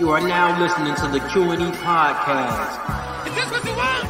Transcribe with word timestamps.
You 0.00 0.08
are 0.12 0.20
now 0.26 0.58
listening 0.58 0.94
to 0.94 1.08
the 1.08 1.20
Q&E 1.28 1.56
podcast. 1.76 3.26
Is 3.28 3.34
this 3.34 3.50
what 3.50 3.62
you 3.66 3.76
want? 3.76 4.06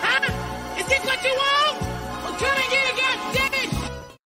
Huh? 0.00 0.80
Is 0.80 0.86
this 0.86 1.04
what 1.04 1.22
you 1.22 1.28
want? 1.28 1.82
Well, 2.22 2.32
come 2.38 2.56
and 2.56 2.70
get 2.70 2.88
it, 2.88 3.68
goddamn! 3.68 4.16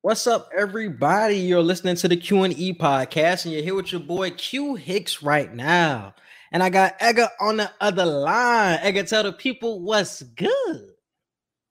What's 0.00 0.26
up, 0.26 0.48
everybody? 0.56 1.36
You're 1.36 1.60
listening 1.60 1.96
to 1.96 2.08
the 2.08 2.16
Q&E 2.16 2.72
podcast, 2.72 3.44
and 3.44 3.52
you're 3.52 3.62
here 3.62 3.74
with 3.74 3.92
your 3.92 4.00
boy 4.00 4.30
Q 4.30 4.74
Hicks 4.74 5.22
right 5.22 5.52
now. 5.52 6.14
And 6.50 6.62
I 6.62 6.70
got 6.70 6.96
Edgar 6.98 7.28
on 7.38 7.58
the 7.58 7.70
other 7.78 8.06
line. 8.06 8.78
Edgar, 8.80 9.02
tell 9.02 9.22
the 9.22 9.34
people 9.34 9.82
what's 9.82 10.22
good. 10.22 10.92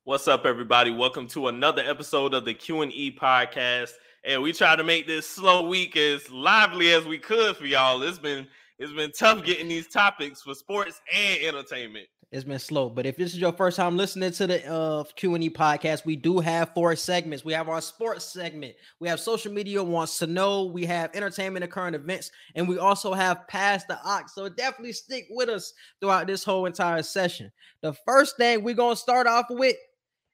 What's 0.03 0.27
up, 0.27 0.45
everybody? 0.45 0.91
Welcome 0.91 1.25
to 1.29 1.47
another 1.47 1.81
episode 1.81 2.35
of 2.35 2.45
the 2.45 2.53
Q 2.53 2.83
and 2.83 2.93
E 2.93 3.11
podcast. 3.11 3.93
And 4.23 4.41
we 4.41 4.53
try 4.53 4.75
to 4.75 4.83
make 4.83 5.07
this 5.07 5.27
slow 5.27 5.67
week 5.67 5.97
as 5.97 6.29
lively 6.29 6.93
as 6.93 7.05
we 7.05 7.17
could 7.17 7.57
for 7.57 7.65
y'all. 7.65 8.01
It's 8.03 8.19
been 8.19 8.47
it's 8.77 8.93
been 8.93 9.11
tough 9.11 9.43
getting 9.43 9.67
these 9.67 9.87
topics 9.87 10.41
for 10.41 10.55
sports 10.55 11.01
and 11.13 11.43
entertainment. 11.43 12.07
It's 12.31 12.45
been 12.45 12.59
slow, 12.59 12.89
but 12.89 13.05
if 13.05 13.17
this 13.17 13.33
is 13.33 13.39
your 13.39 13.51
first 13.51 13.75
time 13.75 13.97
listening 13.97 14.31
to 14.31 14.47
the 14.47 14.65
uh, 14.65 15.03
Q&E 15.17 15.49
podcast, 15.49 16.05
we 16.05 16.15
do 16.15 16.39
have 16.39 16.73
four 16.73 16.95
segments. 16.95 17.43
We 17.43 17.51
have 17.51 17.67
our 17.67 17.81
sports 17.81 18.23
segment. 18.23 18.73
We 19.01 19.09
have 19.09 19.19
social 19.19 19.51
media 19.51 19.83
wants 19.83 20.17
to 20.19 20.27
know. 20.27 20.63
We 20.63 20.85
have 20.85 21.11
entertainment 21.13 21.63
and 21.63 21.71
current 21.71 21.93
events, 21.93 22.31
and 22.55 22.69
we 22.69 22.77
also 22.77 23.13
have 23.13 23.47
pass 23.49 23.83
the 23.83 23.99
aux. 24.05 24.23
So 24.33 24.47
definitely 24.47 24.93
stick 24.93 25.25
with 25.29 25.49
us 25.49 25.73
throughout 25.99 26.25
this 26.25 26.45
whole 26.45 26.67
entire 26.67 27.03
session. 27.03 27.51
The 27.81 27.93
first 28.05 28.37
thing 28.37 28.63
we're 28.63 28.75
gonna 28.75 28.95
start 28.95 29.27
off 29.27 29.47
with 29.49 29.75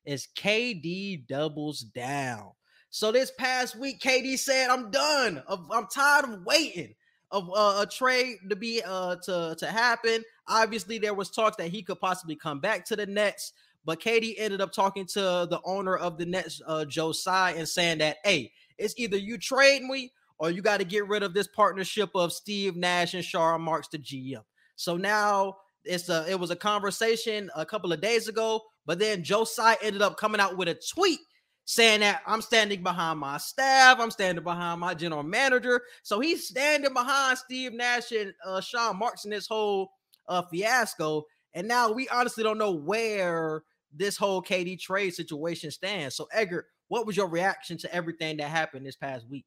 is 0.05 0.27
KD 0.37 1.27
doubles 1.27 1.79
down. 1.79 2.51
So 2.89 3.11
this 3.11 3.31
past 3.37 3.75
week, 3.75 3.99
KD 3.99 4.37
said, 4.37 4.69
"I'm 4.69 4.91
done. 4.91 5.43
I'm 5.47 5.87
tired 5.87 6.25
of 6.25 6.45
waiting." 6.45 6.95
of 7.31 7.49
uh, 7.53 7.79
a 7.81 7.85
trade 7.85 8.37
to 8.49 8.55
be 8.55 8.81
uh 8.85 9.15
to 9.17 9.55
to 9.57 9.67
happen. 9.67 10.23
Obviously, 10.47 10.97
there 10.97 11.13
was 11.13 11.29
talks 11.29 11.57
that 11.57 11.67
he 11.67 11.83
could 11.83 11.99
possibly 11.99 12.35
come 12.35 12.59
back 12.59 12.85
to 12.85 12.95
the 12.95 13.05
Nets, 13.05 13.53
but 13.85 14.01
KD 14.01 14.35
ended 14.37 14.61
up 14.61 14.71
talking 14.71 15.05
to 15.07 15.19
the 15.19 15.59
owner 15.65 15.95
of 15.97 16.17
the 16.17 16.25
Nets, 16.25 16.61
uh, 16.65 16.85
Joe 16.85 17.11
Tsai, 17.11 17.51
and 17.51 17.67
saying 17.67 17.97
that, 17.99 18.17
hey, 18.23 18.51
it's 18.77 18.93
either 18.97 19.17
you 19.17 19.37
trade 19.37 19.83
me 19.83 20.11
or 20.39 20.51
you 20.51 20.61
got 20.61 20.77
to 20.77 20.85
get 20.85 21.07
rid 21.07 21.23
of 21.23 21.33
this 21.33 21.47
partnership 21.47 22.09
of 22.15 22.31
Steve 22.31 22.75
Nash 22.75 23.13
and 23.13 23.25
Sean 23.25 23.61
Marks, 23.61 23.87
the 23.89 23.97
GM. 23.97 24.43
So 24.75 24.95
now 24.95 25.57
it's 25.83 26.09
a 26.09 26.25
it 26.29 26.39
was 26.39 26.51
a 26.51 26.55
conversation 26.55 27.49
a 27.55 27.65
couple 27.65 27.91
of 27.91 27.99
days 27.99 28.27
ago, 28.27 28.61
but 28.85 28.99
then 28.99 29.23
Joe 29.23 29.43
Tsai 29.43 29.75
ended 29.81 30.01
up 30.01 30.17
coming 30.17 30.39
out 30.39 30.57
with 30.57 30.69
a 30.69 30.79
tweet 30.93 31.19
saying 31.67 31.99
that 31.99 32.21
I'm 32.25 32.41
standing 32.41 32.81
behind 32.81 33.19
my 33.19 33.37
staff, 33.37 33.99
I'm 33.99 34.09
standing 34.09 34.43
behind 34.43 34.79
my 34.79 34.93
general 34.93 35.21
manager. 35.21 35.81
So 36.01 36.21
he's 36.21 36.47
standing 36.47 36.93
behind 36.93 37.37
Steve 37.37 37.73
Nash 37.73 38.13
and 38.13 38.33
uh, 38.45 38.61
Sean 38.61 38.97
Marks 38.97 39.25
in 39.25 39.31
this 39.31 39.47
whole 39.47 39.91
uh, 40.29 40.43
fiasco. 40.43 41.25
And 41.53 41.67
now 41.67 41.91
we 41.91 42.07
honestly 42.07 42.41
don't 42.41 42.57
know 42.57 42.71
where 42.71 43.63
this 43.93 44.15
whole 44.15 44.41
KD 44.41 44.79
trade 44.79 45.13
situation 45.13 45.69
stands. 45.69 46.15
So, 46.15 46.29
Edgar, 46.31 46.67
what 46.87 47.05
was 47.05 47.17
your 47.17 47.27
reaction 47.27 47.77
to 47.79 47.93
everything 47.93 48.37
that 48.37 48.49
happened 48.49 48.85
this 48.85 48.95
past 48.95 49.27
week? 49.29 49.45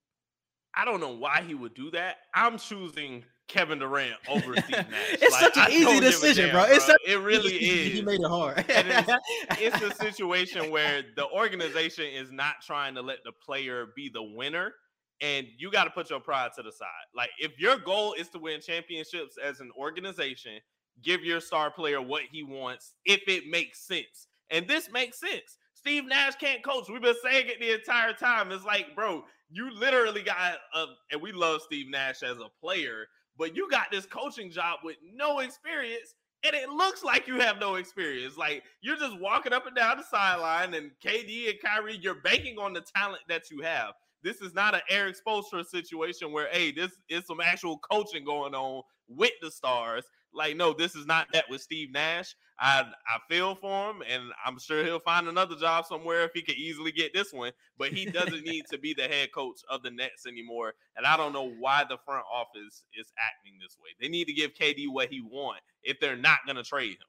I 0.74 0.84
don't 0.84 1.00
know 1.00 1.16
why 1.16 1.42
he 1.46 1.54
would 1.54 1.74
do 1.74 1.90
that. 1.92 2.18
I'm 2.34 2.58
choosing 2.58 3.24
Kevin 3.50 3.78
Durant 3.78 4.16
over 4.28 4.56
Steve 4.56 4.70
Nash. 4.70 4.86
it's 5.12 5.32
like, 5.32 5.54
such 5.54 5.56
an 5.56 5.72
easy 5.72 6.00
decision, 6.00 6.46
damn, 6.46 6.54
bro. 6.54 6.64
It's 6.64 6.86
bro. 6.86 6.94
it 7.06 7.20
really 7.20 7.54
is. 7.54 7.92
He 7.94 8.02
made 8.02 8.20
it 8.20 8.28
hard. 8.28 8.64
it's, 8.68 9.12
it's 9.60 9.82
a 9.82 9.94
situation 10.04 10.70
where 10.70 11.02
the 11.16 11.26
organization 11.28 12.06
is 12.06 12.30
not 12.30 12.54
trying 12.64 12.94
to 12.94 13.02
let 13.02 13.18
the 13.24 13.32
player 13.32 13.88
be 13.96 14.08
the 14.08 14.22
winner, 14.22 14.72
and 15.20 15.46
you 15.58 15.70
got 15.70 15.84
to 15.84 15.90
put 15.90 16.10
your 16.10 16.20
pride 16.20 16.50
to 16.56 16.62
the 16.62 16.72
side. 16.72 16.86
Like 17.14 17.30
if 17.38 17.58
your 17.58 17.76
goal 17.76 18.14
is 18.14 18.28
to 18.30 18.38
win 18.38 18.60
championships 18.60 19.36
as 19.42 19.60
an 19.60 19.70
organization, 19.76 20.60
give 21.02 21.24
your 21.24 21.40
star 21.40 21.70
player 21.70 22.00
what 22.00 22.22
he 22.30 22.42
wants 22.42 22.94
if 23.04 23.22
it 23.26 23.48
makes 23.48 23.86
sense. 23.86 24.28
And 24.50 24.66
this 24.66 24.90
makes 24.90 25.20
sense. 25.20 25.58
Steve 25.74 26.04
Nash 26.06 26.34
can't 26.36 26.62
coach. 26.62 26.88
We've 26.90 27.00
been 27.00 27.14
saying 27.22 27.46
it 27.48 27.60
the 27.60 27.74
entire 27.74 28.12
time. 28.12 28.52
It's 28.52 28.64
like, 28.64 28.94
bro, 28.94 29.24
you 29.50 29.70
literally 29.74 30.22
got 30.22 30.58
a, 30.74 30.84
and 31.10 31.22
we 31.22 31.32
love 31.32 31.62
Steve 31.62 31.90
Nash 31.90 32.22
as 32.22 32.36
a 32.36 32.48
player, 32.60 33.06
but 33.40 33.56
you 33.56 33.68
got 33.70 33.90
this 33.90 34.04
coaching 34.04 34.50
job 34.50 34.80
with 34.84 34.96
no 35.14 35.38
experience, 35.38 36.14
and 36.44 36.54
it 36.54 36.68
looks 36.68 37.02
like 37.02 37.26
you 37.26 37.40
have 37.40 37.58
no 37.58 37.76
experience. 37.76 38.36
Like 38.36 38.62
you're 38.82 38.98
just 38.98 39.18
walking 39.18 39.54
up 39.54 39.66
and 39.66 39.74
down 39.74 39.96
the 39.96 40.04
sideline, 40.04 40.74
and 40.74 40.90
KD 41.04 41.48
and 41.48 41.58
Kyrie, 41.64 41.98
you're 42.00 42.20
banking 42.20 42.58
on 42.58 42.74
the 42.74 42.84
talent 42.94 43.22
that 43.28 43.50
you 43.50 43.62
have. 43.62 43.94
This 44.22 44.42
is 44.42 44.52
not 44.52 44.74
an 44.74 44.82
Erik 44.90 45.16
Spoelstra 45.16 45.64
situation 45.64 46.30
where, 46.30 46.48
hey, 46.52 46.70
this 46.70 46.92
is 47.08 47.26
some 47.26 47.40
actual 47.40 47.78
coaching 47.78 48.26
going 48.26 48.54
on 48.54 48.82
with 49.08 49.32
the 49.40 49.50
stars. 49.50 50.04
Like, 50.32 50.56
no, 50.56 50.72
this 50.72 50.94
is 50.94 51.06
not 51.06 51.26
that 51.32 51.44
with 51.50 51.60
Steve 51.60 51.92
Nash. 51.92 52.34
I 52.58 52.82
I 52.82 53.18
feel 53.28 53.54
for 53.54 53.90
him, 53.90 54.02
and 54.08 54.24
I'm 54.44 54.58
sure 54.58 54.84
he'll 54.84 55.00
find 55.00 55.28
another 55.28 55.56
job 55.56 55.86
somewhere 55.86 56.24
if 56.24 56.32
he 56.34 56.42
could 56.42 56.56
easily 56.56 56.92
get 56.92 57.14
this 57.14 57.32
one. 57.32 57.52
But 57.78 57.88
he 57.88 58.06
doesn't 58.06 58.44
need 58.44 58.64
to 58.70 58.78
be 58.78 58.94
the 58.94 59.04
head 59.04 59.32
coach 59.32 59.60
of 59.68 59.82
the 59.82 59.90
Nets 59.90 60.26
anymore. 60.26 60.74
And 60.96 61.06
I 61.06 61.16
don't 61.16 61.32
know 61.32 61.50
why 61.58 61.84
the 61.88 61.98
front 62.04 62.24
office 62.32 62.84
is 62.98 63.12
acting 63.18 63.58
this 63.60 63.76
way. 63.82 63.90
They 64.00 64.08
need 64.08 64.26
to 64.26 64.32
give 64.32 64.54
KD 64.54 64.86
what 64.90 65.08
he 65.08 65.20
wants 65.22 65.62
if 65.82 65.98
they're 66.00 66.16
not 66.16 66.38
going 66.46 66.56
to 66.56 66.62
trade 66.62 66.92
him. 66.92 67.08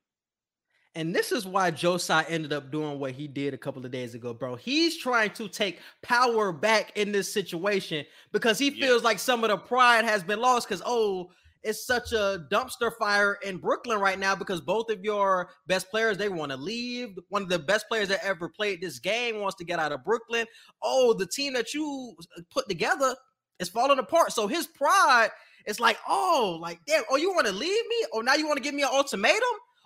And 0.93 1.15
this 1.15 1.31
is 1.31 1.45
why 1.45 1.71
Joe 1.71 1.97
Tsai 1.97 2.25
ended 2.27 2.51
up 2.51 2.69
doing 2.69 2.99
what 2.99 3.11
he 3.11 3.25
did 3.25 3.53
a 3.53 3.57
couple 3.57 3.85
of 3.85 3.91
days 3.91 4.13
ago, 4.13 4.33
bro. 4.33 4.55
He's 4.55 4.97
trying 4.97 5.31
to 5.31 5.47
take 5.47 5.79
power 6.01 6.51
back 6.51 6.97
in 6.97 7.13
this 7.13 7.31
situation 7.31 8.05
because 8.33 8.59
he 8.59 8.71
feels 8.71 9.01
like 9.01 9.17
some 9.17 9.45
of 9.45 9.49
the 9.49 9.57
pride 9.57 10.03
has 10.03 10.21
been 10.21 10.41
lost. 10.41 10.67
Because 10.67 10.83
oh, 10.85 11.31
it's 11.63 11.85
such 11.85 12.11
a 12.11 12.45
dumpster 12.51 12.91
fire 12.97 13.37
in 13.43 13.57
Brooklyn 13.57 13.99
right 13.99 14.17
now 14.17 14.35
because 14.35 14.61
both 14.61 14.89
of 14.89 15.03
your 15.03 15.49
best 15.67 15.89
players 15.91 16.17
they 16.17 16.29
want 16.29 16.51
to 16.51 16.57
leave. 16.57 17.09
One 17.29 17.43
of 17.43 17.49
the 17.49 17.59
best 17.59 17.87
players 17.87 18.07
that 18.07 18.23
ever 18.23 18.49
played 18.49 18.81
this 18.81 18.99
game 18.99 19.39
wants 19.39 19.57
to 19.57 19.63
get 19.63 19.79
out 19.79 19.91
of 19.91 20.03
Brooklyn. 20.03 20.47
Oh, 20.81 21.13
the 21.13 21.27
team 21.27 21.53
that 21.53 21.73
you 21.73 22.15
put 22.49 22.67
together 22.67 23.15
is 23.59 23.69
falling 23.69 23.99
apart. 23.99 24.31
So 24.31 24.47
his 24.47 24.67
pride 24.67 25.29
is 25.67 25.79
like, 25.79 25.97
oh, 26.07 26.57
like 26.61 26.79
damn, 26.87 27.03
oh, 27.11 27.17
you 27.17 27.31
want 27.33 27.47
to 27.47 27.53
leave 27.53 27.87
me? 27.87 28.05
Oh, 28.13 28.21
now 28.21 28.35
you 28.35 28.47
want 28.47 28.57
to 28.57 28.63
give 28.63 28.73
me 28.73 28.83
an 28.83 28.89
ultimatum? 28.91 29.41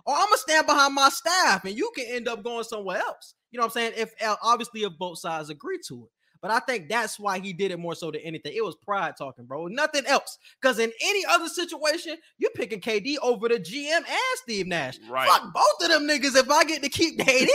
Or 0.05 0.13
oh, 0.15 0.21
I'm 0.21 0.27
gonna 0.27 0.37
stand 0.37 0.67
behind 0.67 0.93
my 0.93 1.09
staff 1.09 1.65
and 1.65 1.75
you 1.75 1.91
can 1.95 2.05
end 2.07 2.27
up 2.27 2.43
going 2.43 2.63
somewhere 2.63 2.99
else. 2.99 3.33
You 3.51 3.59
know 3.59 3.65
what 3.65 3.75
I'm 3.75 3.81
saying? 3.81 3.93
If 3.97 4.13
uh, 4.25 4.35
obviously 4.41 4.83
if 4.83 4.93
both 4.97 5.19
sides 5.19 5.49
agree 5.49 5.79
to 5.87 6.05
it. 6.05 6.14
But 6.45 6.53
I 6.53 6.59
think 6.59 6.89
that's 6.89 7.19
why 7.19 7.39
he 7.39 7.53
did 7.53 7.71
it 7.71 7.79
more 7.79 7.95
so 7.95 8.11
than 8.11 8.21
anything. 8.21 8.53
It 8.55 8.63
was 8.63 8.75
pride 8.75 9.15
talking, 9.17 9.45
bro. 9.45 9.65
Nothing 9.65 10.05
else. 10.05 10.37
Because 10.61 10.77
in 10.77 10.91
any 11.01 11.25
other 11.25 11.47
situation, 11.49 12.17
you're 12.37 12.51
picking 12.51 12.79
KD 12.79 13.15
over 13.23 13.49
the 13.49 13.55
GM 13.55 13.97
and 13.97 14.05
Steve 14.35 14.67
Nash. 14.67 14.99
Right. 15.09 15.27
Fuck 15.27 15.51
both 15.51 15.81
of 15.81 15.87
them 15.89 16.03
niggas. 16.03 16.35
If 16.35 16.47
I 16.47 16.63
get 16.63 16.83
to 16.83 16.89
keep 16.89 17.17
KD, 17.19 17.49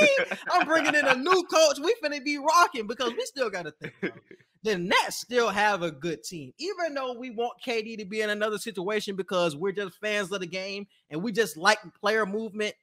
I'm 0.50 0.66
bringing 0.66 0.96
in 0.96 1.06
a 1.06 1.14
new 1.14 1.44
coach. 1.52 1.78
We 1.80 1.94
finna 2.02 2.24
be 2.24 2.38
rocking 2.38 2.88
because 2.88 3.12
we 3.12 3.24
still 3.26 3.48
got 3.48 3.66
to 3.66 3.70
think. 3.70 3.94
Bro. 4.00 4.10
The 4.62 4.76
Nets 4.76 5.16
still 5.16 5.48
have 5.48 5.82
a 5.82 5.90
good 5.90 6.22
team, 6.22 6.52
even 6.58 6.92
though 6.92 7.14
we 7.18 7.30
want 7.30 7.54
KD 7.66 7.96
to 7.96 8.04
be 8.04 8.20
in 8.20 8.28
another 8.28 8.58
situation 8.58 9.16
because 9.16 9.56
we're 9.56 9.72
just 9.72 9.98
fans 10.00 10.30
of 10.32 10.40
the 10.40 10.46
game 10.46 10.86
and 11.08 11.22
we 11.22 11.32
just 11.32 11.56
like 11.56 11.78
player 11.98 12.26
movement. 12.26 12.74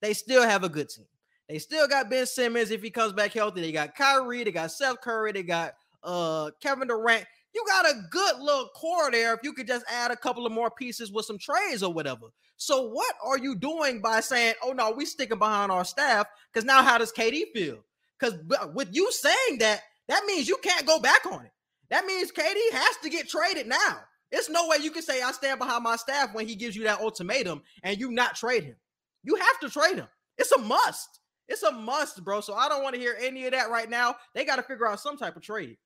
They 0.00 0.14
still 0.14 0.44
have 0.44 0.64
a 0.64 0.70
good 0.70 0.88
team. 0.88 1.04
They 1.48 1.58
still 1.58 1.86
got 1.86 2.10
Ben 2.10 2.26
Simmons 2.26 2.70
if 2.70 2.82
he 2.82 2.90
comes 2.90 3.12
back 3.12 3.32
healthy. 3.32 3.60
They 3.60 3.72
got 3.72 3.94
Kyrie, 3.94 4.44
they 4.44 4.52
got 4.52 4.72
Seth 4.72 5.00
Curry, 5.00 5.32
they 5.32 5.42
got 5.42 5.74
uh 6.02 6.50
Kevin 6.60 6.88
Durant. 6.88 7.24
You 7.54 7.64
got 7.66 7.86
a 7.86 8.02
good 8.10 8.38
little 8.38 8.68
core 8.74 9.10
there 9.10 9.32
if 9.32 9.40
you 9.42 9.52
could 9.52 9.66
just 9.66 9.86
add 9.90 10.10
a 10.10 10.16
couple 10.16 10.44
of 10.44 10.52
more 10.52 10.70
pieces 10.70 11.10
with 11.10 11.24
some 11.24 11.38
trades 11.38 11.82
or 11.82 11.92
whatever. 11.92 12.26
So 12.56 12.88
what 12.88 13.14
are 13.24 13.38
you 13.38 13.54
doing 13.54 14.00
by 14.00 14.20
saying, 14.20 14.54
"Oh 14.62 14.72
no, 14.72 14.90
we 14.90 15.06
sticking 15.06 15.38
behind 15.38 15.72
our 15.72 15.84
staff"? 15.84 16.26
Because 16.52 16.66
now 16.66 16.82
how 16.82 16.98
does 16.98 17.12
KD 17.12 17.44
feel? 17.54 17.78
Because 18.18 18.38
with 18.74 18.88
you 18.92 19.10
saying 19.12 19.58
that, 19.60 19.82
that 20.08 20.24
means 20.26 20.48
you 20.48 20.58
can't 20.62 20.86
go 20.86 21.00
back 21.00 21.26
on 21.26 21.44
it. 21.44 21.52
That 21.90 22.06
means 22.06 22.32
KD 22.32 22.72
has 22.72 22.96
to 23.02 23.10
get 23.10 23.28
traded 23.28 23.66
now. 23.66 24.00
It's 24.32 24.50
no 24.50 24.66
way 24.68 24.78
you 24.80 24.90
can 24.90 25.02
say 25.02 25.22
I 25.22 25.32
stand 25.32 25.58
behind 25.58 25.84
my 25.84 25.96
staff 25.96 26.34
when 26.34 26.48
he 26.48 26.56
gives 26.56 26.74
you 26.74 26.84
that 26.84 27.00
ultimatum 27.00 27.62
and 27.82 27.98
you 27.98 28.10
not 28.10 28.34
trade 28.34 28.64
him. 28.64 28.76
You 29.22 29.36
have 29.36 29.60
to 29.60 29.70
trade 29.70 29.96
him. 29.96 30.08
It's 30.36 30.52
a 30.52 30.58
must. 30.58 31.20
It's 31.48 31.62
a 31.62 31.72
must, 31.72 32.24
bro. 32.24 32.40
So 32.40 32.54
I 32.54 32.68
don't 32.68 32.82
want 32.82 32.94
to 32.94 33.00
hear 33.00 33.16
any 33.20 33.46
of 33.46 33.52
that 33.52 33.70
right 33.70 33.88
now. 33.88 34.16
They 34.34 34.44
got 34.44 34.56
to 34.56 34.62
figure 34.62 34.86
out 34.86 35.00
some 35.00 35.16
type 35.16 35.36
of 35.36 35.42
trade. 35.42 35.76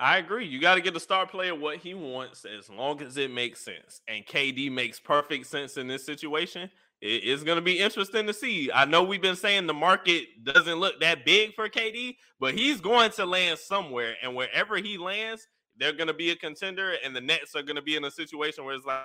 I 0.00 0.18
agree. 0.18 0.46
You 0.46 0.60
got 0.60 0.76
to 0.76 0.80
get 0.80 0.94
the 0.94 1.00
star 1.00 1.26
player 1.26 1.54
what 1.54 1.78
he 1.78 1.94
wants 1.94 2.44
as 2.44 2.70
long 2.70 3.02
as 3.02 3.16
it 3.16 3.32
makes 3.32 3.64
sense. 3.64 4.00
And 4.06 4.24
KD 4.24 4.70
makes 4.70 5.00
perfect 5.00 5.46
sense 5.46 5.76
in 5.76 5.88
this 5.88 6.06
situation. 6.06 6.70
It's 7.00 7.42
going 7.42 7.56
to 7.56 7.62
be 7.62 7.78
interesting 7.78 8.26
to 8.26 8.32
see. 8.32 8.70
I 8.72 8.84
know 8.84 9.02
we've 9.02 9.22
been 9.22 9.36
saying 9.36 9.66
the 9.66 9.74
market 9.74 10.24
doesn't 10.44 10.80
look 10.80 11.00
that 11.00 11.24
big 11.24 11.54
for 11.54 11.68
KD, 11.68 12.16
but 12.40 12.54
he's 12.54 12.80
going 12.80 13.10
to 13.12 13.26
land 13.26 13.58
somewhere. 13.58 14.14
And 14.22 14.34
wherever 14.34 14.76
he 14.76 14.98
lands, 14.98 15.46
they're 15.76 15.92
going 15.92 16.08
to 16.08 16.14
be 16.14 16.30
a 16.30 16.36
contender. 16.36 16.94
And 17.04 17.14
the 17.14 17.20
Nets 17.20 17.54
are 17.54 17.62
going 17.62 17.76
to 17.76 17.82
be 17.82 17.96
in 17.96 18.04
a 18.04 18.10
situation 18.10 18.64
where 18.64 18.74
it's 18.74 18.84
like 18.84 19.02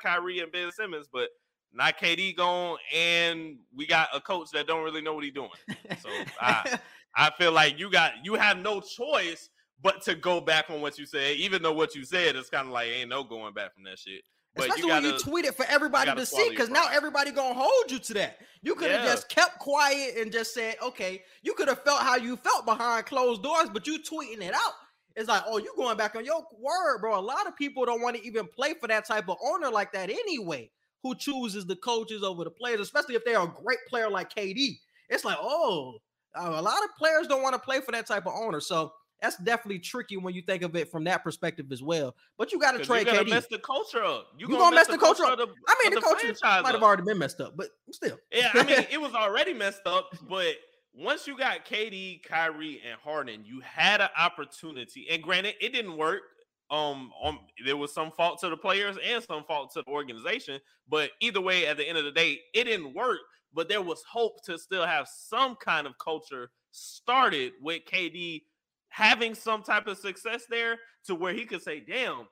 Kyrie 0.00 0.40
and 0.40 0.52
Ben 0.52 0.70
Simmons, 0.72 1.08
but 1.12 1.28
not 1.76 1.98
KD 1.98 2.36
gone, 2.36 2.78
and 2.94 3.58
we 3.74 3.86
got 3.86 4.08
a 4.14 4.20
coach 4.20 4.50
that 4.52 4.66
don't 4.66 4.82
really 4.84 5.02
know 5.02 5.14
what 5.14 5.24
he's 5.24 5.32
doing. 5.32 5.50
So 5.98 6.08
I, 6.40 6.78
I 7.16 7.30
feel 7.38 7.52
like 7.52 7.78
you 7.78 7.90
got 7.90 8.12
you 8.24 8.34
have 8.34 8.58
no 8.58 8.80
choice 8.80 9.48
but 9.82 10.02
to 10.02 10.14
go 10.14 10.40
back 10.40 10.70
on 10.70 10.80
what 10.80 10.98
you 10.98 11.06
said, 11.06 11.36
even 11.36 11.62
though 11.62 11.72
what 11.72 11.94
you 11.94 12.04
said 12.04 12.34
is 12.36 12.48
kind 12.48 12.66
of 12.66 12.72
like 12.72 12.88
ain't 12.88 13.10
no 13.10 13.22
going 13.24 13.52
back 13.54 13.74
from 13.74 13.84
that 13.84 13.98
shit. 13.98 14.22
But 14.54 14.68
Especially 14.68 14.82
you 14.82 14.88
gotta, 14.88 15.06
when 15.08 15.14
you 15.14 15.20
tweet 15.20 15.44
it 15.44 15.54
for 15.54 15.66
everybody 15.68 16.06
gotta 16.06 16.24
see, 16.24 16.48
because 16.48 16.70
now 16.70 16.86
everybody 16.90 17.30
gonna 17.30 17.54
hold 17.54 17.90
you 17.90 17.98
to 17.98 18.14
that. 18.14 18.38
You 18.62 18.74
could 18.74 18.90
have 18.90 19.04
Yeah. 19.04 19.12
just 19.12 19.28
kept 19.28 19.58
quiet 19.58 20.16
and 20.16 20.32
just 20.32 20.54
said, 20.54 20.76
okay, 20.82 21.22
you 21.42 21.52
could 21.52 21.68
have 21.68 21.82
felt 21.84 22.00
how 22.00 22.16
you 22.16 22.36
felt 22.36 22.64
behind 22.64 23.04
closed 23.04 23.42
doors, 23.42 23.68
but 23.70 23.86
you 23.86 23.98
tweeting 23.98 24.40
it 24.40 24.54
out. 24.54 24.72
It's 25.14 25.28
like, 25.28 25.42
oh, 25.46 25.58
you 25.58 25.72
going 25.76 25.96
back 25.96 26.14
on 26.14 26.24
your 26.24 26.42
word, 26.58 27.00
bro. 27.00 27.18
A 27.18 27.20
lot 27.20 27.46
of 27.46 27.56
people 27.56 27.84
don't 27.84 28.02
want 28.02 28.16
to 28.16 28.26
even 28.26 28.46
play 28.46 28.74
for 28.80 28.86
that 28.88 29.06
type 29.06 29.28
of 29.28 29.36
owner 29.42 29.70
like 29.70 29.92
that 29.92 30.10
anyway, 30.10 30.70
who 31.02 31.14
chooses 31.14 31.66
the 31.66 31.76
coaches 31.76 32.22
over 32.22 32.44
the 32.44 32.50
players, 32.50 32.80
especially 32.80 33.14
if 33.14 33.24
they're 33.24 33.40
a 33.40 33.52
great 33.62 33.78
player 33.88 34.08
like 34.10 34.34
KD. 34.34 34.78
It's 35.08 35.24
like, 35.24 35.38
oh, 35.40 35.98
a 36.34 36.60
lot 36.62 36.82
of 36.84 36.90
players 36.98 37.26
don't 37.26 37.42
want 37.42 37.54
to 37.54 37.58
play 37.60 37.80
for 37.80 37.92
that 37.92 38.06
type 38.06 38.26
of 38.26 38.32
owner. 38.34 38.60
So 38.60 38.92
that's 39.22 39.36
definitely 39.38 39.78
tricky 39.78 40.16
when 40.16 40.34
you 40.34 40.42
think 40.42 40.62
of 40.62 40.76
it 40.76 40.90
from 40.90 41.04
that 41.04 41.24
perspective 41.24 41.72
as 41.72 41.82
well. 41.82 42.14
But 42.36 42.52
you 42.52 42.58
got 42.58 42.72
to 42.72 42.84
trade 42.84 43.06
KD. 43.06 43.12
you're 43.12 43.14
gonna 43.14 43.26
KD. 43.26 43.30
mess 43.30 43.46
the 43.46 43.58
culture 43.58 44.04
up. 44.04 44.26
You, 44.38 44.48
You 44.48 44.56
gonna 44.58 44.74
mess 44.76 44.88
the 44.88 44.98
culture 44.98 45.24
up. 45.24 45.38
the- 45.38 45.46
I 45.68 45.74
mean, 45.82 45.96
of 45.96 46.02
the 46.02 46.08
culture 46.08 46.34
might 46.62 46.72
have 46.72 46.82
already 46.82 47.02
been 47.04 47.18
messed 47.18 47.40
up, 47.40 47.56
but 47.56 47.68
still. 47.92 48.18
Yeah, 48.32 48.50
I 48.54 48.64
mean, 48.64 48.84
it 48.90 49.00
was 49.00 49.14
already 49.14 49.54
messed 49.54 49.86
up, 49.86 50.10
but 50.28 50.54
once 50.92 51.26
you 51.26 51.36
got 51.36 51.64
KD, 51.64 52.22
Kyrie, 52.24 52.82
and 52.86 52.98
Harden, 53.00 53.44
you 53.44 53.60
had 53.60 54.00
an 54.00 54.08
opportunity. 54.18 55.06
And 55.10 55.22
granted, 55.22 55.54
it 55.60 55.72
didn't 55.72 55.96
work. 55.96 56.22
Um, 56.70 57.12
um, 57.22 57.40
there 57.64 57.76
was 57.76 57.94
some 57.94 58.10
fault 58.10 58.40
to 58.40 58.48
the 58.48 58.56
players 58.56 58.96
and 59.04 59.22
some 59.22 59.44
fault 59.44 59.72
to 59.74 59.82
the 59.82 59.90
organization. 59.90 60.60
But 60.88 61.10
either 61.20 61.40
way, 61.40 61.66
at 61.66 61.76
the 61.76 61.88
end 61.88 61.98
of 61.98 62.04
the 62.04 62.10
day, 62.10 62.40
it 62.54 62.64
didn't 62.64 62.94
work. 62.94 63.18
But 63.54 63.68
there 63.68 63.82
was 63.82 64.02
hope 64.10 64.42
to 64.44 64.58
still 64.58 64.84
have 64.84 65.08
some 65.08 65.56
kind 65.56 65.86
of 65.86 65.96
culture 65.98 66.50
started 66.72 67.52
with 67.62 67.82
KD 67.90 68.42
having 68.88 69.34
some 69.34 69.62
type 69.62 69.86
of 69.86 69.98
success 69.98 70.44
there 70.48 70.76
to 71.06 71.14
where 71.14 71.32
he 71.32 71.44
could 71.44 71.62
say, 71.62 71.80
damn, 71.80 72.26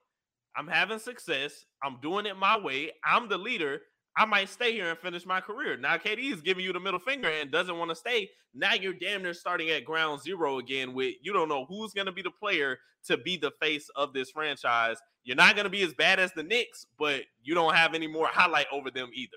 I'm 0.57 0.67
having 0.67 0.99
success. 0.99 1.65
I'm 1.83 1.99
doing 2.01 2.27
it 2.27 2.37
my 2.37 2.59
way. 2.59 2.93
I'm 3.05 3.29
the 3.29 3.39
leader. 3.39 3.81
I 4.17 4.25
might 4.27 4.49
stay 4.49 4.73
here 4.73 4.91
and 4.91 4.99
finish 4.99 5.27
my 5.27 5.41
career. 5.41 5.77
Now 5.77 5.97
KD 5.97 6.33
is 6.33 6.41
giving 6.41 6.65
you 6.65 6.73
the 6.73 6.81
middle 6.81 7.01
finger 7.01 7.29
and 7.29 7.51
doesn't 7.51 7.77
want 7.79 7.91
to 7.91 7.97
stay. 7.97 8.31
Now 8.55 8.75
you're 8.75 8.93
damn 8.93 9.23
near 9.23 9.35
starting 9.35 9.71
at 9.71 9.85
ground 9.85 10.23
zero 10.23 10.59
again 10.59 10.95
with 10.95 11.15
you 11.21 11.33
don't 11.33 11.49
know 11.49 11.65
who's 11.67 11.93
going 11.93 12.07
to 12.07 12.13
be 12.13 12.23
the 12.23 12.31
player 12.31 12.79
to 13.07 13.17
be 13.17 13.37
the 13.37 13.51
face 13.61 13.91
of 13.97 14.13
this 14.13 14.31
franchise. 14.31 14.97
You're 15.25 15.37
not 15.37 15.57
going 15.57 15.65
to 15.65 15.71
be 15.71 15.83
as 15.83 15.95
bad 15.95 16.21
as 16.21 16.33
the 16.33 16.43
Knicks, 16.43 16.87
but 16.99 17.23
you 17.43 17.55
don't 17.55 17.75
have 17.75 17.95
any 17.95 18.07
more 18.07 18.27
highlight 18.27 18.67
over 18.73 18.91
them 18.91 19.11
either. 19.15 19.37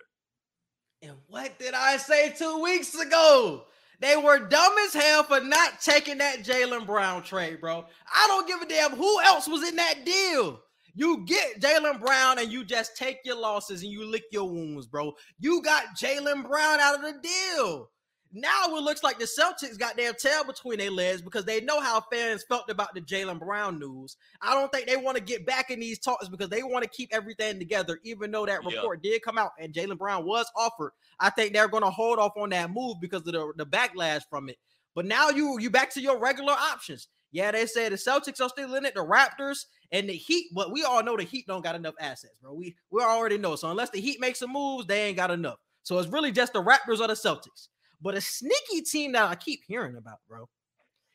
And 1.02 1.18
what 1.28 1.58
did 1.58 1.74
I 1.74 1.98
say 1.98 2.34
two 2.38 2.62
weeks 2.62 2.94
ago? 2.96 3.66
They 4.00 4.16
were 4.16 4.48
dumb 4.48 4.74
as 4.86 4.94
hell 4.94 5.24
for 5.24 5.42
not 5.42 5.82
taking 5.82 6.20
that 6.20 6.44
Jaylen 6.44 6.86
Brown 6.86 7.24
trade, 7.24 7.60
bro. 7.62 7.86
I 8.14 8.28
don't 8.28 8.48
give 8.48 8.62
a 8.62 8.68
damn 8.68 8.92
who 8.92 9.22
else 9.22 9.48
was 9.48 9.68
in 9.68 9.76
that 9.78 10.06
deal. 10.06 10.62
You 10.98 11.24
get 11.26 11.62
Jaylen 11.62 12.00
Brown 12.02 12.40
and 12.40 12.52
you 12.52 12.66
just 12.66 12.98
take 12.98 13.20
your 13.24 13.40
losses 13.40 13.84
and 13.84 13.92
you 13.92 14.04
lick 14.04 14.24
your 14.32 14.50
wounds, 14.50 14.88
bro. 14.88 15.14
You 15.40 15.62
got 15.62 15.96
Jaylen 15.96 16.48
Brown 16.48 16.80
out 16.80 16.96
of 16.96 17.02
the 17.04 17.20
deal. 17.22 17.92
Now 18.34 18.76
it 18.76 18.82
looks 18.82 19.04
like 19.04 19.20
the 19.20 19.26
Celtics 19.26 19.78
got 19.78 19.96
their 19.96 20.12
tail 20.12 20.44
between 20.44 20.80
their 20.80 20.90
legs 20.90 21.22
because 21.22 21.46
they 21.46 21.62
know 21.62 21.80
how 21.80 22.04
fans 22.12 22.44
felt 22.50 22.70
about 22.72 22.96
the 22.96 23.02
Jaylen 23.02 23.40
Brown 23.40 23.78
news. 23.78 24.18
I 24.42 24.56
don't 24.56 24.72
think 24.72 24.88
they 24.88 24.98
want 24.98 25.18
to 25.18 25.24
get 25.24 25.46
back 25.46 25.70
in 25.70 25.80
these 25.80 26.00
talks 26.00 26.30
because 26.30 26.50
they 26.50 26.64
want 26.64 26.84
to 26.84 26.90
keep 26.90 27.10
everything 27.14 27.60
together, 27.60 28.00
even 28.04 28.32
though 28.32 28.48
that 28.48 28.62
Yeah. 28.68 28.78
report 28.80 29.04
did 29.04 29.22
come 29.22 29.38
out 29.38 29.52
and 29.60 29.72
Jaylen 29.74 30.00
Brown 30.00 30.26
was 30.26 30.48
offered. 30.56 30.94
I 31.20 31.30
think 31.30 31.54
they're 31.54 31.68
going 31.68 31.84
to 31.84 31.92
hold 31.92 32.18
off 32.18 32.34
on 32.38 32.50
that 32.50 32.72
move 32.72 32.98
because 33.00 33.22
of 33.22 33.34
the, 33.34 33.54
the 33.56 33.68
backlash 33.68 34.24
from 34.32 34.50
it. 34.50 34.58
But 34.96 35.06
now 35.06 35.30
you 35.30 35.60
you 35.60 35.70
back 35.70 35.94
to 35.94 36.02
your 36.02 36.18
regular 36.20 36.54
options. 36.54 37.08
Yeah, 37.32 37.52
they 37.52 37.68
say 37.68 37.88
the 37.88 37.98
Celtics 37.98 38.42
are 38.42 38.50
still 38.50 38.74
in 38.74 38.84
it, 38.86 38.96
the 38.96 39.06
Raptors 39.06 39.66
and 39.92 40.10
the 40.10 40.14
Heat, 40.14 40.48
but 40.54 40.72
we 40.72 40.84
all 40.84 41.04
know 41.04 41.18
the 41.18 41.24
Heat 41.24 41.48
don't 41.48 41.64
got 41.64 41.76
enough 41.76 41.96
assets, 42.00 42.38
bro. 42.42 42.54
We 42.54 42.76
we 42.92 43.02
already 43.02 43.38
know. 43.38 43.56
So 43.56 43.70
unless 43.70 43.90
the 43.90 44.02
Heat 44.02 44.20
makes 44.20 44.40
some 44.40 44.52
moves, 44.52 44.86
they 44.86 45.06
ain't 45.06 45.18
got 45.18 45.32
enough. 45.32 45.60
So 45.84 45.98
it's 46.00 46.10
really 46.10 46.32
just 46.32 46.54
the 46.54 46.62
Raptors 46.62 47.00
or 47.00 47.08
the 47.08 47.14
Celtics. 47.14 47.70
But 48.02 48.16
a 48.16 48.22
sneaky 48.22 48.82
team 48.82 49.14
that 49.14 49.30
I 49.30 49.36
keep 49.36 49.62
hearing 49.66 49.96
about, 49.96 50.20
bro, 50.28 50.50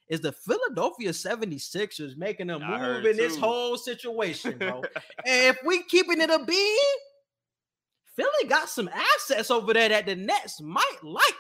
is 0.09 0.21
the 0.21 0.33
Philadelphia 0.33 1.11
76ers 1.11 2.17
making 2.17 2.51
a 2.51 2.59
I 2.59 2.81
move 2.81 3.07
in 3.07 3.17
this 3.17 3.37
whole 3.37 3.77
situation, 3.77 4.59
bro. 4.59 4.83
and 5.27 5.57
if 5.57 5.59
we 5.65 5.83
keeping 5.85 6.21
it 6.21 6.31
a 6.31 6.45
bean, 6.45 6.79
Philly 8.17 8.49
got 8.49 8.69
some 8.69 8.89
assets 8.89 9.51
over 9.51 9.73
there 9.73 9.89
that 9.89 10.07
the 10.07 10.17
Nets 10.17 10.61
might 10.61 10.99
like. 11.03 11.35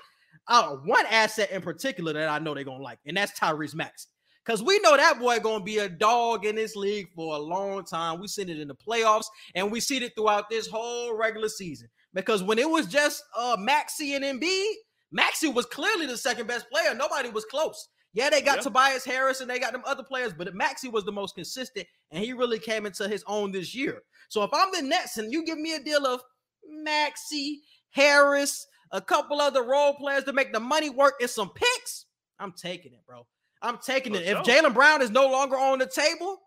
Uh, 0.49 0.77
one 0.85 1.07
asset 1.07 1.51
in 1.53 1.63
particular 1.63 2.13
that 2.13 2.29
I 2.29 2.39
know 2.39 2.53
they're 2.55 2.65
gonna 2.65 2.83
like, 2.83 2.99
and 3.07 3.17
that's 3.17 3.39
Tyrese 3.39 3.75
Maxey. 3.75 4.09
Because 4.45 4.63
we 4.63 4.79
know 4.81 4.97
that 4.97 5.21
boy 5.21 5.39
gonna 5.39 5.63
be 5.63 5.79
a 5.79 5.89
dog 5.89 6.45
in 6.45 6.57
this 6.57 6.75
league 6.75 7.09
for 7.15 7.37
a 7.37 7.39
long 7.39 7.85
time. 7.85 8.21
We 8.21 8.27
seen 8.29 8.49
it 8.49 8.59
in 8.59 8.69
the 8.69 8.75
playoffs, 8.75 9.27
and 9.55 9.71
we 9.71 9.81
seen 9.81 10.03
it 10.03 10.15
throughout 10.17 10.51
this 10.51 10.67
whole 10.67 11.17
regular 11.17 11.49
season. 11.49 11.89
Because 12.13 12.43
when 12.43 12.59
it 12.59 12.69
was 12.69 12.87
just 12.87 13.23
uh 13.37 13.57
Maxey 13.59 14.15
and 14.15 14.25
Embiid, 14.25 14.73
Maxey 15.13 15.49
was 15.49 15.67
clearly 15.67 16.07
the 16.07 16.17
second 16.17 16.47
best 16.47 16.69
player. 16.71 16.95
Nobody 16.95 17.29
was 17.29 17.45
close. 17.45 17.89
Yeah, 18.15 18.31
they 18.31 18.43
got 18.43 18.57
Yeah. 18.57 18.63
Tobias 18.63 19.05
Harris 19.05 19.41
and 19.41 19.49
they 19.49 19.59
got 19.59 19.73
them 19.73 19.83
other 19.87 20.03
players, 20.03 20.33
but 20.33 20.53
Maxey 20.55 20.89
was 20.89 21.05
the 21.05 21.13
most 21.13 21.35
consistent, 21.35 21.87
and 22.11 22.23
he 22.23 22.33
really 22.33 22.59
came 22.59 22.85
into 22.85 23.09
his 23.09 23.25
own 23.27 23.53
this 23.53 23.75
year. 23.75 24.03
So 24.29 24.43
if 24.43 24.51
I'm 24.53 24.69
the 24.73 24.83
Nets 24.83 25.19
and 25.19 25.33
you 25.33 25.45
give 25.45 25.59
me 25.59 25.75
a 25.75 25.81
deal 25.83 26.07
of 26.07 26.21
Maxey, 26.69 27.63
Harris, 27.91 28.67
a 28.91 29.01
couple 29.01 29.41
other 29.41 29.63
role 29.63 29.95
players 29.95 30.25
to 30.25 30.33
make 30.33 30.53
the 30.53 30.61
money 30.61 30.91
work 30.91 31.15
and 31.21 31.31
some 31.31 31.51
picks, 31.51 32.07
I'm 32.39 32.53
taking 32.53 32.93
it, 32.93 33.01
bro. 33.07 33.27
I'm 33.63 33.79
taking 33.79 34.15
it. 34.15 34.23
If. 34.23 34.39
Jaylen 34.39 34.75
Brown 34.75 35.03
is 35.03 35.11
no 35.11 35.29
longer 35.31 35.57
on 35.57 35.79
the 35.79 35.87
table, 35.87 36.41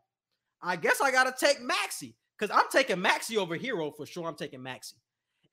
I 0.62 0.76
guess 0.76 1.02
I 1.02 1.12
gotta 1.12 1.34
take 1.38 1.62
Maxey 1.62 2.16
because 2.38 2.56
I'm 2.56 2.66
taking 2.72 3.02
Maxey 3.02 3.38
over 3.38 3.58
Herro 3.58 3.92
for 3.96 4.06
sure. 4.06 4.28
I'm 4.28 4.36
taking 4.36 4.62
Maxey. 4.62 4.96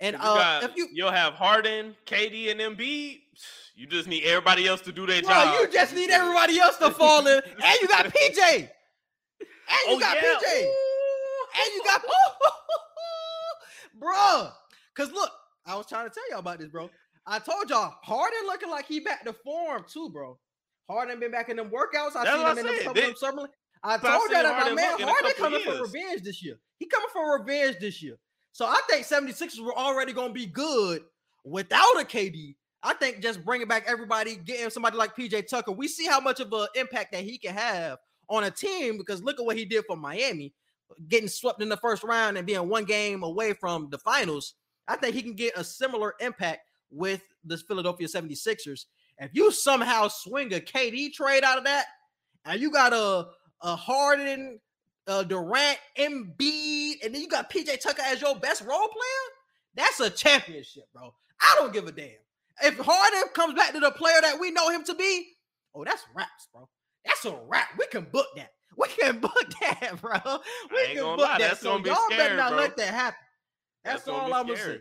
And 0.00 0.14
You 0.14 0.22
uh, 0.22 0.34
got, 0.60 0.64
if 0.70 0.76
you, 0.76 0.88
you'll 0.92 1.12
have 1.12 1.34
Harden, 1.34 1.94
KD, 2.06 2.50
and 2.50 2.60
Embiid. 2.60 3.20
You 3.76 3.86
just 3.86 4.08
need 4.08 4.24
everybody 4.24 4.66
else 4.66 4.80
to 4.82 4.92
do 4.92 5.06
their 5.06 5.22
bro, 5.22 5.30
job. 5.30 5.60
you 5.60 5.68
just 5.72 5.94
need 5.94 6.10
everybody 6.10 6.58
else 6.58 6.76
to 6.78 6.90
fall 6.90 7.24
in, 7.26 7.40
and 7.64 7.80
you 7.80 7.86
got 7.88 8.06
PJ, 8.06 8.38
and 8.52 8.68
you 8.68 8.68
Oh, 9.88 9.98
got 10.00 10.16
yeah. 10.16 10.22
PJ, 10.22 10.64
Ooh. 10.64 11.62
and 11.62 11.74
you 11.74 11.82
got, 11.84 12.02
bro. 13.98 14.48
Cause 14.94 15.12
look, 15.12 15.30
I 15.66 15.76
was 15.76 15.86
trying 15.86 16.08
to 16.08 16.14
tell 16.14 16.28
y'all 16.30 16.40
about 16.40 16.58
this, 16.58 16.68
bro. 16.68 16.90
I 17.26 17.38
told 17.38 17.70
y'all 17.70 17.94
Harden 18.02 18.46
looking 18.46 18.68
like 18.70 18.86
he 18.86 19.00
back 19.00 19.24
to 19.24 19.32
form 19.32 19.84
too, 19.88 20.10
bro. 20.10 20.38
Harden 20.92 21.18
been 21.20 21.30
back 21.30 21.48
in 21.48 21.56
them 21.56 21.70
workouts. 21.70 22.16
I 22.16 22.24
That's 22.24 22.30
seen 22.30 22.40
him 22.40 22.46
I 22.46 22.50
in 22.50 22.56
them 22.84 22.94
They- 22.94 23.00
them 23.00 23.16
summer. 23.16 23.48
I 23.84 23.98
told 23.98 24.30
y'all 24.30 24.42
that 24.42 24.66
my 24.68 24.74
man 24.74 24.90
look 24.92 25.00
in 25.00 25.08
a 25.08 25.10
Harden 25.10 25.32
coming 25.36 25.60
for 25.64 25.82
revenge 25.82 26.22
this 26.22 26.42
year. 26.42 26.58
He 26.78 26.86
coming 26.86 27.08
for 27.12 27.38
revenge 27.38 27.78
this 27.80 28.00
year. 28.02 28.16
So 28.52 28.66
I 28.66 28.80
think 28.88 29.06
76ers 29.06 29.60
were 29.60 29.76
already 29.76 30.12
gonna 30.12 30.32
be 30.32 30.46
good 30.46 31.02
without 31.44 32.00
a 32.00 32.04
KD. 32.04 32.54
I 32.82 32.94
think 32.94 33.20
just 33.20 33.44
bringing 33.44 33.68
back 33.68 33.84
everybody, 33.86 34.36
getting 34.36 34.70
somebody 34.70 34.96
like 34.96 35.16
PJ 35.16 35.48
Tucker. 35.48 35.72
We 35.72 35.88
see 35.88 36.06
how 36.06 36.20
much 36.20 36.40
of 36.40 36.52
an 36.52 36.66
impact 36.74 37.12
that 37.12 37.24
he 37.24 37.38
can 37.38 37.54
have 37.54 37.98
on 38.28 38.44
a 38.44 38.50
team 38.50 38.98
because 38.98 39.22
look 39.22 39.38
at 39.38 39.46
what 39.46 39.56
he 39.56 39.64
did 39.64 39.84
for 39.86 39.96
Miami, 39.96 40.52
getting 41.08 41.28
swept 41.28 41.62
in 41.62 41.68
the 41.68 41.76
first 41.76 42.02
round 42.02 42.36
and 42.36 42.46
being 42.46 42.68
one 42.68 42.84
game 42.84 43.22
away 43.22 43.52
from 43.52 43.88
the 43.90 43.98
finals. 43.98 44.54
I 44.88 44.96
think 44.96 45.14
he 45.14 45.22
can 45.22 45.34
get 45.34 45.56
a 45.56 45.64
similar 45.64 46.14
impact 46.20 46.68
with 46.90 47.22
the 47.44 47.56
Philadelphia 47.56 48.06
76ers. 48.06 48.86
If 49.18 49.30
you 49.34 49.52
somehow 49.52 50.08
swing 50.08 50.52
a 50.54 50.60
KD 50.60 51.12
trade 51.12 51.44
out 51.44 51.58
of 51.58 51.64
that, 51.64 51.86
and 52.44 52.60
you 52.60 52.70
got 52.70 52.92
a 52.92 53.28
a 53.62 53.76
Harden, 53.76 54.58
uh, 55.06 55.22
Durant, 55.22 55.78
Embiid, 55.96 57.04
and 57.04 57.14
then 57.14 57.20
you 57.20 57.28
got 57.28 57.50
PJ 57.50 57.80
Tucker 57.80 58.02
as 58.04 58.20
your 58.20 58.34
best 58.36 58.62
role 58.62 58.88
player, 58.88 59.28
that's 59.74 60.00
a 60.00 60.10
championship, 60.10 60.84
bro. 60.92 61.14
I 61.40 61.54
don't 61.58 61.72
give 61.72 61.86
a 61.86 61.92
damn. 61.92 62.10
If 62.62 62.78
Harden 62.78 63.28
comes 63.34 63.54
back 63.54 63.72
to 63.72 63.80
the 63.80 63.90
player 63.92 64.20
that 64.20 64.38
we 64.38 64.50
know 64.50 64.68
him 64.70 64.84
to 64.84 64.94
be, 64.94 65.28
oh, 65.74 65.84
that's 65.84 66.04
raps, 66.14 66.48
bro. 66.52 66.68
That's 67.04 67.24
a 67.24 67.36
rap. 67.48 67.68
We 67.78 67.86
can 67.86 68.04
book 68.12 68.26
that. 68.36 68.50
We 68.76 68.88
can 68.88 69.18
book 69.20 69.52
that, 69.60 70.00
bro. 70.00 70.38
We 70.70 70.94
can 70.94 71.04
book 71.04 71.18
lie, 71.18 71.38
that. 71.38 71.50
that's 71.50 71.60
So 71.60 71.78
y'all 71.78 72.08
better 72.10 72.36
not 72.36 72.50
bro. 72.50 72.58
let 72.58 72.76
that 72.76 72.94
happen. 72.94 73.18
That's, 73.84 74.04
That's 74.04 74.08
all 74.08 74.32
I'm 74.32 74.46
gonna 74.46 74.56
say. 74.58 74.80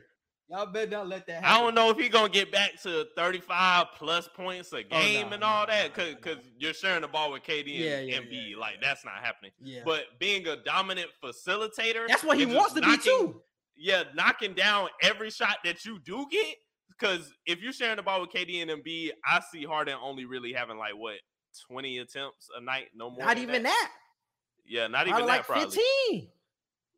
Y'all 0.51 0.65
better 0.65 0.91
not 0.91 1.08
let 1.08 1.25
that 1.27 1.43
happen. 1.43 1.50
I 1.50 1.62
don't 1.62 1.74
know 1.75 1.89
if 1.91 1.98
he 1.98 2.10
gonna 2.10 2.27
get 2.27 2.51
back 2.51 2.81
to 2.81 3.08
35 3.15 3.88
plus 3.98 4.27
points 4.36 4.74
a 4.74 4.84
game 4.84 5.27
Oh, 5.29 5.34
and 5.34 5.43
all 5.46 5.65
that, 5.65 5.93
cause 5.93 6.10
nah, 6.12 6.15
because 6.22 6.46
you're 6.60 6.74
sharing 6.74 7.01
the 7.03 7.08
ball 7.08 7.31
with 7.31 7.43
KD 7.43 7.60
and 7.60 7.67
Yeah, 7.67 8.00
yeah, 8.01 8.17
Embiid. 8.20 8.50
yeah, 8.51 8.58
like 8.58 8.81
that's 8.81 9.05
not 9.05 9.13
happening. 9.24 9.51
Yeah, 9.62 9.84
But 9.86 10.20
being 10.20 10.46
a 10.48 10.58
dominant 10.58 11.10
facilitator, 11.24 12.05
that's 12.05 12.25
what 12.25 12.38
he 12.38 12.46
wants 12.46 12.74
to 12.74 12.81
be 12.81 12.98
too. 12.98 13.41
Yeah, 13.77 14.03
knocking 14.13 14.53
down 14.53 14.89
every 15.01 15.29
shot 15.29 15.60
that 15.63 15.86
you 15.86 16.00
do 16.00 16.25
get. 16.29 16.58
Because 16.89 17.34
if 17.46 17.62
you're 17.62 17.72
sharing 17.74 17.96
the 17.96 18.03
ball 18.03 18.20
with 18.20 18.31
KD 18.31 18.62
and 18.62 18.70
Embiid, 18.70 19.12
I 19.25 19.39
see 19.53 19.63
Harden 19.63 19.98
only 20.03 20.25
really 20.25 20.51
having 20.51 20.77
like 20.77 20.96
what 20.98 21.15
20 21.72 22.00
attempts 22.00 22.50
a 22.55 22.62
night, 22.62 22.88
no 22.93 23.10
more. 23.10 23.25
Not 23.25 23.38
even 23.38 23.63
that. 23.63 23.91
Yeah, 24.65 24.88
not 24.88 25.08
even 25.08 25.25
like 25.25 25.48
that. 25.48 25.48
Probably. 25.48 25.77
15. 25.77 26.27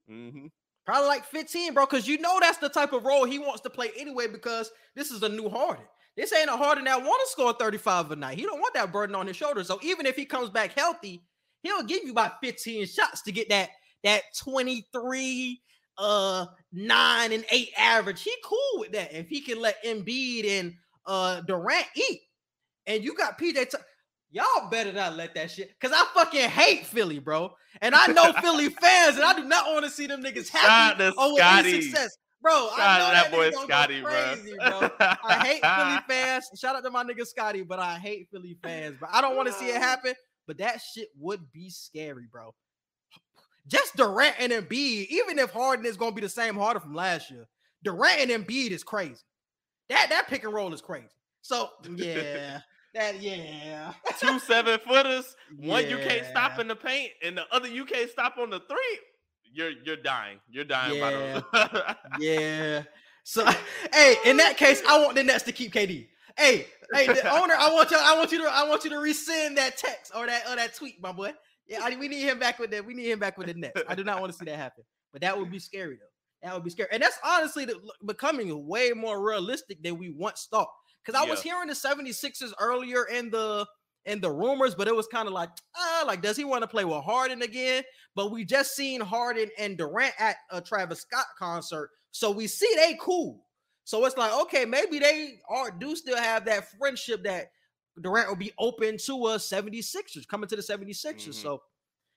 hmm 0.08 0.48
Probably 0.86 1.08
like 1.08 1.26
15, 1.26 1.74
bro, 1.74 1.86
because 1.86 2.08
you 2.08 2.18
know 2.20 2.38
that's 2.42 2.58
the 2.58 2.70
type 2.70 2.92
of 2.92 3.06
role 3.06 3.24
he 3.24 3.40
wants 3.40 3.62
to 3.62 3.70
play 3.70 3.92
anyway, 3.98 4.28
because 4.28 4.70
this 4.96 5.12
is 5.12 5.24
a 5.24 5.30
new 5.30 5.50
Harden. 5.50 5.86
This 6.18 6.34
ain't 6.34 6.50
a 6.50 6.58
Harden 6.58 6.84
that 6.86 7.02
want 7.02 7.22
to 7.26 7.32
score 7.32 7.54
35 7.54 8.12
a 8.12 8.16
night. 8.16 8.38
He 8.38 8.44
don't 8.44 8.60
want 8.60 8.74
that 8.76 8.92
burden 8.92 9.16
on 9.16 9.26
his 9.26 9.36
shoulders. 9.38 9.68
So 9.68 9.80
even 9.82 10.06
if 10.06 10.16
he 10.16 10.26
comes 10.26 10.50
back 10.50 10.74
healthy, 10.74 11.24
he'll 11.64 11.84
give 11.84 12.04
you 12.04 12.12
about 12.12 12.42
15 12.44 12.86
shots 12.86 13.22
to 13.24 13.32
get 13.32 13.50
that 13.50 13.70
that 14.04 14.24
23 14.38 15.62
uh 15.98 16.46
9 16.74 17.32
and 17.32 17.46
8 17.50 17.70
average. 17.78 18.22
He 18.22 18.34
cool 18.44 18.80
with 18.80 18.92
that 18.92 19.14
if 19.14 19.28
he 19.28 19.42
can 19.42 19.62
let 19.62 19.84
Embiid 19.84 20.46
and 20.48 20.74
uh 21.06 21.42
Durant 21.42 21.88
eat. 21.96 22.20
And 22.86 23.04
you 23.04 23.16
got 23.16 23.40
PJ 23.40 23.70
Tucker. 23.70 23.86
Y'all 24.34 24.68
better 24.72 24.92
not 24.92 25.16
let 25.16 25.36
that 25.36 25.52
shit 25.52 25.70
because 25.80 25.96
I 25.96 26.06
fucking 26.16 26.50
hate 26.50 26.88
Philly, 26.88 27.20
bro. 27.20 27.54
And 27.82 27.94
I 27.94 28.08
know 28.08 28.34
Philly 28.42 28.70
fans, 28.82 29.16
and 29.16 29.24
I 29.24 29.36
do 29.36 29.46
not 29.46 29.72
want 29.72 29.86
to 29.86 29.92
see 29.92 30.08
them 30.08 30.24
niggas 30.24 30.50
happy 30.50 31.04
or 31.18 31.40
any 31.40 31.84
success. 31.84 32.18
Bro, 32.42 32.70
Shout 32.76 32.80
I 32.80 32.98
know 32.98 33.14
that, 33.14 33.32
that 33.32 33.32
boy 33.32 33.52
Scotty, 33.64 34.02
bro. 34.02 34.36
bro. 34.58 34.90
I 35.00 35.46
hate 35.46 35.62
Philly 35.64 36.00
fans. 36.10 36.50
Shout 36.60 36.76
out 36.76 36.84
to 36.84 36.90
my 36.90 37.04
nigga 37.04 37.28
Scotty, 37.28 37.62
but 37.62 37.78
I 37.78 38.00
hate 38.00 38.28
Philly 38.32 38.58
fans. 38.64 38.98
But 39.00 39.12
I 39.14 39.22
don't 39.22 39.38
want 39.38 39.50
to 39.50 39.54
see 39.54 39.68
it 39.68 39.76
happen. 39.76 40.14
But 40.48 40.58
that 40.58 40.82
shit 40.82 41.10
would 41.20 41.52
be 41.52 41.70
scary, 41.70 42.26
bro. 42.32 42.56
Just 43.68 43.96
Durant 43.96 44.36
and 44.40 44.52
Embiid, 44.52 45.08
even 45.10 45.38
if 45.38 45.52
Harden 45.52 45.86
is 45.86 45.96
gonna 45.96 46.12
be 46.12 46.22
the 46.22 46.28
same 46.28 46.56
Harden 46.56 46.82
from 46.82 46.96
last 46.96 47.30
year, 47.30 47.48
Durant 47.84 48.20
and 48.20 48.32
Embiid 48.32 48.72
is 48.72 48.84
crazy. 48.84 49.22
That 49.90 50.08
that 50.10 50.28
pick 50.28 50.44
and 50.44 50.54
roll 50.54 50.74
is 50.74 50.82
crazy. 50.82 51.08
So 51.44 51.70
yeah, 51.96 52.62
that 52.94 53.22
yeah. 53.22 53.94
Two 54.20 54.40
seven 54.40 54.80
footers, 54.80 55.36
one 55.58 55.90
you 55.90 55.98
can't 55.98 56.26
stop 56.28 56.60
in 56.60 56.68
the 56.68 56.76
paint, 56.76 57.12
and 57.24 57.38
the 57.38 57.44
other 57.52 57.68
you 57.68 57.86
can't 57.86 58.10
stop 58.10 58.38
on 58.38 58.50
the 58.50 58.60
three. 58.62 59.00
You're 59.52 59.72
you're 59.86 59.98
dying. 59.98 60.40
You're 60.50 60.64
dying 60.64 60.96
Yeah. 61.00 61.42
by 61.52 61.68
the 61.68 61.98
Yeah. 62.20 62.84
So 63.24 63.46
hey, 63.94 64.16
in 64.26 64.38
that 64.38 64.58
case, 64.58 64.82
I 64.88 65.00
want 65.02 65.16
the 65.16 65.24
Nets 65.24 65.44
to 65.46 65.52
keep 65.52 65.74
KD. 65.74 66.08
Hey, 66.38 66.66
hey, 66.94 67.06
the 67.08 67.32
owner, 67.32 67.54
I 67.58 67.72
want 67.72 67.92
you, 67.92 67.98
I 68.00 68.18
want 68.18 68.32
you 68.32 68.40
to, 68.44 68.50
I 68.52 68.68
want 68.68 68.84
you 68.84 68.90
to 68.90 68.96
resend 68.96 69.56
that 69.58 69.78
text 69.78 70.12
or 70.16 70.26
that 70.26 70.44
or 70.50 70.56
that 70.56 70.74
tweet, 70.76 71.00
my 71.02 71.12
boy. 71.12 71.32
Yeah, 71.68 71.80
I, 71.84 71.96
we 71.96 72.08
need 72.08 72.22
him 72.24 72.40
back 72.40 72.58
with 72.60 72.72
that. 72.72 72.86
We 72.86 72.94
need 72.96 73.10
him 73.10 73.20
back 73.20 73.38
with 73.38 73.48
the 73.48 73.54
Nets. 73.54 73.80
I 73.88 73.96
do 73.96 74.04
not 74.04 74.20
want 74.20 74.34
to 74.34 74.38
see 74.38 74.46
that 74.46 74.58
happen, 74.58 74.84
but 75.12 75.22
that 75.22 75.38
would 75.38 75.52
be 75.52 75.60
scary 75.60 75.96
though. 75.96 76.08
That 76.48 76.56
would 76.56 76.64
be 76.64 76.72
scary, 76.72 76.90
and 76.92 77.02
that's 77.02 77.18
honestly 77.24 77.66
the, 77.66 77.80
becoming 78.06 78.68
way 78.68 78.92
more 78.92 79.24
realistic 79.24 79.82
than 79.84 79.98
we 79.98 80.10
once 80.10 80.48
thought. 80.52 80.68
Because 81.06 81.20
I 81.20 81.26
was 81.30 81.42
hearing 81.42 81.68
the 81.68 81.74
76ers 81.74 82.54
earlier 82.60 83.06
in 83.06 83.30
the 83.30 83.66
in 84.06 84.20
the 84.20 84.30
rumors, 84.32 84.76
but 84.76 84.88
it 84.88 84.96
was 84.96 85.08
kind 85.08 85.28
of 85.28 85.34
like, 85.34 85.50
ah, 85.76 86.04
like 86.06 86.22
does 86.22 86.36
he 86.36 86.44
want 86.44 86.62
to 86.62 86.68
play 86.68 86.84
with 86.86 87.04
Harden 87.04 87.42
again? 87.42 87.84
But 88.16 88.32
we 88.32 88.44
just 88.46 88.76
seen 88.76 89.00
Harden 89.02 89.50
and 89.58 89.78
Durant 89.78 90.14
at 90.20 90.36
a 90.52 90.60
Travis 90.62 91.02
Scott 91.02 91.26
concert, 91.40 91.90
so 92.12 92.30
we 92.32 92.48
see 92.48 92.70
they 92.76 92.98
cool. 93.00 93.46
So 93.86 94.06
it's 94.06 94.18
like, 94.18 94.34
okay, 94.44 94.66
maybe 94.66 95.00
they 95.00 95.40
are 95.50 95.72
do 95.72 95.96
still 95.96 96.18
have 96.18 96.46
that 96.46 96.70
friendship 96.78 97.24
that 97.24 97.52
Durant 98.02 98.30
will 98.30 98.36
be 98.36 98.54
open 98.58 98.98
to 99.06 99.14
a 99.28 99.36
76ers 99.36 100.28
coming 100.28 100.48
to 100.50 100.56
the 100.56 100.62
76ers. 100.62 101.28
Mhm. 101.30 101.34
So 101.34 101.64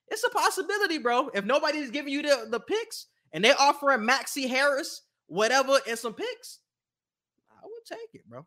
it's 0.08 0.24
a 0.24 0.30
possibility, 0.30 0.98
bro. 0.98 1.28
If 1.34 1.44
nobody's 1.44 1.90
giving 1.90 2.12
you 2.12 2.22
the, 2.22 2.46
the 2.50 2.60
picks 2.60 3.06
and 3.32 3.44
they're 3.44 3.60
offering 3.60 4.04
Maxey 4.04 4.46
Harris, 4.46 5.02
whatever, 5.26 5.78
and 5.88 5.98
some 5.98 6.14
picks, 6.14 6.60
I 7.50 7.64
would 7.64 7.84
take 7.84 8.14
it, 8.14 8.28
bro. 8.28 8.46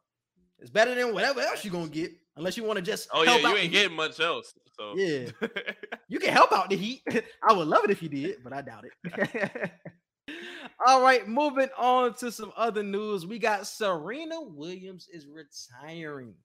It's 0.62 0.70
better 0.70 0.94
than 0.96 1.14
whatever 1.14 1.42
else 1.42 1.64
you're 1.64 1.72
gonna 1.74 1.88
get, 1.88 2.12
unless 2.36 2.58
you 2.58 2.64
want 2.64 2.78
to 2.78 2.82
just 2.82 3.10
Oh 3.14 3.24
yeah, 3.24 3.38
you 3.38 3.48
ain't 3.48 3.56
the 3.56 3.62
Heat. 3.62 3.72
getting 3.72 3.96
much 3.98 4.20
else. 4.20 4.54
So 4.78 4.94
Yeah, 4.96 5.30
you 6.08 6.20
can 6.20 6.32
help 6.34 6.52
out 6.52 6.70
the 6.70 6.76
Heat. 6.78 7.02
I 7.48 7.54
would 7.54 7.68
love 7.68 7.84
it 7.84 7.92
if 7.92 8.02
you 8.02 8.10
did, 8.10 8.44
but 8.44 8.54
I 8.54 8.62
doubt 8.62 8.86
it. 8.86 9.72
All 10.88 11.02
right, 11.02 11.28
moving 11.28 11.70
on 11.78 12.14
to 12.16 12.32
some 12.32 12.52
other 12.56 12.84
news. 12.84 13.26
We 13.26 13.40
got 13.40 13.68
Serena 13.68 14.42
Williams 14.42 15.08
is 15.12 15.28
retiring. 15.28 16.36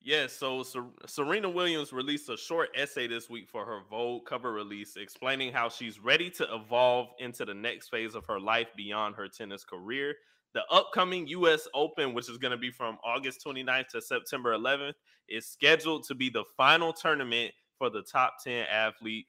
Yes, 0.00 0.32
so 0.32 0.62
Ser- 0.62 0.90
Serena 1.06 1.48
Williams 1.48 1.92
released 1.92 2.28
a 2.28 2.36
short 2.36 2.70
essay 2.76 3.06
this 3.06 3.30
week 3.30 3.48
for 3.48 3.64
her 3.64 3.80
Vogue 3.88 4.24
cover 4.26 4.52
release, 4.52 4.96
explaining 4.96 5.52
how 5.52 5.68
she's 5.68 6.00
ready 6.00 6.28
to 6.30 6.46
evolve 6.52 7.08
into 7.20 7.44
the 7.44 7.54
next 7.54 7.88
phase 7.88 8.14
of 8.14 8.24
her 8.26 8.40
life 8.40 8.68
beyond 8.76 9.14
her 9.16 9.28
tennis 9.28 9.64
career. 9.64 10.14
The 10.54 10.62
upcoming 10.70 11.26
US 11.28 11.66
Open, 11.74 12.14
which 12.14 12.28
is 12.28 12.38
going 12.38 12.50
to 12.50 12.58
be 12.58 12.70
from 12.70 12.98
August 13.04 13.44
29th 13.44 13.88
to 13.88 14.02
September 14.02 14.56
11th, 14.56 14.94
is 15.28 15.46
scheduled 15.46 16.04
to 16.04 16.14
be 16.14 16.28
the 16.28 16.44
final 16.56 16.92
tournament 16.92 17.52
for 17.78 17.90
the 17.90 18.02
top 18.02 18.34
10 18.44 18.66
athlete 18.70 19.26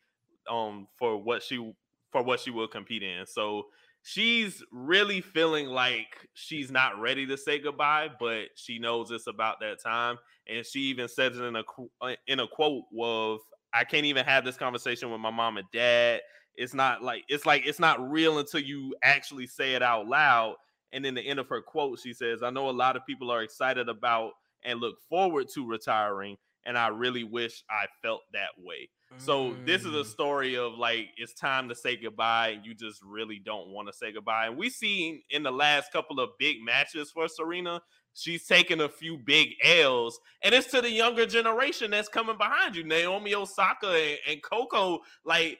um 0.50 0.88
for 0.98 1.18
what 1.18 1.42
she 1.42 1.74
for 2.12 2.22
what 2.22 2.40
she 2.40 2.52
will 2.52 2.68
compete 2.68 3.02
in. 3.04 3.26
So 3.26 3.68
she's 4.04 4.62
really 4.72 5.22
feeling 5.22 5.68
like 5.68 6.28
she's 6.34 6.70
not 6.70 7.00
ready 7.00 7.26
to 7.28 7.38
say 7.38 7.60
goodbye, 7.60 8.10
but 8.20 8.50
she 8.56 8.78
knows 8.78 9.10
it's 9.10 9.28
about 9.28 9.60
that 9.62 9.82
time 9.82 10.18
and 10.48 10.66
she 10.66 10.82
even 10.82 11.08
says 11.08 11.38
it 11.38 11.44
in 11.44 11.56
a 11.56 11.64
uh, 12.02 12.16
in 12.28 12.40
a 12.40 12.48
quote 12.48 12.84
of 13.00 13.40
I 13.74 13.84
can't 13.84 14.06
even 14.06 14.26
have 14.26 14.46
this 14.46 14.58
conversation 14.58 15.12
with 15.12 15.20
my 15.20 15.32
mom 15.32 15.58
and 15.58 15.68
dad. 15.74 16.22
It's 16.56 16.74
not 16.74 17.02
like 17.02 17.24
it's 17.28 17.46
like 17.46 17.66
it's 17.66 17.80
not 17.80 18.12
real 18.12 18.40
until 18.40 18.60
you 18.60 18.96
actually 19.04 19.48
say 19.48 19.74
it 19.74 19.82
out 19.82 20.08
loud. 20.08 20.56
And 20.94 21.06
in 21.06 21.16
the 21.16 21.22
end 21.22 21.40
of 21.40 21.50
her 21.50 21.62
quote, 21.62 22.00
she 22.00 22.14
says, 22.14 22.44
"I 22.44 22.50
know 22.52 22.70
a 22.70 22.72
lot 22.72 22.96
of 22.96 23.06
people 23.06 23.30
are 23.32 23.44
excited 23.44 23.90
about 23.90 24.34
and 24.64 24.80
look 24.80 25.02
forward 25.10 25.50
to 25.56 25.68
retiring, 25.68 26.38
and 26.64 26.78
I 26.78 26.88
really 26.88 27.26
wish 27.26 27.64
I 27.70 27.88
felt 28.02 28.22
that 28.32 28.52
way." 28.58 28.90
So 29.18 29.58
this 29.66 29.86
is 29.86 29.94
a 29.94 30.04
Mm. 30.04 30.06
story 30.06 30.56
of 30.58 30.74
like 30.74 31.10
it's 31.18 31.34
time 31.34 31.70
to 31.70 31.76
say 31.76 31.96
goodbye, 31.96 32.50
and 32.50 32.66
you 32.66 32.74
just 32.74 33.02
really 33.04 33.40
don't 33.40 33.70
want 33.70 33.88
to 33.88 33.94
say 33.94 34.12
goodbye. 34.12 34.48
And 34.48 34.58
we 34.58 34.70
see 34.70 35.24
in 35.30 35.44
the 35.44 35.52
last 35.52 35.92
couple 35.92 36.20
of 36.20 36.38
big 36.38 36.62
matches 36.62 37.12
for 37.12 37.28
Serena, 37.28 37.82
she's 38.14 38.46
taken 38.46 38.82
a 38.82 38.90
few 38.90 39.18
big 39.18 39.56
L's, 39.64 40.20
and 40.42 40.54
it's 40.54 40.70
to 40.72 40.82
the 40.82 40.92
younger 40.92 41.26
generation 41.26 41.92
that's 41.92 42.10
coming 42.10 42.38
behind 42.38 42.76
you, 42.76 42.84
Naomi 42.84 43.34
Osaka 43.34 43.88
and, 43.88 44.20
and 44.28 44.44
Coco, 44.44 45.02
like 45.24 45.60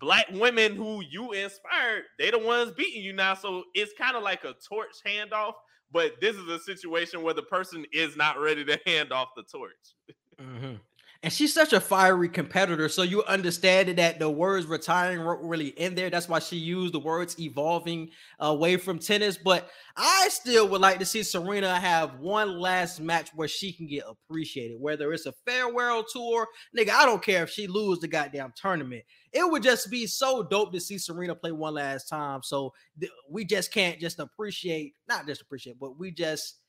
black 0.00 0.26
women 0.32 0.74
who 0.74 1.02
you 1.02 1.32
inspired, 1.32 2.04
they 2.18 2.30
the 2.30 2.38
ones 2.38 2.72
beating 2.72 3.02
you 3.02 3.12
now. 3.12 3.34
So 3.34 3.64
it's 3.74 3.92
kind 3.98 4.16
of 4.16 4.22
like 4.22 4.44
a 4.44 4.54
torch 4.68 4.94
handoff, 5.06 5.52
but 5.92 6.12
this 6.20 6.36
is 6.36 6.48
a 6.48 6.58
situation 6.58 7.22
where 7.22 7.34
the 7.34 7.42
person 7.42 7.84
is 7.92 8.16
not 8.16 8.38
ready 8.40 8.64
to 8.64 8.80
hand 8.86 9.12
off 9.12 9.28
the 9.36 9.44
torch. 9.44 9.94
Mhm. 10.40 10.80
And 11.22 11.30
she's 11.30 11.52
such 11.52 11.74
a 11.74 11.80
fiery 11.80 12.30
competitor, 12.30 12.88
so 12.88 13.02
you 13.02 13.22
understand 13.24 13.90
that 13.98 14.18
the 14.18 14.30
words 14.30 14.64
retiring 14.64 15.22
weren't 15.22 15.42
really 15.44 15.68
in 15.68 15.94
there. 15.94 16.08
That's 16.08 16.30
why 16.30 16.38
she 16.38 16.56
used 16.56 16.94
the 16.94 16.98
words 16.98 17.38
evolving 17.38 18.08
away 18.38 18.78
from 18.78 18.98
tennis. 18.98 19.36
But 19.36 19.68
I 19.98 20.28
still 20.30 20.66
would 20.68 20.80
like 20.80 20.98
to 21.00 21.04
see 21.04 21.22
Serena 21.22 21.78
have 21.78 22.20
one 22.20 22.58
last 22.58 23.00
match 23.00 23.32
where 23.34 23.48
she 23.48 23.70
can 23.70 23.86
get 23.86 24.04
appreciated, 24.08 24.78
whether 24.80 25.12
it's 25.12 25.26
a 25.26 25.34
farewell 25.46 26.06
tour. 26.10 26.48
Nigga, 26.74 26.88
I 26.88 27.04
don't 27.04 27.22
care 27.22 27.42
if 27.42 27.50
she 27.50 27.66
lose 27.66 27.98
the 27.98 28.08
goddamn 28.08 28.54
tournament. 28.56 29.02
It 29.30 29.48
would 29.50 29.62
just 29.62 29.90
be 29.90 30.06
so 30.06 30.42
dope 30.42 30.72
to 30.72 30.80
see 30.80 30.96
Serena 30.96 31.34
play 31.34 31.52
one 31.52 31.74
last 31.74 32.08
time. 32.08 32.40
So 32.42 32.72
th- 32.98 33.12
we 33.30 33.44
just 33.44 33.74
can't 33.74 34.00
just 34.00 34.20
appreciate, 34.20 34.94
not 35.06 35.26
just 35.26 35.42
appreciate, 35.42 35.78
but 35.78 35.98
we 35.98 36.12
just 36.12 36.60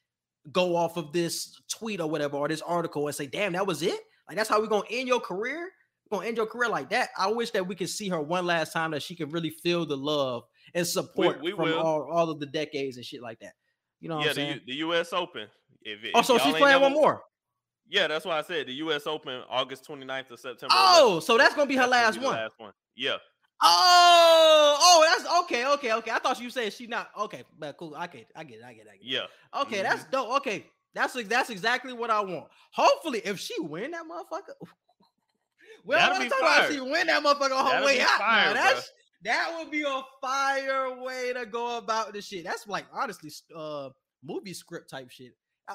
go 0.51 0.75
off 0.75 0.98
of 0.98 1.13
this 1.13 1.58
tweet 1.72 2.01
or 2.01 2.10
whatever 2.10 2.36
or 2.36 2.50
this 2.50 2.62
article 2.62 3.08
and 3.08 3.15
say, 3.15 3.27
damn, 3.27 3.53
that 3.53 3.65
was 3.65 3.81
it. 3.81 4.01
Like 4.31 4.38
that's 4.38 4.50
how 4.50 4.61
we're 4.61 4.67
gonna 4.67 4.85
end 4.89 5.09
your 5.09 5.19
career. 5.19 5.69
We're 6.09 6.19
gonna 6.19 6.29
end 6.29 6.38
your 6.38 6.45
career 6.45 6.69
like 6.69 6.89
that. 6.91 7.09
I 7.17 7.27
wish 7.29 7.51
that 7.51 7.67
we 7.67 7.75
could 7.75 7.89
see 7.89 8.07
her 8.07 8.21
one 8.21 8.45
last 8.45 8.71
time 8.71 8.91
that 8.91 9.03
she 9.03 9.13
could 9.13 9.33
really 9.33 9.50
feel 9.50 9.85
the 9.85 9.97
love 9.97 10.43
and 10.73 10.88
support 10.88 11.41
we 11.41 11.51
from 11.51 11.65
will. 11.65 11.77
all, 11.77 12.09
all 12.09 12.29
of 12.29 12.39
the 12.39 12.45
decades 12.45 12.95
and 12.95 13.05
shit 13.05 13.21
like 13.21 13.41
that. 13.41 13.51
You 14.00 14.07
know 14.07 14.15
what 14.15 14.38
yeah, 14.38 14.51
I'm 14.51 14.59
the. 14.59 14.61
The 14.67 14.75
U.S. 14.75 15.11
Open. 15.11 15.50
If, 15.81 16.00
oh, 16.15 16.21
so 16.21 16.38
she's 16.38 16.53
playing 16.53 16.79
never- 16.79 16.83
one 16.83 16.93
more. 16.93 17.23
Yeah, 17.89 18.07
that's 18.07 18.23
why 18.23 18.38
I 18.38 18.41
said 18.41 18.67
the 18.67 18.73
U.S. 18.75 19.05
Open, 19.05 19.41
August 19.50 19.85
29th 19.85 20.29
to 20.29 20.38
September. 20.38 20.73
Oh, 20.73 21.17
11th. 21.17 21.23
so 21.23 21.38
that's 21.38 21.53
gonna 21.53 21.67
be 21.67 21.75
her 21.75 21.81
That's 21.81 21.91
last 21.91 22.19
be 22.19 22.25
one. 22.25 22.35
last 22.35 22.53
one. 22.57 22.71
Yeah. 22.95 23.17
Oh, 23.61 24.77
oh, 24.81 25.05
that's 25.09 25.43
okay, 25.43 25.65
okay, 25.73 25.93
okay. 25.95 26.11
I 26.11 26.19
thought 26.19 26.39
you 26.39 26.50
said 26.50 26.71
she 26.71 26.88
not 26.88 27.09
okay, 27.19 27.43
but 27.59 27.75
cool. 27.75 27.93
I 27.97 28.07
get, 28.07 28.27
I 28.33 28.45
get, 28.45 28.59
it, 28.59 28.63
I 28.65 28.71
get, 28.71 28.85
it, 28.85 28.89
I 28.93 28.95
get. 28.95 29.01
it. 29.01 29.07
Yeah. 29.07 29.61
Okay, 29.61 29.79
mm-hmm. 29.79 29.83
that's 29.83 30.05
dope. 30.05 30.38
Okay, 30.38 30.67
that's 30.93 31.15
like 31.15 31.29
that's 31.29 31.50
exactly 31.50 31.93
what 31.93 32.10
I 32.10 32.21
want. 32.21 32.48
Hopefully, 32.74 33.21
if 33.24 33.39
she 33.39 33.55
win 33.60 33.91
that 33.91 34.03
motherfucker, 34.03 34.67
well, 35.86 36.00
That'd 36.00 36.24
I'm 36.24 36.29
talking 36.29 36.45
about 36.45 36.71
she 36.71 36.79
win 36.79 37.07
that 37.07 37.24
motherfucker 37.24 37.57
on 37.57 37.77
her 37.77 37.86
way 37.86 38.01
out. 38.01 38.10
fire. 38.17 38.53
That's 38.53 38.91
that 39.24 39.55
would 39.57 39.71
be 39.71 39.83
a 39.83 40.01
fire 40.19 41.01
way 41.01 41.33
to 41.33 41.45
go 41.45 41.77
about 41.77 42.13
this 42.13 42.27
shit. 42.27 42.43
That's 42.43 42.67
like 42.67 42.86
honestly, 42.93 43.31
uh, 43.55 43.89
movie 44.24 44.53
script 44.53 44.89
type 44.89 45.10
shit. 45.10 45.33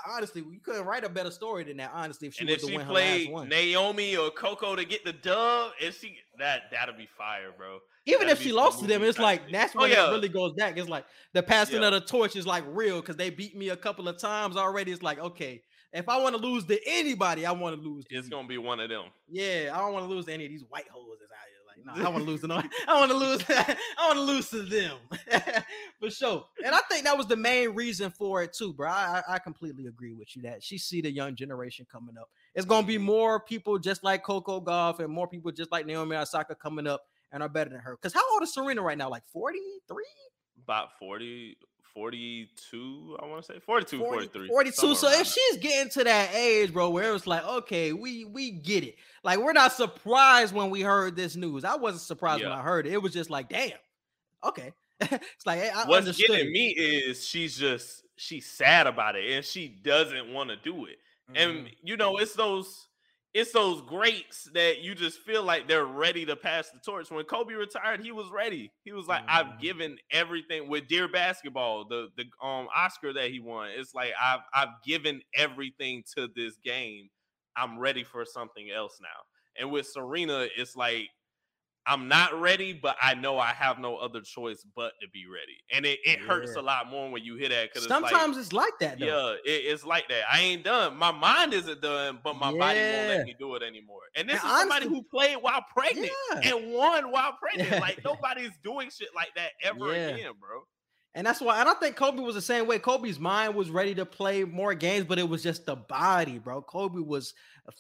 Honestly, 0.09 0.43
you 0.43 0.61
couldn't 0.61 0.85
write 0.85 1.05
a 1.05 1.09
better 1.09 1.31
story 1.31 1.65
than 1.65 1.79
that. 1.79 1.91
Honestly, 1.95 2.29
if 2.29 2.35
she 2.35 2.43
and 2.43 2.51
if 2.51 2.61
she 2.61 2.77
win 2.77 2.87
her 2.87 2.93
last 2.93 3.27
played 3.27 3.49
Naomi 3.49 4.17
or 4.17 4.31
Coco 4.31 4.77
to 4.77 4.85
get 4.85 5.05
the 5.05 5.13
dub, 5.13 5.71
and 5.83 5.95
she 5.95 6.17
that 6.39 6.63
that'd 6.71 6.99
be 6.99 7.09
fire, 7.17 7.53
bro. 7.57 7.79
Even 8.07 8.29
that'd 8.29 8.39
if 8.39 8.43
she 8.43 8.53
lost 8.53 8.81
to 8.81 8.87
them, 8.87 9.03
it's 9.03 9.19
like 9.19 9.51
that's 9.51 9.75
Oh, 9.77 9.85
yeah. 9.85 10.09
it 10.09 10.11
really 10.13 10.29
goes 10.29 10.53
back. 10.55 10.77
It's 10.79 10.89
like 10.89 11.05
the 11.33 11.43
passing 11.43 11.81
Yeah. 11.81 11.89
of 11.89 11.93
the 11.95 12.01
torch 12.01 12.37
is 12.37 12.47
like 12.47 12.65
real 12.69 13.01
because 13.01 13.17
they 13.17 13.31
beat 13.31 13.57
me 13.57 13.71
a 13.71 13.77
couple 13.77 14.09
of 14.09 14.19
times 14.19 14.57
already. 14.57 14.93
It's 14.93 15.03
like 15.03 15.19
okay, 15.19 15.63
if 15.93 16.09
I 16.09 16.19
want 16.19 16.37
to 16.37 16.41
lose 16.41 16.65
to 16.67 16.79
anybody, 16.87 17.47
I 17.47 17.53
want 17.53 17.77
to 17.77 17.83
lose. 17.89 18.05
To 18.07 18.17
It's 18.17 18.27
you. 18.27 18.31
gonna 18.31 18.49
be 18.49 18.59
one 18.59 18.81
of 18.81 18.89
them. 18.89 19.05
Yeah, 19.29 19.73
I 19.75 19.79
don't 19.79 19.93
want 19.93 20.09
to 20.09 20.15
lose 20.15 20.27
to 20.27 20.33
any 20.33 20.45
of 20.45 20.51
these 20.51 20.65
white 20.69 20.89
hoes 20.89 21.19
that's 21.21 21.33
out 21.33 21.47
here. 21.49 21.57
Like, 21.67 21.97
no, 21.99 22.07
I 22.07 22.09
want 22.11 22.25
to 22.25 22.31
lose 22.31 22.41
to 22.43 22.47
no. 22.49 22.63
I 22.89 22.99
want 22.99 23.11
to 23.11 23.17
lose. 23.17 23.43
I 23.49 23.77
want 24.07 24.17
to 24.19 24.23
lose 24.23 24.51
to 24.51 24.63
them 24.63 24.97
for 26.01 26.11
sure. 26.11 26.45
And 26.65 26.75
I 26.75 26.81
think 26.91 27.05
that 27.05 27.17
was 27.17 27.27
the 27.27 27.37
main 27.37 27.71
reason 27.75 28.11
for 28.11 28.43
it 28.43 28.53
too, 28.53 28.73
bro. 28.73 28.89
I, 28.89 29.23
I 29.29 29.35
I 29.35 29.39
completely 29.39 29.87
agree 29.87 30.13
with 30.13 30.35
you 30.37 30.43
that 30.43 30.63
she 30.63 30.79
see 30.79 31.01
the 31.01 31.11
young 31.11 31.35
generation 31.35 31.87
coming 31.91 32.17
up. 32.19 32.29
it's 32.55 32.67
gonna 32.67 32.87
be 32.87 32.97
mm-hmm. 32.97 33.05
more 33.05 33.41
people 33.41 33.79
just 33.79 34.05
like 34.05 34.23
Coco 34.23 34.61
Gauff 34.61 35.01
and 35.01 35.13
more 35.13 35.27
people 35.29 35.51
just 35.51 35.73
like 35.73 35.87
Naomi 35.87 36.17
Osaka 36.17 36.55
coming 36.55 36.87
up 36.87 37.03
and 37.33 37.43
are 37.43 37.49
better 37.49 37.71
than 37.71 37.81
her. 37.81 37.97
Because 37.97 38.13
how 38.13 38.23
old 38.33 38.43
is 38.43 38.53
Serena 38.53 38.83
right 38.83 38.99
now? 38.99 39.11
Like 39.11 39.27
43? 39.33 40.05
About 40.63 40.99
40, 40.99 41.57
42, 41.97 43.17
I 43.23 43.27
want 43.27 43.43
to 43.43 43.53
say 43.55 43.59
42, 43.59 43.99
40 43.99 44.27
43. 44.29 44.49
42. 44.49 44.95
So 44.95 45.11
if 45.11 45.27
she's 45.27 45.57
getting 45.59 45.91
to 45.93 46.05
that 46.05 46.35
age, 46.35 46.73
bro, 46.73 46.91
where 46.91 47.15
it's 47.15 47.27
like, 47.27 47.43
okay, 47.47 47.95
we 47.95 48.27
we 48.27 48.51
get 48.51 48.85
it. 48.85 48.97
Like 49.25 49.39
we're 49.39 49.55
not 49.55 49.73
surprised 49.73 50.55
when 50.55 50.69
we 50.69 50.83
heard 50.83 51.17
this 51.17 51.37
news. 51.37 51.65
I 51.65 51.77
wasn't 51.77 52.03
surprised 52.03 52.43
when 52.43 52.53
I 52.53 52.61
heard 52.61 52.87
it. 52.87 52.93
It 52.93 53.01
was 53.01 53.15
just 53.15 53.31
like, 53.31 53.49
damn, 53.49 53.73
okay. 54.45 54.73
it's 55.01 55.47
like 55.47 55.61
hey, 55.61 55.71
I. 55.75 55.87
What's 55.87 56.07
understood. 56.07 56.29
getting 56.29 56.53
me 56.53 56.69
is 56.69 57.27
she's 57.27 57.57
just 57.57 58.03
she's 58.17 58.47
sad 58.47 58.87
about 58.87 59.17
it 59.17 59.31
and 59.31 59.45
she 59.45 59.69
doesn't 59.69 60.33
want 60.33 60.51
to 60.51 60.57
do 60.57 60.87
it. 60.87 60.99
Mhm. 61.31 61.37
And 61.37 61.71
you 61.83 61.97
know, 61.97 62.19
it's 62.19 62.35
those 62.35 62.89
it's 63.37 63.53
those 63.53 63.83
greats 63.83 64.45
that 64.55 64.81
you 64.81 64.95
just 64.95 65.21
feel 65.21 65.43
like 65.43 65.69
they're 65.69 65.85
ready 65.85 66.25
to 66.27 66.37
pass 66.37 66.71
the 66.71 66.79
torch. 66.81 67.11
When 67.11 67.25
Kobe 67.27 67.55
retired, 67.55 68.03
he 68.03 68.13
was 68.13 68.31
ready. 68.31 68.73
He 68.85 68.93
was 68.93 69.07
like, 69.09 69.23
Mhm. 69.23 69.29
I've 69.29 69.61
given 69.61 69.99
everything 70.11 70.69
with 70.69 70.89
Dear 70.89 71.09
Basketball, 71.09 71.87
the 71.87 72.09
the 72.17 72.25
um 72.45 72.69
Oscar 72.75 73.13
that 73.13 73.31
he 73.31 73.41
won. 73.41 73.71
It's 73.71 73.95
like 73.95 74.13
I've 74.21 74.41
I've 74.55 74.83
given 74.85 75.23
everything 75.35 76.05
to 76.17 76.29
this 76.35 76.57
game. 76.59 77.11
I'm 77.57 77.79
ready 77.79 78.05
for 78.05 78.25
something 78.25 78.71
else 78.71 78.99
now. 79.01 79.09
And 79.59 79.71
with 79.71 79.87
Serena, 79.87 80.49
it's 80.57 80.77
like 80.77 81.11
I'm 81.87 82.09
not 82.09 82.39
ready, 82.41 82.73
but 82.73 82.97
I 83.01 83.15
know 83.15 83.39
I 83.39 83.53
have 83.53 83.79
no 83.79 83.97
other 83.97 84.21
choice 84.21 84.65
but 84.75 84.93
to 85.01 85.09
be 85.13 85.25
ready. 85.27 85.57
And 85.73 85.87
it, 85.87 86.01
it 86.05 86.19
hurts 86.19 86.57
a 86.57 86.61
lot 86.63 86.91
more 86.91 87.11
when 87.11 87.23
you 87.23 87.37
hear 87.37 87.49
that 87.49 87.69
because 87.69 87.85
it's 87.85 87.91
like 87.91 88.11
Sometimes 88.11 88.37
it's 88.37 88.53
like 88.53 88.73
that, 88.81 88.99
though. 88.99 89.07
yeah, 89.45 89.53
it, 89.53 89.63
it's 89.73 89.85
like 89.85 90.09
that. 90.09 90.23
I 90.31 90.41
ain't 90.41 90.65
done. 90.65 90.97
My 90.97 91.13
mind 91.13 91.55
isn't 91.55 91.81
done, 91.81 92.19
but 92.25 92.35
my 92.35 92.51
body 92.57 92.81
won't 92.81 93.09
let 93.09 93.25
me 93.27 93.37
do 93.39 93.55
it 93.55 93.63
anymore. 93.63 94.01
And 94.17 94.29
this 94.29 94.41
And 94.43 94.51
is 94.53 94.59
somebody 94.59 94.87
honestly- 94.87 94.95
who 94.97 95.03
played 95.19 95.37
while 95.37 95.65
pregnant 95.77 96.11
Yeah. 96.43 96.57
and 96.57 96.73
won 96.73 97.11
while 97.13 97.37
pregnant. 97.41 97.81
Like 97.81 98.03
nobody's 98.05 98.51
doing 98.65 98.91
shit 98.91 99.09
like 99.15 99.31
that 99.37 99.51
ever 99.63 99.93
Yeah. 99.93 100.09
again, 100.09 100.33
bro. 100.41 100.63
And 101.17 101.27
that's 101.27 101.41
why, 101.41 101.61
and 101.61 101.69
I 101.69 101.73
think 101.75 101.97
Kobe 101.97 102.21
was 102.21 102.35
the 102.35 102.43
same 102.43 102.67
way. 102.67 102.79
Kobe's 102.79 103.19
mind 103.19 103.55
was 103.55 103.71
ready 103.71 103.95
to 103.95 104.05
play 104.05 104.45
more 104.45 104.75
games, 104.75 105.07
but 105.07 105.19
it 105.19 105.27
was 105.27 105.43
just 105.43 105.65
the 105.65 105.75
body, 105.75 106.39
bro. 106.39 106.61
Kobe 106.61 107.01
was 107.01 107.33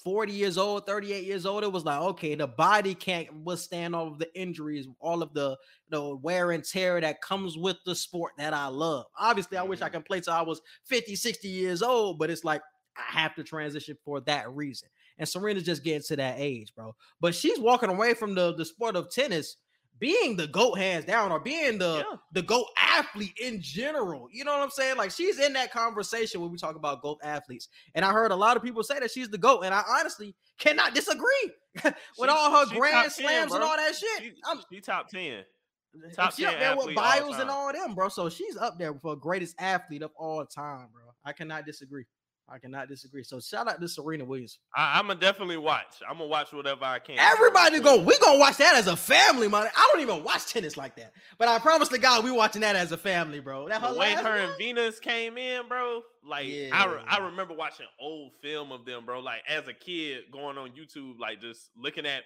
40 0.02 0.32
years 0.32 0.56
old, 0.56 0.86
38 0.86 1.22
years 1.24 1.44
old. 1.44 1.62
It 1.62 1.70
was 1.70 1.84
like, 1.84 2.00
okay, 2.00 2.34
the 2.34 2.46
body 2.46 2.94
can't 2.94 3.44
withstand 3.44 3.94
all 3.94 4.08
of 4.08 4.18
the 4.18 4.34
injuries, 4.34 4.88
all 5.00 5.22
of 5.22 5.34
the, 5.34 5.58
the 5.90 6.16
wear 6.16 6.52
and 6.52 6.64
tear 6.64 6.98
that 7.02 7.20
comes 7.20 7.58
with 7.58 7.76
the 7.84 7.94
sport 7.94 8.32
that 8.38 8.54
I 8.54 8.68
love. 8.68 9.04
Obviously, 9.18 9.58
I 9.58 9.64
wish 9.64 9.82
I 9.82 9.90
Mhm. 9.90 9.92
could 9.92 10.04
play 10.06 10.20
till 10.20 10.32
I 10.32 10.40
was 10.42 10.62
50, 10.84 11.14
60 11.14 11.48
years 11.48 11.82
old, 11.82 12.18
but 12.18 12.30
it's 12.30 12.42
like 12.44 12.62
I 12.96 13.02
have 13.20 13.34
to 13.34 13.44
transition 13.44 13.98
for 14.02 14.20
that 14.22 14.50
reason. 14.50 14.88
And 15.18 15.28
Serena's 15.28 15.64
just 15.64 15.84
getting 15.84 16.02
to 16.04 16.16
that 16.16 16.36
age, 16.38 16.74
bro. 16.74 16.96
But 17.20 17.34
she's 17.34 17.58
walking 17.58 17.90
away 17.90 18.14
from 18.14 18.34
the, 18.34 18.54
the 18.54 18.64
sport 18.64 18.96
of 18.96 19.10
tennis 19.10 19.58
being 19.98 20.36
the 20.36 20.46
GOAT 20.46 20.74
hands 20.78 21.04
down 21.04 21.32
or 21.32 21.40
being 21.40 21.78
the 21.78 22.04
Yeah. 22.08 22.16
the 22.32 22.42
GOAT 22.42 22.66
athlete 22.78 23.36
in 23.40 23.60
general. 23.62 24.28
You 24.32 24.44
know 24.44 24.52
what 24.52 24.60
I'm 24.62 24.70
saying? 24.70 24.96
Like 24.96 25.10
she's 25.10 25.38
in 25.38 25.52
that 25.54 25.72
conversation 25.72 26.40
when 26.40 26.50
we 26.50 26.58
talk 26.58 26.76
about 26.76 27.02
GOAT 27.02 27.18
athletes. 27.22 27.68
And 27.94 28.04
I 28.04 28.12
heard 28.12 28.30
a 28.30 28.36
lot 28.36 28.56
of 28.56 28.62
people 28.62 28.82
say 28.82 28.98
that 28.98 29.10
she's 29.10 29.28
the 29.28 29.38
GOAT, 29.38 29.62
and 29.62 29.74
I 29.74 29.82
honestly 29.88 30.34
cannot 30.58 30.94
disagree 30.94 31.50
with 31.84 31.94
She- 32.18 32.28
all 32.28 32.50
her 32.66 32.74
grand 32.74 32.94
10, 32.94 33.10
slams 33.10 33.52
and 33.54 33.62
all 33.62 33.76
that 33.76 33.94
shit. 33.94 34.22
She, 34.22 34.32
I'm 34.44 34.60
she 34.72 34.80
top 34.80 35.08
ten. 35.08 35.44
top 36.14 36.34
she 36.34 36.44
up 36.44 36.58
there 36.58 36.72
with 36.76 36.80
athlete 36.80 36.98
all 36.98 37.04
Biles 37.04 37.38
and 37.38 37.50
all 37.50 37.72
them, 37.72 37.94
bro. 37.94 38.08
So 38.08 38.28
she's 38.28 38.56
up 38.56 38.78
there 38.78 38.94
for 38.94 39.16
greatest 39.16 39.54
athlete 39.58 40.02
of 40.02 40.10
all 40.18 40.44
time, 40.44 40.88
bro. 40.92 41.02
I 41.24 41.32
cannot 41.32 41.64
disagree. 41.66 42.04
I 42.48 42.58
cannot 42.58 42.88
disagree. 42.88 43.24
So 43.24 43.40
shout 43.40 43.66
out 43.68 43.80
to 43.80 43.88
Serena 43.88 44.24
Williams. 44.24 44.58
I, 44.74 44.98
I'm 44.98 45.08
gonna 45.08 45.18
definitely 45.18 45.56
watch. 45.56 46.00
I'm 46.08 46.18
gonna 46.18 46.28
watch 46.28 46.52
whatever 46.52 46.84
I 46.84 47.00
can. 47.00 47.18
Everybody 47.18 47.80
go. 47.80 48.00
We 48.00 48.16
gonna 48.18 48.38
watch 48.38 48.58
that 48.58 48.76
as 48.76 48.86
a 48.86 48.94
family, 48.96 49.48
man. 49.48 49.66
I 49.76 49.90
don't 49.92 50.00
even 50.00 50.22
watch 50.22 50.46
tennis 50.46 50.76
like 50.76 50.94
that, 50.96 51.12
but 51.38 51.48
I 51.48 51.58
promise 51.58 51.88
to 51.88 51.98
God, 51.98 52.22
we 52.24 52.30
watching 52.30 52.60
that 52.60 52.76
as 52.76 52.92
a 52.92 52.96
family, 52.96 53.40
bro. 53.40 53.68
That 53.68 53.82
The 53.82 53.98
way 53.98 54.12
her 54.12 54.22
one? 54.22 54.38
and 54.38 54.52
Venus 54.58 55.00
came 55.00 55.36
in, 55.36 55.66
bro. 55.66 56.02
Like 56.24 56.46
I, 56.72 56.86
re- 56.86 57.02
I 57.08 57.18
remember 57.18 57.54
watching 57.54 57.86
old 58.00 58.32
film 58.40 58.70
of 58.70 58.84
them, 58.84 59.04
bro. 59.04 59.18
Like 59.20 59.42
as 59.48 59.66
a 59.66 59.74
kid, 59.74 60.24
going 60.32 60.56
on 60.56 60.70
YouTube, 60.70 61.18
like 61.18 61.40
just 61.40 61.70
looking 61.76 62.06
at 62.06 62.22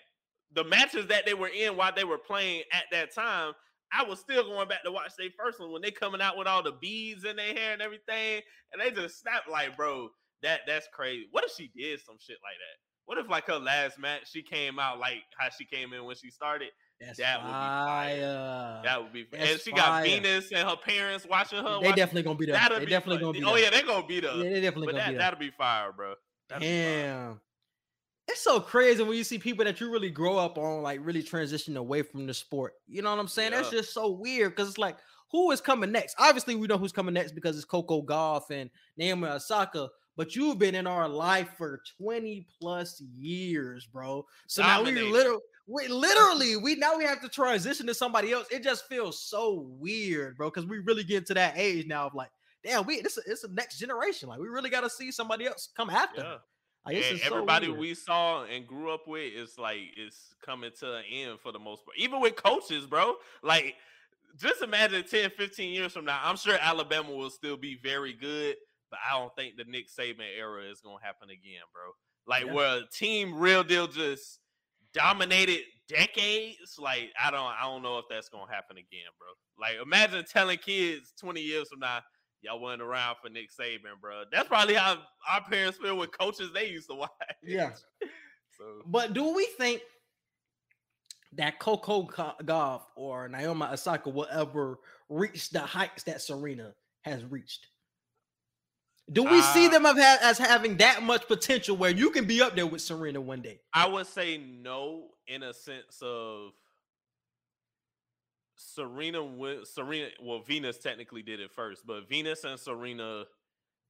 the 0.53 0.65
matches 0.65 1.07
that 1.07 1.25
they 1.25 1.35
were 1.35 1.49
in 1.49 1.77
while 1.77 1.93
they 1.95 2.05
were 2.05 2.19
playing 2.19 2.65
at 2.73 2.85
that 2.93 3.15
time. 3.15 3.53
I 3.93 4.05
was 4.05 4.21
still 4.21 4.45
going 4.45 4.69
back 4.69 4.85
to 4.85 4.93
watch 4.93 5.13
their 5.19 5.29
first 5.39 5.59
one 5.61 5.73
when 5.73 5.83
they 5.83 5.91
coming 5.91 6.21
out 6.21 6.37
with 6.39 6.47
all 6.47 6.63
the 6.63 6.73
beads 6.73 7.25
in 7.25 7.37
their 7.37 7.55
hair 7.55 7.73
and 7.73 7.83
everything, 7.83 8.41
and 8.73 8.81
they 8.81 8.91
just 8.91 9.21
snapped 9.21 9.49
like, 9.51 9.77
bro, 9.77 10.09
that 10.43 10.61
that's 10.67 10.87
crazy. 10.93 11.27
What 11.31 11.45
if 11.45 11.53
she 11.57 11.71
did 11.77 12.01
some 12.01 12.17
shit 12.21 12.37
like 12.43 12.55
that? 12.55 12.79
What 13.07 13.19
if 13.19 13.29
like 13.29 13.47
her 13.49 13.59
last 13.59 13.99
match, 13.99 14.31
she 14.31 14.43
came 14.43 14.79
out 14.79 15.01
like 15.01 15.23
how 15.37 15.49
she 15.51 15.65
came 15.65 15.93
in 15.93 16.05
when 16.05 16.15
she 16.17 16.31
started? 16.31 16.69
That's 17.01 17.19
that 17.19 17.41
would 17.43 17.49
be 17.49 17.53
fire. 17.53 18.21
fire. 18.21 18.81
That 18.85 19.03
would 19.03 19.13
be. 19.13 19.27
That's 19.33 19.51
and 19.53 19.61
she 19.61 19.71
fire. 19.73 19.81
got 19.81 20.05
Venus 20.05 20.53
and 20.53 20.69
her 20.69 20.77
parents 20.77 21.27
watching 21.29 21.59
her. 21.59 21.81
they 21.81 21.89
watch- 21.89 21.97
definitely 21.97 22.23
gonna 22.23 22.39
be 22.39 22.47
there. 22.47 22.61
They 22.69 22.79
be 22.85 22.87
definitely 22.87 23.17
fun. 23.17 23.33
gonna 23.33 23.39
be 23.41 23.45
Oh 23.45 23.55
there. 23.55 23.65
yeah, 23.65 23.71
they're 23.71 23.83
gonna 23.87 24.07
be 24.07 24.21
there. 24.21 24.35
Yeah, 24.37 24.51
they 24.51 24.61
definitely 24.61 24.87
but 24.87 24.93
gonna 24.93 24.99
that 25.05 25.07
be 25.09 25.13
there. 25.15 25.19
that'll 25.19 25.39
be 25.41 25.51
fire, 25.51 25.93
bro. 25.93 26.15
That'll 26.49 26.61
be 26.61 26.67
fire. 26.69 27.37
It's 28.31 28.43
so 28.43 28.61
crazy 28.61 29.03
when 29.03 29.17
you 29.17 29.25
see 29.25 29.39
people 29.39 29.65
that 29.65 29.81
you 29.81 29.91
really 29.91 30.11
grow 30.11 30.37
up 30.37 30.57
on, 30.57 30.83
like 30.83 31.01
really 31.03 31.23
transition 31.23 31.77
away 31.77 32.03
from 32.03 32.27
the 32.27 32.35
sport. 32.35 32.75
You 32.87 33.03
know 33.03 33.11
what 33.11 33.19
I'm 33.19 33.29
saying? 33.29 33.51
That's 33.51 33.71
just 33.71 33.93
so 33.93 34.11
weird 34.11 34.55
because 34.55 34.69
it's 34.69 34.79
like, 34.79 34.97
who 35.33 35.51
is 35.51 35.61
coming 35.61 35.91
next? 35.91 36.15
Obviously, 36.19 36.55
we 36.55 36.67
know 36.67 36.79
who's 36.79 36.93
coming 36.93 37.15
next 37.15 37.33
because 37.33 37.57
it's 37.57 37.65
Coco 37.65 38.03
Gauff 38.03 38.51
and 38.51 38.71
Naomi 38.97 39.29
Osaka. 39.29 39.89
But 40.17 40.37
you've 40.37 40.59
been 40.59 40.75
in 40.75 40.87
our 40.87 41.09
life 41.09 41.51
for 41.57 41.83
20 42.01 42.47
plus 42.61 43.01
years, 43.17 43.87
bro. 43.87 44.27
So 44.47 44.63
now 44.63 44.83
we 44.83 44.93
literally, 44.93 45.41
we 45.67 45.89
literally, 45.89 46.57
we 46.57 46.75
now 46.75 46.97
we 46.97 47.05
have 47.05 47.23
to 47.23 47.29
transition 47.29 47.87
to 47.87 47.95
somebody 47.95 48.33
else. 48.33 48.47
It 48.51 48.63
just 48.63 48.87
feels 48.87 49.21
so 49.21 49.67
weird, 49.79 50.37
bro, 50.37 50.51
because 50.51 50.67
we 50.67 50.79
really 50.79 51.05
get 51.05 51.27
to 51.27 51.35
that 51.35 51.55
age 51.57 51.87
now 51.87 52.07
of 52.07 52.15
like, 52.15 52.31
damn, 52.63 52.85
we 52.85 53.01
this 53.01 53.19
it's 53.27 53.45
a 53.45 53.53
next 53.53 53.79
generation. 53.79 54.29
Like 54.29 54.41
we 54.41 54.49
really 54.49 54.69
got 54.69 54.83
to 54.83 54.91
see 54.91 55.11
somebody 55.11 55.47
else 55.47 55.71
come 55.77 55.91
after. 55.91 56.21
Yeah. 56.23 56.37
Like, 56.87 56.97
And 56.97 57.05
is 57.05 57.23
so 57.23 57.27
everybody 57.35 57.69
we 57.69 57.95
saw 57.95 58.45
and 58.45 58.67
grew 58.67 58.93
up 58.93 59.07
with 59.07 59.33
is 59.35 59.59
like 59.59 59.79
it's 59.97 60.35
coming 60.45 60.71
to 60.81 60.97
an 60.97 61.05
end 61.11 61.41
for 61.41 61.53
the 61.53 61.59
most 61.59 61.85
part. 61.85 61.97
Even 61.99 62.21
with 62.21 62.37
coaches, 62.37 62.87
bro. 62.87 63.15
Like 63.43 63.77
just 64.37 64.63
imagine 64.63 65.05
10, 65.05 65.31
15 65.31 65.73
years 65.73 65.93
from 65.93 66.05
now. 66.07 66.21
I'm 66.23 66.37
sure 66.37 66.57
Alabama 66.61 67.11
will 67.11 67.31
still 67.31 67.57
be 67.57 67.79
very 67.83 68.13
good, 68.15 68.57
but 68.91 68.99
I 69.07 69.19
don't 69.19 69.35
think 69.37 69.57
the 69.57 69.65
Nick 69.65 69.89
Saban 69.89 70.25
era 70.39 70.63
is 70.65 70.81
gonna 70.81 71.03
happen 71.03 71.29
again, 71.31 71.63
bro. 71.73 71.93
Like 72.27 72.47
Yeah. 72.47 72.55
where 72.55 72.79
a 72.79 72.87
team 72.87 73.35
real 73.39 73.63
deal 73.65 73.87
just 73.87 74.39
dominated 74.95 75.65
decades. 75.89 76.77
Like 76.79 77.13
I 77.23 77.31
don't 77.31 77.41
I 77.41 77.63
don't 77.63 77.83
know 77.83 77.99
if 77.99 78.07
that's 78.09 78.29
gonna 78.31 78.51
happen 78.51 78.79
again, 78.79 79.11
bro. 79.19 79.29
Like 79.59 79.77
imagine 79.83 80.25
telling 80.25 80.59
kids 80.59 81.13
20 81.21 81.41
years 81.43 81.69
from 81.69 81.81
now, 81.81 82.01
y'all 82.43 82.61
weren't 82.61 82.83
around 82.83 83.17
for 83.23 83.29
Nick 83.29 83.51
Saban, 83.51 84.01
bro. 84.01 84.23
That's 84.33 84.49
probably 84.49 84.75
how 84.75 84.99
our 85.31 85.43
parents 85.51 85.79
feel 85.79 85.97
with 85.97 86.17
coaches 86.19 86.51
they 86.55 86.69
used 86.69 86.89
to 86.89 86.95
watch. 86.97 87.11
Yeah. 87.43 87.71
So 88.59 88.83
But 88.85 89.15
do 89.15 89.33
we 89.35 89.47
think 89.57 89.81
that 91.33 91.59
Coco 91.59 92.03
Gauff 92.03 92.83
or 92.95 93.27
Naomi 93.29 93.65
Osaka 93.73 94.11
will 94.11 94.27
ever 94.31 94.79
reach 95.09 95.49
the 95.51 95.61
heights 95.61 96.03
that 96.03 96.21
Serena 96.21 96.75
has 97.03 97.25
reached? 97.25 97.69
Do 99.11 99.23
we 99.25 99.41
see 99.41 99.67
Uh, 99.67 99.71
them 99.71 99.87
as 99.87 100.37
having 100.37 100.77
that 100.79 101.03
much 101.03 101.27
potential 101.27 101.77
where 101.77 101.91
you 101.91 102.11
can 102.11 102.27
be 102.27 102.43
up 102.43 102.55
there 102.55 102.67
with 102.67 102.83
Serena 102.83 103.21
one 103.21 103.41
day? 103.41 103.61
I 103.73 103.87
would 103.89 104.07
say 104.07 104.37
no 104.37 105.09
in 105.27 105.43
a 105.43 105.55
sense 105.55 106.03
of 106.03 106.51
Serena. 108.61 109.27
Serena, 109.65 110.09
well, 110.23 110.41
Venus 110.41 110.79
technically 110.79 111.23
did 111.23 111.41
it 111.41 111.51
first, 111.51 111.87
but 111.87 112.09
Venus 112.09 112.45
and 112.45 112.59
Serena 112.59 113.25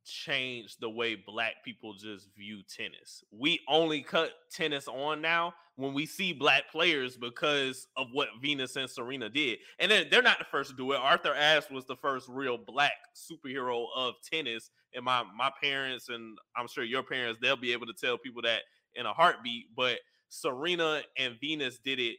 changed 0.04 0.80
the 0.80 0.88
way 0.88 1.14
black 1.14 1.64
people 1.64 1.92
just 1.94 2.28
view 2.36 2.62
tennis. 2.62 3.22
We 3.30 3.60
only 3.68 4.02
cut 4.02 4.30
tennis 4.50 4.88
on 4.88 5.20
now 5.20 5.54
when 5.76 5.92
we 5.92 6.06
see 6.06 6.32
black 6.32 6.70
players 6.70 7.16
because 7.16 7.88
of 7.96 8.08
what 8.12 8.28
Venus 8.40 8.76
and 8.76 8.88
Serena 8.88 9.28
did. 9.28 9.58
And 9.78 9.90
then 9.90 10.06
they're 10.10 10.22
not 10.22 10.38
the 10.38 10.44
first 10.44 10.70
to 10.70 10.76
do 10.76 10.92
it. 10.92 11.00
Arthur 11.00 11.34
Ashe 11.34 11.70
was 11.70 11.84
the 11.86 11.96
first 11.96 12.28
real 12.28 12.56
black 12.56 12.92
superhero 13.14 13.86
of 13.96 14.14
tennis. 14.22 14.70
And 14.94 15.04
my 15.04 15.24
my 15.36 15.50
parents 15.62 16.08
and 16.08 16.38
I'm 16.56 16.68
sure 16.68 16.84
your 16.84 17.02
parents, 17.02 17.38
they'll 17.42 17.56
be 17.56 17.72
able 17.72 17.86
to 17.86 17.94
tell 17.94 18.18
people 18.18 18.42
that 18.42 18.62
in 18.94 19.06
a 19.06 19.12
heartbeat. 19.12 19.66
But 19.76 19.98
Serena 20.28 21.02
and 21.18 21.36
Venus 21.40 21.78
did 21.78 21.98
it 21.98 22.16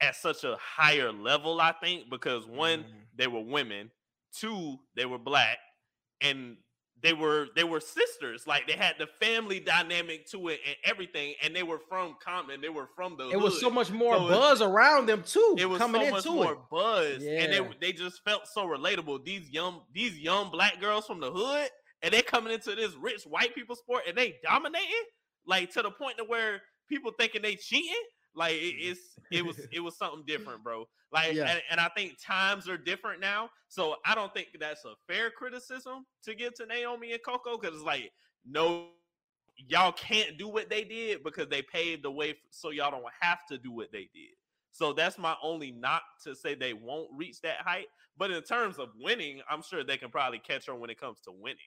at 0.00 0.16
such 0.16 0.44
a 0.44 0.56
higher 0.56 1.12
level, 1.12 1.60
I 1.60 1.72
think, 1.72 2.08
because 2.10 2.46
one, 2.46 2.84
Mhm. 2.84 3.06
they 3.16 3.26
were 3.26 3.40
women, 3.42 3.90
two, 4.32 4.78
they 4.96 5.04
were 5.06 5.18
black, 5.18 5.58
and 6.20 6.56
they 7.02 7.12
were 7.14 7.48
they 7.56 7.64
were 7.64 7.80
sisters. 7.80 8.46
Like 8.46 8.66
they 8.66 8.74
had 8.74 8.96
the 8.98 9.06
family 9.06 9.58
dynamic 9.58 10.26
to 10.32 10.48
it 10.48 10.60
and 10.66 10.76
everything, 10.84 11.34
and 11.42 11.56
they 11.56 11.62
were 11.62 11.78
from 11.88 12.16
Compton. 12.22 12.60
They 12.60 12.68
were 12.68 12.88
from 12.94 13.16
the. 13.16 13.30
It 13.30 13.40
was 13.40 13.58
so 13.58 13.70
much 13.70 13.90
more 13.90 14.16
So 14.16 14.26
it- 14.26 14.30
buzz 14.30 14.60
around 14.60 15.06
them 15.06 15.22
too. 15.22 15.56
It 15.58 15.64
was 15.64 15.78
coming 15.78 16.02
so 16.04 16.10
much 16.10 16.26
into 16.26 16.36
more 16.36 16.52
it. 16.52 16.58
buzz, 16.70 17.22
and 17.24 17.52
they 17.52 17.68
they 17.80 17.92
just 17.92 18.22
felt 18.22 18.46
so 18.48 18.66
relatable. 18.66 19.24
These 19.24 19.48
young 19.50 19.86
these 19.92 20.18
young 20.18 20.50
black 20.50 20.78
girls 20.78 21.06
from 21.06 21.20
the 21.20 21.30
hood, 21.32 21.70
and 22.02 22.12
they 22.12 22.20
coming 22.22 22.52
into 22.52 22.74
this 22.74 22.92
rich 22.96 23.24
white 23.24 23.54
people 23.54 23.76
sport, 23.76 24.04
and 24.06 24.16
they 24.16 24.38
dominating. 24.42 25.04
like 25.46 25.70
to 25.72 25.80
the 25.82 25.90
point 25.90 26.18
to 26.18 26.24
where 26.24 26.62
people 26.86 27.10
thinking 27.18 27.40
they 27.40 27.56
cheating. 27.56 28.02
Like 28.34 28.54
it, 28.54 28.74
Mm-hmm. 28.76 28.90
it's 28.90 29.00
it 29.30 29.44
was 29.44 29.66
it 29.72 29.80
was 29.80 29.96
something 29.96 30.24
different, 30.26 30.62
bro. 30.62 30.86
Like 31.12 31.34
Yeah. 31.34 31.50
and, 31.50 31.62
and 31.70 31.80
I 31.80 31.88
think 31.96 32.16
times 32.24 32.68
are 32.68 32.76
different 32.78 33.20
now. 33.20 33.50
So 33.68 33.96
I 34.06 34.14
don't 34.14 34.32
think 34.34 34.48
that's 34.58 34.84
a 34.84 34.94
fair 35.08 35.30
criticism 35.30 36.06
to 36.24 36.34
give 36.34 36.54
to 36.54 36.66
Naomi 36.66 37.12
and 37.12 37.20
Coco 37.24 37.58
because 37.58 37.74
it's 37.76 37.84
like 37.84 38.10
no 38.44 38.88
y'all 39.68 39.92
can't 39.92 40.38
do 40.38 40.48
what 40.48 40.70
they 40.70 40.84
did 40.84 41.22
because 41.22 41.48
they 41.48 41.62
paved 41.62 42.02
the 42.04 42.10
way 42.10 42.34
so 42.50 42.70
y'all 42.70 42.90
don't 42.90 43.04
have 43.20 43.40
to 43.46 43.58
do 43.58 43.70
what 43.70 43.92
they 43.92 44.08
did. 44.14 44.30
So 44.72 44.92
that's 44.92 45.18
my 45.18 45.36
only 45.42 45.72
knock 45.72 46.02
to 46.24 46.34
say 46.34 46.54
they 46.54 46.72
won't 46.72 47.08
reach 47.14 47.40
that 47.42 47.58
height. 47.58 47.86
But 48.16 48.30
in 48.30 48.42
terms 48.42 48.78
of 48.78 48.88
winning, 48.98 49.40
I'm 49.50 49.62
sure 49.62 49.84
they 49.84 49.96
can 49.96 50.10
probably 50.10 50.38
catch 50.38 50.66
her 50.66 50.74
when 50.74 50.90
it 50.90 50.98
comes 51.00 51.20
to 51.22 51.32
winning. 51.32 51.58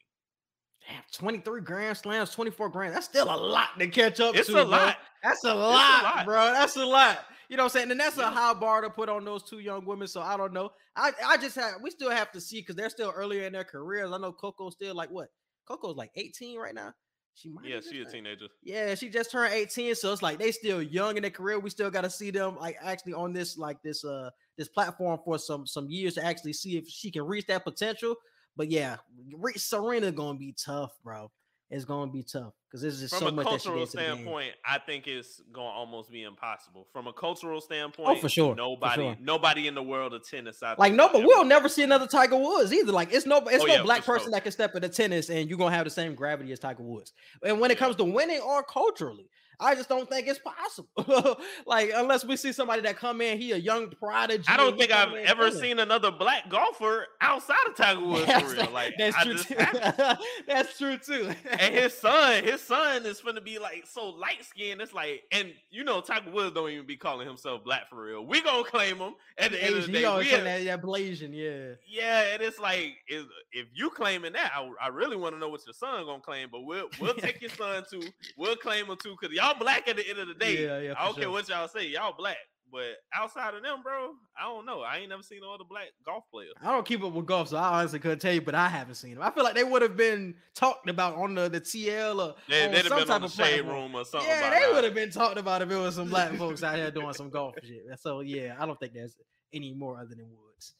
Damn, 0.87 1.01
23 1.13 1.61
grand 1.61 1.97
slams, 1.97 2.31
24 2.31 2.69
grand. 2.69 2.93
That's 2.93 3.05
still 3.05 3.33
a 3.33 3.35
lot 3.37 3.77
to 3.79 3.87
catch 3.87 4.19
up 4.19 4.35
It's 4.35 4.47
to. 4.49 4.61
a 4.61 4.65
lot. 4.65 4.97
That's 5.23 5.43
a 5.45 5.53
lot, 5.53 6.03
lot. 6.03 6.25
bro. 6.25 6.45
That's 6.51 6.75
a 6.75 6.85
lot. 6.85 7.19
You 7.49 7.57
know 7.57 7.63
what 7.63 7.73
I'm 7.75 7.79
saying? 7.79 7.91
And 7.91 7.99
that's 7.99 8.17
Yeah. 8.17 8.27
a 8.27 8.31
high 8.31 8.53
bar 8.53 8.81
to 8.81 8.89
put 8.89 9.09
on 9.09 9.23
those 9.23 9.43
two 9.43 9.59
young 9.59 9.85
women. 9.85 10.07
So 10.07 10.21
I 10.21 10.35
don't 10.37 10.51
know. 10.53 10.71
I, 10.95 11.11
I 11.25 11.37
just 11.37 11.55
have 11.55 11.75
we 11.81 11.89
still 11.91 12.09
have 12.09 12.31
to 12.33 12.41
see 12.41 12.59
because 12.61 12.75
they're 12.75 12.89
still 12.89 13.11
earlier 13.15 13.43
in 13.45 13.53
their 13.53 13.63
careers. 13.63 14.11
I 14.11 14.17
know 14.17 14.33
Coco's 14.33 14.73
still 14.73 14.95
like 14.95 15.09
what? 15.09 15.29
Coco's 15.67 15.95
like 15.95 16.11
18 16.15 16.59
right 16.59 16.73
now. 16.75 16.93
She 17.35 17.49
might 17.49 17.65
Yeah, 17.65 17.79
she 17.79 18.01
a 18.01 18.05
teenager. 18.05 18.45
Yeah, 18.61 18.93
she 18.95 19.09
just 19.09 19.31
turned 19.31 19.53
18, 19.53 19.95
so 19.95 20.13
it's 20.13 20.21
like 20.21 20.37
they 20.37 20.51
still 20.51 20.81
young 20.83 21.15
in 21.15 21.21
their 21.23 21.31
career. 21.31 21.59
We 21.59 21.69
still 21.69 21.89
got 21.89 22.01
to 22.01 22.09
see 22.09 22.29
them 22.31 22.57
like 22.57 22.75
actually 22.81 23.13
on 23.13 23.33
this 23.33 23.57
like 23.57 23.81
this 23.81 24.03
uh 24.03 24.29
this 24.57 24.67
platform 24.67 25.19
for 25.23 25.39
some 25.39 25.65
some 25.65 25.89
years 25.89 26.13
to 26.15 26.25
actually 26.25 26.53
see 26.53 26.77
if 26.77 26.87
she 26.87 27.09
can 27.09 27.23
reach 27.23 27.47
that 27.47 27.63
potential. 27.63 28.15
But 28.55 28.69
yeah, 28.69 28.97
reach 29.37 29.59
Serena 29.59 30.11
gonna 30.11 30.37
be 30.37 30.53
tough, 30.53 30.91
bro. 31.03 31.31
It's 31.69 31.85
gonna 31.85 32.11
be 32.11 32.21
tough 32.21 32.53
because 32.67 32.83
there's 32.83 32.99
just 32.99 33.15
From 33.15 33.19
so 33.21 33.27
a 33.29 33.31
much 33.31 33.45
that 33.45 33.51
she 33.61 33.67
cultural 33.69 33.75
brings 33.77 33.91
to 33.91 33.97
the 33.97 34.03
game. 34.03 34.11
standpoint, 34.13 34.51
I 34.63 34.77
think 34.77 35.07
it's 35.07 35.41
gonna 35.51 35.69
almost 35.69 36.11
be 36.11 36.21
impossible. 36.21 36.87
From 36.93 37.07
a 37.07 37.13
cultural 37.13 37.57
oh, 37.57 37.59
standpoint, 37.61 38.19
Oh, 38.23 38.27
sure, 38.27 38.51
for 38.51 38.55
Nobody, 38.57 39.01
sure. 39.01 39.17
nobody 39.19 39.67
in 39.67 39.73
the 39.73 39.81
world 39.81 40.13
of 40.13 40.27
tennis, 40.27 40.61
I 40.61 40.75
Like 40.77 40.93
no, 40.93 41.07
but 41.07 41.19
ever- 41.19 41.27
we'll 41.27 41.45
never 41.45 41.67
see 41.69 41.81
another 41.81 42.05
Tiger 42.05 42.37
Woods 42.37 42.71
either. 42.71 42.91
Like 42.91 43.11
it's 43.11 43.25
no, 43.25 43.37
it's 43.37 43.63
Oh, 43.63 43.65
no 43.65 43.73
yeah, 43.73 43.81
black 43.81 44.05
person 44.05 44.25
sure. 44.25 44.31
that 44.33 44.43
can 44.43 44.51
step 44.51 44.75
into 44.75 44.89
tennis 44.89 45.31
and 45.31 45.49
you're 45.49 45.57
gonna 45.57 45.75
have 45.75 45.85
the 45.85 45.89
same 45.89 46.13
gravity 46.13 46.51
as 46.51 46.59
Tiger 46.59 46.83
Woods. 46.83 47.13
And 47.43 47.59
when 47.59 47.71
it 47.71 47.79
comes 47.79 47.95
to 47.95 48.03
winning 48.03 48.41
or 48.41 48.61
culturally, 48.61 49.29
I 49.59 49.75
just 49.75 49.89
don't 49.89 50.09
think 50.09 50.27
it's 50.27 50.39
possible. 50.39 51.37
like 51.65 51.91
unless 51.93 52.25
we 52.25 52.35
see 52.37 52.51
somebody 52.51 52.81
that 52.81 52.97
come 52.97 53.21
in, 53.21 53.37
he 53.37 53.51
a 53.51 53.57
young 53.57 53.89
prodigy. 53.89 54.45
I 54.47 54.57
don't 54.57 54.77
think 54.77 54.91
I've 54.91 55.13
ever 55.13 55.51
seen 55.51 55.79
another 55.79 56.11
black 56.11 56.49
golfer 56.49 57.07
outside 57.21 57.65
of 57.67 57.75
Tiger 57.75 58.05
Woods 58.05 58.31
for 58.31 58.47
real. 58.47 58.71
Like 58.71 58.95
that's 58.97 59.15
I 59.15 59.23
true 59.23 59.33
just 59.33 59.47
too. 59.47 59.55
that's 60.47 60.77
true 60.77 60.97
too. 60.97 61.31
and 61.59 61.73
his 61.73 61.93
son, 61.93 62.43
his 62.43 62.61
son 62.61 63.05
is 63.05 63.21
gonna 63.21 63.41
be 63.41 63.59
like 63.59 63.85
so 63.87 64.09
light 64.09 64.43
skinned. 64.43 64.81
It's 64.81 64.93
like, 64.93 65.23
and 65.31 65.53
you 65.69 65.83
know, 65.83 66.01
Tiger 66.01 66.31
Woods 66.31 66.53
don't 66.53 66.69
even 66.69 66.85
be 66.85 66.97
calling 66.97 67.27
himself 67.27 67.63
black 67.63 67.89
for 67.89 68.03
real. 68.03 68.25
We 68.25 68.41
gonna 68.41 68.63
claim 68.63 68.97
him 68.97 69.13
at 69.37 69.51
the 69.51 69.63
end 69.63 69.75
of 69.75 69.85
the 69.85 69.91
day. 69.91 70.17
We 70.17 70.27
have- 70.29 70.43
that, 70.43 70.65
that 70.65 70.81
Blasian, 70.81 71.31
yeah. 71.33 71.75
yeah, 71.87 72.33
and 72.33 72.41
it's 72.41 72.59
like, 72.59 72.95
is 73.07 73.25
if 73.51 73.67
you 73.73 73.89
claiming 73.89 74.33
that, 74.33 74.51
I, 74.55 74.69
I 74.81 74.87
really 74.89 75.15
want 75.15 75.35
to 75.35 75.39
know 75.39 75.49
what 75.49 75.65
your 75.65 75.73
son 75.73 76.05
gonna 76.05 76.21
claim. 76.21 76.49
But 76.51 76.61
we'll 76.61 76.89
we'll 76.99 77.13
take 77.13 77.41
your 77.41 77.51
son 77.51 77.83
too. 77.89 78.03
We'll 78.37 78.55
claim 78.55 78.87
him 78.87 78.97
too, 79.01 79.15
cause 79.15 79.29
y'all 79.43 79.59
black 79.59 79.87
at 79.87 79.97
the 79.97 80.09
end 80.09 80.19
of 80.19 80.27
the 80.27 80.33
day. 80.33 80.63
Yeah, 80.63 80.79
yeah, 80.79 80.93
I 80.97 81.05
don't 81.05 81.15
for 81.15 81.19
care 81.21 81.29
what 81.31 81.47
y'all 81.49 81.67
say, 81.67 81.87
y'all 81.87 82.13
black. 82.17 82.37
But 82.71 82.95
outside 83.13 83.53
of 83.53 83.61
them, 83.61 83.83
bro, 83.83 84.13
I 84.35 84.45
don't 84.45 84.65
know. 84.65 84.81
I 84.81 84.97
ain't 84.97 85.09
never 85.09 85.21
seen 85.21 85.41
no 85.41 85.53
other 85.53 85.63
black 85.63 85.89
golf 86.03 86.23
players. 86.31 86.53
I 86.59 86.71
don't 86.71 86.83
keep 86.83 87.03
up 87.03 87.13
with 87.13 87.27
golf, 87.27 87.49
so 87.49 87.57
I 87.57 87.79
honestly 87.79 87.99
couldn't 87.99 88.17
tell 88.17 88.33
you, 88.33 88.41
but 88.41 88.55
I 88.55 88.67
haven't 88.67 88.95
seen 88.95 89.13
them. 89.13 89.21
I 89.21 89.29
feel 89.29 89.43
like 89.43 89.53
they 89.53 89.63
would 89.63 89.83
have 89.83 89.95
been 89.95 90.33
talked 90.55 90.89
about 90.89 91.13
on 91.15 91.35
the, 91.35 91.49
the 91.49 91.61
TL 91.61 92.15
or 92.19 92.35
They, 92.49 92.65
they'd 92.67 92.77
have 92.77 92.87
some 92.87 92.97
been 92.97 93.07
type 93.07 93.15
on 93.15 93.21
the 93.21 93.25
of 93.27 93.31
shade 93.31 93.61
platform. 93.61 93.75
room 93.75 93.95
or 93.95 94.05
something. 94.05 94.27
Yeah, 94.27 94.59
they 94.59 94.73
would 94.73 94.83
have 94.83 94.95
been 94.95 95.11
talked 95.11 95.37
about 95.37 95.61
if 95.61 95.69
it 95.69 95.75
was 95.77 95.93
some 95.95 96.09
black 96.09 96.33
folks 96.33 96.63
out 96.63 96.75
here 96.75 96.89
doing 96.89 97.13
some 97.13 97.29
golf 97.29 97.53
shit. 97.63 97.83
So 97.99 98.21
yeah, 98.21 98.55
I 98.59 98.65
don't 98.65 98.79
think 98.79 98.93
there's 98.93 99.15
any 99.53 99.71
more 99.71 99.97
other 99.99 100.15
than 100.15 100.25
Woods. 100.31 100.73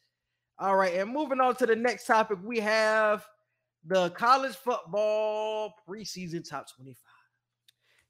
All 0.58 0.76
right, 0.76 0.96
and 0.96 1.12
moving 1.12 1.40
on 1.42 1.56
to 1.58 1.68
the 1.68 1.76
next 1.76 2.08
topic, 2.08 2.40
we 2.44 2.60
have 2.60 3.24
the 3.86 4.10
college 4.12 4.56
football 4.56 5.76
preseason 5.88 6.48
top 6.48 6.66
25. 6.76 6.96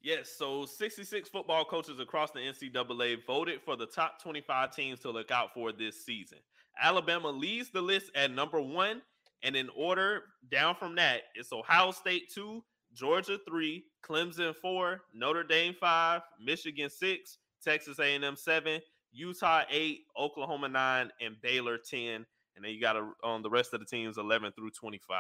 Yes, 0.04 0.36
so 0.38 0.66
66 0.66 1.30
football 1.30 1.64
coaches 1.64 2.02
across 2.02 2.30
the 2.32 2.40
NCAA 2.40 3.26
voted 3.26 3.62
for 3.64 3.78
the 3.78 3.86
top 3.86 4.22
25 4.22 4.76
teams 4.76 5.00
to 5.00 5.10
look 5.10 5.32
out 5.32 5.54
for 5.54 5.72
this 5.72 6.06
season. 6.06 6.40
Alabama 6.82 7.30
leads 7.30 7.70
the 7.70 7.82
list 7.82 8.12
at 8.14 8.30
number 8.30 8.60
one, 8.60 9.02
and 9.44 9.56
in 9.56 9.70
order 9.70 10.24
down 10.52 10.76
from 10.76 10.96
that, 10.96 11.22
it's 11.36 11.54
Ohio 11.54 11.92
State 11.92 12.30
two, 12.34 12.62
Georgia 12.94 13.40
three, 13.48 13.86
Clemson 14.06 14.54
four, 14.62 15.04
Notre 15.14 15.44
Dame 15.44 15.74
five, 15.80 16.22
Michigan 16.44 16.90
six, 16.90 17.38
Texas 17.64 17.98
A&M 18.00 18.36
seven, 18.36 18.82
Utah 19.14 19.64
eight, 19.72 20.02
Oklahoma 20.20 20.68
nine, 20.68 21.12
and 21.22 21.36
Baylor 21.42 21.78
ten. 21.78 22.26
And 22.56 22.66
then 22.66 22.74
you 22.74 22.82
got 22.82 22.98
on 23.24 23.42
the 23.42 23.50
rest 23.50 23.74
of 23.74 23.80
the 23.80 23.86
teams 23.86 24.18
11 24.18 24.52
through 24.52 24.72
25. 24.72 25.18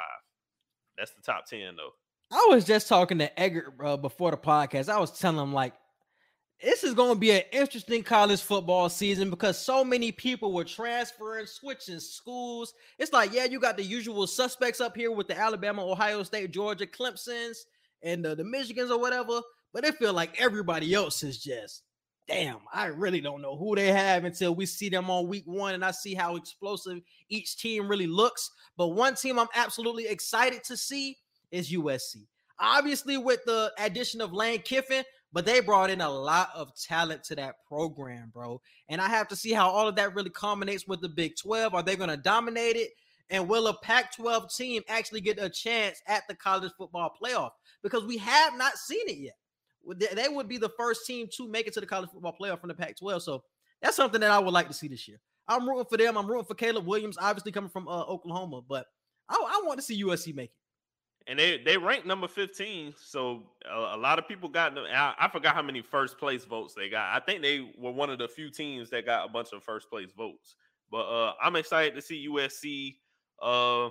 That's 0.97 1.13
the 1.13 1.21
top 1.21 1.45
10 1.47 1.75
though. 1.75 1.93
I 2.33 2.47
was 2.49 2.65
just 2.65 2.87
talking 2.87 3.19
to 3.19 3.39
Edgar 3.39 3.71
uh, 3.83 3.95
before 3.95 4.31
the 4.31 4.37
podcast. 4.37 4.89
I 4.89 4.99
was 4.99 5.11
telling 5.11 5.37
him 5.37 5.53
like 5.53 5.73
this 6.63 6.83
is 6.83 6.95
going 6.95 7.13
to 7.13 7.19
be 7.19 7.29
an 7.29 7.43
interesting 7.51 8.01
college 8.01 8.41
football 8.41 8.89
season 8.89 9.29
because 9.29 9.55
so 9.55 9.83
many 9.83 10.11
people 10.11 10.51
were 10.51 10.63
transferring, 10.63 11.45
switching 11.45 11.99
schools. 11.99 12.73
It's 12.97 13.13
like, 13.13 13.33
yeah, 13.33 13.45
you 13.45 13.59
got 13.59 13.77
the 13.77 13.83
usual 13.83 14.25
suspects 14.25 14.81
up 14.81 14.95
here 14.95 15.11
with 15.11 15.27
the 15.27 15.37
Alabama, 15.37 15.85
Ohio 15.85 16.23
State, 16.23 16.51
Georgia, 16.51 16.87
Clemson's, 16.87 17.65
and 18.01 18.25
the, 18.25 18.33
the 18.33 18.43
Michigans 18.43 18.89
or 18.89 18.97
whatever. 18.97 19.41
But 19.71 19.83
it 19.85 19.97
feel 19.97 20.13
like 20.13 20.41
everybody 20.41 20.91
else 20.95 21.21
is 21.21 21.37
just, 21.37 21.83
damn, 22.27 22.59
I 22.73 22.85
really 22.87 23.21
don't 23.21 23.43
know 23.43 23.57
who 23.57 23.75
they 23.75 23.91
have 23.91 24.23
until 24.23 24.55
we 24.55 24.65
see 24.65 24.89
them 24.89 25.09
on 25.11 25.27
week 25.27 25.45
one 25.45 25.75
and 25.75 25.85
I 25.85 25.91
see 25.91 26.15
how 26.15 26.35
explosive 26.35 27.01
each 27.29 27.57
team 27.57 27.87
really 27.87 28.07
looks. 28.07 28.49
But 28.75 28.89
one 28.89 29.13
team 29.13 29.37
I'm 29.37 29.47
absolutely 29.53 30.07
excited 30.07 30.63
to 30.63 30.77
see 30.77 31.17
is 31.53 31.71
USC. 31.71 32.27
Obviously, 32.59 33.17
with 33.17 33.43
the 33.45 33.71
addition 33.79 34.19
of 34.19 34.33
Lane 34.33 34.61
Kiffin, 34.61 35.03
but 35.31 35.45
they 35.45 35.59
brought 35.59 35.89
in 35.89 36.01
a 36.01 36.09
lot 36.09 36.49
of 36.53 36.75
talent 36.75 37.23
to 37.25 37.35
that 37.35 37.55
program, 37.67 38.31
bro. 38.33 38.61
And 38.89 39.01
I 39.01 39.07
have 39.07 39.27
to 39.29 39.35
see 39.35 39.51
how 39.51 39.69
all 39.69 39.87
of 39.87 39.95
that 39.95 40.13
really 40.13 40.29
culminates 40.29 40.87
with 40.87 41.01
the 41.01 41.09
Big 41.09 41.35
12. 41.41 41.73
Are 41.73 41.81
they 41.81 41.95
going 41.95 42.09
to 42.09 42.17
dominate 42.17 42.75
it? 42.75 42.91
And 43.29 43.47
will 43.47 43.67
a 43.67 43.77
Pac 43.79 44.15
12 44.15 44.53
team 44.53 44.83
actually 44.87 45.21
get 45.21 45.41
a 45.41 45.49
chance 45.49 46.01
at 46.07 46.23
the 46.27 46.35
college 46.35 46.71
football 46.77 47.11
playoff? 47.21 47.51
Because 47.81 48.03
we 48.03 48.17
have 48.17 48.57
not 48.57 48.77
seen 48.77 49.07
it 49.07 49.17
yet. 49.17 50.13
They 50.15 50.29
would 50.29 50.47
be 50.47 50.57
the 50.57 50.71
first 50.77 51.05
team 51.05 51.27
to 51.37 51.47
make 51.47 51.67
it 51.67 51.73
to 51.73 51.79
the 51.81 51.87
college 51.87 52.11
football 52.11 52.35
playoff 52.39 52.59
from 52.59 52.67
the 52.67 52.75
Pac 52.75 52.97
12. 52.97 53.23
So 53.23 53.43
that's 53.81 53.95
something 53.95 54.21
that 54.21 54.31
I 54.31 54.39
would 54.39 54.53
like 54.53 54.67
to 54.67 54.73
see 54.73 54.87
this 54.87 55.07
year. 55.07 55.19
I'm 55.47 55.67
rooting 55.67 55.85
for 55.89 55.97
them. 55.97 56.17
I'm 56.17 56.27
rooting 56.27 56.45
for 56.45 56.53
Caleb 56.53 56.85
Williams, 56.85 57.17
obviously 57.19 57.51
coming 57.51 57.69
from 57.69 57.87
uh, 57.87 58.03
Oklahoma, 58.03 58.61
but 58.67 58.85
I, 59.27 59.35
I 59.35 59.61
want 59.65 59.79
to 59.79 59.85
see 59.85 60.03
USC 60.03 60.33
make 60.35 60.51
it. 60.51 60.55
And 61.27 61.39
they 61.39 61.61
they 61.63 61.77
ranked 61.77 62.05
number 62.05 62.27
15 62.27 62.93
so 62.97 63.43
a, 63.69 63.95
a 63.95 63.97
lot 63.97 64.19
of 64.19 64.27
people 64.27 64.49
got 64.49 64.75
them 64.75 64.85
I, 64.93 65.13
I 65.19 65.29
forgot 65.29 65.55
how 65.55 65.61
many 65.61 65.81
first 65.81 66.17
place 66.17 66.45
votes 66.45 66.73
they 66.73 66.89
got. 66.89 67.15
I 67.15 67.19
think 67.23 67.41
they 67.41 67.71
were 67.77 67.91
one 67.91 68.09
of 68.09 68.19
the 68.19 68.27
few 68.27 68.49
teams 68.49 68.89
that 68.89 69.05
got 69.05 69.25
a 69.25 69.31
bunch 69.31 69.49
of 69.53 69.63
first 69.63 69.89
place 69.89 70.11
votes. 70.15 70.55
But 70.91 71.03
uh 71.03 71.33
i'm 71.41 71.55
excited 71.55 71.95
to 71.95 72.01
see 72.01 72.27
usc 72.29 72.95
uh 73.41 73.89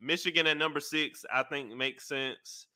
michigan 0.00 0.46
at 0.46 0.56
number 0.56 0.80
six 0.80 1.24
i 1.32 1.42
think 1.42 1.74
makes 1.74 2.08
sense. 2.08 2.66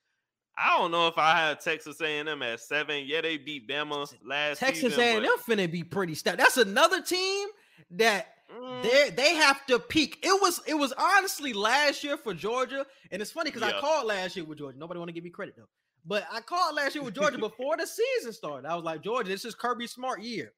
I 0.59 0.79
don't 0.79 0.91
know 0.91 1.07
if 1.09 1.19
i 1.19 1.37
had 1.37 1.61
texas 1.61 2.01
a&m 2.01 2.43
at 2.43 2.61
seven. 2.61 3.05
Yeah 3.07 3.23
they 3.23 3.39
beat 3.39 3.69
bama 3.69 4.13
last 4.25 4.59
Texas 4.59 4.95
season, 4.95 5.25
A&M 5.25 5.27
finna 5.47 5.71
be 5.71 5.83
pretty 5.83 6.15
stout. 6.15 6.39
That's 6.39 6.57
another 6.57 7.01
team 7.03 7.49
that 7.93 8.27
but, 8.27 8.36
they 8.83 9.11
they 9.11 9.35
have 9.35 9.65
to 9.67 9.79
peak. 9.79 10.19
It 10.23 10.41
was 10.41 10.61
it 10.67 10.75
was 10.75 10.93
honestly 10.97 11.53
last 11.53 12.05
year 12.05 12.17
for 12.17 12.35
Georgia, 12.35 12.87
and 13.11 13.21
it's 13.21 13.31
funny 13.31 13.51
because 13.51 13.63
I 13.63 13.79
called 13.79 14.07
last 14.07 14.37
year 14.37 14.45
with 14.45 14.59
Georgia. 14.59 14.79
Nobody 14.79 14.99
want 14.99 15.09
to 15.09 15.13
give 15.13 15.25
me 15.25 15.31
credit 15.31 15.55
though, 15.57 15.69
but 16.05 16.27
I 16.31 16.41
called 16.41 16.75
last 16.75 16.95
year 16.95 17.05
with 17.05 17.15
Georgia 17.15 17.39
before 17.41 17.77
the 17.77 17.87
season 17.87 18.33
started. 18.33 18.69
I 18.69 18.75
was 18.75 18.85
like, 18.85 19.03
Georgia, 19.03 19.31
this 19.31 19.45
is 19.45 19.55
Kirby 19.55 19.87
Smart 19.87 20.23
year. 20.23 20.53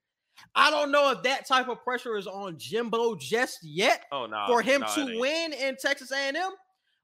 I 0.54 0.70
don't 0.70 0.92
know 0.92 1.10
if 1.10 1.22
that 1.24 1.46
type 1.46 1.68
of 1.68 1.82
pressure 1.82 2.16
is 2.16 2.26
on 2.26 2.56
Jimbo 2.58 3.16
just 3.16 3.58
yet 3.62 4.04
oh 4.12 4.26
no 4.26 4.44
for 4.46 4.62
him 4.62 4.84
it 4.84 4.88
to 4.94 5.18
win 5.18 5.52
in 5.52 5.76
Texas 5.76 6.12
A&M. 6.12 6.52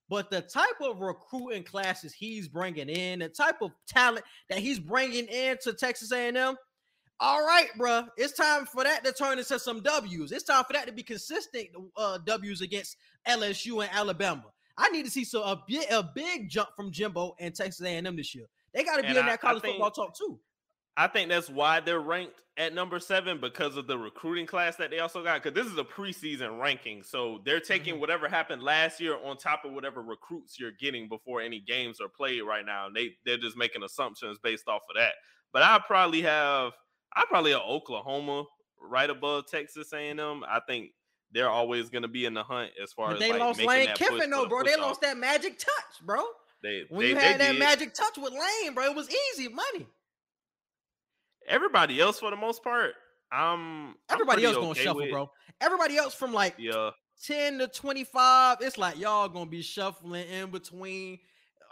But 0.08 0.30
the 0.30 0.42
type 0.42 0.80
of 0.82 1.00
recruiting 1.00 1.64
classes 1.64 2.12
he's 2.12 2.46
bringing 2.46 2.90
in, 2.90 3.20
the 3.20 3.28
type 3.28 3.62
of 3.62 3.72
talent 3.88 4.24
that 4.50 4.58
he's 4.58 4.78
bringing 4.78 5.26
into 5.28 5.72
Texas 5.72 6.12
A&M, 6.12 6.56
all 7.20 7.46
right, 7.46 7.68
bruh, 7.78 8.08
it's 8.16 8.32
time 8.34 8.66
for 8.66 8.82
that 8.84 9.04
to 9.04 9.12
turn 9.12 9.38
into 9.38 9.58
some 9.58 9.80
W's. 9.80 10.32
It's 10.32 10.44
time 10.44 10.64
for 10.64 10.72
that 10.72 10.86
to 10.86 10.92
be 10.92 11.02
consistent 11.02 11.68
uh, 11.96 12.18
W's 12.24 12.60
against 12.60 12.96
LSU 13.28 13.82
and 13.84 13.90
Alabama. 13.94 14.44
I 14.76 14.88
need 14.90 15.04
to 15.04 15.10
see 15.10 15.24
so 15.24 15.42
a 15.42 15.62
big 15.68 15.90
a 15.90 16.02
big 16.02 16.48
jump 16.50 16.70
from 16.76 16.90
Jimbo 16.90 17.36
and 17.38 17.54
Texas 17.54 17.86
A&M 17.86 18.16
this 18.16 18.34
year. 18.34 18.46
They 18.72 18.82
got 18.82 18.96
to 18.96 19.02
be 19.02 19.08
And 19.08 19.18
in 19.18 19.24
I- 19.24 19.30
that 19.30 19.40
college 19.40 19.62
think- 19.62 19.74
football 19.74 19.90
talk 19.92 20.16
too. 20.16 20.40
I 20.96 21.08
think 21.08 21.28
that's 21.28 21.50
why 21.50 21.80
they're 21.80 22.00
ranked 22.00 22.40
at 22.56 22.72
number 22.72 23.00
seven 23.00 23.40
because 23.40 23.76
of 23.76 23.88
the 23.88 23.98
recruiting 23.98 24.46
class 24.46 24.76
that 24.76 24.90
they 24.92 25.00
also 25.00 25.24
got. 25.24 25.42
Because 25.42 25.54
this 25.60 25.72
is 25.72 25.76
a 25.76 25.82
preseason 25.82 26.60
ranking, 26.60 27.02
so 27.02 27.40
they're 27.44 27.58
taking 27.58 27.96
Mhm. 27.96 27.98
whatever 27.98 28.28
happened 28.28 28.62
last 28.62 29.00
year 29.00 29.16
on 29.24 29.36
top 29.36 29.64
of 29.64 29.72
whatever 29.72 30.02
recruits 30.02 30.56
you're 30.60 30.70
getting 30.70 31.08
before 31.08 31.40
any 31.40 31.58
games 31.58 32.00
are 32.00 32.08
played 32.08 32.42
right 32.42 32.64
now. 32.64 32.86
And 32.86 32.94
they 32.94 33.16
they're 33.24 33.38
just 33.38 33.56
making 33.56 33.82
assumptions 33.82 34.38
based 34.38 34.68
off 34.68 34.82
of 34.88 34.94
that. 34.94 35.14
But 35.52 35.62
I 35.64 35.80
probably 35.84 36.22
have 36.22 36.72
I 37.16 37.24
probably 37.28 37.52
have 37.52 37.62
Oklahoma 37.62 38.44
right 38.80 39.08
above 39.08 39.46
Texas 39.50 39.92
A&M. 39.92 40.44
I 40.48 40.60
think 40.66 40.90
they're 41.32 41.48
always 41.50 41.90
going 41.90 42.02
to 42.02 42.08
be 42.08 42.24
in 42.26 42.34
the 42.34 42.42
hunt 42.42 42.70
as 42.82 42.92
far 42.92 43.08
But 43.08 43.14
as 43.14 43.20
they 43.20 43.30
like, 43.32 43.40
lost 43.40 43.62
Lane 43.62 43.88
Kiffin 43.94 44.30
though, 44.30 44.46
bro. 44.46 44.62
They 44.62 44.72
push 44.72 44.80
lost 44.80 45.00
that 45.02 45.16
magic 45.16 45.58
touch, 45.58 46.04
bro. 46.06 46.22
They, 46.62 46.84
When 46.88 47.00
they, 47.02 47.08
you 47.10 47.14
they 47.14 47.20
had 47.20 47.40
that 47.40 47.52
did. 47.52 47.58
magic 47.58 47.94
touch 47.94 48.16
with 48.16 48.32
Lane, 48.32 48.74
bro, 48.74 48.84
it 48.84 48.94
was 48.96 49.08
easy 49.36 49.48
money. 49.48 49.86
Everybody 51.46 52.00
else, 52.00 52.20
for 52.20 52.30
the 52.30 52.36
most 52.36 52.62
part, 52.64 52.92
I'm 53.30 53.88
I'm 53.88 53.94
Everybody 54.10 54.42
pretty 54.42 54.46
else 54.56 54.64
gonna 54.64 54.74
shuffle, 54.74 55.02
with. 55.02 55.10
bro. 55.10 55.30
Everybody 55.60 55.96
else 55.96 56.14
from 56.14 56.32
like 56.32 56.54
Yeah, 56.58 56.90
10 57.24 57.58
to 57.58 57.68
25, 57.68 58.58
it's 58.60 58.78
like 58.78 58.98
y'all 58.98 59.28
gonna 59.28 59.50
be 59.50 59.60
shuffling 59.62 60.26
in 60.28 60.50
between. 60.50 61.18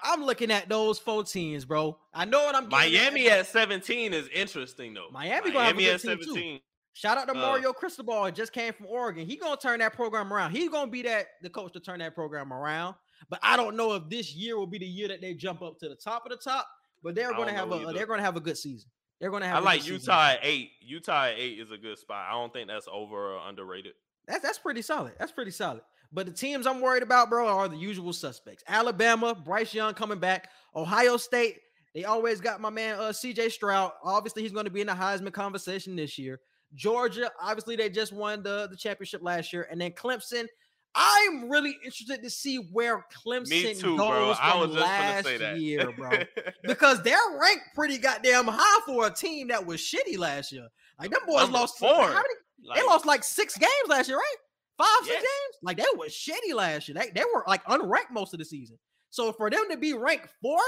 I'm 0.02 0.24
looking 0.24 0.50
at 0.50 0.68
those 0.68 0.98
four 0.98 1.24
teams, 1.24 1.64
bro. 1.64 1.98
I 2.12 2.24
know 2.24 2.44
what 2.44 2.54
I'm 2.54 2.68
getting 2.68 2.92
Miami 2.94 3.24
but 3.28 3.38
at 3.40 3.46
17 3.46 4.12
is 4.12 4.28
interesting 4.28 4.94
though. 4.94 5.08
Miami 5.12 5.50
gonna 5.52 5.64
have 5.64 5.74
a 5.74 5.80
Miami 5.80 5.84
good 5.84 5.94
at 5.94 6.00
team, 6.00 6.18
too. 6.18 6.24
17. 6.24 6.60
Shout 6.94 7.16
out 7.18 7.26
to 7.28 7.32
Uh, 7.32 7.40
Mario 7.40 7.72
Cristobal. 7.72 8.30
Just 8.32 8.52
came 8.52 8.72
from 8.72 8.86
Oregon. 8.86 9.26
He 9.26 9.36
gonna 9.36 9.56
turn 9.56 9.78
that 9.80 9.94
program 9.94 10.32
around. 10.32 10.50
He's 10.50 10.68
gonna 10.68 10.90
be 10.90 11.02
that 11.02 11.28
the 11.42 11.48
coach 11.50 11.72
to 11.72 11.80
turn 11.80 12.00
that 12.00 12.14
program 12.14 12.52
around. 12.52 12.96
But 13.30 13.38
I 13.42 13.56
don't 13.56 13.76
know 13.76 13.94
if 13.94 14.08
this 14.08 14.34
year 14.34 14.58
will 14.58 14.66
be 14.66 14.78
the 14.78 14.86
year 14.86 15.08
that 15.08 15.20
they 15.20 15.32
jump 15.34 15.62
up 15.62 15.78
to 15.78 15.88
the 15.88 15.94
top 15.94 16.26
of 16.26 16.30
the 16.30 16.36
top. 16.36 16.68
But 17.02 17.14
they're 17.14 17.32
gonna 17.32 17.52
have 17.52 17.70
a 17.72 17.76
either. 17.76 17.92
they're 17.94 18.06
gonna 18.06 18.22
have 18.22 18.36
a 18.36 18.40
good 18.40 18.58
season. 18.58 18.90
They're 19.20 19.30
gonna 19.30 19.46
have. 19.46 19.56
I 19.56 19.60
like 19.60 19.80
season. 19.82 19.94
Utah 19.94 20.30
at 20.32 20.40
eight. 20.42 20.70
Utah 20.80 21.24
at 21.26 21.38
eight 21.38 21.58
is 21.60 21.70
a 21.70 21.78
good 21.78 21.98
spot. 21.98 22.26
I 22.28 22.32
don't 22.32 22.52
think 22.52 22.68
that's 22.68 22.88
over 22.90 23.36
or 23.36 23.48
underrated. 23.48 23.92
That's 24.26 24.42
that's 24.42 24.58
pretty 24.58 24.82
solid. 24.82 25.14
That's 25.18 25.32
pretty 25.32 25.50
solid. 25.52 25.82
But 26.12 26.26
the 26.26 26.32
teams 26.32 26.66
I'm 26.66 26.80
worried 26.80 27.02
about, 27.02 27.30
bro, 27.30 27.48
are 27.48 27.68
the 27.68 27.76
usual 27.76 28.12
suspects. 28.12 28.62
Alabama, 28.68 29.34
Bryce 29.34 29.72
Young 29.72 29.94
coming 29.94 30.18
back. 30.18 30.50
Ohio 30.76 31.16
State, 31.16 31.58
they 31.94 32.04
always 32.04 32.40
got 32.40 32.60
my 32.60 32.70
man 32.70 32.96
uh, 32.96 33.04
CJ 33.08 33.50
Stroud. 33.52 33.92
Obviously, 34.04 34.42
he's 34.42 34.52
going 34.52 34.66
to 34.66 34.70
be 34.70 34.82
in 34.82 34.86
the 34.86 34.92
Heisman 34.92 35.32
conversation 35.32 35.96
this 35.96 36.18
year. 36.18 36.40
Georgia, 36.74 37.30
obviously, 37.40 37.76
they 37.76 37.88
just 37.88 38.12
won 38.12 38.42
the, 38.42 38.68
the 38.70 38.76
championship 38.76 39.22
last 39.22 39.52
year. 39.52 39.66
And 39.70 39.80
then 39.80 39.92
Clemson, 39.92 40.46
I'm 40.94 41.48
really 41.48 41.76
interested 41.82 42.22
to 42.22 42.30
see 42.30 42.56
where 42.56 43.04
Clemson 43.24 43.78
too, 43.78 43.96
goes 43.96 44.08
bro. 44.08 44.34
I 44.38 44.50
from 44.52 44.70
just 44.70 44.80
last 44.80 45.24
say 45.24 45.38
that. 45.38 45.58
year, 45.58 45.90
bro. 45.96 46.10
because 46.64 47.02
they're 47.02 47.16
ranked 47.40 47.64
pretty 47.74 47.96
goddamn 47.98 48.46
high 48.48 48.80
for 48.86 49.06
a 49.06 49.10
team 49.10 49.48
that 49.48 49.64
was 49.64 49.80
shitty 49.80 50.18
last 50.18 50.52
year. 50.52 50.68
Like 50.98 51.10
them 51.10 51.20
boys 51.26 51.42
Number 51.42 51.58
lost 51.58 51.78
four. 51.78 52.08
Many, 52.08 52.74
they 52.74 52.82
lost 52.82 53.06
like 53.06 53.24
six 53.24 53.56
games 53.56 53.88
last 53.88 54.08
year, 54.08 54.18
right? 54.18 54.36
Five, 54.84 55.06
six 55.06 55.08
Yes. 55.14 55.22
games. 55.22 55.56
Like 55.62 55.76
they 55.76 55.84
were 55.96 56.06
shitty 56.06 56.54
last 56.54 56.88
year. 56.88 56.96
They, 56.98 57.10
they 57.14 57.24
were 57.34 57.44
like 57.46 57.64
unranked 57.64 58.10
most 58.12 58.32
of 58.32 58.38
the 58.38 58.44
season. 58.44 58.78
So 59.10 59.32
for 59.32 59.50
them 59.50 59.64
to 59.70 59.76
be 59.76 59.92
ranked 59.94 60.28
fourth 60.40 60.62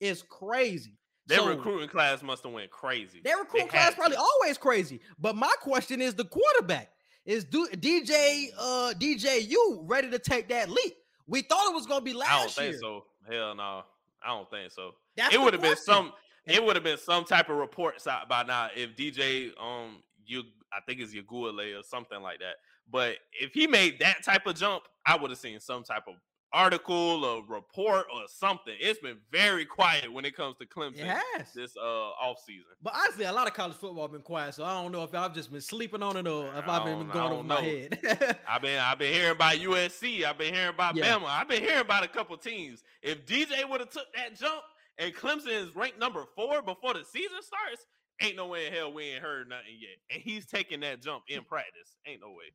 is 0.00 0.22
crazy. 0.28 0.98
Their 1.26 1.38
So, 1.38 1.48
recruiting 1.48 1.88
class 1.88 2.22
must 2.22 2.42
have 2.44 2.52
went 2.52 2.70
crazy. 2.70 3.20
Their 3.24 3.38
recruiting 3.38 3.68
class 3.68 3.86
had 3.90 3.96
probably 3.96 4.16
to. 4.16 4.22
always 4.22 4.58
crazy. 4.58 5.00
But 5.18 5.36
my 5.36 5.52
question 5.60 6.02
is 6.02 6.14
the 6.14 6.24
quarterback. 6.24 6.90
Is 7.24 7.44
do, 7.44 7.66
DJ 7.68 8.48
uh 8.58 8.92
DJU 8.98 9.82
ready 9.84 10.10
to 10.10 10.18
take 10.18 10.48
that 10.48 10.68
leap? 10.68 10.94
We 11.26 11.40
thought 11.42 11.70
it 11.70 11.74
was 11.74 11.86
gonna 11.86 12.04
be 12.04 12.12
last 12.12 12.30
I 12.30 12.40
don't 12.40 12.50
think 12.50 12.70
year. 12.72 12.80
so. 12.80 13.04
Hell 13.30 13.54
no. 13.54 13.82
I 14.22 14.28
don't 14.28 14.50
think 14.50 14.70
so. 14.72 14.92
That's 15.16 15.34
it 15.34 15.40
would 15.40 15.52
have 15.54 15.62
been 15.62 15.76
some 15.76 16.12
it 16.46 16.62
would 16.62 16.76
have 16.76 16.84
been 16.84 16.98
some 16.98 17.24
type 17.24 17.48
of 17.48 17.56
reports 17.56 18.06
out 18.06 18.28
by 18.28 18.42
now 18.42 18.68
if 18.76 18.94
DJ 18.96 19.50
um 19.58 20.02
you 20.26 20.42
I 20.72 20.80
think 20.86 21.00
it's 21.00 21.14
Yaguale 21.14 21.78
or 21.78 21.82
something 21.82 22.20
like 22.20 22.40
that. 22.40 22.56
But 22.90 23.16
if 23.40 23.52
he 23.52 23.66
made 23.66 23.98
that 24.00 24.22
type 24.24 24.46
of 24.46 24.56
jump, 24.56 24.84
I 25.06 25.16
would 25.16 25.30
have 25.30 25.38
seen 25.38 25.60
some 25.60 25.84
type 25.84 26.04
of 26.08 26.14
article 26.52 27.24
or 27.24 27.42
report 27.48 28.06
or 28.14 28.22
something. 28.28 28.74
It's 28.78 29.00
been 29.00 29.16
very 29.32 29.64
quiet 29.64 30.10
when 30.12 30.24
it 30.24 30.36
comes 30.36 30.56
to 30.58 30.66
Clemson 30.66 30.98
has. 31.04 31.52
this 31.52 31.76
uh 31.76 31.80
off 31.82 32.38
season. 32.46 32.64
But 32.80 32.94
honestly, 32.94 33.24
a 33.24 33.32
lot 33.32 33.48
of 33.48 33.54
college 33.54 33.76
football 33.76 34.06
been 34.08 34.22
quiet, 34.22 34.54
so 34.54 34.64
I 34.64 34.80
don't 34.80 34.92
know 34.92 35.02
if 35.02 35.14
I've 35.14 35.34
just 35.34 35.50
been 35.50 35.60
sleeping 35.60 36.02
on 36.02 36.16
it 36.16 36.28
or 36.28 36.46
if 36.56 36.68
I've 36.68 36.84
been 36.84 37.08
going 37.08 37.32
over 37.32 37.42
my 37.42 37.60
head. 37.60 38.38
I've 38.48 38.62
been 38.62 38.78
I've 38.78 38.98
been 38.98 39.12
hearing 39.12 39.32
about 39.32 39.54
USC. 39.56 40.24
I've 40.24 40.38
been 40.38 40.54
hearing 40.54 40.70
about 40.74 40.94
Yeah. 40.96 41.18
Bama. 41.18 41.26
I've 41.26 41.48
been 41.48 41.62
hearing 41.62 41.80
about 41.80 42.04
a 42.04 42.08
couple 42.08 42.36
teams. 42.36 42.84
If 43.02 43.26
DJ 43.26 43.68
would 43.68 43.80
have 43.80 43.90
took 43.90 44.06
that 44.14 44.38
jump 44.38 44.62
and 44.98 45.12
Clemson 45.12 45.48
is 45.68 45.74
ranked 45.74 45.98
number 45.98 46.24
four 46.36 46.62
before 46.62 46.94
the 46.94 47.04
season 47.04 47.38
starts, 47.42 47.84
ain't 48.20 48.36
no 48.36 48.46
way 48.46 48.66
in 48.66 48.72
hell 48.72 48.92
we 48.92 49.04
ain't 49.04 49.22
heard 49.22 49.48
nothing 49.48 49.76
yet. 49.78 49.98
And 50.10 50.22
he's 50.22 50.46
taking 50.46 50.80
that 50.80 51.02
jump 51.02 51.24
in 51.28 51.44
practice. 51.44 51.96
Ain't 52.06 52.20
no 52.20 52.28
way. 52.28 52.52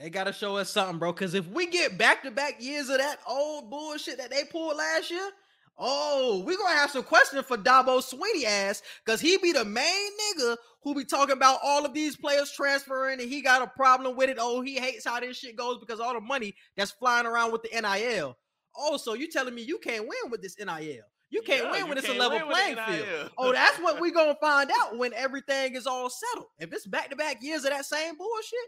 They 0.00 0.10
gotta 0.10 0.32
show 0.32 0.56
us 0.56 0.70
something, 0.70 0.98
bro. 0.98 1.12
Because 1.12 1.34
if 1.34 1.46
we 1.48 1.66
get 1.66 1.98
back 1.98 2.22
to 2.22 2.30
back 2.30 2.62
years 2.62 2.88
of 2.88 2.98
that 2.98 3.18
old 3.26 3.70
bullshit 3.70 4.18
that 4.18 4.30
they 4.30 4.44
pulled 4.44 4.76
last 4.76 5.10
year, 5.10 5.30
oh, 5.78 6.42
we 6.44 6.56
gonna 6.56 6.76
have 6.76 6.90
some 6.90 7.02
questions 7.02 7.44
for 7.46 7.56
Dabo 7.56 8.02
Swinney 8.02 8.44
ass. 8.44 8.82
Because 9.04 9.20
he 9.20 9.38
be 9.38 9.52
the 9.52 9.64
main 9.64 10.10
nigga 10.36 10.56
who 10.82 10.94
be 10.94 11.04
talking 11.04 11.36
about 11.36 11.60
all 11.64 11.84
of 11.84 11.94
these 11.94 12.16
players 12.16 12.52
transferring 12.52 13.20
and 13.20 13.28
he 13.28 13.40
got 13.40 13.62
a 13.62 13.66
problem 13.66 14.16
with 14.16 14.30
it. 14.30 14.36
Oh, 14.38 14.60
he 14.60 14.78
hates 14.78 15.06
how 15.06 15.20
this 15.20 15.38
shit 15.38 15.56
goes 15.56 15.78
because 15.78 16.00
all 16.00 16.14
the 16.14 16.20
money 16.20 16.54
that's 16.76 16.90
flying 16.90 17.26
around 17.26 17.52
with 17.52 17.62
the 17.62 17.80
NIL. 17.80 18.36
Oh, 18.76 18.96
so 18.96 19.14
you 19.14 19.28
telling 19.28 19.54
me 19.54 19.62
you 19.62 19.78
can't 19.78 20.06
win 20.06 20.30
with 20.30 20.42
this 20.42 20.56
NIL? 20.58 21.04
You 21.30 21.42
can't 21.42 21.64
Yeah, 21.64 21.70
win 21.70 21.80
you 21.80 21.86
when 21.86 21.98
it's 21.98 22.08
a 22.08 22.14
level 22.14 22.40
playing 22.40 22.76
field. 22.76 23.30
Oh, 23.36 23.52
that's 23.52 23.78
what 23.78 24.00
we 24.00 24.10
gonna 24.10 24.36
find 24.40 24.70
out 24.80 24.96
when 24.96 25.12
everything 25.12 25.74
is 25.74 25.86
all 25.86 26.10
settled. 26.10 26.48
If 26.58 26.72
it's 26.72 26.86
back 26.86 27.10
to 27.10 27.16
back 27.16 27.42
years 27.42 27.64
of 27.64 27.70
that 27.70 27.84
same 27.84 28.16
bullshit, 28.16 28.58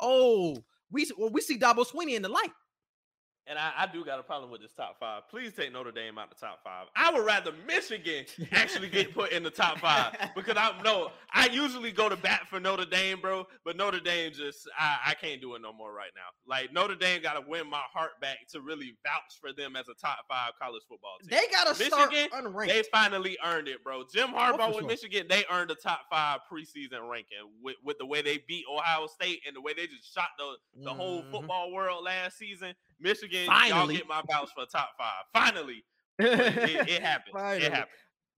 oh, 0.00 0.56
we 0.90 1.10
well, 1.18 1.30
we 1.30 1.40
see 1.40 1.58
Dabo 1.58 1.84
Swinney 1.86 2.14
in 2.14 2.22
the 2.22 2.28
light. 2.28 2.52
And 3.46 3.58
I, 3.58 3.72
I 3.76 3.86
do 3.86 4.02
got 4.06 4.18
a 4.18 4.22
problem 4.22 4.50
with 4.50 4.62
this 4.62 4.72
top 4.72 4.98
five. 4.98 5.28
Please 5.28 5.52
take 5.52 5.70
Notre 5.70 5.92
Dame 5.92 6.16
out 6.16 6.30
the 6.30 6.34
top 6.34 6.60
five. 6.64 6.86
I 6.96 7.12
would 7.12 7.26
rather 7.26 7.52
Michigan 7.66 8.24
actually 8.52 8.88
get 8.88 9.12
put 9.14 9.32
in 9.32 9.42
the 9.42 9.50
top 9.50 9.78
five 9.80 10.16
because 10.34 10.56
I 10.56 10.72
no, 10.82 11.10
I 11.30 11.48
usually 11.48 11.92
go 11.92 12.08
to 12.08 12.16
bat 12.16 12.48
for 12.48 12.58
Notre 12.58 12.86
Dame, 12.86 13.20
bro. 13.20 13.46
But 13.62 13.76
Notre 13.76 14.00
Dame 14.00 14.32
just 14.32 14.66
I, 14.78 14.96
I 15.08 15.14
can't 15.14 15.42
do 15.42 15.54
it 15.56 15.60
no 15.62 15.74
more 15.74 15.92
right 15.92 16.10
now. 16.16 16.22
Like 16.46 16.72
Notre 16.72 16.94
Dame 16.94 17.20
got 17.20 17.34
to 17.34 17.44
win 17.46 17.68
my 17.68 17.82
heart 17.92 18.12
back 18.22 18.38
to 18.52 18.62
really 18.62 18.96
vouch 19.04 19.38
for 19.42 19.52
them 19.52 19.76
as 19.76 19.88
a 19.88 19.94
top 19.94 20.20
five 20.26 20.52
college 20.58 20.82
football 20.88 21.16
team. 21.20 21.28
They 21.38 21.44
gotta 21.52 21.74
start 21.74 22.12
Michigan, 22.12 22.30
unranked. 22.46 22.68
They 22.68 22.82
finally 22.90 23.36
earned 23.44 23.68
it, 23.68 23.84
bro. 23.84 24.04
Jim 24.10 24.28
Harbaugh 24.28 24.56
for 24.56 24.68
with 24.68 24.76
sure. 24.78 24.88
Michigan, 24.88 25.26
they 25.28 25.44
earned 25.52 25.68
the 25.68 25.74
top 25.74 26.00
five 26.10 26.40
preseason 26.50 27.10
ranking 27.10 27.36
with, 27.62 27.76
with 27.84 27.98
the 27.98 28.06
way 28.06 28.22
they 28.22 28.38
beat 28.48 28.64
Ohio 28.74 29.06
State 29.06 29.40
and 29.46 29.54
the 29.54 29.60
way 29.60 29.74
they 29.76 29.86
just 29.86 30.14
shot 30.14 30.28
the, 30.38 30.82
the 30.82 30.94
whole 30.94 31.22
Mhm. 31.24 31.30
football 31.30 31.72
world 31.72 32.04
last 32.04 32.38
season. 32.38 32.74
Michigan, 33.00 33.46
Finally. 33.46 33.70
y'all 33.94 34.02
get 34.02 34.08
my 34.08 34.22
vouch 34.30 34.50
for 34.54 34.64
top 34.66 34.90
five. 34.98 35.24
Finally, 35.32 35.84
it, 36.18 36.88
it 36.88 37.02
happened. 37.02 37.32
Finally. 37.32 37.66
It 37.66 37.72
happened. 37.72 37.90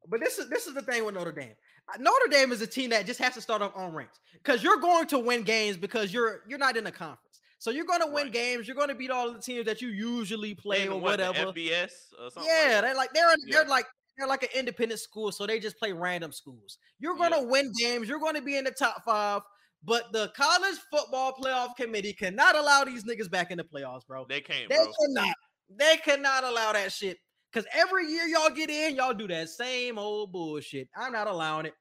But 0.08 0.20
this 0.20 0.38
is 0.38 0.48
this 0.48 0.66
is 0.66 0.74
the 0.74 0.82
thing 0.82 1.04
with 1.04 1.14
Notre 1.14 1.32
Dame. 1.32 1.54
Uh, 1.88 1.96
Notre 1.98 2.28
Dame 2.30 2.52
is 2.52 2.60
a 2.62 2.66
team 2.66 2.90
that 2.90 3.06
just 3.06 3.20
has 3.20 3.34
to 3.34 3.40
start 3.40 3.62
off 3.62 3.74
unranked 3.74 4.18
because 4.34 4.62
you're 4.62 4.78
going 4.78 5.06
to 5.08 5.18
win 5.18 5.42
games 5.42 5.76
because 5.76 6.12
you're 6.12 6.42
you're 6.48 6.58
not 6.58 6.76
in 6.76 6.86
a 6.86 6.92
conference. 6.92 7.20
So 7.58 7.70
you're 7.70 7.86
going 7.86 8.00
to 8.00 8.06
win 8.06 8.24
Right. 8.24 8.32
games. 8.32 8.68
You're 8.68 8.76
going 8.76 8.88
to 8.90 8.94
beat 8.94 9.10
all 9.10 9.28
of 9.28 9.34
the 9.34 9.40
teams 9.40 9.64
that 9.64 9.80
you 9.80 9.88
usually 9.88 10.54
play 10.54 10.80
They 10.80 10.82
or 10.84 10.90
even 10.90 11.00
won 11.00 11.18
the 11.18 11.26
whatever. 11.26 11.52
FBS 11.52 11.90
or 12.20 12.30
something. 12.30 12.44
Yeah, 12.44 12.80
like 12.80 12.82
they're 12.82 12.94
like 12.94 13.10
they're 13.14 13.34
they're 13.50 13.64
like 13.68 13.86
they're 14.18 14.26
like 14.28 14.42
an 14.44 14.50
independent 14.54 15.00
school, 15.00 15.32
so 15.32 15.46
they 15.46 15.58
just 15.58 15.78
play 15.78 15.92
random 15.92 16.32
schools. 16.32 16.78
You're 17.00 17.16
gonna 17.16 17.40
Yeah. 17.40 17.48
win 17.48 17.72
games. 17.78 18.08
You're 18.08 18.18
going 18.20 18.34
to 18.34 18.42
be 18.42 18.56
in 18.56 18.64
the 18.64 18.70
top 18.70 19.02
five. 19.04 19.42
But 19.86 20.12
the 20.12 20.32
college 20.36 20.76
football 20.90 21.32
playoff 21.32 21.76
committee 21.76 22.12
cannot 22.12 22.56
allow 22.56 22.82
these 22.84 23.04
niggas 23.04 23.30
back 23.30 23.50
in 23.52 23.58
the 23.58 23.64
playoffs, 23.64 24.04
bro. 24.06 24.26
they 24.28 24.40
can't, 24.40 24.68
They 24.68 24.76
bro. 24.76 24.92
cannot. 25.00 25.34
They 25.70 25.96
cannot 26.04 26.44
allow 26.44 26.72
that 26.72 26.92
shit. 26.92 27.18
Cause 27.52 27.64
every 27.72 28.10
year 28.10 28.24
y'all 28.26 28.50
get 28.50 28.68
in, 28.68 28.96
y'all 28.96 29.14
do 29.14 29.26
that 29.28 29.48
same 29.48 29.96
old 29.98 30.32
bullshit. 30.32 30.88
I'm 30.96 31.12
not 31.12 31.26
allowing 31.28 31.66
it. 31.66 31.74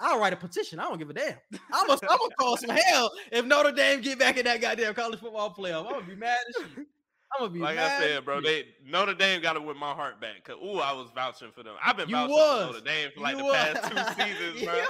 I'll 0.00 0.18
write 0.18 0.32
a 0.32 0.36
petition. 0.36 0.80
I 0.80 0.84
don't 0.84 0.98
give 0.98 1.10
a 1.10 1.12
damn. 1.14 1.36
I'm 1.72 1.86
gonna, 1.86 2.00
I'm 2.10 2.18
gonna 2.18 2.34
call 2.38 2.56
some 2.56 2.70
hell 2.70 3.12
if 3.30 3.44
Notre 3.44 3.70
Dame 3.70 4.00
get 4.00 4.18
back 4.18 4.36
in 4.36 4.44
that 4.46 4.60
goddamn 4.60 4.94
college 4.94 5.20
football 5.20 5.54
playoff. 5.54 5.86
I'm 5.86 5.92
gonna 5.92 6.06
be 6.06 6.16
mad 6.16 6.38
as 6.48 6.62
shit. 6.64 6.86
I'm 7.34 7.40
gonna 7.46 7.52
be 7.52 7.58
Like 7.60 7.76
mad. 7.76 8.02
I 8.02 8.04
said, 8.06 8.24
bro, 8.24 8.40
they 8.40 8.66
Notre 8.86 9.14
Dame 9.14 9.40
got 9.42 9.54
to 9.54 9.60
win 9.60 9.76
my 9.78 9.92
heart 9.92 10.20
back. 10.20 10.44
Cause 10.44 10.56
ooh, 10.62 10.78
I 10.78 10.92
was 10.92 11.10
vouching 11.14 11.50
for 11.52 11.62
them. 11.62 11.74
I've 11.84 11.96
been 11.96 12.08
You 12.08 12.16
vouching 12.16 12.34
was. 12.34 12.60
for 12.66 12.72
Notre 12.72 12.84
Dame 12.84 13.10
for 13.14 13.20
like 13.20 13.36
You 13.36 13.46
the 13.46 13.52
past 13.52 13.90
two 14.16 14.22
seasons, 14.24 14.62
bro. 14.64 14.84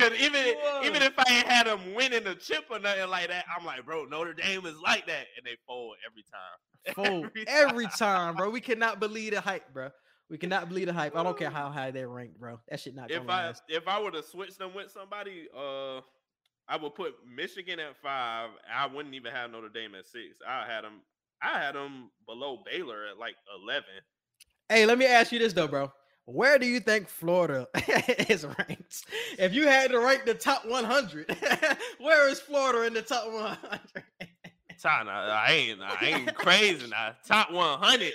Cause 0.00 0.12
even 0.20 0.54
even 0.84 1.02
if 1.02 1.12
I 1.18 1.24
ain't 1.28 1.46
had 1.46 1.66
them 1.66 1.94
winning 1.94 2.24
the 2.24 2.34
chip 2.36 2.64
or 2.70 2.78
nothing 2.78 3.08
like 3.08 3.28
that, 3.28 3.44
I'm 3.56 3.64
like, 3.66 3.84
bro, 3.84 4.04
Notre 4.04 4.34
Dame 4.34 4.64
is 4.66 4.76
like 4.80 5.06
that, 5.06 5.26
and 5.36 5.44
they 5.44 5.56
fold 5.66 5.96
every 6.06 6.24
time. 6.30 6.58
Fool, 6.94 7.28
every 7.48 7.86
time, 7.98 8.36
bro. 8.36 8.48
We 8.50 8.60
cannot 8.60 9.00
believe 9.00 9.32
the 9.32 9.40
hype, 9.40 9.72
bro. 9.74 9.90
We 10.30 10.38
cannot 10.38 10.68
believe 10.68 10.86
the 10.86 10.92
hype. 10.92 11.16
I 11.16 11.22
don't 11.22 11.36
care 11.38 11.50
how 11.50 11.70
high 11.70 11.90
they 11.90 12.04
ranked, 12.04 12.38
bro. 12.38 12.60
That 12.68 12.80
shit 12.80 12.94
not 12.94 13.10
If 13.10 13.22
I 13.28 13.46
last. 13.46 13.62
if 13.68 13.88
I 13.88 14.00
were 14.00 14.10
to 14.12 14.22
switch 14.22 14.56
them 14.56 14.74
with 14.74 14.90
somebody, 14.90 15.48
uh, 15.56 16.00
I 16.68 16.76
would 16.80 16.94
put 16.94 17.14
Michigan 17.26 17.80
at 17.80 17.96
five. 18.02 18.50
I 18.72 18.86
wouldn't 18.86 19.14
even 19.14 19.32
have 19.32 19.50
Notre 19.50 19.68
Dame 19.70 19.94
at 19.94 20.06
six. 20.06 20.36
I 20.46 20.66
had 20.66 20.84
them. 20.84 21.00
I 21.42 21.58
had 21.60 21.74
them 21.74 22.10
below 22.26 22.62
Baylor 22.64 23.06
at 23.10 23.18
like 23.18 23.36
eleven. 23.62 23.84
Hey, 24.68 24.86
let 24.86 24.98
me 24.98 25.06
ask 25.06 25.32
you 25.32 25.38
this 25.38 25.52
though, 25.52 25.68
bro. 25.68 25.92
Where 26.26 26.58
do 26.58 26.66
you 26.66 26.80
think 26.80 27.08
Florida 27.08 27.66
is 28.28 28.44
ranked? 28.44 29.06
If 29.38 29.54
you 29.54 29.66
had 29.66 29.90
to 29.92 29.98
rank 29.98 30.26
the 30.26 30.34
top 30.34 30.66
100, 30.66 31.34
where 32.00 32.28
is 32.28 32.38
Florida 32.38 32.86
in 32.86 32.92
the 32.92 33.00
top 33.00 33.32
100? 33.32 33.80
Top, 34.78 35.06
nah, 35.06 35.12
I 35.12 35.52
ain't, 35.52 35.80
I 35.80 35.96
ain't 36.04 36.34
crazy 36.36 36.86
now. 36.86 37.16
Top 37.26 37.50
100. 37.50 38.12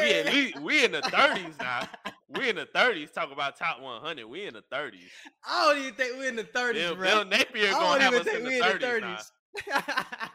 We 0.00 0.10
at 0.14 0.26
least 0.32 0.58
we 0.60 0.84
in 0.86 0.92
the 0.92 1.02
30s 1.02 1.58
now. 1.60 1.86
We 2.30 2.48
in 2.48 2.56
the 2.56 2.66
30s. 2.74 3.12
Talk 3.12 3.30
about 3.30 3.56
top 3.58 3.80
100. 3.82 4.24
We 4.26 4.46
in 4.46 4.54
the 4.54 4.64
30s. 4.72 4.94
I 5.46 5.66
don't 5.66 5.82
even 5.82 5.94
think 5.94 6.16
we're 6.16 6.28
in 6.30 6.36
the 6.36 6.44
30s, 6.44 6.72
Bill, 6.72 6.94
bro. 6.96 7.04
Bill 7.04 7.24
Napier 7.26 7.70
gonna 7.72 8.02
have 8.02 8.14
us 8.14 8.24
think 8.24 8.38
in 8.38 8.44
the 8.44 8.48
we 8.48 8.56
in 8.56 8.80
the 8.80 9.00
now. 9.00 9.18
30s. 9.18 10.30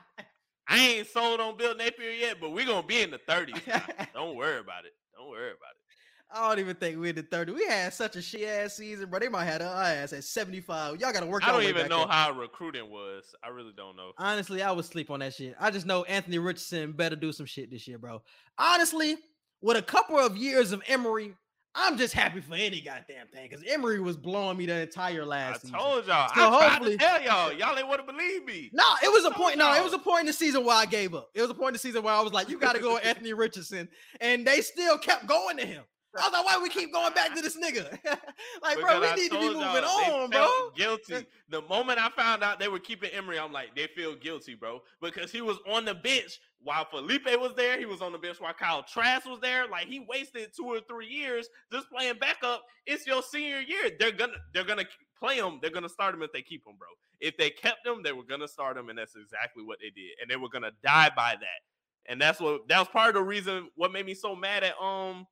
I 0.68 0.80
ain't 0.80 1.08
sold 1.08 1.40
on 1.40 1.58
Bill 1.58 1.76
Napier 1.76 2.12
yet, 2.12 2.38
but 2.42 2.52
we're 2.52 2.66
gonna 2.66 2.86
be 2.86 3.02
in 3.02 3.12
the 3.12 3.20
30s. 3.20 3.62
Don't 4.14 4.36
worry 4.36 4.60
about 4.60 4.86
it. 4.86 4.94
Don't 5.16 5.30
worry 5.30 5.52
about 5.52 5.72
it. 5.72 5.86
I 6.34 6.50
don't 6.50 6.60
even 6.60 6.76
think 6.76 6.98
we're 6.98 7.12
in 7.12 7.16
the 7.16 7.24
30. 7.24 7.54
We 7.54 7.66
had 7.66 7.94
such 7.94 8.16
a 8.16 8.22
shit 8.22 8.44
ass 8.50 8.76
season, 8.76 9.10
bro. 9.10 9.20
They 9.20 9.30
might 9.30 9.46
have 9.46 9.62
our 9.62 9.84
ass 9.84 10.12
at 10.12 10.24
75. 10.24 11.00
Y'all 11.00 11.14
gotta 11.14 11.26
work. 11.26 11.48
I 11.48 11.52
don't 11.52 11.64
even 11.64 11.88
know 11.88 12.02
up. 12.02 12.12
how 12.12 12.32
recruiting 12.32 12.90
was. 12.90 13.24
I 13.44 13.50
really 13.50 13.74
don't 13.78 13.96
know. 13.96 14.12
Honestly, 14.18 14.62
I 14.62 14.72
would 14.72 14.86
sleep 14.86 15.12
on 15.12 15.20
that 15.20 15.34
shit. 15.34 15.56
I 15.60 15.72
just 15.72 15.86
know 15.86 16.04
Anthony 16.06 16.40
Richardson 16.40 16.94
better 16.94 17.16
do 17.16 17.32
some 17.32 17.46
shit 17.46 17.70
this 17.72 17.88
year, 17.88 18.00
bro. 18.00 18.22
Honestly, 18.58 19.18
with 19.62 19.78
a 19.78 19.82
couple 19.82 20.18
of 20.18 20.36
years 20.36 20.72
of 20.72 20.82
Emory, 20.88 21.36
I'm 21.78 21.98
just 21.98 22.14
happy 22.14 22.40
for 22.40 22.56
any 22.56 22.80
goddamn 22.80 23.28
thing 23.28 23.48
because 23.50 23.64
Emory 23.68 24.00
was 24.00 24.16
blowing 24.16 24.58
me 24.58 24.66
the 24.66 24.82
entire 24.82 25.26
last. 25.26 25.66
I 25.66 25.78
told 25.78 26.08
y'all. 26.08 26.30
So 26.34 26.34
I 26.36 26.78
tried 26.78 26.84
to 26.84 26.98
tell 26.98 27.22
y'all. 27.22 27.52
Y'all 27.54 27.78
ain't 27.78 27.88
want 27.88 28.06
to 28.06 28.12
believe 28.12 28.46
me. 28.46 28.70
No, 28.74 28.84
it 29.04 29.12
was 29.12 29.26
a 29.26 29.30
told 29.30 29.36
point. 29.36 29.58
No, 29.58 29.74
it 29.76 29.84
was 29.84 29.94
a 29.94 30.00
point 30.00 30.22
in 30.22 30.26
the 30.28 30.34
season 30.34 30.66
where 30.66 30.76
I 30.76 30.86
gave 30.86 31.14
up. 31.14 31.30
It 31.34 31.42
was 31.42 31.50
a 31.50 31.54
point 31.54 31.70
in 31.70 31.74
the 31.74 31.80
season 31.80 32.04
where 32.04 32.14
I 32.14 32.22
was 32.22 32.34
like, 32.34 32.50
"You 32.50 32.58
got 32.58 32.76
to 32.76 32.82
go 32.82 32.94
with 32.96 33.06
Anthony 33.06 33.34
Richardson," 33.34 33.90
and 34.22 34.46
they 34.46 34.62
still 34.62 34.98
kept 34.98 35.28
going 35.28 35.58
to 35.58 35.66
him. 35.66 35.84
I 36.18 36.28
was 36.28 36.34
like, 36.34 36.46
"Why 36.46 36.60
we 36.62 36.70
keep 36.70 36.94
going 36.94 37.14
back 37.14 37.36
to 37.36 37.42
this 37.42 37.58
nigga?" 37.58 37.92
like, 38.62 38.80
bro, 38.80 39.02
we 39.02 39.08
I 39.08 39.16
need 39.16 39.32
to 39.32 39.40
be 39.40 39.48
moving 39.48 39.62
on, 39.62 40.30
bro. 40.30 40.50
Guilty. 40.76 41.26
The 41.50 41.62
moment 41.64 42.00
I 42.00 42.10
found 42.10 42.44
out 42.44 42.60
they 42.60 42.68
were 42.68 42.80
keeping 42.80 43.10
Emory, 43.12 43.40
I'm 43.40 43.52
like, 43.52 43.76
they 43.76 43.88
feel 43.88 44.16
guilty, 44.16 44.56
bro, 44.56 44.82
because 45.02 45.32
he 45.32 45.42
was 45.42 45.58
on 45.70 45.86
the 45.86 45.94
bench 45.94 46.40
while 46.66 46.86
Feleipe 46.86 47.40
was 47.40 47.54
there. 47.56 47.78
He 47.78 47.86
was 47.86 48.02
on 48.02 48.12
the 48.12 48.18
bench 48.18 48.40
while 48.40 48.54
Kyle 48.54 48.84
Trask 48.84 49.26
was 49.26 49.40
there. 49.42 49.68
Like 49.68 49.88
he 49.88 50.00
wasted 50.00 50.50
two 50.56 50.66
or 50.66 50.80
three 50.90 51.08
years 51.08 51.48
just 51.72 51.90
playing 51.90 52.16
backup. 52.20 52.64
It's 52.86 53.06
your 53.06 53.22
senior 53.22 53.60
year. 53.60 53.92
They're 54.00 54.12
gonna 54.12 54.34
they're 54.54 54.64
gonna 54.64 54.86
play 55.20 55.36
him. 55.36 55.60
They're 55.62 55.72
gonna 55.72 55.90
start 55.90 56.16
him 56.16 56.24
if 56.24 56.32
they 56.34 56.42
keep 56.42 56.66
him, 56.66 56.74
bro. 56.78 56.88
If 57.20 57.38
they 57.38 57.50
kept 57.50 57.86
him, 57.86 58.04
they 58.04 58.12
were 58.14 58.24
gonna 58.24 58.48
start 58.48 58.78
him, 58.78 58.90
and 58.90 58.98
that's 58.98 59.16
exactly 59.16 59.64
what 59.64 59.80
they 59.80 59.90
did. 59.90 60.12
And 60.22 60.30
they 60.30 60.36
were 60.36 60.50
gonna 60.50 60.72
die 60.84 61.12
by 61.16 61.36
that. 61.40 62.08
And 62.08 62.22
that's 62.22 62.40
what 62.40 62.68
that 62.68 62.80
was 62.80 62.88
part 62.88 63.10
of 63.10 63.16
the 63.16 63.24
reason 63.24 63.70
what 63.76 63.92
made 63.92 64.06
me 64.06 64.14
so 64.14 64.36
mad 64.36 64.64
at 64.64 64.80
um 64.82 65.26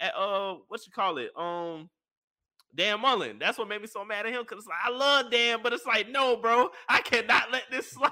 at 0.00 0.14
uh 0.16 0.56
what 0.68 0.80
you 0.86 0.92
call 0.92 1.18
it 1.18 1.30
um 1.36 1.88
Dan 2.74 3.00
Mullen. 3.00 3.38
That's 3.40 3.58
what 3.58 3.68
made 3.68 3.80
me 3.80 3.88
so 3.88 4.04
mad 4.04 4.26
at 4.26 4.32
him 4.32 4.44
because 4.48 4.64
like, 4.66 4.78
I 4.84 4.90
love 4.90 5.30
Dan, 5.30 5.58
but 5.62 5.72
it's 5.72 5.86
like 5.86 6.08
no, 6.08 6.36
bro, 6.36 6.70
I 6.88 7.00
cannot 7.00 7.50
let 7.50 7.64
this 7.70 7.90
slide. 7.92 8.10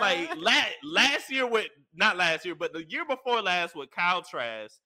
like 0.00 0.30
last 0.36 0.72
last 0.84 1.30
year 1.30 1.46
with 1.46 1.68
not 1.94 2.16
last 2.16 2.44
year, 2.44 2.54
but 2.54 2.72
the 2.72 2.84
year 2.88 3.04
before 3.04 3.42
last 3.42 3.74
with 3.74 3.90
Kyle 3.90 4.22
Trask. 4.22 4.78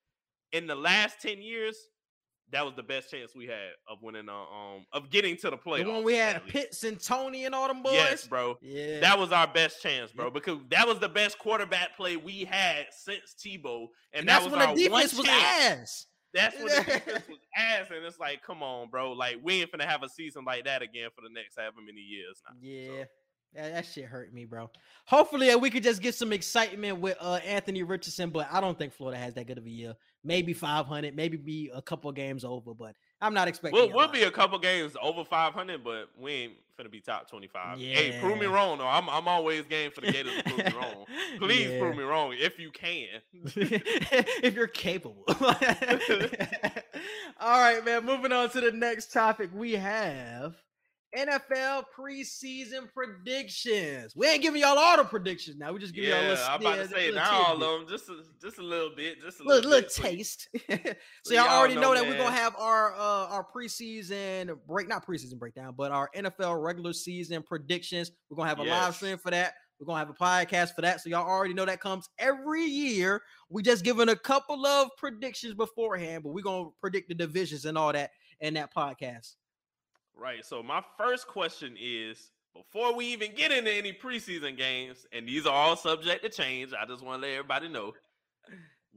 In 0.53 0.67
the 0.67 0.75
last 0.75 1.21
ten 1.21 1.41
years, 1.41 1.77
that 2.53 2.65
was 2.65 2.75
the 2.75 2.83
best 2.83 3.11
chance 3.11 3.33
we 3.35 3.47
had 3.47 3.71
of 3.89 3.99
winning. 4.03 4.29
Uh, 4.29 4.33
um, 4.33 4.87
of 4.93 5.11
getting 5.11 5.37
to 5.39 5.51
the 5.51 5.57
playoffs. 5.57 5.85
the 5.85 5.91
one 5.91 6.05
we 6.05 6.15
had. 6.15 6.47
Pitts 6.47 6.85
and 6.85 7.01
Tony 7.03 7.45
and 7.45 7.55
all 7.55 7.69
them 7.69 7.83
boys. 7.83 7.93
Yes, 7.95 8.27
bro. 8.27 8.57
Yeah, 8.61 9.01
That 9.01 9.19
was 9.19 9.33
our 9.33 9.47
best 9.47 9.83
chance, 9.83 10.13
bro, 10.13 10.31
because 10.31 10.59
that 10.71 10.87
was 10.87 10.99
the 10.99 11.09
best 11.09 11.39
quarterback 11.39 11.97
play 11.97 12.17
we 12.17 12.45
had 12.45 12.87
since 12.91 13.35
Tebow, 13.39 13.87
and, 14.13 14.21
and 14.21 14.29
that 14.29 14.41
that's 14.41 14.45
was 14.45 14.53
when 14.53 14.63
our 14.63 14.75
the 14.75 14.85
defense 14.85 15.15
was 15.15 15.29
ass. 15.29 16.07
That's 16.33 16.57
when 16.57 16.67
the 16.67 16.73
defense 16.85 17.29
was 17.29 17.39
ass, 17.57 17.87
and 17.91 18.05
it's 18.05 18.19
like, 18.19 18.43
come 18.43 18.63
on, 18.63 18.89
bro. 18.91 19.13
Like 19.13 19.37
we 19.43 19.61
ain't 19.61 19.73
finna 19.73 19.87
have 19.87 20.03
a 20.03 20.09
season 20.09 20.45
like 20.45 20.65
that 20.65 20.83
again 20.83 21.11
for 21.15 21.23
the 21.23 21.33
next 21.33 21.57
however 21.57 21.77
many 21.85 22.01
years 22.01 22.41
now. 22.49 22.57
Yeah. 22.61 23.05
That, 23.55 23.73
that 23.73 23.87
shit 23.87 24.05
hurt 24.05 24.33
me, 24.33 24.45
bro. 24.45 24.71
Hopefully, 25.07 25.51
uh, 25.51 25.59
we 25.59 25.71
could 25.71 25.83
just 25.83 26.01
get 26.01 26.15
some 26.15 26.33
excitement 26.33 27.01
with 27.01 27.17
uh, 27.21 27.41
Anthony 27.45 27.83
Richardson, 27.83 28.31
but 28.31 28.47
I 28.51 28.61
don't 28.61 28.79
think 28.79 28.93
Florida 28.93 29.19
has 29.19 29.35
that 29.35 29.49
good 29.49 29.59
of 29.59 29.67
a 29.67 29.71
year. 29.71 29.95
Maybe 30.23 30.53
500, 30.53 31.17
maybe 31.17 31.39
be 31.39 31.71
a 31.75 31.81
couple 31.81 32.13
games 32.13 32.45
over, 32.45 32.75
but 32.75 32.95
I'm 33.23 33.33
not 33.33 33.49
expecting. 33.49 33.79
We'll, 33.81 33.89
we'll 33.89 33.99
lot. 34.07 34.13
be 34.13 34.23
a 34.25 34.31
couple 34.31 34.59
games 34.59 34.95
over 35.01 35.25
500, 35.25 35.83
but 35.83 36.11
we 36.19 36.33
ain't 36.33 36.53
finna 36.79 36.91
be 36.91 37.01
top 37.01 37.29
25. 37.31 37.79
Hey, 37.79 38.19
prove 38.21 38.39
me 38.39 38.45
wrong, 38.47 38.77
though. 38.79 38.87
I'm, 38.87 39.09
I'm 39.09 39.27
always 39.29 39.65
game 39.65 39.91
for 39.91 40.03
the 40.03 40.13
Gators 40.13 40.37
to 40.37 40.43
prove 40.43 40.59
me 40.59 40.73
wrong. 40.77 41.07
Please 41.39 41.71
Yeah. 41.71 41.79
prove 41.79 41.97
me 41.97 42.03
wrong 42.03 42.35
if 42.37 42.59
you 42.59 42.71
can. 42.71 43.09
if 43.33 44.55
you're 44.55 44.67
capable. 44.67 45.25
All 47.41 47.61
right, 47.61 47.83
man. 47.85 48.05
Moving 48.05 48.33
on 48.33 48.51
to 48.51 48.61
the 48.61 48.73
next 48.73 49.13
topic, 49.13 49.51
we 49.55 49.73
have 49.73 50.55
NFL 51.16 51.85
preseason 51.99 52.92
predictions. 52.92 54.14
We 54.14 54.29
ain't 54.29 54.42
giving 54.42 54.61
y'all 54.61 54.79
all 54.79 54.96
the 54.96 55.05
predictions 55.05 55.57
now. 55.57 55.73
We 55.73 55.81
just 55.81 55.94
giving 55.94 56.11
y'all 56.11 56.18
a 56.18 56.23
Yeah, 56.23 56.29
little, 56.31 56.44
I'm 56.46 56.61
about 56.61 56.77
to 56.77 56.88
say 56.88 57.11
not 57.11 57.33
all 57.33 57.55
of 57.55 57.81
them, 57.81 57.88
just 57.88 58.09
a, 58.09 58.16
just 58.40 58.59
a 58.59 58.62
little 58.62 58.90
bit, 58.96 59.20
just 59.20 59.40
a 59.40 59.42
little, 59.42 59.70
little, 59.70 59.70
little 59.70 59.88
bit. 59.88 60.16
Taste. 60.16 60.49
so 61.25 61.35
y'all 61.35 61.49
already 61.49 61.75
know, 61.75 61.92
know, 61.92 61.94
that 61.94 62.05
we're 62.07 62.16
gonna 62.18 62.37
have 62.37 62.55
our 62.57 62.94
uh 62.94 63.27
our 63.29 63.46
preseason 63.55 64.57
break, 64.68 64.88
not 64.88 65.07
preseason 65.07 65.38
breakdown, 65.38 65.75
but 65.77 65.90
our 65.90 66.11
NFL 66.16 66.62
regular 66.62 66.92
season 66.92 67.42
predictions. 67.42 68.12
We're 68.29 68.37
gonna 68.37 68.49
have 68.49 68.61
a 68.61 68.64
live 68.64 68.94
stream 68.94 69.18
for 69.18 69.31
that. 69.31 69.55
We're 69.81 69.87
gonna 69.87 69.99
have 69.99 70.11
a 70.11 70.14
podcast 70.14 70.75
for 70.75 70.83
that. 70.83 71.01
So 71.01 71.09
y'all 71.09 71.27
already 71.27 71.55
know 71.55 71.64
that 71.64 71.81
comes 71.81 72.09
every 72.18 72.64
year. 72.64 73.23
We 73.49 73.62
just 73.62 73.83
giving 73.83 74.11
a 74.11 74.16
couple 74.16 74.66
of 74.66 74.90
predictions 74.99 75.55
beforehand, 75.55 76.23
but 76.23 76.31
we're 76.31 76.42
gonna 76.42 76.68
predict 76.81 77.09
the 77.09 77.14
divisions 77.14 77.64
and 77.64 77.77
all 77.79 77.92
that 77.92 78.11
in 78.40 78.55
that 78.55 78.75
podcast. 78.75 79.35
Right. 80.21 80.45
So 80.45 80.63
my 80.63 80.83
first 80.99 81.27
question 81.27 81.77
is 81.81 82.31
before 82.55 82.95
we 82.95 83.07
even 83.07 83.35
get 83.35 83.53
into 83.53 83.73
any 83.73 83.93
preseason 83.93 84.55
games, 84.57 85.07
and 85.13 85.27
these 85.27 85.47
are 85.47 85.55
all 85.55 85.77
subject 85.77 86.23
to 86.25 86.29
change, 86.29 86.73
I 86.79 86.85
just 86.85 87.03
want 87.03 87.23
to 87.23 87.29
let 87.29 87.35
everybody 87.35 87.69
know 87.69 87.95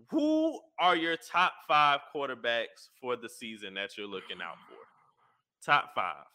who 0.10 0.60
are 0.80 0.98
your 0.98 1.16
top 1.16 1.54
five 1.66 2.02
quarterbacks 2.14 2.90
for 3.00 3.16
the 3.16 3.30
season 3.30 3.74
that 3.76 3.98
you're 3.98 4.08
looking 4.08 4.42
out 4.42 4.58
for? 4.68 4.76
Top 5.66 5.92
five. 5.96 6.26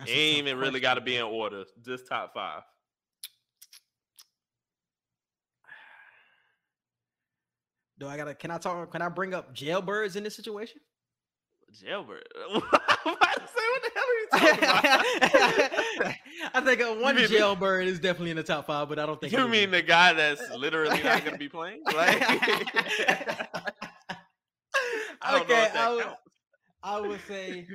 That's 0.00 0.10
Ain't 0.10 0.38
even 0.38 0.58
really 0.58 0.80
got 0.80 0.94
to 0.94 1.00
be 1.00 1.16
in 1.16 1.22
order, 1.22 1.64
just 1.84 2.08
top 2.08 2.34
five. 2.34 2.62
Do 7.98 8.08
I 8.08 8.16
gotta? 8.16 8.34
Can 8.34 8.50
I 8.50 8.58
talk? 8.58 8.90
Can 8.90 9.02
I 9.02 9.08
bring 9.08 9.32
up 9.32 9.54
jailbirds 9.54 10.16
in 10.16 10.24
this 10.24 10.34
situation? 10.34 10.80
Jailbird. 11.72 12.22
I'm 12.50 12.56
about 12.56 13.34
to 13.34 13.48
say, 13.48 13.64
what 13.72 13.82
the 13.82 13.90
hell 13.94 14.04
are 14.04 14.18
you 14.18 14.26
talking 14.32 14.58
about? 14.58 16.14
I 16.54 16.60
think 16.60 16.80
uh, 16.80 16.94
one 16.94 17.16
jailbird 17.16 17.86
is 17.86 17.98
definitely 17.98 18.30
in 18.30 18.36
the 18.36 18.42
top 18.42 18.66
five, 18.66 18.88
but 18.88 18.98
I 18.98 19.06
don't 19.06 19.20
think 19.20 19.32
you 19.32 19.48
mean 19.48 19.70
the 19.70 19.82
guy 19.82 20.12
that's 20.12 20.50
literally 20.50 21.02
not 21.02 21.20
going 21.20 21.32
to 21.32 21.38
be 21.38 21.48
playing? 21.48 21.82
Like, 21.94 22.22
I 25.24 25.40
okay, 25.40 25.68
I 25.74 25.94
would. 25.94 26.06
I 26.82 27.00
would 27.00 27.20
say, 27.28 27.68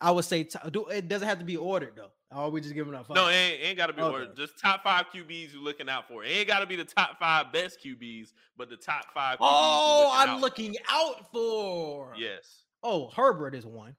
I 0.00 0.10
would 0.10 0.26
say, 0.26 0.44
t- 0.44 0.58
do 0.70 0.86
it 0.86 1.08
doesn't 1.08 1.26
have 1.26 1.38
to 1.38 1.44
be 1.44 1.56
ordered 1.56 1.94
though. 1.96 2.10
Or 2.30 2.42
are 2.44 2.50
we 2.50 2.60
just 2.60 2.74
giving 2.74 2.94
up? 2.94 3.08
No, 3.10 3.28
it 3.28 3.32
ain't, 3.32 3.62
ain't 3.62 3.78
got 3.78 3.86
to 3.86 3.92
be 3.92 4.02
Okay. 4.02 4.12
ordered. 4.12 4.36
Just 4.36 4.58
top 4.60 4.82
five 4.82 5.06
QBs 5.14 5.54
you're 5.54 5.62
looking 5.62 5.88
out 5.88 6.08
for. 6.08 6.24
It 6.24 6.28
ain't 6.30 6.48
got 6.48 6.58
to 6.60 6.66
be 6.66 6.76
the 6.76 6.84
top 6.84 7.18
five 7.18 7.52
best 7.52 7.78
QBs, 7.82 8.32
but 8.56 8.68
the 8.68 8.76
top 8.76 9.06
five. 9.14 9.38
QBs 9.38 9.46
oh, 9.48 10.02
looking 10.02 10.20
I'm 10.20 10.28
out 10.28 10.40
looking 10.40 10.76
out 10.90 11.32
for. 11.32 12.08
for. 12.08 12.16
Yes. 12.18 12.63
Oh, 12.84 13.08
Herbert 13.08 13.54
is 13.54 13.66
one. 13.66 13.96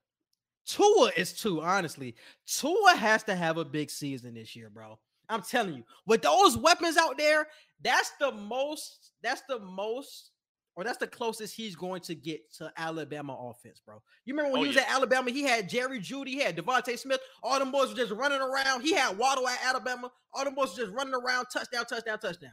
Tua 0.66 1.10
is 1.16 1.32
two. 1.32 1.60
Honestly, 1.62 2.14
Tua 2.46 2.94
has 2.96 3.22
to 3.24 3.34
have 3.34 3.56
a 3.58 3.64
big 3.64 3.90
season 3.90 4.34
this 4.34 4.56
year, 4.56 4.70
bro. 4.70 4.98
I'm 5.28 5.42
telling 5.42 5.74
you, 5.74 5.84
with 6.06 6.22
those 6.22 6.56
weapons 6.56 6.96
out 6.96 7.18
there, 7.18 7.46
that's 7.82 8.12
the 8.20 8.32
most. 8.32 9.12
That's 9.22 9.42
the 9.48 9.58
most. 9.58 10.30
Or 10.76 10.84
that's 10.84 10.98
the 10.98 11.06
closest 11.06 11.56
he's 11.56 11.74
going 11.74 12.02
to 12.02 12.14
get 12.14 12.52
to 12.56 12.70
Alabama 12.76 13.34
offense, 13.34 13.80
bro. 13.84 14.02
You 14.26 14.34
remember 14.34 14.52
when 14.52 14.60
Oh, 14.60 14.62
he 14.64 14.68
was 14.68 14.76
yeah. 14.76 14.82
at 14.82 14.90
Alabama? 14.90 15.30
He 15.30 15.42
had 15.42 15.70
Jerry 15.70 15.98
Jeudy, 16.00 16.28
he 16.28 16.40
had 16.40 16.54
DeVonta 16.54 16.98
Smith. 16.98 17.20
All 17.42 17.58
them 17.58 17.72
boys 17.72 17.88
were 17.88 17.94
just 17.96 18.12
running 18.12 18.42
around. 18.42 18.82
He 18.82 18.92
had 18.92 19.16
Waddle 19.16 19.48
at 19.48 19.58
Alabama. 19.64 20.12
All 20.34 20.44
them 20.44 20.54
boys 20.54 20.76
were 20.76 20.84
just 20.84 20.94
running 20.94 21.14
around, 21.14 21.46
touchdown, 21.50 21.86
touchdown, 21.86 22.18
touchdown. 22.18 22.52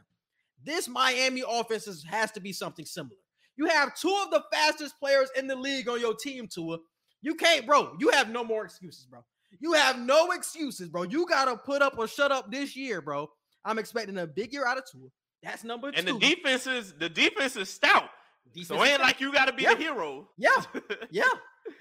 This 0.64 0.88
Miami 0.88 1.42
offense 1.46 2.02
has 2.04 2.30
to 2.32 2.40
be 2.40 2.54
something 2.54 2.86
similar. 2.86 3.16
You 3.56 3.66
have 3.66 3.94
two 3.94 4.14
of 4.24 4.30
the 4.30 4.42
fastest 4.52 4.98
players 4.98 5.28
in 5.36 5.46
the 5.46 5.56
league 5.56 5.88
on 5.88 6.00
your 6.00 6.14
team, 6.14 6.48
Tua. 6.48 6.78
You 7.22 7.34
can't, 7.34 7.66
bro. 7.66 7.94
You 7.98 8.10
have 8.10 8.28
no 8.30 8.44
more 8.44 8.64
excuses, 8.64 9.06
bro. 9.06 9.20
You 9.60 9.72
have 9.74 9.98
no 9.98 10.32
excuses, 10.32 10.88
bro. 10.88 11.02
You 11.04 11.26
gotta 11.26 11.56
put 11.56 11.80
up 11.82 11.94
or 11.96 12.06
shut 12.08 12.32
up 12.32 12.50
this 12.50 12.74
year, 12.76 13.00
bro. 13.00 13.28
I'm 13.64 13.78
expecting 13.78 14.18
a 14.18 14.26
big 14.26 14.52
year 14.52 14.66
out 14.66 14.76
of 14.78 14.84
Tua. 14.90 15.08
That's 15.42 15.62
number 15.64 15.92
two. 15.92 15.98
And 15.98 16.08
the 16.08 16.18
defense 16.18 16.66
is 16.66 16.92
the 16.94 17.08
defense 17.08 17.56
is 17.56 17.68
stout. 17.70 18.10
Defense 18.52 18.68
So 18.68 18.82
it 18.82 18.88
ain't 18.88 18.98
down. 18.98 19.06
like 19.06 19.20
you 19.20 19.32
got 19.32 19.46
to 19.46 19.52
be 19.52 19.62
Yeah. 19.62 19.74
the 19.74 19.80
hero. 19.80 20.28
Yeah. 20.36 20.50
Yeah, 21.10 21.24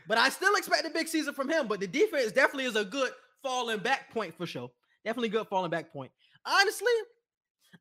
but 0.08 0.18
I 0.18 0.30
still 0.30 0.56
expect 0.56 0.86
a 0.86 0.90
big 0.90 1.08
season 1.08 1.34
from 1.34 1.50
him. 1.50 1.68
But 1.68 1.80
the 1.82 1.88
defense 1.88 2.32
definitely 2.32 2.66
is 2.66 2.76
a 2.78 2.86
good 2.86 3.12
falling 3.42 3.80
back 3.80 4.14
point 4.14 4.38
for 4.38 4.46
sure. 4.46 4.70
Definitely 5.04 5.30
good 5.30 5.48
falling 5.48 5.72
back 5.72 5.92
point. 5.92 6.12
Honestly, 6.46 6.92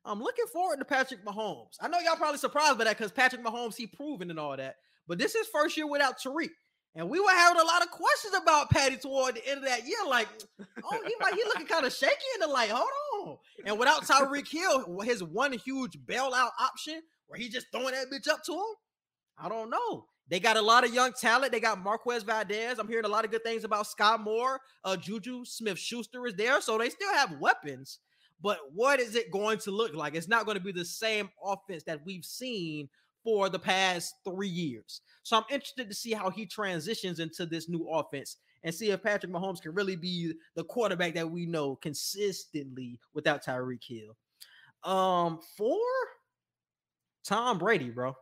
I'm 0.05 0.21
looking 0.21 0.45
forward 0.51 0.79
to 0.79 0.85
Patrick 0.85 1.25
Mahomes. 1.25 1.75
I 1.81 1.87
know 1.87 1.99
y'all 1.99 2.15
probably 2.15 2.39
surprised 2.39 2.77
by 2.77 2.85
that 2.85 2.97
because 2.97 3.11
Patrick 3.11 3.43
Mahomes, 3.43 3.75
he 3.75 3.87
proven 3.87 4.29
and 4.29 4.39
all 4.39 4.57
that. 4.57 4.75
But 5.07 5.17
this 5.17 5.35
is 5.35 5.47
first 5.47 5.77
year 5.77 5.87
without 5.87 6.19
Tyreek. 6.19 6.49
And 6.95 7.09
we 7.09 7.19
were 7.19 7.31
having 7.31 7.59
a 7.59 7.65
lot 7.65 7.81
of 7.81 7.89
questions 7.89 8.35
about 8.39 8.69
Patty 8.69 8.97
toward 8.97 9.35
the 9.35 9.47
end 9.47 9.59
of 9.59 9.65
that 9.65 9.87
year. 9.87 9.97
Like, 10.07 10.27
oh, 10.83 11.01
he 11.05 11.15
might 11.19 11.33
he 11.33 11.43
looking 11.45 11.65
kind 11.65 11.85
of 11.85 11.93
shaky 11.93 12.13
in 12.35 12.41
the 12.41 12.47
light. 12.47 12.69
Hold 12.69 12.87
on. 13.27 13.37
And 13.65 13.79
without 13.79 14.03
Tyreek 14.03 14.47
Hill, 14.47 14.99
his 15.01 15.23
one 15.23 15.53
huge 15.53 15.97
bailout 16.05 16.51
option 16.59 17.01
where 17.27 17.39
he 17.39 17.49
just 17.49 17.67
throwing 17.71 17.93
that 17.93 18.11
bitch 18.13 18.31
up 18.31 18.43
to 18.45 18.53
him. 18.53 18.75
I 19.39 19.49
don't 19.49 19.71
know. 19.71 20.05
They 20.29 20.39
got 20.39 20.55
a 20.55 20.61
lot 20.61 20.85
of 20.85 20.93
young 20.93 21.13
talent. 21.13 21.51
They 21.51 21.59
got 21.59 21.83
Marquez 21.83 22.23
Valdes. 22.23 22.79
I'm 22.79 22.87
hearing 22.87 23.05
a 23.05 23.09
lot 23.09 23.25
of 23.25 23.31
good 23.31 23.43
things 23.43 23.63
about 23.63 23.87
Skyy 23.87 24.19
Moore. 24.19 24.59
Uh, 24.83 24.95
Juju 24.95 25.45
Smith 25.45 25.79
Schuster 25.79 26.25
is 26.27 26.35
there. 26.35 26.61
So 26.61 26.77
they 26.77 26.89
still 26.89 27.13
have 27.13 27.39
weapons. 27.39 27.99
But 28.43 28.59
what 28.73 28.99
is 28.99 29.15
it 29.15 29.31
going 29.31 29.57
to 29.59 29.71
look 29.71 29.95
like? 29.95 30.15
It's 30.15 30.27
not 30.27 30.45
going 30.45 30.57
to 30.57 30.63
be 30.63 30.73
the 30.73 30.83
same 30.83 31.29
offense 31.43 31.83
that 31.83 32.05
we've 32.05 32.25
seen 32.25 32.89
for 33.23 33.47
the 33.47 33.57
past 33.57 34.15
three 34.25 34.49
years. 34.49 34.99
So 35.23 35.37
I'm 35.37 35.45
interested 35.49 35.87
to 35.89 35.95
see 35.95 36.11
how 36.11 36.29
he 36.29 36.45
transitions 36.45 37.19
into 37.19 37.45
this 37.45 37.69
new 37.69 37.87
offense 37.89 38.35
and 38.63 38.75
see 38.75 38.91
if 38.91 39.01
Patrick 39.01 39.31
Mahomes 39.31 39.61
can 39.61 39.73
really 39.73 39.95
be 39.95 40.33
the 40.55 40.63
quarterback 40.65 41.13
that 41.15 41.31
we 41.31 41.45
know 41.45 41.77
consistently 41.77 42.99
without 43.13 43.45
Tyreek 43.45 43.83
Hill. 43.87 44.17
Um, 44.83 45.39
four, 45.57 45.79
Tom 47.23 47.57
Brady, 47.57 47.89
bro. 47.89 48.13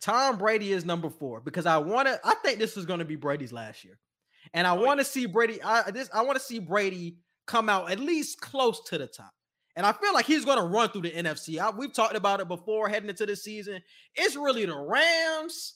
Tom 0.00 0.36
Brady 0.36 0.72
is 0.72 0.84
number 0.84 1.08
four 1.08 1.40
because 1.40 1.64
I 1.64 1.78
want 1.78 2.08
to. 2.08 2.20
I 2.22 2.34
think 2.44 2.58
this 2.58 2.76
is 2.76 2.84
going 2.84 2.98
to 2.98 3.06
be 3.06 3.16
Brady's 3.16 3.54
last 3.54 3.82
year, 3.82 3.98
and 4.52 4.66
I 4.66 4.76
oh, 4.76 4.82
want 4.82 5.00
to 5.00 5.04
see 5.04 5.24
Brady. 5.24 5.62
I 5.62 5.90
this 5.90 6.10
I 6.12 6.20
want 6.20 6.38
to 6.38 6.44
see 6.44 6.58
Brady 6.58 7.16
come 7.46 7.70
out 7.70 7.90
at 7.90 7.98
least 7.98 8.42
close 8.42 8.82
to 8.88 8.98
the 8.98 9.06
top. 9.06 9.32
And 9.76 9.84
I 9.84 9.92
feel 9.92 10.14
like 10.14 10.24
he's 10.24 10.44
going 10.44 10.58
to 10.58 10.64
run 10.64 10.88
through 10.88 11.02
the 11.02 11.10
NFC. 11.10 11.58
I, 11.58 11.70
we've 11.70 11.92
talked 11.92 12.16
about 12.16 12.40
it 12.40 12.48
before 12.48 12.88
heading 12.88 13.10
into 13.10 13.26
the 13.26 13.36
season. 13.36 13.82
It's 14.14 14.34
really 14.34 14.64
the 14.64 14.76
Rams, 14.76 15.74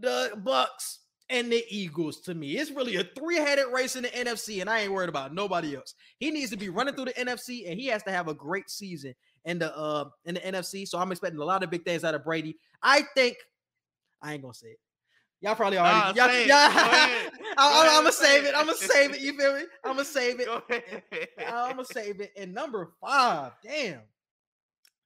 the 0.00 0.32
Bucs, 0.42 0.98
and 1.28 1.52
the 1.52 1.62
Eagles 1.68 2.20
to 2.22 2.34
me. 2.34 2.56
It's 2.56 2.70
really 2.70 2.96
a 2.96 3.04
three-headed 3.04 3.66
race 3.72 3.96
in 3.96 4.02
the 4.02 4.08
NFC, 4.08 4.60
and 4.60 4.68
I 4.68 4.80
ain't 4.80 4.92
worried 4.92 5.08
about 5.08 5.34
nobody 5.34 5.76
else. 5.76 5.94
He 6.18 6.30
needs 6.30 6.50
to 6.50 6.56
be 6.56 6.68
running 6.68 6.94
through 6.94 7.06
the 7.06 7.12
NFC, 7.12 7.70
and 7.70 7.78
he 7.78 7.86
has 7.86 8.02
to 8.04 8.10
have 8.10 8.28
a 8.28 8.34
great 8.34 8.70
season 8.70 9.14
in 9.44 9.58
the 9.58 9.76
uh 9.76 10.06
in 10.24 10.34
the 10.34 10.40
NFC. 10.40 10.86
So 10.86 10.98
I'm 10.98 11.12
expecting 11.12 11.40
a 11.40 11.44
lot 11.44 11.62
of 11.62 11.70
big 11.70 11.84
things 11.84 12.04
out 12.04 12.14
of 12.14 12.24
Brady. 12.24 12.56
I 12.82 13.02
think 13.14 13.36
I 14.22 14.32
ain't 14.34 14.42
gonna 14.42 14.54
say 14.54 14.68
it. 14.68 14.78
Y'all 15.44 15.54
probably 15.54 15.76
already. 15.76 16.18
Nah, 16.18 16.26
y'all, 16.26 16.46
y'all, 16.46 16.56
I, 17.58 17.88
am 17.90 18.04
gonna 18.04 18.12
save 18.12 18.44
it. 18.44 18.54
I'm 18.56 18.64
gonna 18.64 18.78
save 18.78 19.12
it. 19.12 19.20
You 19.20 19.36
feel 19.36 19.52
me? 19.52 19.64
I'm 19.84 19.92
gonna 19.92 20.04
save 20.06 20.40
it. 20.40 20.48
I'm 21.46 21.72
gonna 21.72 21.84
save 21.84 22.22
it. 22.22 22.32
And 22.38 22.54
number 22.54 22.92
five, 22.98 23.52
damn, 23.62 24.00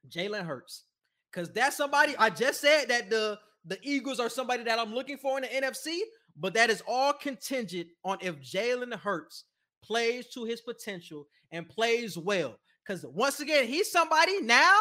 Jalen 0.08 0.46
Hurts, 0.46 0.84
because 1.32 1.52
that's 1.52 1.76
somebody 1.76 2.14
I 2.16 2.30
just 2.30 2.60
said 2.60 2.84
that 2.86 3.10
the 3.10 3.40
the 3.64 3.80
Eagles 3.82 4.20
are 4.20 4.28
somebody 4.28 4.62
that 4.62 4.78
I'm 4.78 4.94
looking 4.94 5.18
for 5.18 5.38
in 5.38 5.42
the 5.42 5.48
NFC, 5.48 5.98
but 6.36 6.54
that 6.54 6.70
is 6.70 6.84
all 6.86 7.14
contingent 7.14 7.88
on 8.04 8.18
if 8.20 8.36
Jalen 8.36 8.94
Hurts 8.94 9.42
plays 9.82 10.28
to 10.34 10.44
his 10.44 10.60
potential 10.60 11.26
and 11.50 11.68
plays 11.68 12.16
well. 12.16 12.54
Because 12.86 13.04
once 13.12 13.40
again, 13.40 13.66
he's 13.66 13.90
somebody 13.90 14.40
now 14.42 14.78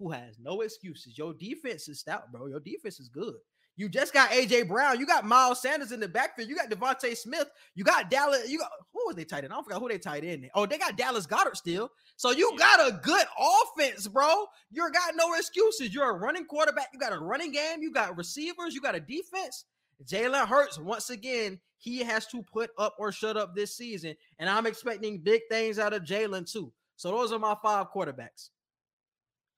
who 0.00 0.10
has 0.10 0.36
no 0.40 0.62
excuses. 0.62 1.16
Your 1.16 1.32
defense 1.32 1.88
is 1.88 2.00
stout, 2.00 2.32
bro. 2.32 2.48
Your 2.48 2.60
defense 2.60 2.98
is 2.98 3.08
good. 3.08 3.36
You 3.78 3.90
just 3.90 4.14
got 4.14 4.30
AJ 4.30 4.68
Brown. 4.68 4.98
You 4.98 5.06
got 5.06 5.26
Miles 5.26 5.60
Sanders 5.60 5.92
in 5.92 6.00
the 6.00 6.08
backfield. 6.08 6.48
You 6.48 6.56
got 6.56 6.70
DeVonta 6.70 7.14
Smith. 7.14 7.50
You 7.74 7.84
got 7.84 8.10
Dallas. 8.10 8.48
You 8.48 8.58
got 8.58 8.70
who 8.92 9.06
was 9.06 9.16
they 9.16 9.24
tight 9.24 9.44
end? 9.44 9.52
I 9.52 9.56
don't 9.56 9.64
forget 9.64 9.80
who 9.80 9.88
they 9.88 9.98
tight 9.98 10.24
end. 10.24 10.48
Oh, 10.54 10.64
they 10.64 10.78
got 10.78 10.96
Dallas 10.96 11.26
Goedert 11.26 11.56
still. 11.56 11.90
So 12.16 12.30
you 12.30 12.56
got 12.58 12.88
a 12.88 12.92
good 13.02 13.26
offense, 13.38 14.08
bro. 14.08 14.46
You 14.70 14.90
got 14.90 15.14
no 15.14 15.34
excuses. 15.34 15.94
You're 15.94 16.10
a 16.10 16.14
running 16.14 16.46
quarterback. 16.46 16.88
You 16.94 16.98
got 16.98 17.12
a 17.12 17.18
running 17.18 17.52
game. 17.52 17.82
You 17.82 17.92
got 17.92 18.16
receivers. 18.16 18.74
You 18.74 18.80
got 18.80 18.94
a 18.94 19.00
defense. 19.00 19.66
Jalen 20.04 20.46
Hurts, 20.46 20.78
once 20.78 21.10
again, 21.10 21.58
he 21.78 21.98
has 22.00 22.26
to 22.28 22.42
put 22.42 22.70
up 22.78 22.94
or 22.98 23.12
shut 23.12 23.36
up 23.36 23.54
this 23.54 23.76
season. 23.76 24.14
And 24.38 24.48
I'm 24.48 24.66
expecting 24.66 25.18
big 25.18 25.42
things 25.50 25.78
out 25.78 25.92
of 25.92 26.02
Jalen 26.02 26.50
too. 26.50 26.72
So 26.96 27.10
those 27.10 27.32
are 27.32 27.38
my 27.38 27.56
five 27.62 27.86
quarterbacks. 27.94 28.50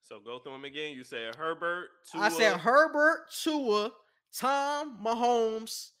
So 0.03 0.19
go 0.19 0.39
through 0.39 0.53
them 0.53 0.65
again. 0.65 0.95
You 0.95 1.03
said 1.03 1.35
Herbert. 1.35 1.89
Tua. 2.11 2.21
I 2.21 2.29
said 2.29 2.57
Herbert, 2.57 3.27
Tua, 3.43 3.91
Tom 4.37 4.97
Mahomes, 5.03 5.91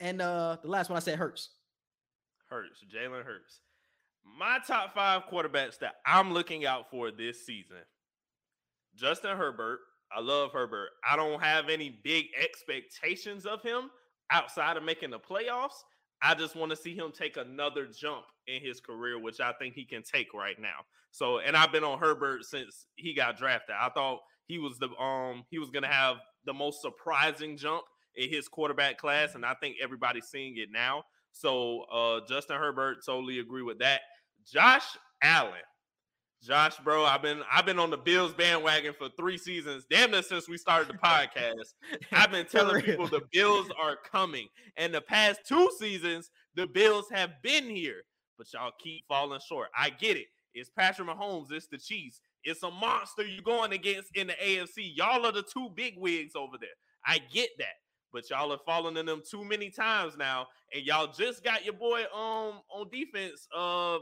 and 0.00 0.20
uh 0.20 0.56
the 0.62 0.68
last 0.68 0.90
one 0.90 0.96
I 0.96 1.00
said 1.00 1.18
Hurts. 1.18 1.50
Hurts, 2.48 2.84
Jalen 2.92 3.24
Hurts. 3.24 3.60
My 4.38 4.58
top 4.66 4.94
five 4.94 5.22
quarterbacks 5.30 5.78
that 5.78 5.96
I'm 6.04 6.32
looking 6.32 6.66
out 6.66 6.90
for 6.90 7.10
this 7.10 7.46
season. 7.46 7.78
Justin 8.96 9.36
Herbert. 9.36 9.80
I 10.16 10.20
love 10.20 10.52
Herbert. 10.52 10.90
I 11.08 11.16
don't 11.16 11.42
have 11.42 11.68
any 11.68 12.00
big 12.04 12.26
expectations 12.40 13.44
of 13.44 13.62
him 13.62 13.90
outside 14.30 14.76
of 14.76 14.84
making 14.84 15.10
the 15.10 15.18
playoffs. 15.18 15.82
I 16.22 16.34
just 16.34 16.56
want 16.56 16.70
to 16.70 16.76
see 16.76 16.94
him 16.94 17.12
take 17.12 17.36
another 17.36 17.86
jump 17.86 18.24
in 18.46 18.62
his 18.62 18.80
career, 18.80 19.18
which 19.18 19.40
I 19.40 19.52
think 19.52 19.74
he 19.74 19.84
can 19.84 20.02
take 20.02 20.32
right 20.32 20.58
now. 20.60 20.84
So, 21.10 21.40
and 21.40 21.56
I've 21.56 21.72
been 21.72 21.84
on 21.84 21.98
Herbert 21.98 22.44
since 22.44 22.86
he 22.94 23.14
got 23.14 23.36
drafted. 23.36 23.74
I 23.78 23.88
thought 23.90 24.20
he 24.46 24.58
was 24.58 24.78
the 24.78 24.88
um 25.00 25.44
he 25.50 25.58
was 25.58 25.70
gonna 25.70 25.86
have 25.86 26.16
the 26.44 26.54
most 26.54 26.80
surprising 26.80 27.56
jump 27.56 27.82
in 28.14 28.30
his 28.30 28.48
quarterback 28.48 28.98
class, 28.98 29.34
and 29.34 29.44
I 29.44 29.54
think 29.54 29.76
everybody's 29.82 30.26
seeing 30.26 30.56
it 30.56 30.68
now. 30.72 31.04
So 31.32 31.82
uh 31.92 32.20
Justin 32.28 32.56
Herbert 32.56 32.98
totally 33.04 33.38
agree 33.38 33.62
with 33.62 33.78
that. 33.78 34.00
Josh 34.50 34.86
Allen. 35.22 35.52
Josh, 36.42 36.76
bro, 36.84 37.04
I've 37.04 37.22
been 37.22 37.42
I've 37.50 37.66
been 37.66 37.78
on 37.78 37.90
the 37.90 37.96
Bills 37.96 38.32
bandwagon 38.34 38.94
for 38.96 39.08
three 39.18 39.38
seasons, 39.38 39.84
damn 39.90 40.14
it, 40.14 40.26
since 40.26 40.48
we 40.48 40.56
started 40.56 40.88
the 40.88 40.98
podcast. 41.04 41.74
I've 42.12 42.30
been 42.30 42.46
telling 42.46 42.82
people 42.82 43.08
the 43.08 43.22
Bills 43.32 43.68
are 43.80 43.96
coming, 44.10 44.46
and 44.76 44.94
the 44.94 45.00
past 45.00 45.40
two 45.46 45.70
seasons 45.78 46.30
the 46.54 46.66
Bills 46.66 47.06
have 47.10 47.30
been 47.42 47.68
here, 47.68 48.02
but 48.38 48.46
y'all 48.52 48.72
keep 48.78 49.04
falling 49.08 49.40
short. 49.46 49.68
I 49.76 49.90
get 49.90 50.16
it. 50.16 50.26
It's 50.54 50.70
Patrick 50.70 51.08
Mahomes. 51.08 51.52
It's 51.52 51.66
the 51.66 51.78
Chiefs. 51.78 52.20
It's 52.46 52.62
a 52.62 52.70
monster 52.70 53.26
you're 53.26 53.42
going 53.42 53.72
against 53.72 54.10
in 54.14 54.28
the 54.28 54.34
AFC. 54.34 54.92
Y'all 54.94 55.26
are 55.26 55.32
the 55.32 55.42
two 55.42 55.68
big 55.74 55.94
wigs 55.98 56.36
over 56.36 56.56
there. 56.60 56.70
I 57.04 57.18
get 57.32 57.50
that. 57.58 57.74
But 58.12 58.30
y'all 58.30 58.52
are 58.52 58.58
falling 58.64 58.96
in 58.96 59.04
them 59.04 59.20
too 59.28 59.44
many 59.44 59.68
times 59.68 60.16
now. 60.16 60.46
And 60.72 60.84
y'all 60.84 61.12
just 61.12 61.42
got 61.42 61.64
your 61.64 61.74
boy 61.74 62.02
um 62.14 62.60
on 62.70 62.88
defense. 62.92 63.48
Uh 63.54 63.98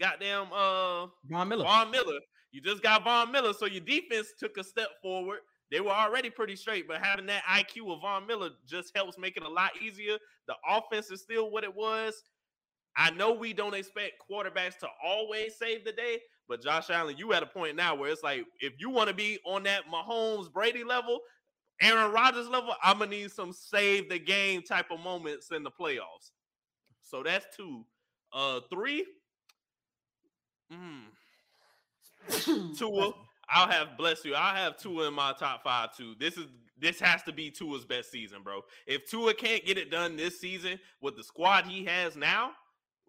goddamn 0.00 0.46
uh 0.52 1.08
Von 1.28 1.48
Miller. 1.48 1.64
Von 1.64 1.90
Miller. 1.90 2.20
You 2.52 2.60
just 2.60 2.84
got 2.84 3.02
Von 3.02 3.32
Miller. 3.32 3.52
So 3.52 3.66
your 3.66 3.84
defense 3.84 4.28
took 4.38 4.56
a 4.58 4.64
step 4.64 4.88
forward. 5.02 5.40
They 5.72 5.80
were 5.80 5.90
already 5.90 6.30
pretty 6.30 6.54
straight, 6.54 6.86
but 6.86 7.02
having 7.02 7.26
that 7.26 7.42
IQ 7.44 7.94
of 7.94 8.02
Von 8.02 8.26
Miller 8.26 8.50
just 8.64 8.92
helps 8.94 9.18
make 9.18 9.36
it 9.36 9.42
a 9.42 9.48
lot 9.48 9.72
easier. 9.82 10.18
The 10.46 10.54
offense 10.68 11.10
is 11.10 11.22
still 11.22 11.50
what 11.50 11.64
it 11.64 11.74
was. 11.74 12.22
I 12.96 13.10
know 13.10 13.32
we 13.32 13.54
don't 13.54 13.74
expect 13.74 14.22
quarterbacks 14.30 14.76
to 14.80 14.88
always 15.02 15.56
save 15.56 15.84
the 15.84 15.92
day, 15.92 16.20
but 16.52 16.62
Josh 16.62 16.90
Allen, 16.90 17.16
you 17.16 17.32
at 17.32 17.42
a 17.42 17.46
point 17.46 17.76
now 17.76 17.94
where 17.94 18.10
it's 18.10 18.22
like 18.22 18.44
if 18.60 18.74
you 18.78 18.90
want 18.90 19.08
to 19.08 19.14
be 19.14 19.38
on 19.46 19.62
that 19.62 19.84
Mahomes 19.90 20.52
Brady 20.52 20.84
level, 20.84 21.20
Aaron 21.80 22.12
Rodgers 22.12 22.46
level, 22.46 22.74
I'm 22.82 22.98
gonna 22.98 23.10
need 23.10 23.30
some 23.30 23.54
save 23.54 24.10
the 24.10 24.18
game 24.18 24.60
type 24.60 24.90
of 24.90 25.00
moments 25.00 25.50
in 25.50 25.62
the 25.62 25.70
playoffs. 25.70 26.30
So 27.00 27.22
that's 27.22 27.46
two. 27.56 27.86
Uh, 28.34 28.60
three. 28.70 29.06
Mm. 30.70 31.04
Tua. 32.78 33.14
I'll 33.48 33.68
have 33.68 33.96
bless 33.96 34.22
you. 34.22 34.34
I'll 34.34 34.54
have 34.54 34.76
Tua 34.76 35.08
in 35.08 35.14
my 35.14 35.32
top 35.38 35.64
five 35.64 35.96
too. 35.96 36.14
This 36.20 36.36
is 36.36 36.48
this 36.78 37.00
has 37.00 37.22
to 37.22 37.32
be 37.32 37.50
Tua's 37.50 37.86
best 37.86 38.10
season, 38.10 38.42
bro. 38.44 38.60
If 38.86 39.08
Tua 39.08 39.32
can't 39.32 39.64
get 39.64 39.78
it 39.78 39.90
done 39.90 40.18
this 40.18 40.38
season 40.38 40.78
with 41.00 41.16
the 41.16 41.24
squad 41.24 41.64
he 41.64 41.86
has 41.86 42.14
now, 42.14 42.50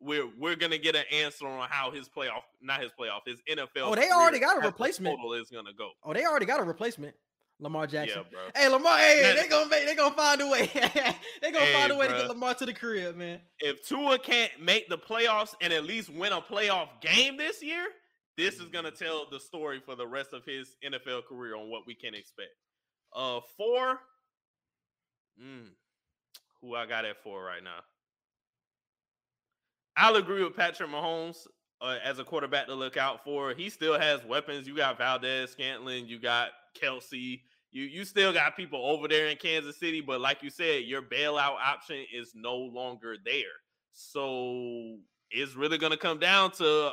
we're 0.03 0.27
we're 0.37 0.55
gonna 0.55 0.77
get 0.77 0.95
an 0.95 1.05
answer 1.11 1.47
on 1.47 1.67
how 1.69 1.91
his 1.91 2.09
playoff, 2.09 2.41
not 2.61 2.81
his 2.81 2.91
playoff, 2.99 3.21
his 3.25 3.41
NFL. 3.49 3.67
Oh, 3.83 3.95
they 3.95 4.09
already 4.11 4.39
got 4.39 4.57
a 4.57 4.65
replacement. 4.65 5.15
Total 5.17 5.33
is 5.33 5.49
gonna 5.49 5.73
go. 5.77 5.91
Oh, 6.03 6.13
they 6.13 6.25
already 6.25 6.45
got 6.45 6.59
a 6.59 6.63
replacement. 6.63 7.15
Lamar 7.59 7.87
Jackson. 7.87 8.23
Yeah, 8.31 8.61
Hey, 8.61 8.67
Lamar. 8.67 8.97
Hey, 8.97 9.35
they 9.39 9.47
gonna 9.47 9.69
make. 9.69 9.85
They 9.85 9.95
gonna 9.95 10.15
find 10.15 10.41
a 10.41 10.47
way. 10.47 10.69
they 11.41 11.51
gonna 11.51 11.65
hey, 11.65 11.73
find 11.73 11.91
a 11.91 11.95
way 11.95 12.07
bro. 12.07 12.15
to 12.15 12.21
get 12.23 12.29
Lamar 12.29 12.53
to 12.55 12.65
the 12.65 12.73
crib, 12.73 13.15
man. 13.15 13.39
If 13.59 13.87
Tua 13.87 14.19
can't 14.19 14.51
make 14.59 14.89
the 14.89 14.97
playoffs 14.97 15.55
and 15.61 15.71
at 15.71 15.85
least 15.85 16.09
win 16.09 16.33
a 16.33 16.41
playoff 16.41 16.89
game 17.01 17.37
this 17.37 17.63
year, 17.63 17.85
this 18.37 18.55
is 18.55 18.67
gonna 18.67 18.91
tell 18.91 19.27
the 19.31 19.39
story 19.39 19.81
for 19.85 19.95
the 19.95 20.05
rest 20.05 20.33
of 20.33 20.43
his 20.45 20.75
NFL 20.83 21.25
career 21.25 21.55
on 21.55 21.69
what 21.69 21.87
we 21.87 21.95
can 21.95 22.13
expect. 22.13 22.51
Uh, 23.15 23.39
four. 23.57 23.99
Mm, 25.41 25.69
who 26.61 26.75
I 26.75 26.85
got 26.85 27.05
at 27.05 27.23
four 27.23 27.43
right 27.43 27.63
now? 27.63 27.79
I'll 29.95 30.15
agree 30.15 30.43
with 30.43 30.55
Patrick 30.55 30.89
Mahomes 30.89 31.47
uh, 31.81 31.97
as 32.03 32.19
a 32.19 32.23
quarterback 32.23 32.67
to 32.67 32.75
look 32.75 32.97
out 32.97 33.23
for. 33.23 33.53
He 33.53 33.69
still 33.69 33.99
has 33.99 34.23
weapons. 34.25 34.67
You 34.67 34.75
got 34.75 34.97
Valdes-Scantling, 34.97 36.07
you 36.07 36.19
got 36.19 36.49
Kelce. 36.79 37.41
You 37.71 37.85
you 37.85 38.05
still 38.05 38.31
got 38.31 38.55
people 38.55 38.85
over 38.85 39.07
there 39.07 39.27
in 39.27 39.37
Kansas 39.37 39.79
City, 39.79 39.99
but 39.99 40.21
like 40.21 40.43
you 40.43 40.51
said, 40.51 40.83
your 40.83 41.01
bailout 41.01 41.57
option 41.59 42.05
is 42.13 42.31
no 42.35 42.55
longer 42.55 43.15
there. 43.25 43.43
So 43.91 44.97
it's 45.31 45.55
really 45.55 45.79
going 45.79 45.91
to 45.91 45.97
come 45.97 46.19
down 46.19 46.51
to 46.51 46.91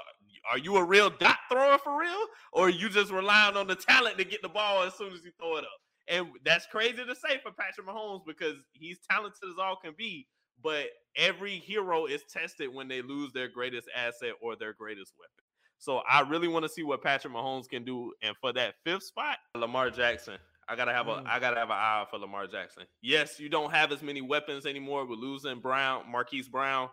are 0.50 0.58
you 0.58 0.76
a 0.76 0.84
real 0.84 1.10
dot 1.10 1.36
thrower 1.50 1.78
for 1.78 1.98
real, 1.98 2.24
or 2.52 2.66
are 2.66 2.70
you 2.70 2.88
just 2.88 3.12
relying 3.12 3.56
on 3.56 3.66
the 3.66 3.74
talent 3.74 4.16
to 4.18 4.24
get 4.24 4.40
the 4.40 4.48
ball 4.48 4.82
as 4.82 4.94
soon 4.94 5.12
as 5.12 5.22
you 5.22 5.32
throw 5.38 5.56
it 5.56 5.64
up? 5.64 5.80
And 6.08 6.28
that's 6.44 6.66
crazy 6.66 7.04
to 7.04 7.14
say 7.14 7.40
for 7.42 7.52
Patrick 7.52 7.86
Mahomes 7.86 8.22
because 8.26 8.56
he's 8.72 8.98
talented 9.08 9.38
as 9.48 9.58
all 9.58 9.76
can 9.76 9.94
be. 9.96 10.26
But 10.62 10.86
every 11.16 11.56
hero 11.56 12.06
is 12.06 12.22
tested 12.24 12.72
when 12.72 12.88
they 12.88 13.02
lose 13.02 13.32
their 13.32 13.48
greatest 13.48 13.88
asset 13.96 14.32
or 14.40 14.56
their 14.56 14.72
greatest 14.72 15.12
weapon. 15.18 15.44
So 15.78 16.02
I 16.08 16.20
really 16.20 16.48
want 16.48 16.64
to 16.64 16.68
see 16.68 16.82
what 16.82 17.02
Patrick 17.02 17.32
Mahomes 17.32 17.68
can 17.68 17.84
do. 17.84 18.12
And 18.22 18.36
for 18.40 18.52
that 18.52 18.74
fifth 18.84 19.04
spot, 19.04 19.38
Lamar 19.54 19.90
Jackson. 19.90 20.38
I 20.68 20.76
gotta 20.76 20.92
have 20.92 21.08
a 21.08 21.14
Mm. 21.16 21.26
I 21.26 21.40
gotta 21.40 21.58
have 21.58 21.70
an 21.70 21.76
eye 21.76 22.04
for 22.10 22.18
Lamar 22.18 22.46
Jackson. 22.46 22.84
Yes, 23.02 23.40
you 23.40 23.48
don't 23.48 23.72
have 23.72 23.90
as 23.90 24.02
many 24.02 24.20
weapons 24.20 24.66
anymore 24.66 25.04
with 25.04 25.18
losing 25.18 25.58
Brown, 25.58 26.08
Marquise 26.08 26.48
Brown, 26.48 26.90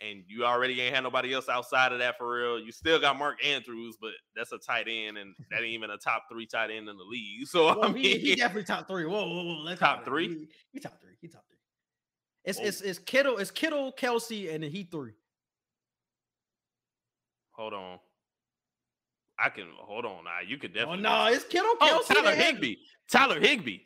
and 0.00 0.24
you 0.26 0.44
already 0.44 0.78
ain't 0.82 0.94
had 0.94 1.04
nobody 1.04 1.32
else 1.32 1.48
outside 1.48 1.92
of 1.92 2.00
that 2.00 2.18
for 2.18 2.30
real. 2.30 2.58
You 2.60 2.70
still 2.70 3.00
got 3.00 3.16
Mark 3.18 3.42
Andrews, 3.42 3.96
but 3.98 4.10
that's 4.36 4.52
a 4.52 4.58
tight 4.58 4.88
end, 4.90 5.16
and 5.16 5.34
that 5.50 5.62
ain't 5.62 5.68
even 5.68 5.88
a 5.88 5.96
top 5.96 6.24
three 6.30 6.44
tight 6.44 6.70
end 6.70 6.86
in 6.88 6.98
the 6.98 7.04
league. 7.04 7.46
So 7.46 7.82
I 7.82 7.88
mean, 7.88 8.02
he, 8.02 8.18
he 8.18 8.34
definitely 8.34 8.64
top 8.64 8.86
three. 8.88 9.06
Whoa, 9.06 9.26
whoa, 9.26 9.44
whoa. 9.44 9.62
Let's 9.62 9.80
Top 9.80 10.04
three? 10.04 10.28
He, 10.28 10.48
he 10.72 10.80
top 10.80 11.00
three. 11.00 11.14
He 11.22 11.28
top 11.28 11.44
three. 11.48 11.53
It's 12.44 12.58
Oh. 12.60 12.64
it's 12.64 12.80
it's 12.82 12.98
Kittle, 12.98 13.38
it's 13.38 13.50
Kittle, 13.50 13.92
Kelce, 13.92 14.52
and 14.54 14.62
then 14.62 14.70
he 14.70 14.84
three. 14.84 15.12
hold 17.52 17.72
on. 17.72 17.98
I 19.38 19.48
can 19.48 19.68
hold 19.80 20.04
on 20.04 20.24
now. 20.24 20.40
You 20.46 20.58
could 20.58 20.70
Oh 20.72 20.74
definitely. 20.74 21.02
no, 21.02 21.26
it's 21.26 21.44
Kittle, 21.44 21.74
Kelce, 21.80 21.90
Oh, 21.90 22.02
Kelce, 22.08 22.14
Tyler. 22.14 22.34
Higbee. 22.34 22.76
Tyler 23.10 23.40
Higbee. 23.40 23.78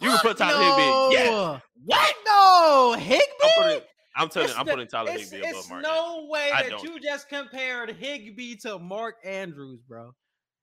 You 0.00 0.10
can 0.10 0.18
put 0.18 0.38
Tyler 0.38 0.62
Higbee. 0.62 1.14
Yeah. 1.16 1.60
What? 1.84 2.16
No, 2.26 2.94
Higbee. 2.98 3.22
I'm 3.42 3.62
putting. 3.62 3.82
I'm 4.16 4.28
telling 4.28 4.48
you, 4.48 4.50
It's 4.50 4.58
I'm 4.60 4.66
the- 4.66 4.72
putting 4.72 4.88
Tyler 4.88 5.10
it's, 5.12 5.30
Higbee 5.30 5.48
above 5.48 5.58
it's 5.60 5.70
Mark. 5.70 5.82
no 5.82 6.26
way 6.28 6.50
I 6.52 6.62
that 6.64 6.70
don't. 6.72 6.82
you 6.84 7.00
just 7.00 7.28
compared 7.28 7.90
Higbee 7.96 8.56
to 8.56 8.78
Mark 8.78 9.16
Andrews, 9.24 9.80
bro. 9.88 10.14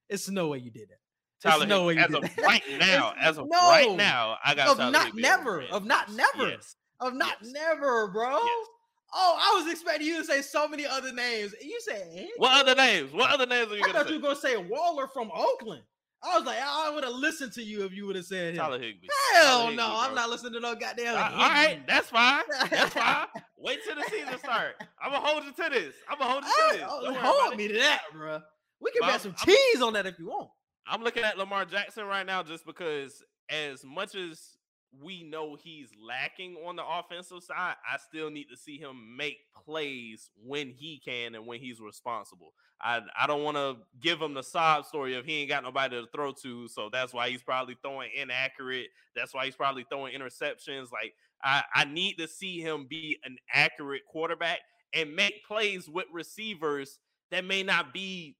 It's 0.09 0.29
no 0.29 0.49
way 0.49 0.59
you 0.59 0.69
did 0.71 0.89
it. 0.91 0.99
Tyler 1.41 1.65
no 1.65 1.85
way 1.85 1.95
Higbee. 1.95 2.17
As 2.23 2.29
of 2.31 2.37
right 2.43 2.63
now, 2.79 3.13
as 3.19 3.37
of 3.37 3.47
no. 3.49 3.69
right 3.69 3.95
now, 3.95 4.37
I 4.43 4.53
got 4.55 4.69
Of 4.69 4.77
Tyler 4.77 4.91
not 4.91 5.05
Higbee 5.07 5.21
never, 5.21 5.61
of 5.63 5.85
not 5.85 6.11
never. 6.11 6.49
Yes. 6.49 6.75
Of 6.99 7.13
not 7.13 7.37
Yes. 7.41 7.51
never, 7.51 8.07
bro. 8.07 8.31
Yes. 8.43 8.67
Oh, 9.13 9.37
I 9.39 9.61
was 9.61 9.71
expecting 9.71 10.07
you 10.07 10.17
to 10.17 10.25
say 10.25 10.41
so 10.41 10.67
many 10.67 10.85
other 10.85 11.13
names. 11.13 11.53
You 11.61 11.79
said? 11.81 12.27
What 12.37 12.59
other 12.59 12.75
names? 12.75 13.13
What 13.13 13.29
other 13.31 13.45
names 13.45 13.71
are 13.71 13.75
you 13.75 13.81
I 13.83 13.87
gonna 13.87 13.99
thought 13.99 14.07
say? 14.07 14.13
you 14.13 14.19
were 14.19 14.23
gonna 14.27 14.39
say 14.39 14.57
Waller 14.57 15.07
from 15.07 15.31
Oakland. 15.33 15.83
I 16.23 16.35
was 16.37 16.45
like, 16.47 16.57
I 16.59 16.89
would 16.89 17.03
have 17.03 17.13
listened 17.13 17.53
to 17.53 17.61
you 17.63 17.85
if 17.85 17.93
you 17.93 18.05
would 18.07 18.15
have 18.15 18.25
said 18.25 18.53
him. 18.55 18.59
Tyler 18.59 18.79
Higbee. 18.79 19.07
Hell 19.33 19.65
Tyler 19.65 19.75
no, 19.75 19.95
I'm 19.99 20.15
not 20.15 20.29
listening 20.29 20.53
to 20.53 20.59
no 20.59 20.75
goddamn. 20.75 21.15
Uh, 21.15 21.19
all 21.31 21.37
right, 21.49 21.79
that's 21.87 22.09
fine. 22.09 22.41
That's 22.71 22.93
fine. 22.93 23.27
Wait 23.57 23.79
till 23.85 23.95
the 23.95 24.03
season 24.09 24.37
start. 24.39 24.75
I'm 25.01 25.11
gonna 25.11 25.25
hold 25.25 25.43
you 25.45 25.51
to 25.51 25.69
this. 25.69 25.93
I'm 26.09 26.17
gonna 26.17 26.31
hold 26.31 26.43
you 26.43 26.49
to 26.49 26.55
Oh, 26.59 26.71
this. 26.71 26.79
Don't 26.81 27.15
hold 27.23 27.39
about 27.43 27.53
it. 27.53 27.57
me 27.57 27.67
to 27.69 27.73
that, 27.75 28.01
bro. 28.11 28.41
We 28.81 28.91
can 28.91 29.07
bet 29.07 29.21
some 29.21 29.35
I'm- 29.37 29.45
cheese 29.45 29.81
on 29.81 29.93
that 29.93 30.05
if 30.07 30.17
you 30.19 30.27
want. 30.27 30.49
I'm 30.87 31.03
looking 31.03 31.23
at 31.23 31.37
Lamar 31.37 31.65
Jackson 31.65 32.05
right 32.05 32.25
now 32.25 32.43
just 32.43 32.65
because, 32.65 33.23
as 33.49 33.83
much 33.85 34.15
as 34.15 34.56
we 35.01 35.23
know 35.23 35.57
he's 35.61 35.89
lacking 36.01 36.55
on 36.65 36.75
the 36.75 36.83
offensive 36.85 37.43
side, 37.43 37.75
I 37.91 37.97
still 37.97 38.29
need 38.29 38.45
to 38.49 38.57
see 38.57 38.77
him 38.77 39.15
make 39.17 39.37
plays 39.65 40.29
when 40.43 40.69
he 40.69 41.01
can 41.03 41.35
and 41.35 41.45
when 41.45 41.59
he's 41.59 41.79
responsible. 41.79 42.53
I 42.81 43.01
I 43.19 43.27
don't 43.27 43.43
want 43.43 43.57
to 43.57 43.77
give 44.01 44.21
him 44.21 44.33
the 44.33 44.43
sob 44.43 44.85
story 44.85 45.15
of 45.15 45.25
he 45.25 45.41
ain't 45.41 45.49
got 45.49 45.63
nobody 45.63 45.99
to 45.99 46.07
throw 46.13 46.31
to, 46.43 46.67
so 46.67 46.89
that's 46.91 47.13
why 47.13 47.29
he's 47.29 47.41
probably 47.41 47.77
throwing 47.81 48.11
inaccurate. 48.15 48.87
That's 49.15 49.33
why 49.33 49.45
he's 49.45 49.55
probably 49.55 49.85
throwing 49.89 50.17
interceptions. 50.17 50.91
Like 50.91 51.13
I 51.43 51.63
I 51.73 51.85
need 51.85 52.17
to 52.17 52.27
see 52.27 52.61
him 52.61 52.85
be 52.89 53.17
an 53.23 53.37
accurate 53.53 54.05
quarterback 54.05 54.59
and 54.93 55.15
make 55.15 55.45
plays 55.45 55.89
with 55.89 56.05
receivers 56.11 56.99
that 57.31 57.43
may 57.45 57.63
not 57.63 57.93
be, 57.93 58.37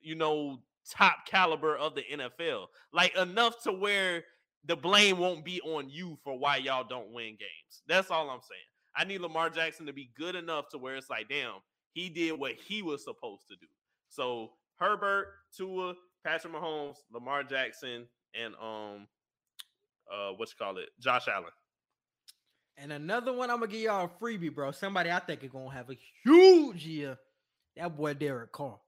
you 0.00 0.14
know, 0.14 0.60
top 0.88 1.26
caliber 1.26 1.76
of 1.76 1.94
the 1.94 2.02
NFL. 2.12 2.66
Like 2.92 3.16
enough 3.16 3.62
to 3.64 3.72
where 3.72 4.24
the 4.68 4.76
blame 4.76 5.18
won't 5.18 5.44
be 5.44 5.60
on 5.62 5.88
you 5.90 6.16
for 6.22 6.38
why 6.38 6.56
y'all 6.58 6.84
don't 6.88 7.10
win 7.12 7.30
games. 7.30 7.82
That's 7.88 8.10
all 8.10 8.30
I'm 8.30 8.40
saying. 8.42 8.60
I 8.96 9.04
need 9.04 9.20
Lamar 9.20 9.50
Jackson 9.50 9.86
to 9.86 9.92
be 9.92 10.10
good 10.16 10.34
enough 10.36 10.68
to 10.70 10.78
where 10.78 10.94
it's 10.96 11.10
like, 11.10 11.28
damn, 11.28 11.54
he 11.94 12.08
did 12.08 12.38
what 12.38 12.52
he 12.52 12.82
was 12.82 13.02
supposed 13.02 13.48
to 13.48 13.56
do. 13.56 13.66
So 14.08 14.50
Herbert, 14.78 15.28
Tua, 15.56 15.94
Patrick 16.24 16.52
Mahomes, 16.52 16.96
Lamar 17.12 17.42
Jackson, 17.42 18.06
and 18.40 18.54
um 18.62 19.06
uh 20.12 20.30
what 20.36 20.48
you 20.48 20.54
call 20.58 20.76
it, 20.78 20.88
Josh 21.00 21.28
Allen. 21.28 21.50
And 22.76 22.92
another 22.92 23.32
one, 23.32 23.50
I'm 23.50 23.60
gonna 23.60 23.72
give 23.72 23.80
y'all 23.80 24.04
a 24.04 24.24
freebie, 24.24 24.54
bro. 24.54 24.70
Somebody 24.70 25.10
I 25.10 25.18
think 25.18 25.42
is 25.42 25.50
gonna 25.50 25.70
have 25.72 25.90
a 25.90 25.98
huge 26.24 26.86
year. 26.86 27.18
That 27.76 27.96
boy 27.96 28.14
Derek 28.14 28.52
Carr. 28.52 28.78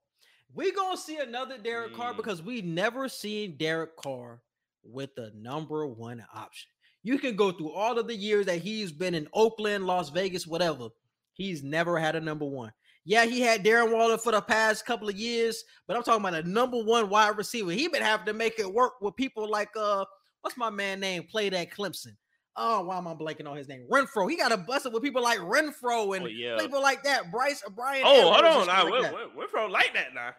We 0.55 0.73
gonna 0.73 0.97
see 0.97 1.17
another 1.19 1.59
Derek 1.59 1.95
Carr 1.95 2.13
Mm. 2.13 2.17
because 2.17 2.43
we 2.43 2.61
never 2.63 3.09
seen 3.09 3.57
Derek 3.57 3.97
Carr 3.97 4.41
with 4.85 5.15
the 5.15 5.33
number 5.37 5.87
one 5.87 6.25
option. 6.35 6.71
You 7.03 7.19
can 7.19 7.37
go 7.37 7.51
through 7.53 7.73
all 7.73 7.99
of 7.99 8.07
the 8.07 8.15
years 8.17 8.47
that 8.47 8.59
he's 8.61 8.93
been 8.93 9.15
in 9.15 9.29
Oakland, 9.33 9.87
Las 9.87 10.11
Vegas, 10.11 10.47
whatever. 10.47 10.89
He's 11.33 11.63
never 11.63 11.99
had 11.99 12.17
a 12.17 12.21
number 12.21 12.45
one. 12.45 12.73
Yeah, 13.07 13.25
he 13.25 13.41
had 13.41 13.65
Darren 13.65 13.93
Waller 13.93 14.19
for 14.19 14.33
the 14.33 14.43
past 14.43 14.85
couple 14.85 15.09
of 15.09 15.17
years, 15.17 15.65
but 15.89 15.97
I'm 15.97 16.03
talking 16.03 16.25
about 16.25 16.45
a 16.45 16.49
number 16.49 16.83
one 16.83 17.09
wide 17.09 17.39
receiver. 17.39 17.71
He 17.71 17.89
been 17.89 18.03
having 18.03 18.27
to 18.27 18.35
make 18.35 18.59
it 18.59 18.71
work 18.73 19.01
with 19.01 19.17
people 19.17 19.49
like 19.51 19.71
uh, 19.75 20.05
what's 20.43 20.59
my 20.59 20.69
man 20.69 21.01
name? 21.01 21.25
Played 21.31 21.55
at 21.55 21.71
Clemson. 21.71 22.17
Oh, 22.57 22.85
why 22.85 22.99
am 22.99 23.09
I 23.09 23.15
blanking 23.15 23.49
on 23.49 23.57
his 23.57 23.69
name? 23.69 23.87
Renfro. 23.91 24.29
He 24.29 24.37
got 24.37 24.49
to 24.51 24.59
bust 24.59 24.85
it 24.85 24.93
with 24.93 25.03
people 25.03 25.23
like 25.23 25.39
Renfro 25.39 26.15
and 26.17 26.27
Oh, 26.27 26.29
yeah. 26.29 26.59
people 26.59 26.83
like 26.83 27.03
that. 27.05 27.31
Bryce 27.31 27.63
Brian. 27.75 28.03
Oh, 28.05 28.33
hold 28.33 28.45
Edwards 28.45 28.57
and 28.57 28.61
on. 28.61 28.67
Now, 28.77 28.83
like 28.85 28.93
we're, 28.93 29.03
that. 29.03 29.15
we're, 29.15 29.37
we're 29.39 29.49
from 29.49 29.71
like 29.71 29.95
that 29.95 30.13
now. 30.15 30.33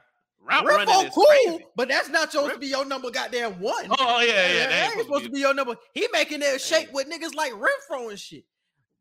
Route 0.43 0.65
running 0.65 1.05
is 1.07 1.13
cool, 1.13 1.25
crazy. 1.25 1.65
but 1.75 1.87
that's 1.87 2.09
not 2.09 2.31
supposed 2.31 2.53
to 2.53 2.59
be 2.59 2.67
your 2.67 2.85
number 2.85 3.11
goddamn 3.11 3.59
one. 3.59 3.85
Oh, 3.91 3.95
oh 3.99 4.19
yeah, 4.21 4.27
yeah. 4.27 4.59
that 4.59 4.69
that 4.69 4.91
ain't 4.95 5.05
supposed 5.05 5.25
to 5.25 5.29
be 5.29 5.39
your 5.39 5.53
number. 5.53 5.75
He 5.93 6.07
making 6.11 6.39
that 6.39 6.59
shape 6.59 6.87
Hey. 6.87 6.93
with 6.93 7.09
niggas 7.09 7.35
like 7.35 7.53
Renfro 7.53 8.09
and 8.09 8.19
shit. 8.19 8.43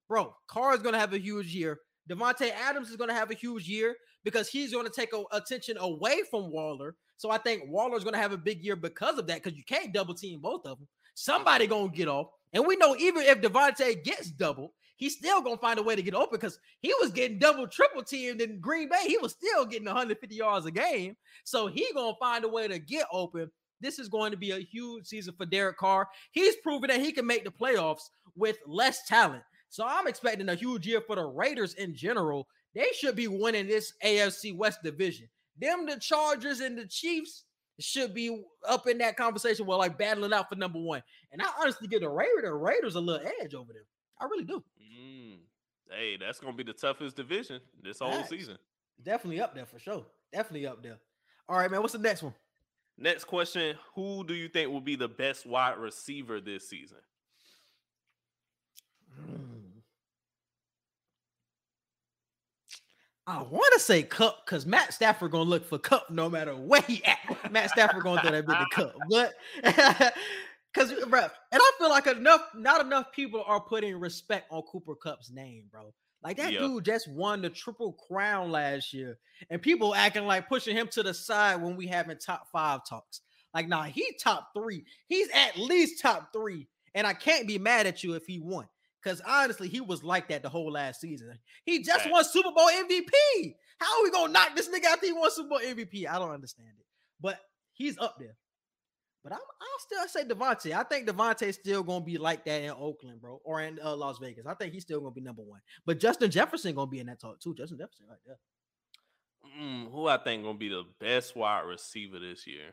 Bro, 0.08 0.34
Carr 0.48 0.74
is 0.74 0.82
gonna 0.82 0.98
have 0.98 1.12
a 1.14 1.18
huge 1.18 1.54
year. 1.54 1.78
Davante 2.10 2.50
Adams 2.50 2.90
is 2.90 2.96
gonna 2.96 3.14
have 3.14 3.30
a 3.30 3.34
huge 3.34 3.68
year 3.68 3.96
because 4.24 4.48
he's 4.48 4.72
gonna 4.72 4.90
take 4.90 5.12
a, 5.14 5.22
attention 5.32 5.76
away 5.78 6.22
from 6.30 6.50
Waller. 6.52 6.96
So 7.16 7.30
I 7.30 7.38
think 7.38 7.62
Waller's 7.68 8.04
gonna 8.04 8.18
have 8.18 8.32
a 8.32 8.38
big 8.38 8.62
year 8.62 8.76
because 8.76 9.18
of 9.18 9.26
that. 9.28 9.42
Because 9.42 9.56
you 9.56 9.64
can't 9.64 9.92
double 9.94 10.14
team 10.14 10.40
both 10.40 10.66
of 10.66 10.78
them. 10.78 10.88
Somebody 11.14 11.66
gonna 11.66 11.88
get 11.90 12.08
off, 12.08 12.28
and 12.52 12.66
we 12.66 12.76
know 12.76 12.96
even 12.96 13.22
if 13.22 13.40
Davante 13.40 14.02
gets 14.04 14.30
double, 14.30 14.74
he's 15.00 15.16
still 15.16 15.40
gonna 15.40 15.56
find 15.56 15.80
a 15.80 15.82
way 15.82 15.96
to 15.96 16.02
get 16.02 16.14
open 16.14 16.38
because 16.38 16.60
he 16.80 16.94
was 17.00 17.10
getting 17.10 17.38
double, 17.38 17.66
triple 17.66 18.04
teamed 18.04 18.40
in 18.40 18.60
Green 18.60 18.88
Bay. 18.88 19.04
He 19.06 19.16
was 19.16 19.32
still 19.32 19.64
getting 19.66 19.86
150 19.86 20.34
yards 20.34 20.66
a 20.66 20.70
game. 20.70 21.16
So 21.42 21.66
he 21.66 21.88
gonna 21.94 22.14
find 22.20 22.44
a 22.44 22.48
way 22.48 22.68
to 22.68 22.78
get 22.78 23.06
open. 23.10 23.50
This 23.80 23.98
is 23.98 24.08
going 24.08 24.30
to 24.30 24.36
be 24.36 24.50
a 24.50 24.58
huge 24.58 25.06
season 25.06 25.34
for 25.36 25.46
Derek 25.46 25.78
Carr. 25.78 26.06
He's 26.32 26.54
proven 26.56 26.88
that 26.88 27.00
he 27.00 27.12
can 27.12 27.26
make 27.26 27.44
the 27.44 27.50
playoffs 27.50 28.10
with 28.36 28.58
less 28.66 29.06
talent. 29.08 29.42
So 29.70 29.86
I'm 29.88 30.06
expecting 30.06 30.48
a 30.50 30.54
huge 30.54 30.86
year 30.86 31.00
for 31.00 31.16
the 31.16 31.24
Raiders 31.24 31.74
in 31.74 31.94
general. 31.94 32.46
They 32.74 32.88
should 32.92 33.16
be 33.16 33.26
winning 33.26 33.66
this 33.66 33.94
AFC 34.04 34.54
West 34.54 34.80
division. 34.84 35.28
Them, 35.58 35.86
the 35.86 35.98
Chargers 35.98 36.60
and 36.60 36.76
the 36.76 36.86
Chiefs 36.86 37.44
should 37.78 38.12
be 38.12 38.44
up 38.68 38.86
in 38.86 38.98
that 38.98 39.16
conversation 39.16 39.64
while 39.64 39.78
like 39.78 39.96
battling 39.96 40.32
out 40.32 40.48
for 40.48 40.56
number 40.56 40.78
one. 40.78 41.02
And 41.32 41.40
I 41.40 41.46
honestly 41.60 41.88
give 41.88 42.02
the 42.02 42.10
Raiders, 42.10 42.42
the 42.42 42.52
Raiders 42.52 42.94
a 42.94 43.00
little 43.00 43.26
edge 43.40 43.54
over 43.54 43.72
them. 43.72 43.84
I 44.20 44.26
really 44.26 44.44
do. 44.44 44.62
Mm. 44.80 45.38
Hey, 45.90 46.16
that's 46.18 46.38
gonna 46.38 46.56
be 46.56 46.62
the 46.62 46.72
toughest 46.72 47.16
division 47.16 47.60
this 47.82 47.98
whole 47.98 48.22
season. 48.24 48.58
Definitely 49.02 49.40
up 49.40 49.54
there 49.54 49.66
for 49.66 49.78
sure. 49.78 50.04
Definitely 50.32 50.66
up 50.66 50.82
there. 50.82 50.98
All 51.48 51.58
right, 51.58 51.70
man. 51.70 51.80
What's 51.80 51.94
the 51.94 51.98
next 51.98 52.22
one? 52.22 52.34
Next 52.98 53.24
question: 53.24 53.76
Who 53.94 54.24
do 54.24 54.34
you 54.34 54.48
think 54.48 54.70
will 54.70 54.80
be 54.80 54.96
the 54.96 55.08
best 55.08 55.46
wide 55.46 55.78
receiver 55.78 56.40
this 56.40 56.68
season? 56.68 56.98
Mm. 59.20 59.60
I 63.26 63.42
want 63.42 63.72
to 63.74 63.80
say 63.80 64.02
Kupp 64.02 64.44
because 64.44 64.66
Matt 64.66 64.92
Stafford 64.92 65.30
gonna 65.30 65.48
look 65.48 65.64
for 65.64 65.78
Kupp 65.78 66.10
no 66.10 66.28
matter 66.28 66.54
where 66.54 66.82
he 66.82 67.02
at. 67.04 67.52
Matt 67.52 67.70
Stafford 67.70 68.02
gonna 68.02 68.20
throw 68.20 68.32
that 68.32 68.46
bit 68.46 68.56
to 68.58 68.66
Kupp, 68.72 68.94
but 69.08 70.12
because 70.72 70.92
uh, 70.92 71.06
bro, 71.06 71.20
and 71.20 71.60
I 71.62 71.70
feel 71.78 71.90
like 71.90 72.06
enough, 72.06 72.42
not 72.54 72.84
enough 72.84 73.12
people 73.12 73.42
are 73.46 73.60
putting 73.60 73.98
respect 73.98 74.46
on 74.50 74.62
Cooper 74.62 74.94
Kupp's 74.94 75.30
name, 75.30 75.64
bro. 75.70 75.92
Like 76.22 76.36
that 76.36 76.52
Yeah. 76.52 76.60
dude 76.60 76.84
just 76.84 77.08
won 77.08 77.40
the 77.42 77.50
triple 77.50 77.92
crown 78.08 78.50
last 78.50 78.92
year, 78.92 79.18
and 79.48 79.60
people 79.62 79.94
acting 79.94 80.26
like 80.26 80.48
pushing 80.48 80.76
him 80.76 80.88
to 80.88 81.02
the 81.02 81.14
side 81.14 81.62
when 81.62 81.76
we 81.76 81.86
having 81.86 82.18
top 82.18 82.48
five 82.52 82.80
talks. 82.88 83.20
Like, 83.54 83.66
nah, 83.68 83.84
he 83.84 84.14
top 84.22 84.50
three. 84.54 84.84
He's 85.08 85.28
at 85.34 85.56
least 85.56 86.00
top 86.00 86.32
three, 86.32 86.68
and 86.94 87.06
I 87.06 87.14
can't 87.14 87.48
be 87.48 87.58
mad 87.58 87.86
at 87.86 88.04
you 88.04 88.14
if 88.14 88.26
he 88.26 88.38
won. 88.38 88.68
Because 89.02 89.22
honestly, 89.26 89.66
he 89.68 89.80
was 89.80 90.04
like 90.04 90.28
that 90.28 90.42
the 90.42 90.50
whole 90.50 90.70
last 90.72 91.00
season. 91.00 91.38
He 91.64 91.82
just 91.82 92.00
Facts. 92.00 92.12
won 92.12 92.22
Super 92.24 92.50
Bowl 92.54 92.68
MVP. 92.68 93.54
How 93.78 93.98
are 93.98 94.04
we 94.04 94.10
gonna 94.10 94.32
knock 94.32 94.54
this 94.54 94.68
nigga 94.68 94.84
after 94.84 95.06
he 95.06 95.12
won 95.12 95.30
Super 95.30 95.48
Bowl 95.48 95.58
MVP? 95.58 96.06
I 96.06 96.18
don't 96.18 96.30
understand 96.32 96.68
it. 96.78 96.84
But 97.18 97.40
he's 97.72 97.96
up 97.98 98.16
there. 98.20 98.36
But 99.22 99.32
I'm, 99.32 99.38
I'll 99.38 100.08
still 100.08 100.08
say 100.08 100.26
Davante. 100.26 100.72
I 100.72 100.82
think 100.82 101.06
Davante's 101.06 101.56
still 101.56 101.82
gonna 101.82 102.04
be 102.04 102.16
like 102.16 102.44
that 102.46 102.62
in 102.62 102.70
Oakland, 102.70 103.20
bro, 103.20 103.40
or 103.44 103.60
in 103.60 103.78
uh, 103.84 103.94
Las 103.94 104.18
Vegas. 104.18 104.46
I 104.46 104.54
think 104.54 104.72
he's 104.72 104.82
still 104.82 105.00
gonna 105.00 105.12
be 105.12 105.20
number 105.20 105.42
one. 105.42 105.60
But 105.84 106.00
Justin 106.00 106.30
Jefferson 106.30 106.74
gonna 106.74 106.90
be 106.90 107.00
in 107.00 107.06
that 107.06 107.20
talk 107.20 107.38
too. 107.40 107.54
Justin 107.54 107.78
Jefferson, 107.78 108.06
right 108.08 108.18
there. 108.26 108.38
Mm, 109.60 109.90
who 109.90 110.06
I 110.06 110.16
think 110.16 110.42
gonna 110.42 110.56
be 110.56 110.68
the 110.68 110.84
best 110.98 111.36
wide 111.36 111.62
receiver 111.66 112.18
this 112.18 112.46
year? 112.46 112.72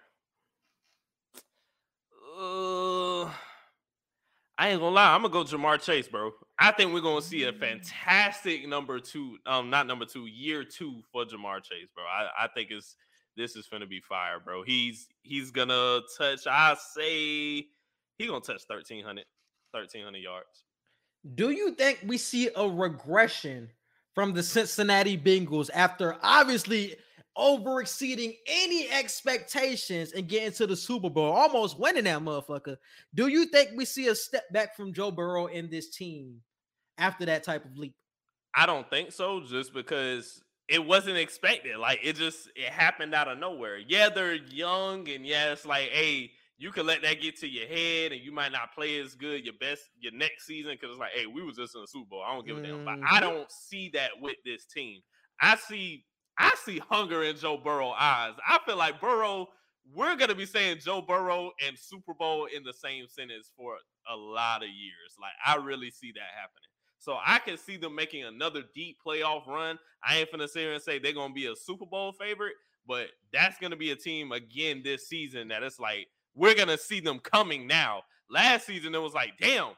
Uh, 2.40 3.26
I 4.58 4.70
ain't 4.70 4.80
gonna 4.80 4.96
lie. 4.96 5.14
I'm 5.14 5.22
gonna 5.24 5.34
go 5.34 5.44
Ja'Marr 5.44 5.82
Chase, 5.82 6.08
bro. 6.08 6.32
I 6.58 6.72
think 6.72 6.94
we're 6.94 7.02
gonna 7.02 7.22
see 7.22 7.44
a 7.44 7.54
fantastic 7.54 8.68
number 8.68 9.00
two, 9.00 9.38
um, 9.46 9.70
not 9.70 9.86
number 9.86 10.06
two, 10.06 10.28
year 10.28 10.64
two 10.64 11.02
for 11.12 11.26
Ja'Marr 11.26 11.62
Chase, 11.64 11.90
bro. 11.94 12.04
I, 12.06 12.46
I 12.46 12.48
think 12.54 12.70
it's 12.72 12.96
this 13.38 13.56
is 13.56 13.68
gonna 13.68 13.86
be 13.86 14.02
fire, 14.02 14.40
bro. 14.44 14.64
He's 14.64 15.08
he's 15.22 15.52
gonna 15.52 16.02
touch. 16.18 16.48
I 16.48 16.76
say 16.96 17.68
he 18.18 18.28
gonna 18.28 18.42
touch 18.42 18.64
1300, 18.68 19.24
1300 19.72 20.18
yards. 20.18 20.66
Do 21.36 21.52
you 21.52 21.72
think 21.76 22.00
we 22.06 22.18
see 22.18 22.50
a 22.56 22.68
regression 22.68 23.70
from 24.14 24.34
the 24.34 24.44
Cincinnati 24.44 25.18
Bengals 25.18 25.70
after 25.74 26.18
obviously 26.24 26.96
over 27.36 27.82
exceeding 27.82 28.34
any 28.48 28.90
expectations 28.90 30.12
and 30.14 30.28
getting 30.28 30.52
to 30.54 30.66
the 30.66 30.76
Super 30.76 31.10
Bowl, 31.10 31.32
almost 31.32 31.80
winning 31.80 32.06
that 32.06 32.20
motherfucker? 32.20 32.78
Do 33.14 33.28
you 33.28 33.46
think 33.46 33.72
we 33.76 33.86
see 33.86 34.08
a 34.08 34.16
step 34.16 34.52
back 34.52 34.76
from 34.76 34.94
Joe 34.94 35.12
Burrow 35.12 35.46
in 35.46 35.70
this 35.70 35.90
team 35.96 36.42
after 36.98 37.26
that 37.26 37.44
type 37.44 37.64
of 37.64 37.78
leap? 37.78 37.94
I 38.56 38.66
don't 38.66 38.90
think 38.90 39.12
so, 39.12 39.42
just 39.42 39.72
because 39.74 40.42
it 40.68 40.84
wasn't 40.86 41.18
expected. 41.18 41.78
Like 41.78 42.00
it 42.04 42.16
just 42.16 42.50
it 42.56 42.70
happened 42.70 43.14
out 43.14 43.28
of 43.28 43.38
nowhere. 43.38 43.78
Yeah, 43.78 44.10
they're 44.10 44.36
young, 44.36 45.08
and 45.10 45.26
yeah, 45.26 45.52
it's 45.52 45.66
like, 45.66 45.90
hey, 45.90 46.32
you 46.58 46.72
can 46.72 46.86
let 46.86 47.02
that 47.04 47.22
get 47.22 47.38
to 47.38 47.48
your 47.48 47.68
head, 47.68 48.12
and 48.12 48.22
you 48.22 48.32
might 48.32 48.52
not 48.52 48.74
play 48.74 49.00
as 49.00 49.16
good 49.16 49.46
your 49.46 49.54
best 49.60 49.84
your 50.00 50.12
next 50.14 50.46
season 50.46 50.74
because 50.74 50.90
it's 50.92 51.00
like, 51.00 51.12
hey, 51.14 51.26
we 51.26 51.44
was 51.44 51.56
just 51.56 51.76
in 51.76 51.82
the 51.82 51.88
Super 51.88 52.10
Bowl. 52.10 52.24
I 52.26 52.34
don't 52.34 52.46
give 52.46 52.58
a 52.58 52.62
damn. 52.62 52.84
But 52.84 53.00
I 53.10 53.20
Mhm. 53.20 53.22
don't 53.22 53.52
see 53.52 53.90
that 53.90 54.20
with 54.20 54.38
this 54.44 54.66
team. 54.66 55.02
I 55.42 55.56
see 55.56 56.06
I 56.40 56.54
see 56.64 56.78
hunger 56.80 57.24
in 57.24 57.36
Joe 57.38 57.58
Burrow 57.58 57.90
eyes. 57.92 58.36
I 58.48 58.60
feel 58.66 58.78
like 58.78 59.02
Burrow. 59.02 59.48
We're 59.94 60.18
gonna 60.18 60.36
be 60.36 60.46
saying 60.46 60.80
Joe 60.80 61.02
Burrow 61.02 61.52
and 61.66 61.80
Super 61.80 62.14
Bowl 62.14 62.46
in 62.48 62.64
the 62.64 62.74
same 62.74 63.08
sentence 63.08 63.52
for 63.56 63.78
a 64.10 64.16
lot 64.16 64.62
of 64.62 64.70
years. 64.70 65.16
Like 65.20 65.32
I 65.46 65.56
really 65.56 65.90
see 65.92 66.12
that 66.12 66.30
happening. 66.36 66.70
So 67.00 67.18
I 67.24 67.40
can 67.40 67.58
see 67.58 67.78
them 67.78 67.96
making 67.96 68.24
another 68.24 68.64
deep 68.74 68.98
playoff 69.06 69.48
run. 69.48 69.78
I 70.04 70.18
ain't 70.18 70.32
finna 70.32 70.50
sit 70.50 70.62
here 70.62 70.74
and 70.74 70.82
say 70.82 71.00
they're 71.00 71.14
gonna 71.14 71.34
be 71.34 71.48
a 71.48 71.56
Super 71.56 71.86
Bowl 71.86 72.12
favorite, 72.12 72.56
but 72.88 73.08
that's 73.32 73.58
gonna 73.60 73.76
be 73.76 73.92
a 73.92 73.96
team 73.96 74.32
again 74.32 74.82
this 74.84 75.08
season 75.08 75.48
that 75.50 75.64
it's 75.64 75.80
like 75.80 76.08
we're 76.36 76.56
gonna 76.56 76.78
see 76.78 77.00
them 77.00 77.20
coming 77.20 77.68
now. 77.68 78.04
Last 78.30 78.66
season 78.66 78.94
it 78.94 79.02
was 79.02 79.14
like, 79.14 79.34
damn, 79.40 79.74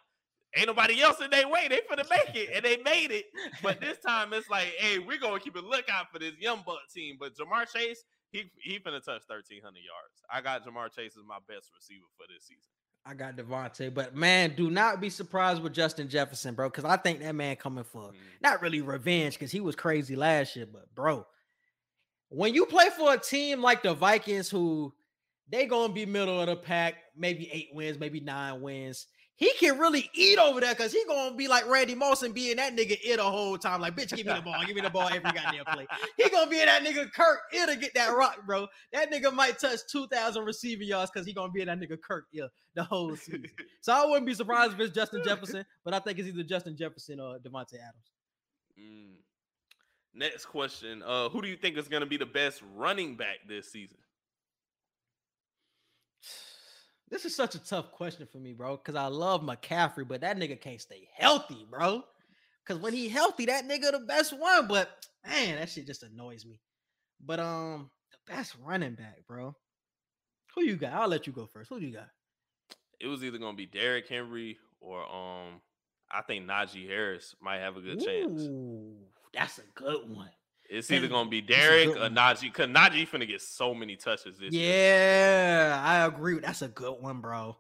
ain't 0.56 0.68
nobody 0.68 1.02
else 1.02 1.22
in 1.22 1.30
their 1.30 1.48
way. 1.48 1.68
They 1.68 1.82
finna 1.90 2.10
make 2.10 2.36
it, 2.36 2.50
and 2.56 2.64
they 2.64 2.78
made 2.78 3.12
it. 3.12 3.26
But 3.62 3.80
this 3.82 3.98
time 4.06 4.34
it's 4.34 4.50
like, 4.50 4.74
hey, 4.78 5.00
we're 5.00 5.20
gonna 5.20 5.40
keep 5.40 5.56
a 5.56 5.60
lookout 5.60 6.12
for 6.12 6.20
this 6.20 6.34
young 6.40 6.64
buck 6.66 6.82
team. 6.94 7.18
But 7.20 7.36
Ja'Marr 7.36 7.72
Chase, 7.74 8.04
he 8.32 8.52
he 8.62 8.80
finna 8.80 9.04
touch 9.04 9.24
thirteen 9.28 9.62
hundred 9.62 9.84
yards. 9.84 10.24
I 10.32 10.42
got 10.42 10.66
Ja'Marr 10.66 10.94
Chase 10.94 11.18
as 11.18 11.26
my 11.28 11.40
best 11.48 11.72
receiver 11.76 12.06
for 12.18 12.26
this 12.34 12.44
season. 12.44 12.72
I 13.06 13.14
got 13.14 13.36
Davante, 13.36 13.94
but 13.94 14.16
man, 14.16 14.54
do 14.56 14.70
not 14.70 15.02
be 15.02 15.10
surprised 15.10 15.64
with 15.64 15.74
Justin 15.74 16.10
Jefferson, 16.10 16.54
bro, 16.54 16.70
because 16.70 16.86
I 16.86 16.98
think 16.98 17.20
that 17.22 17.34
man 17.34 17.56
coming 17.56 17.84
for 17.84 18.12
Mm. 18.12 18.16
not 18.42 18.62
really 18.62 18.82
revenge 18.82 19.34
because 19.36 19.52
he 19.52 19.62
was 19.62 19.76
crazy 19.76 20.16
last 20.16 20.56
year, 20.56 20.66
but 20.66 20.94
bro, 20.94 21.26
when 22.30 22.54
you 22.54 22.66
play 22.66 22.90
for 22.96 23.14
a 23.14 23.18
team 23.18 23.62
like 23.62 23.82
the 23.82 23.94
Vikings, 23.94 24.50
who 24.50 24.94
they 25.48 25.66
gonna 25.66 25.92
be 25.94 26.06
middle 26.06 26.40
of 26.40 26.48
the 26.48 26.56
pack, 26.56 26.96
maybe 27.16 27.50
eight 27.52 27.70
wins, 27.74 27.98
maybe 28.00 28.20
nine 28.20 28.62
wins. 28.62 29.08
He 29.40 29.54
can 29.58 29.80
really 29.80 30.10
eat 30.14 30.38
over 30.38 30.60
there 30.60 30.76
because 30.76 30.92
he 30.92 31.02
gonna 31.08 31.34
be 31.34 31.48
like 31.48 31.66
Randy 31.66 31.96
Moss 31.96 32.24
and 32.24 32.34
be 32.34 32.52
in 32.52 32.58
that 32.58 32.76
nigga 32.76 32.98
ear 33.06 33.16
the 33.16 33.24
whole 33.24 33.58
time. 33.58 33.80
Like, 33.80 33.96
bitch, 33.96 34.14
give 34.14 34.26
me 34.26 34.34
the 34.34 34.42
ball, 34.42 34.62
give 34.68 34.76
me 34.76 34.82
the 34.82 34.90
ball 34.90 35.08
every 35.08 35.32
goddamn 35.32 35.64
play. 35.72 35.88
He 36.18 36.30
gonna 36.30 36.52
be 36.52 36.60
in 36.60 36.66
that 36.66 36.84
nigga 36.84 37.10
Kirk 37.14 37.40
to 37.54 37.76
get 37.78 37.94
that 37.94 38.14
rock, 38.14 38.46
bro. 38.46 38.68
That 38.92 39.10
nigga 39.10 39.34
might 39.34 39.58
touch 39.58 39.80
two 39.90 40.08
thousand 40.08 40.44
receiving 40.44 40.90
yards 40.90 41.10
because 41.10 41.26
he 41.26 41.32
gonna 41.32 41.54
be 41.54 41.62
in 41.62 41.68
that 41.68 41.80
nigga 41.80 41.98
Kirk 42.02 42.26
yeah 42.34 42.48
the 42.76 42.84
whole 42.84 43.16
season. 43.16 43.46
So 43.82 43.94
I 43.94 44.06
wouldn't 44.06 44.26
be 44.28 44.34
surprised 44.34 44.74
if 44.74 44.80
it's 44.82 44.94
Justin 44.94 45.22
Jefferson, 45.24 45.66
but 45.86 45.94
I 45.94 46.00
think 46.00 46.20
it's 46.20 46.28
either 46.28 46.44
Justin 46.44 46.76
Jefferson 46.76 47.22
or 47.22 47.38
Davante 47.38 47.76
Adams. 47.76 48.12
Mm. 48.78 49.16
Next 50.14 50.48
question. 50.48 51.02
Uh, 51.02 51.30
who 51.30 51.42
do 51.42 51.48
you 51.48 51.56
think 51.56 51.78
is 51.78 51.88
going 51.88 52.02
to 52.02 52.08
be 52.08 52.18
the 52.18 52.26
best 52.26 52.62
running 52.76 53.16
back 53.16 53.38
this 53.48 53.72
season? 53.72 54.00
This 57.10 57.26
is 57.26 57.36
such 57.36 57.56
a 57.56 57.64
tough 57.64 57.92
question 57.92 58.28
for 58.32 58.38
me, 58.38 58.54
bro, 58.54 58.78
because 58.78 58.96
I 58.96 59.08
love 59.08 59.42
McCaffrey, 59.42 60.08
but 60.08 60.22
that 60.22 60.38
nigga 60.38 60.60
can't 60.60 60.80
stay 60.80 61.08
healthy, 61.18 61.66
bro. 61.70 62.04
Because 62.64 62.82
when 62.82 62.94
he 62.94 63.10
healthy, 63.10 63.48
that 63.48 63.68
nigga 63.68 63.92
the 63.92 64.00
best 64.00 64.38
one. 64.38 64.68
But 64.68 64.90
man, 65.26 65.56
that 65.56 65.70
shit 65.70 65.88
just 65.88 66.04
annoys 66.04 66.46
me. 66.46 66.60
But 67.26 67.40
um, 67.40 67.90
the 68.12 68.34
best 68.34 68.56
running 68.64 68.94
back, 68.94 69.26
bro. 69.28 69.56
Who 70.56 70.64
you 70.64 70.76
got? 70.76 70.94
I'll 70.94 71.08
let 71.08 71.26
you 71.26 71.34
go 71.34 71.48
first. 71.48 71.70
Who 71.70 71.80
do 71.80 71.86
you 71.88 71.94
got? 71.94 72.10
It 73.00 73.08
was 73.08 73.24
either 73.24 73.38
going 73.38 73.54
to 73.54 73.58
be 73.58 73.66
Derrick 73.66 74.08
Henry 74.08 74.58
or 74.80 75.02
um, 75.02 75.62
I 76.12 76.22
think 76.22 76.46
Najee 76.46 76.88
Harris 76.88 77.36
might 77.42 77.60
have 77.60 77.78
a 77.78 77.82
good 77.82 78.04
chance. 78.04 78.42
Ooh, 78.44 78.96
that's 79.34 79.58
a 79.58 79.64
good 79.76 80.10
one. 80.10 80.30
It's 80.70 80.92
either 80.92 81.08
going 81.08 81.26
to 81.26 81.30
be 81.30 81.42
Derek 81.42 81.62
a 81.62 81.94
Derrick 81.94 81.94
good 82.00 82.12
or. 82.12 82.16
Najee 82.16 82.42
because 82.44 82.68
Najee 82.68 83.08
finna 83.10 83.28
get 83.28 83.42
so 83.42 83.74
many 83.74 83.96
touches 83.96 84.38
this 84.38 84.54
year. 84.54 84.72
Yeah, 84.72 85.82
I 85.84 86.06
agree. 86.06 86.40
That's 86.40 86.62
a 86.62 86.68
good 86.68 86.94
one, 87.02 87.22
bro. 87.22 87.58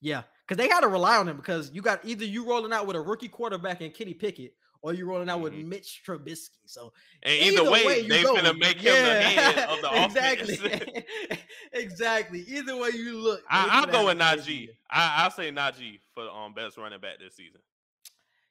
Yeah, 0.00 0.22
because 0.46 0.56
they 0.62 0.68
got 0.68 0.80
to 0.80 0.88
rely 0.88 1.16
on 1.18 1.28
him 1.28 1.36
because 1.36 1.70
you 1.72 1.82
got 1.82 2.04
either 2.04 2.24
you 2.24 2.44
rolling 2.48 2.72
out 2.72 2.86
with 2.86 2.96
a 2.96 3.00
rookie 3.00 3.28
quarterback 3.28 3.80
and 3.80 3.92
Kenny 3.94 4.14
Pickett, 4.14 4.54
or 4.80 4.92
you 4.94 5.06
rolling 5.06 5.28
out 5.28 5.40
with 5.40 5.52
Mhm. 5.52 5.66
Mitch 5.66 6.02
Trubisky. 6.06 6.50
So 6.66 6.92
And 7.22 7.34
either, 7.40 7.70
way, 7.70 8.00
you 8.00 8.08
they 8.08 8.22
go, 8.22 8.34
finna 8.36 8.58
make 8.58 8.78
him 8.78 8.94
the 8.94 9.20
head 9.22 9.68
of 9.68 9.80
the 9.80 9.90
exactly. 10.04 10.54
offense. 10.56 11.38
exactly. 11.72 12.40
Either 12.48 12.76
way 12.76 12.90
you 12.94 13.18
look, 13.18 13.42
I, 13.50 13.68
I'll 13.70 13.86
go 13.86 14.06
with 14.06 14.18
Najee. 14.18 14.68
I, 14.90 15.22
I'll 15.24 15.30
say 15.30 15.50
Najee 15.52 16.00
for 16.14 16.28
um 16.28 16.52
best 16.54 16.76
running 16.78 17.00
back 17.00 17.18
this 17.20 17.36
season. 17.36 17.60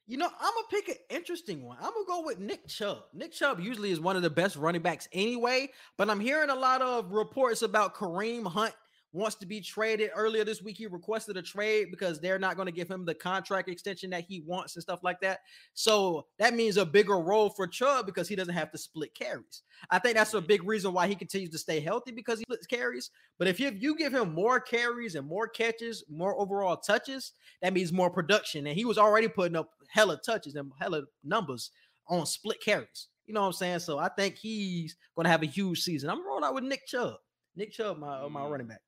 You 0.06 0.18
know, 0.18 0.26
I'm 0.26 0.52
gonna 0.54 0.66
pick 0.68 0.88
an 0.88 0.96
interesting 1.10 1.64
one. 1.64 1.78
I'm 1.80 1.92
gonna 1.92 2.06
go 2.06 2.22
with 2.24 2.38
Nick 2.40 2.66
Chubb. 2.66 3.04
Nick 3.14 3.32
Chubb 3.32 3.60
usually 3.60 3.92
is 3.92 4.00
one 4.00 4.16
of 4.16 4.22
the 4.22 4.30
best 4.30 4.56
running 4.56 4.82
backs 4.82 5.08
anyway, 5.12 5.70
but 5.96 6.10
I'm 6.10 6.20
hearing 6.20 6.50
a 6.50 6.54
lot 6.54 6.82
of 6.82 7.12
reports 7.12 7.62
about 7.62 7.94
Kareem 7.94 8.46
Hunt 8.46 8.74
wants 9.12 9.36
to 9.36 9.46
be 9.46 9.60
traded. 9.60 10.10
Earlier 10.14 10.44
this 10.44 10.62
week, 10.62 10.76
he 10.78 10.86
requested 10.86 11.36
a 11.36 11.42
trade 11.42 11.88
because 11.90 12.18
they're 12.20 12.38
not 12.38 12.56
going 12.56 12.66
to 12.66 12.72
give 12.72 12.90
him 12.90 13.04
the 13.04 13.14
contract 13.14 13.68
extension 13.68 14.10
that 14.10 14.24
he 14.24 14.40
wants 14.46 14.74
and 14.74 14.82
stuff 14.82 15.00
like 15.02 15.20
that. 15.20 15.40
So 15.74 16.26
that 16.38 16.54
means 16.54 16.76
a 16.78 16.86
bigger 16.86 17.18
role 17.18 17.50
for 17.50 17.66
Chubb 17.66 18.06
because 18.06 18.28
he 18.28 18.36
doesn't 18.36 18.54
have 18.54 18.70
to 18.72 18.78
split 18.78 19.14
carries. 19.14 19.62
I 19.90 19.98
think 19.98 20.16
that's 20.16 20.34
a 20.34 20.40
big 20.40 20.64
reason 20.66 20.92
why 20.92 21.06
he 21.08 21.14
continues 21.14 21.50
to 21.50 21.58
stay 21.58 21.80
healthy 21.80 22.10
because 22.12 22.38
he 22.38 22.44
splits 22.44 22.66
carries. 22.66 23.10
But 23.38 23.48
if 23.48 23.60
you, 23.60 23.68
if 23.68 23.82
you 23.82 23.96
give 23.96 24.14
him 24.14 24.32
more 24.32 24.60
carries 24.60 25.14
and 25.14 25.26
more 25.26 25.46
catches, 25.48 26.04
more 26.08 26.38
overall 26.40 26.76
touches, 26.76 27.32
that 27.60 27.74
means 27.74 27.92
more 27.92 28.10
production. 28.10 28.66
And 28.66 28.76
he 28.76 28.84
was 28.84 28.98
already 28.98 29.28
putting 29.28 29.56
up 29.56 29.70
hella 29.88 30.18
touches 30.24 30.54
and 30.54 30.72
hella 30.80 31.02
numbers 31.22 31.70
on 32.08 32.24
split 32.26 32.62
carries. 32.62 33.08
You 33.26 33.34
know 33.34 33.40
what 33.42 33.46
I'm 33.48 33.52
saying? 33.52 33.78
So 33.80 33.98
I 33.98 34.08
think 34.08 34.36
he's 34.36 34.96
going 35.14 35.24
to 35.24 35.30
have 35.30 35.42
a 35.42 35.46
huge 35.46 35.80
season. 35.82 36.10
I'm 36.10 36.26
rolling 36.26 36.44
out 36.44 36.54
with 36.54 36.64
Nick 36.64 36.86
Chubb. 36.86 37.14
Nick 37.54 37.72
Chubb, 37.72 37.98
my 37.98 38.20
uh, 38.22 38.28
my 38.28 38.40
Mm. 38.40 38.50
running 38.50 38.66
back. 38.66 38.80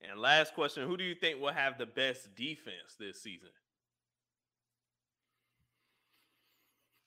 And 0.00 0.20
last 0.20 0.54
question: 0.54 0.86
Who 0.86 0.96
do 0.96 1.04
you 1.04 1.14
think 1.14 1.40
will 1.40 1.52
have 1.52 1.78
the 1.78 1.86
best 1.86 2.34
defense 2.34 2.94
this 2.98 3.22
season? 3.22 3.48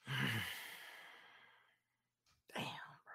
Damn, 2.54 2.64
bro. 2.64 3.14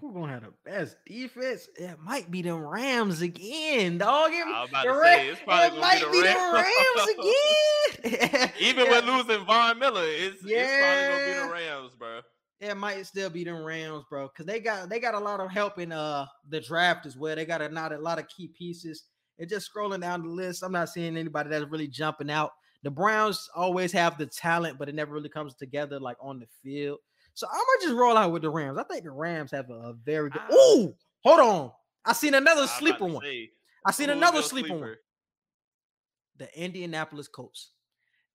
Who 0.00 0.12
gonna 0.12 0.32
have 0.32 0.42
the 0.44 0.54
best 0.64 0.96
defense? 1.06 1.68
It 1.76 1.98
might 2.00 2.30
be 2.30 2.42
them 2.42 2.64
Rams 2.64 3.20
again, 3.22 3.98
dog. 3.98 4.32
It, 4.32 4.46
I 4.46 4.60
was 4.62 4.70
about 4.70 4.84
the 4.84 4.92
to 4.92 4.98
Ra- 4.98 5.04
say, 5.04 5.28
it's 5.28 5.40
probably 5.42 5.66
it 5.66 5.70
gonna 5.70 5.80
might 5.80 6.00
be 6.00 6.10
be 6.10 6.22
the 6.22 6.34
the 6.34 6.64
Rams 6.64 7.08
again. 7.18 8.52
Even 8.60 8.86
Yeah, 8.86 8.90
with 8.90 9.04
losing 9.04 9.44
Von 9.46 9.78
Miller, 9.78 10.04
it's, 10.04 10.42
it's 10.44 10.72
probably 10.80 11.04
gonna 11.06 11.24
be 11.24 11.32
the 11.34 11.52
Rams, 11.52 11.94
bro. 11.98 12.20
It 12.60 12.76
might 12.76 13.06
still 13.06 13.30
be 13.30 13.44
them 13.44 13.64
Rams, 13.64 14.04
bro, 14.08 14.28
because 14.28 14.46
they 14.46 14.60
got 14.60 14.88
they 14.88 14.98
got 14.98 15.14
a 15.14 15.18
lot 15.18 15.40
of 15.40 15.50
help 15.50 15.78
in 15.78 15.92
uh 15.92 16.26
the 16.48 16.60
draft 16.60 17.06
as 17.06 17.16
well. 17.16 17.36
They 17.36 17.44
got 17.44 17.62
a 17.62 17.68
not 17.68 17.92
a 17.92 17.98
lot 17.98 18.18
of 18.18 18.28
key 18.28 18.48
pieces. 18.48 19.04
And 19.38 19.48
just 19.48 19.72
scrolling 19.72 20.00
down 20.00 20.22
the 20.22 20.28
list, 20.28 20.64
I'm 20.64 20.72
not 20.72 20.88
seeing 20.88 21.16
anybody 21.16 21.50
that's 21.50 21.70
really 21.70 21.86
jumping 21.86 22.30
out. 22.30 22.50
The 22.82 22.90
Browns 22.90 23.48
always 23.54 23.92
have 23.92 24.18
the 24.18 24.26
talent, 24.26 24.78
but 24.78 24.88
it 24.88 24.96
never 24.96 25.12
really 25.12 25.28
comes 25.28 25.54
together 25.54 26.00
like 26.00 26.16
on 26.20 26.40
the 26.40 26.46
field. 26.62 26.98
So 27.34 27.46
I'm 27.46 27.54
gonna 27.54 27.82
just 27.82 27.94
roll 27.94 28.16
out 28.16 28.32
with 28.32 28.42
the 28.42 28.50
Rams. 28.50 28.78
I 28.78 28.82
think 28.82 29.04
the 29.04 29.12
Rams 29.12 29.52
have 29.52 29.70
a, 29.70 29.74
a 29.74 29.92
very 29.92 30.30
good. 30.30 30.42
Ooh, 30.52 30.94
hold 31.22 31.40
on. 31.40 31.70
I 32.04 32.12
seen 32.12 32.34
another 32.34 32.66
sleeper 32.66 33.04
one. 33.04 33.22
say, 33.22 33.50
I 33.84 33.92
seen 33.92 34.10
another 34.10 34.38
your 34.38 34.42
sleeper 34.42 34.76
one. 34.76 34.96
The 36.38 36.60
Indianapolis 36.60 37.28
Colts. 37.28 37.70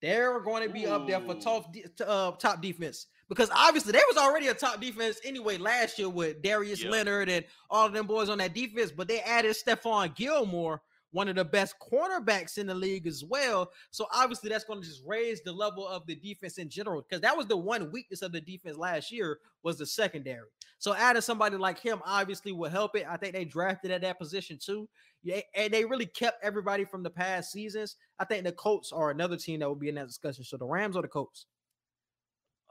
They're 0.02 0.42
going 0.42 0.68
to 0.68 0.74
be 0.74 0.86
up 0.86 1.08
there 1.08 1.22
for 1.22 1.34
Ooh. 1.34 1.40
top 1.40 1.72
de- 1.72 1.84
t- 1.84 2.04
uh, 2.06 2.32
top 2.32 2.62
defense 2.62 3.08
because 3.34 3.50
obviously 3.56 3.92
they 3.92 4.02
was 4.08 4.18
already 4.18 4.48
a 4.48 4.54
top 4.54 4.80
defense 4.80 5.20
anyway 5.24 5.58
last 5.58 5.98
year 5.98 6.08
with 6.08 6.42
Darius 6.44 6.84
Yeah. 6.84 6.92
Leonard 6.92 7.30
and 7.30 7.44
all 7.70 7.88
of 7.88 7.94
them 7.94 8.06
boys 8.06 8.30
on 8.30 8.38
that 8.38 8.54
defense. 8.54 8.92
But 8.92 9.08
they 9.08 9.22
added 9.22 9.56
Stephon 9.56 10.16
Gilmore, 10.16 10.82
one 11.12 11.28
of 11.28 11.36
the 11.36 11.46
best 11.46 11.76
cornerbacks 11.80 12.60
in 12.60 12.68
the 12.68 12.76
league 12.76 13.08
as 13.08 13.24
well. 13.24 13.72
So 13.90 14.08
obviously 14.14 14.50
that's 14.50 14.66
going 14.66 14.82
to 14.82 14.88
just 14.88 15.02
raise 15.06 15.42
the 15.42 15.52
level 15.52 15.88
of 15.88 16.06
the 16.06 16.16
defense 16.16 16.60
in 16.60 16.70
general 16.70 17.02
because 17.02 17.22
that 17.22 17.36
was 17.36 17.48
the 17.48 17.58
one 17.58 17.92
weakness 17.92 18.22
of 18.22 18.32
the 18.32 18.42
defense 18.42 18.78
last 18.78 19.12
year 19.12 19.40
was 19.64 19.78
the 19.78 19.86
secondary. 19.86 20.48
So 20.78 20.94
adding 20.94 21.22
somebody 21.22 21.58
like 21.58 21.80
him 21.80 22.02
obviously 22.06 22.52
will 22.52 22.70
help 22.70 22.96
it. 22.96 23.08
I 23.10 23.18
think 23.18 23.34
they 23.34 23.46
drafted 23.46 23.90
at 23.90 24.02
that 24.02 24.20
position 24.20 24.60
too. 24.64 24.88
Yeah, 25.24 25.40
and 25.56 25.74
they 25.74 25.86
really 25.86 26.06
kept 26.06 26.44
everybody 26.44 26.84
from 26.84 27.02
the 27.02 27.10
past 27.10 27.52
seasons. 27.52 27.96
I 28.20 28.26
think 28.26 28.44
the 28.44 28.52
Colts 28.52 28.92
are 28.92 29.10
another 29.10 29.38
team 29.38 29.62
that 29.62 29.68
will 29.70 29.76
be 29.76 29.90
in 29.90 29.96
that 29.96 30.08
discussion. 30.08 30.44
So 30.44 30.58
the 30.58 30.66
Rams 30.66 30.98
or 30.98 31.02
the 31.02 31.08
Colts? 31.08 31.46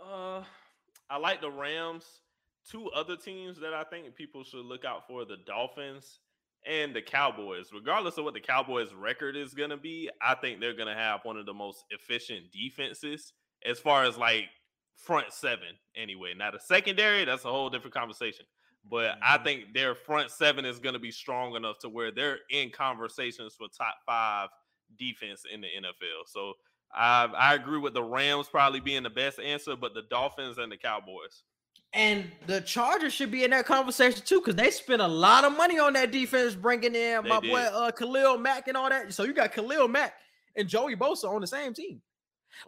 Uh, 0.03 0.44
I 1.11 1.16
like 1.18 1.40
the 1.40 1.50
Rams. 1.50 2.05
Two 2.68 2.90
other 2.90 3.16
teams 3.16 3.59
that 3.61 3.74
I 3.74 3.84
think 3.84 4.14
people 4.14 4.44
should 4.44 4.64
look 4.64 4.84
out 4.84 5.07
for: 5.07 5.24
the 5.24 5.38
Dolphins 5.46 6.20
and 6.66 6.94
the 6.94 7.03
Cowboys. 7.03 7.72
Regardless 7.72 8.18
of 8.18 8.24
what 8.24 8.34
the 8.34 8.40
Cowboys' 8.40 8.94
record 8.94 9.36
is 9.36 9.55
going 9.55 9.70
to 9.70 9.76
be, 9.76 10.09
I 10.20 10.34
think 10.36 10.61
they're 10.61 10.74
going 10.76 10.88
to 10.88 10.94
have 11.00 11.24
one 11.24 11.36
of 11.36 11.46
the 11.46 11.55
most 11.55 11.84
efficient 11.90 12.53
defenses 12.53 13.32
as 13.64 13.78
far 13.80 14.05
as 14.05 14.16
like 14.16 14.44
front 14.94 15.32
seven. 15.32 15.78
Anyway, 15.96 16.34
now 16.36 16.50
the 16.50 16.61
secondary, 16.61 17.24
that's 17.24 17.44
a 17.44 17.50
whole 17.50 17.70
different 17.70 17.94
conversation. 17.94 18.46
But 18.84 19.18
I 19.22 19.38
Mhm. 19.38 19.44
think 19.44 19.74
their 19.74 19.94
front 19.94 20.30
seven 20.30 20.64
is 20.64 20.80
going 20.80 20.94
to 20.94 20.98
be 21.00 21.12
strong 21.12 21.55
enough 21.57 21.78
to 21.80 21.88
where 21.88 22.11
they're 22.11 22.40
in 22.50 22.70
conversations 22.70 23.55
for 23.55 23.68
top 23.68 23.96
five 24.05 24.50
defense 24.96 25.44
in 25.44 25.61
the 25.61 25.68
NFL. 25.68 26.26
So 26.26 26.55
I, 26.95 27.24
I 27.36 27.55
agree 27.55 27.78
with 27.78 27.95
the 27.95 28.03
Rams 28.03 28.49
probably 28.49 28.80
being 28.80 29.03
the 29.03 29.11
best 29.11 29.38
answer, 29.38 29.76
but 29.76 29.95
the 29.95 30.03
Dolphins 30.03 30.59
and 30.59 30.70
the 30.70 30.76
Cowboys. 30.76 31.43
And 31.95 32.30
the 32.47 32.61
Chargers 32.62 33.12
should 33.12 33.30
be 33.30 33.45
in 33.45 33.51
that 33.51 33.66
conversation 33.66 34.22
too, 34.24 34.40
because 34.40 34.55
they 34.55 34.70
spent 34.70 35.03
a 35.03 35.07
lot 35.07 35.45
of 35.45 35.55
money 35.57 35.78
on 35.78 35.93
that 35.93 36.11
defense, 36.11 36.55
bringing 36.55 36.95
in 36.95 37.22
They 37.22 37.28
my 37.28 37.40
boy 37.40 37.61
uh, 37.61 37.90
Khalil 37.90 38.38
Mack 38.38 38.68
and 38.68 38.76
all 38.76 38.88
that. 38.88 39.12
So 39.12 39.24
you 39.24 39.34
got 39.34 39.53
Khalil 39.53 39.88
Mack 39.88 40.14
and 40.57 40.68
Joey 40.68 40.97
Bosa 40.97 41.28
on 41.28 41.43
the 41.43 41.47
same 41.47 41.74
team. 41.74 42.01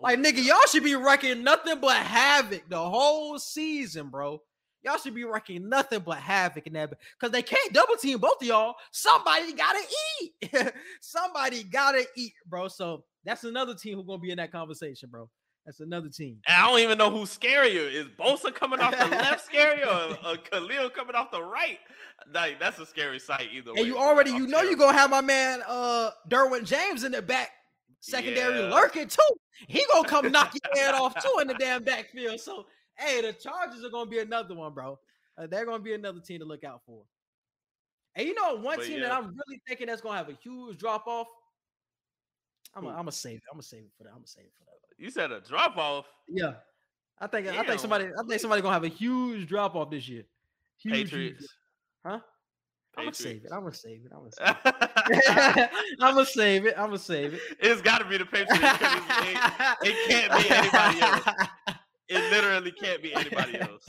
Like 0.00 0.18
nigga, 0.18 0.44
y'all 0.44 0.58
should 0.70 0.84
be 0.84 0.94
wrecking 0.94 1.42
nothing 1.42 1.78
but 1.80 1.96
havoc 1.96 2.68
the 2.68 2.78
whole 2.78 3.38
season, 3.38 4.08
bro. 4.08 4.42
Y'all 4.82 4.98
should 4.98 5.14
be 5.14 5.24
wrecking 5.24 5.68
nothing 5.68 6.00
but 6.00 6.18
havoc 6.18 6.66
in 6.66 6.74
that 6.74 6.92
because 7.18 7.32
they 7.32 7.42
can't 7.42 7.72
double 7.72 7.96
team 7.96 8.18
both 8.18 8.42
of 8.42 8.46
y'all. 8.46 8.74
Somebody 8.92 9.54
gotta 9.54 9.80
eat. 10.20 10.72
Somebody 11.00 11.62
gotta 11.64 12.04
eat, 12.16 12.34
bro. 12.46 12.68
So 12.68 13.04
that's 13.24 13.44
another 13.44 13.74
team 13.74 13.96
who's 13.96 14.06
gonna 14.06 14.18
be 14.18 14.30
in 14.30 14.36
that 14.38 14.52
conversation, 14.52 15.08
bro. 15.10 15.28
That's 15.66 15.80
another 15.80 16.10
team. 16.10 16.40
And 16.46 16.62
I 16.62 16.66
don't 16.68 16.80
even 16.80 16.98
know 16.98 17.10
who's 17.10 17.36
scarier. 17.36 17.90
Is 17.90 18.06
Bosa 18.18 18.54
coming 18.54 18.80
off 18.80 18.90
the 18.98 19.06
left 19.06 19.44
scary 19.46 19.82
or, 19.82 20.16
or 20.26 20.36
Khalil 20.36 20.90
coming 20.90 21.14
off 21.16 21.30
the 21.30 21.42
right? 21.42 21.78
Like 22.34 22.60
that's 22.60 22.78
a 22.78 22.84
scary 22.86 23.18
sight 23.18 23.48
either 23.52 23.72
way. 23.72 23.78
And 23.80 23.86
you 23.88 23.96
already, 23.96 24.32
I'm 24.32 24.42
you 24.42 24.46
know, 24.46 24.58
you 24.58 24.76
terrible. 24.76 24.86
gonna 24.86 24.98
have 24.98 25.10
my 25.10 25.22
man 25.22 25.62
uh 25.66 26.10
Derwin 26.28 26.64
James 26.64 27.02
in 27.04 27.12
the 27.12 27.22
back 27.22 27.50
secondary 28.00 28.60
Yeah. 28.60 28.74
lurking 28.74 29.08
too. 29.08 29.22
He 29.66 29.82
gonna 29.90 30.06
come 30.06 30.30
knock 30.30 30.52
your 30.54 30.84
head 30.84 30.94
off 30.94 31.14
too 31.22 31.38
in 31.40 31.48
the 31.48 31.54
damn 31.54 31.82
backfield. 31.82 32.40
So 32.40 32.66
hey, 32.98 33.22
the 33.22 33.32
Chargers 33.32 33.82
are 33.84 33.90
gonna 33.90 34.10
be 34.10 34.18
another 34.18 34.54
one, 34.54 34.74
bro. 34.74 34.98
Uh, 35.38 35.46
they're 35.46 35.64
gonna 35.64 35.82
be 35.82 35.94
another 35.94 36.20
team 36.20 36.40
to 36.40 36.44
look 36.44 36.62
out 36.64 36.82
for. 36.86 37.04
And 38.16 38.28
you 38.28 38.34
know, 38.34 38.56
one 38.56 38.76
But 38.76 38.84
team 38.86 39.00
that. 39.00 39.12
I'm 39.12 39.28
really 39.28 39.60
thinking 39.66 39.86
that's 39.86 40.02
gonna 40.02 40.18
have 40.18 40.28
a 40.28 40.36
huge 40.42 40.76
drop 40.78 41.06
off. 41.06 41.26
I'm 42.76 42.84
gonna 42.84 43.12
save 43.12 43.36
it. 43.36 43.42
I'm 43.50 43.56
gonna 43.56 43.62
save 43.62 43.82
it 43.82 43.90
for 43.96 44.04
that. 44.04 44.10
I'm 44.10 44.16
gonna 44.16 44.26
save 44.26 44.44
it 44.44 44.52
for 44.58 44.64
that. 44.64 45.02
You 45.02 45.10
said 45.10 45.32
a 45.32 45.40
drop 45.40 45.76
off. 45.76 46.06
Yeah. 46.28 46.54
I 47.20 47.26
think 47.26 47.46
I 47.46 47.64
think 47.64 47.80
somebody 47.80 48.06
I 48.06 48.22
think 48.28 48.40
somebody 48.40 48.62
gonna 48.62 48.74
have 48.74 48.84
a 48.84 48.88
huge 48.88 49.48
drop 49.48 49.74
off 49.74 49.90
this 49.90 50.08
year. 50.08 50.24
Huge, 50.78 50.94
huge 50.94 51.10
Patriots. 51.10 51.48
Huh? 52.04 52.20
I'm 52.96 53.04
gonna 53.04 53.14
save 53.14 53.44
it. 53.44 53.52
I'm 53.52 53.60
gonna 53.60 53.74
save 53.74 54.04
it. 54.04 54.12
I'm 54.12 54.18
gonna 54.18 54.30
save 54.32 55.56
it. 55.56 55.70
I'm 56.00 56.14
gonna 56.14 56.26
save 56.26 56.66
it. 56.66 56.74
I'm 56.76 56.86
gonna 56.86 56.98
save 56.98 57.34
it. 57.34 57.40
it's 57.60 57.82
got 57.82 57.98
to 57.98 58.04
be 58.04 58.18
the 58.18 58.24
Patriots. 58.24 58.62
It, 58.62 59.78
it 59.82 60.08
can't 60.08 60.42
be 60.42 60.50
anybody 60.50 61.00
else. 61.00 61.48
It 62.08 62.30
literally 62.30 62.72
can't 62.72 63.02
be 63.02 63.14
anybody 63.14 63.60
else. 63.60 63.84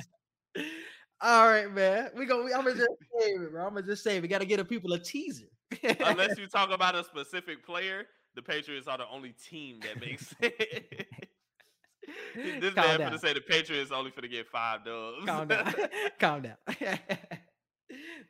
All 1.22 1.48
right, 1.48 1.72
man. 1.72 2.10
We 2.16 2.26
go. 2.26 2.44
I'm 2.44 2.64
gonna 2.64 2.76
just 2.76 2.90
save 3.20 3.42
it, 3.42 3.52
bro. 3.52 3.66
I'm 3.66 3.74
gonna 3.74 3.86
just 3.86 4.04
save 4.04 4.24
it. 4.24 4.28
Got 4.28 4.40
to 4.40 4.46
get 4.46 4.58
the 4.58 4.66
people 4.66 4.94
a 4.94 5.00
teaser. 5.00 5.46
Unless 5.84 6.38
you 6.38 6.48
talk 6.48 6.72
about 6.72 6.96
a 6.96 7.04
specific 7.04 7.66
player, 7.66 8.06
the 8.36 8.42
Patriots 8.42 8.88
are 8.88 8.98
the 8.98 9.08
only 9.10 9.34
team 9.50 9.80
that 9.82 10.00
makes 10.00 10.34
it. 10.42 11.08
this 12.36 12.74
Calm 12.74 12.86
man 12.88 13.00
down. 13.00 13.12
finna 13.12 13.20
say 13.20 13.34
the 13.34 13.42
Patriots 13.42 13.92
only 13.92 14.12
finna 14.12 14.30
get 14.30 14.48
five 14.48 14.86
dubs. 14.86 15.26
calm 15.26 15.48
down, 15.48 15.74
calm 16.20 16.42
down. 16.42 16.58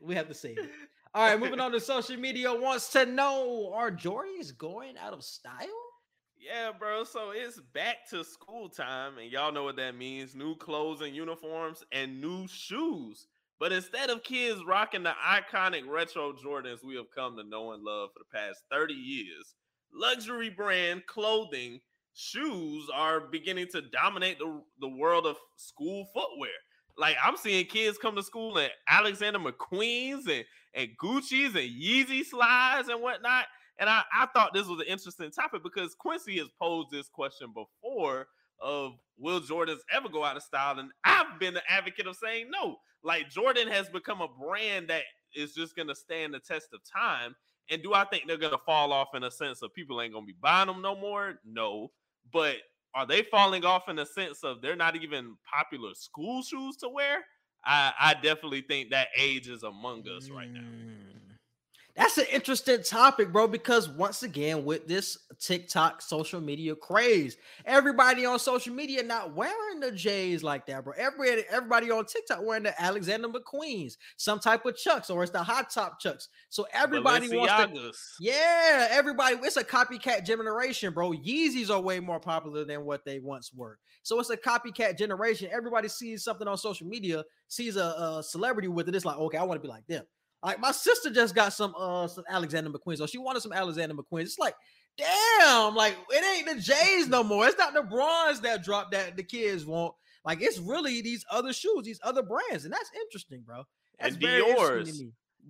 we 0.02 0.16
have 0.16 0.28
to 0.30 0.48
it. 0.50 0.60
All 1.14 1.28
right, 1.30 1.40
moving 1.40 1.60
on 1.60 1.72
to 1.72 1.80
social 1.80 2.18
media. 2.18 2.54
Wants 2.54 2.90
to 2.92 3.06
know: 3.06 3.72
Are 3.74 3.92
Jordans 3.92 4.56
going 4.58 4.98
out 4.98 5.14
of 5.14 5.24
style? 5.24 5.68
Yeah, 6.38 6.72
bro. 6.78 7.04
So 7.04 7.32
it's 7.32 7.60
back 7.74 8.08
to 8.12 8.24
school 8.24 8.70
time, 8.70 9.18
and 9.18 9.32
y'all 9.32 9.52
know 9.52 9.64
what 9.64 9.78
that 9.78 9.96
means: 9.98 10.36
new 10.36 10.56
clothes 10.56 11.02
and 11.02 11.16
uniforms, 11.16 11.84
and 11.92 12.22
new 12.22 12.48
shoes. 12.48 13.28
But 13.60 13.72
instead 13.72 14.10
of 14.10 14.24
kids 14.24 14.62
rocking 14.68 15.04
the 15.04 15.14
iconic 15.26 15.88
retro 15.88 16.34
Jordans 16.34 16.84
we 16.84 16.96
have 16.98 17.06
come 17.16 17.38
to 17.38 17.44
know 17.44 17.72
and 17.72 17.84
love 17.84 18.10
for 18.14 18.20
the 18.20 18.38
past 18.38 18.60
30 18.70 18.94
years, 18.94 19.56
luxury 19.96 20.50
brand 20.50 21.06
clothing, 21.08 21.80
shoes 22.14 22.88
are 22.94 23.22
beginning 23.32 23.68
to 23.72 23.82
dominate 23.82 24.40
the, 24.40 24.62
the 24.80 24.90
world 24.90 25.26
of 25.26 25.38
school 25.58 26.06
footwear. 26.14 26.52
Like 26.98 27.18
I'm 27.24 27.38
seeing 27.38 27.66
kids 27.66 27.98
come 27.98 28.16
to 28.16 28.24
school 28.24 28.58
in 28.58 28.70
Alexander 28.90 29.40
McQueen's 29.40 30.28
and, 30.28 30.46
and 30.74 30.90
Gucci's 31.02 31.56
and 31.56 31.70
Yeezy 31.70 32.24
slides 32.24 32.88
and 32.88 33.02
whatnot. 33.02 33.46
And 33.80 33.90
I, 33.90 34.04
I 34.14 34.28
thought 34.28 34.54
this 34.54 34.68
was 34.68 34.80
an 34.80 34.88
interesting 34.88 35.32
topic 35.32 35.62
because 35.62 35.96
Quincy 35.96 36.38
has 36.38 36.48
posed 36.62 36.92
this 36.92 37.10
question 37.10 37.54
before 37.54 38.28
of 38.62 38.94
will 39.18 39.42
Jordans 39.42 39.80
ever 39.92 40.08
go 40.08 40.24
out 40.24 40.38
of 40.38 40.44
style? 40.44 40.80
And 40.80 40.92
I've 41.04 41.40
been 41.40 41.54
the 41.54 41.62
advocate 41.70 42.08
of 42.08 42.16
saying 42.16 42.48
no. 42.50 42.78
Like 43.04 43.30
Jordan 43.30 43.68
has 43.68 43.90
become 43.90 44.22
a 44.22 44.28
brand 44.28 44.88
that 44.90 45.04
is 45.36 45.54
just 45.54 45.76
gonna 45.76 45.96
stand 45.96 46.34
the 46.34 46.40
test 46.40 46.70
of 46.74 46.80
time. 46.90 47.36
And 47.70 47.82
do 47.82 47.94
I 47.94 48.06
think 48.06 48.28
they're 48.28 48.38
gonna 48.38 48.58
fall 48.66 48.94
off 48.94 49.16
in 49.16 49.24
a 49.24 49.32
sense 49.32 49.62
of 49.62 49.74
people 49.74 50.02
ain't 50.02 50.14
gonna 50.14 50.26
be 50.26 50.36
buying 50.40 50.68
them 50.68 50.82
no 50.82 50.96
more? 50.96 51.40
No. 51.46 51.92
But 52.32 52.58
are 52.94 53.06
they 53.06 53.24
falling 53.24 53.66
off 53.66 53.90
in 53.90 53.98
the 53.98 54.06
sense 54.06 54.44
of 54.44 54.62
they're 54.62 54.76
not 54.76 54.96
even 54.96 55.36
popular 55.52 55.94
school 55.94 56.42
shoes 56.44 56.78
to 56.78 56.90
wear? 56.90 57.26
I, 57.66 57.94
I 58.00 58.14
definitely 58.14 58.62
think 58.62 58.92
that 58.92 59.08
age 59.18 59.48
is 59.48 59.64
among 59.64 60.08
us 60.08 60.30
right 60.30 60.50
now. 60.50 60.62
Mm. 60.62 61.05
That's 61.96 62.18
an 62.18 62.26
interesting 62.30 62.84
topic, 62.84 63.32
bro, 63.32 63.48
because 63.48 63.88
once 63.88 64.24
again, 64.24 64.66
with 64.66 64.86
this 64.86 65.18
TikTok 65.40 66.02
social 66.02 66.42
media 66.42 66.76
craze, 66.76 67.38
everybody 67.64 68.26
on 68.26 68.38
social 68.38 68.74
media 68.74 69.02
not 69.02 69.34
wearing 69.34 69.80
the 69.80 69.94
J's 69.94 70.44
like 70.44 70.66
that, 70.66 70.84
bro. 70.84 70.94
Everybody, 70.98 71.44
everybody 71.50 71.92
on 71.92 72.06
TikTok 72.06 72.44
wearing 72.44 72.64
the 72.64 72.82
Alexander 72.82 73.30
McQueen's, 73.30 73.98
some 74.18 74.40
type 74.40 74.66
of 74.66 74.76
Chucks, 74.76 75.10
or 75.10 75.24
it's 75.24 75.32
the 75.32 75.42
hot 75.42 75.70
top 75.70 76.02
Chucks. 76.02 76.28
So 76.50 76.68
everybody 76.74 77.30
wants 77.30 77.54
to 77.74 77.92
yeah, 78.20 78.88
everybody. 78.92 79.38
It's 79.44 79.56
a 79.56 79.64
copycat 79.64 80.26
generation, 80.26 80.94
bro. 80.94 81.12
Yeezys 81.12 81.70
are 81.70 81.80
way 81.80 82.02
more 82.02 82.20
popular 82.20 82.66
than 82.66 82.84
what 82.84 83.06
they 83.06 83.20
once 83.20 83.54
were. 83.54 83.80
So 84.04 84.20
it's 84.20 84.30
a 84.30 84.38
copycat 84.38 84.98
generation. 84.98 85.50
Everybody 85.50 85.88
sees 85.88 86.26
something 86.26 86.48
on 86.48 86.58
social 86.58 86.88
media, 86.88 87.24
sees 87.48 87.78
a, 87.78 87.86
a 88.20 88.22
celebrity 88.22 88.68
with 88.68 88.90
it. 88.90 88.96
It's 88.96 89.06
like, 89.06 89.18
okay, 89.18 89.38
I 89.38 89.44
want 89.44 89.62
to 89.62 89.66
be 89.66 89.72
like 89.72 89.88
them. 89.88 90.04
Like 90.46 90.60
my 90.60 90.72
sister 90.72 91.10
just 91.10 91.34
got 91.34 91.54
some 91.54 91.74
uh 91.76 92.08
some 92.08 92.24
Alexander 92.30 92.70
McQueen. 92.70 92.98
So 92.98 93.08
she 93.08 93.18
wanted 93.18 93.42
some 93.42 93.52
Alexander 93.52 93.96
McQueen. 93.96 94.22
It's 94.22 94.38
like, 94.38 94.54
damn, 94.96 95.74
like 95.74 95.96
it 96.12 96.24
ain't 96.24 96.56
the 96.56 96.62
J's 96.62 97.08
no 97.08 97.24
more. 97.24 97.48
It's 97.48 97.58
not 97.58 97.74
the 97.74 97.82
bronze 97.82 98.42
that 98.42 98.64
drop 98.64 98.92
that 98.92 99.18
the 99.18 99.24
kids 99.24 99.66
want. 99.66 99.96
Like 100.24 100.44
it's 100.44 100.60
really 100.60 101.02
these 101.02 101.26
other 101.32 101.52
shoes, 101.52 101.84
these 101.84 102.00
other 102.04 102.22
brands, 102.22 102.64
and 102.64 102.72
that's 102.72 102.92
interesting, 103.02 103.42
bro. 103.44 103.64
That's 104.00 104.14
And 104.14 104.22
very 104.22 104.42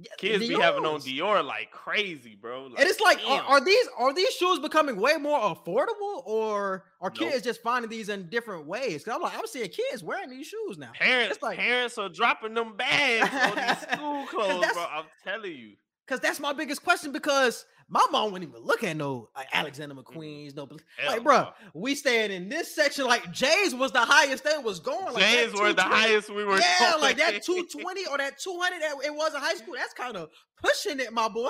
to 0.03 0.09
Dior's. 0.09 0.17
Kids 0.39 0.47
be 0.47 0.53
having 0.55 0.85
on 0.85 0.99
Dior 0.99 1.43
like 1.45 1.71
crazy, 1.71 2.35
bro. 2.39 2.65
And 2.65 2.73
it's 2.79 2.99
like, 2.99 3.19
are, 3.27 3.41
are 3.43 3.61
these 3.63 3.87
are 3.97 4.13
these 4.13 4.31
shoes 4.33 4.59
becoming 4.59 4.95
way 4.97 5.15
more 5.17 5.39
affordable, 5.39 6.21
or 6.25 6.85
are 7.01 7.09
Nope. 7.09 7.31
kids 7.31 7.43
just 7.43 7.61
finding 7.61 7.89
these 7.89 8.09
in 8.09 8.27
different 8.29 8.65
ways? 8.65 9.03
Because 9.03 9.15
I'm 9.15 9.21
like, 9.21 9.37
I'm 9.37 9.47
seeing 9.47 9.69
kids 9.69 10.03
wearing 10.03 10.29
these 10.29 10.47
shoes 10.47 10.77
now. 10.77 10.91
parents 10.93 11.35
it's 11.35 11.43
like- 11.43 11.57
parents 11.57 11.97
are 11.97 12.09
dropping 12.09 12.53
them 12.53 12.75
bags 12.77 13.29
on 13.33 13.55
these 13.55 13.81
school 13.97 14.25
clothes, 14.27 14.65
bro. 14.73 14.85
I'm 14.91 15.05
telling 15.23 15.51
you. 15.51 15.73
Because 16.05 16.19
that's 16.19 16.39
my 16.39 16.53
biggest 16.53 16.83
question. 16.83 17.11
Because 17.11 17.65
my 17.87 18.05
mom 18.11 18.31
wouldn't 18.31 18.49
even 18.49 18.63
look 18.63 18.83
at 18.83 18.97
no 18.97 19.29
like 19.35 19.47
Alexander 19.53 19.95
mm-hmm. 19.95 20.17
McQueen's, 20.17 20.55
no, 20.55 20.67
Hell 20.97 21.11
like, 21.11 21.23
bro, 21.23 21.49
we 21.73 21.93
staying 21.93 22.31
in 22.31 22.49
this 22.49 22.73
section. 22.73 23.05
Like 23.05 23.31
Jay's 23.31 23.75
was 23.75 23.91
the 23.91 23.99
highest 23.99 24.43
they 24.43 24.57
was 24.57 24.79
going. 24.79 25.13
Like, 25.13 25.23
James 25.23 25.53
were 25.53 25.73
the 25.73 25.83
highest 25.83 26.29
we 26.29 26.43
were. 26.43 26.57
Yeah, 26.57 26.91
going. 26.91 27.01
like 27.01 27.17
that 27.17 27.43
220 27.45 28.07
or 28.07 28.17
that 28.17 28.39
200 28.39 28.81
that 28.81 28.93
it 29.05 29.13
was 29.13 29.35
in 29.35 29.41
high 29.41 29.53
school. 29.55 29.75
That's 29.77 29.93
kind 29.93 30.17
of 30.17 30.29
pushing 30.61 30.99
it, 30.99 31.13
my 31.13 31.27
boy. 31.27 31.49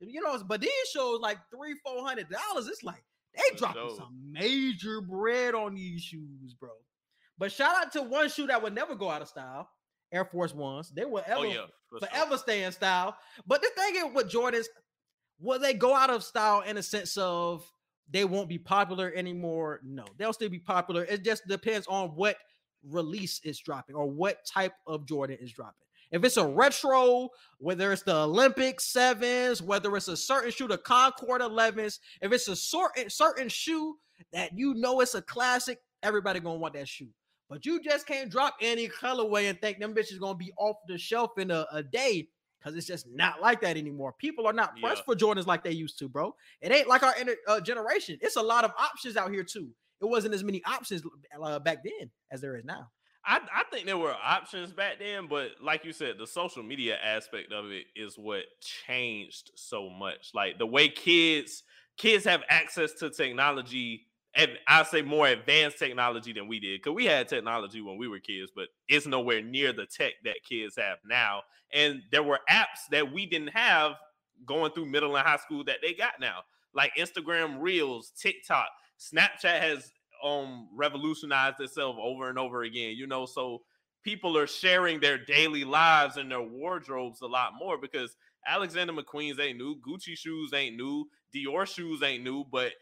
You 0.00 0.22
know, 0.22 0.38
but 0.46 0.60
these 0.60 0.70
shows 0.92 1.20
like 1.20 1.38
three, 1.54 1.74
four 1.84 2.06
hundred 2.06 2.28
dollars. 2.30 2.68
It's 2.68 2.82
like 2.82 3.02
they 3.34 3.56
dropping 3.56 3.96
some 3.96 4.32
major 4.32 5.00
bread 5.00 5.54
on 5.54 5.74
these 5.74 6.02
shoes, 6.02 6.54
bro. 6.58 6.70
But 7.38 7.52
shout 7.52 7.74
out 7.76 7.92
to 7.92 8.02
one 8.02 8.28
shoe 8.28 8.46
that 8.46 8.62
would 8.62 8.74
never 8.74 8.94
go 8.94 9.10
out 9.10 9.22
of 9.22 9.28
style. 9.28 9.68
Air 10.12 10.24
Force 10.24 10.54
Ones. 10.54 10.90
They 10.90 11.04
will 11.04 11.22
oh, 11.26 11.32
ever 11.32 11.40
Oh 11.40 11.42
yeah, 11.44 11.66
forever 11.98 12.36
stay 12.38 12.64
in 12.64 12.72
style. 12.72 13.16
But 13.46 13.62
the 13.62 13.70
thing 13.76 13.96
is 13.96 14.14
with 14.14 14.30
Jordans, 14.30 14.66
Will 15.40 15.58
they 15.58 15.74
go 15.74 15.94
out 15.94 16.10
of 16.10 16.22
style 16.22 16.60
in 16.60 16.76
a 16.76 16.82
sense 16.82 17.16
of 17.16 17.70
they 18.10 18.24
won't 18.24 18.48
be 18.48 18.58
popular 18.58 19.12
anymore? 19.14 19.80
No, 19.82 20.04
they'll 20.18 20.32
still 20.32 20.48
be 20.48 20.58
popular. 20.58 21.04
It 21.04 21.24
just 21.24 21.46
depends 21.48 21.86
on 21.86 22.10
what 22.10 22.36
release 22.88 23.40
is 23.44 23.58
dropping 23.58 23.96
or 23.96 24.10
what 24.10 24.44
type 24.46 24.72
of 24.86 25.06
Jordan 25.06 25.38
is 25.40 25.52
dropping. 25.52 25.74
If 26.10 26.24
it's 26.24 26.36
a 26.36 26.46
retro, 26.46 27.28
whether 27.58 27.92
it's 27.92 28.02
the 28.02 28.16
Olympic 28.16 28.80
sevens, 28.80 29.62
whether 29.62 29.96
it's 29.96 30.08
a 30.08 30.16
certain 30.16 30.50
shoe, 30.50 30.66
the 30.66 30.78
Concord 30.78 31.40
11s, 31.40 32.00
if 32.20 32.32
it's 32.32 32.48
a 32.48 32.56
certain 32.56 33.08
certain 33.08 33.48
shoe 33.48 33.96
that 34.32 34.56
you 34.58 34.74
know 34.74 35.00
it's 35.00 35.14
a 35.14 35.22
classic, 35.22 35.78
everybody 36.02 36.40
gonna 36.40 36.58
want 36.58 36.74
that 36.74 36.88
shoe. 36.88 37.08
But 37.48 37.64
you 37.64 37.80
just 37.80 38.06
can't 38.06 38.30
drop 38.30 38.56
any 38.60 38.88
colorway 38.88 39.48
and 39.48 39.60
think 39.60 39.78
them 39.78 39.94
bitches 39.94 40.18
gonna 40.18 40.36
be 40.36 40.52
off 40.58 40.76
the 40.88 40.98
shelf 40.98 41.38
in 41.38 41.50
a, 41.50 41.66
a 41.72 41.82
day 41.82 42.28
because 42.60 42.76
it's 42.76 42.86
just 42.86 43.06
not 43.08 43.40
like 43.40 43.60
that 43.62 43.76
anymore. 43.76 44.12
People 44.18 44.46
are 44.46 44.52
not 44.52 44.78
pressed 44.80 44.98
Yeah. 44.98 45.04
for 45.04 45.16
Jordans 45.16 45.46
like 45.46 45.64
they 45.64 45.72
used 45.72 45.98
to, 46.00 46.08
bro. 46.08 46.34
It 46.60 46.70
ain't 46.72 46.88
like 46.88 47.02
our 47.02 47.14
inter- 47.18 47.36
uh, 47.48 47.60
generation. 47.60 48.18
It's 48.20 48.36
a 48.36 48.42
lot 48.42 48.64
of 48.64 48.72
options 48.78 49.16
out 49.16 49.32
here 49.32 49.44
too. 49.44 49.68
It 50.00 50.04
wasn't 50.06 50.34
as 50.34 50.44
many 50.44 50.62
options 50.64 51.02
uh, 51.42 51.58
back 51.58 51.78
then 51.84 52.10
as 52.30 52.40
there 52.40 52.56
is 52.56 52.64
now. 52.64 52.90
I, 53.24 53.40
I 53.54 53.64
think 53.70 53.84
there 53.86 53.98
were 53.98 54.14
options 54.22 54.72
back 54.72 54.98
then, 54.98 55.26
but 55.28 55.50
like 55.62 55.84
you 55.84 55.92
said, 55.92 56.16
the 56.18 56.26
social 56.26 56.62
media 56.62 56.96
aspect 57.02 57.52
of 57.52 57.70
it 57.70 57.84
is 57.94 58.16
what 58.16 58.44
changed 58.86 59.50
so 59.56 59.90
much. 59.90 60.30
Like 60.34 60.58
the 60.58 60.66
way 60.66 60.88
kids 60.88 61.62
kids 61.98 62.24
have 62.24 62.42
access 62.48 62.92
to 62.94 63.10
technology, 63.10 64.06
and 64.34 64.52
I 64.68 64.82
say 64.84 65.02
more 65.02 65.26
advanced 65.26 65.78
technology 65.78 66.32
than 66.32 66.46
we 66.46 66.60
did, 66.60 66.80
because 66.80 66.94
we 66.94 67.04
had 67.04 67.28
technology 67.28 67.80
when 67.80 67.98
we 67.98 68.08
were 68.08 68.20
kids, 68.20 68.50
but 68.54 68.68
it's 68.88 69.06
nowhere 69.06 69.42
near 69.42 69.72
the 69.72 69.86
tech 69.86 70.12
that 70.24 70.36
kids 70.48 70.76
have 70.76 70.98
now. 71.04 71.42
And 71.72 72.02
there 72.12 72.22
were 72.22 72.40
apps 72.48 72.88
that 72.90 73.12
we 73.12 73.26
didn't 73.26 73.48
have 73.48 73.92
going 74.46 74.72
through 74.72 74.86
middle 74.86 75.16
and 75.16 75.26
high 75.26 75.36
school 75.36 75.64
that 75.64 75.78
they 75.82 75.94
got 75.94 76.14
now, 76.20 76.40
like 76.74 76.92
Instagram 76.96 77.60
Reels, 77.60 78.12
TikTok, 78.20 78.68
Snapchat 78.98 79.60
has 79.60 79.92
um 80.22 80.68
revolutionized 80.74 81.60
itself 81.60 81.96
over 81.98 82.28
and 82.28 82.38
over 82.38 82.62
again 82.62 82.94
you 82.96 83.06
know 83.06 83.24
so 83.24 83.62
people 84.02 84.36
are 84.36 84.46
sharing 84.46 85.00
their 85.00 85.18
daily 85.18 85.64
lives 85.64 86.16
and 86.16 86.30
their 86.30 86.42
wardrobes 86.42 87.20
a 87.22 87.26
lot 87.26 87.52
more 87.58 87.78
because 87.78 88.16
alexander 88.46 88.92
mcqueen's 88.92 89.38
ain't 89.40 89.58
new 89.58 89.76
gucci 89.76 90.16
shoes 90.16 90.52
ain't 90.52 90.76
new 90.76 91.06
dior 91.34 91.66
shoes 91.66 92.02
ain't 92.02 92.22
new 92.22 92.44
but 92.50 92.72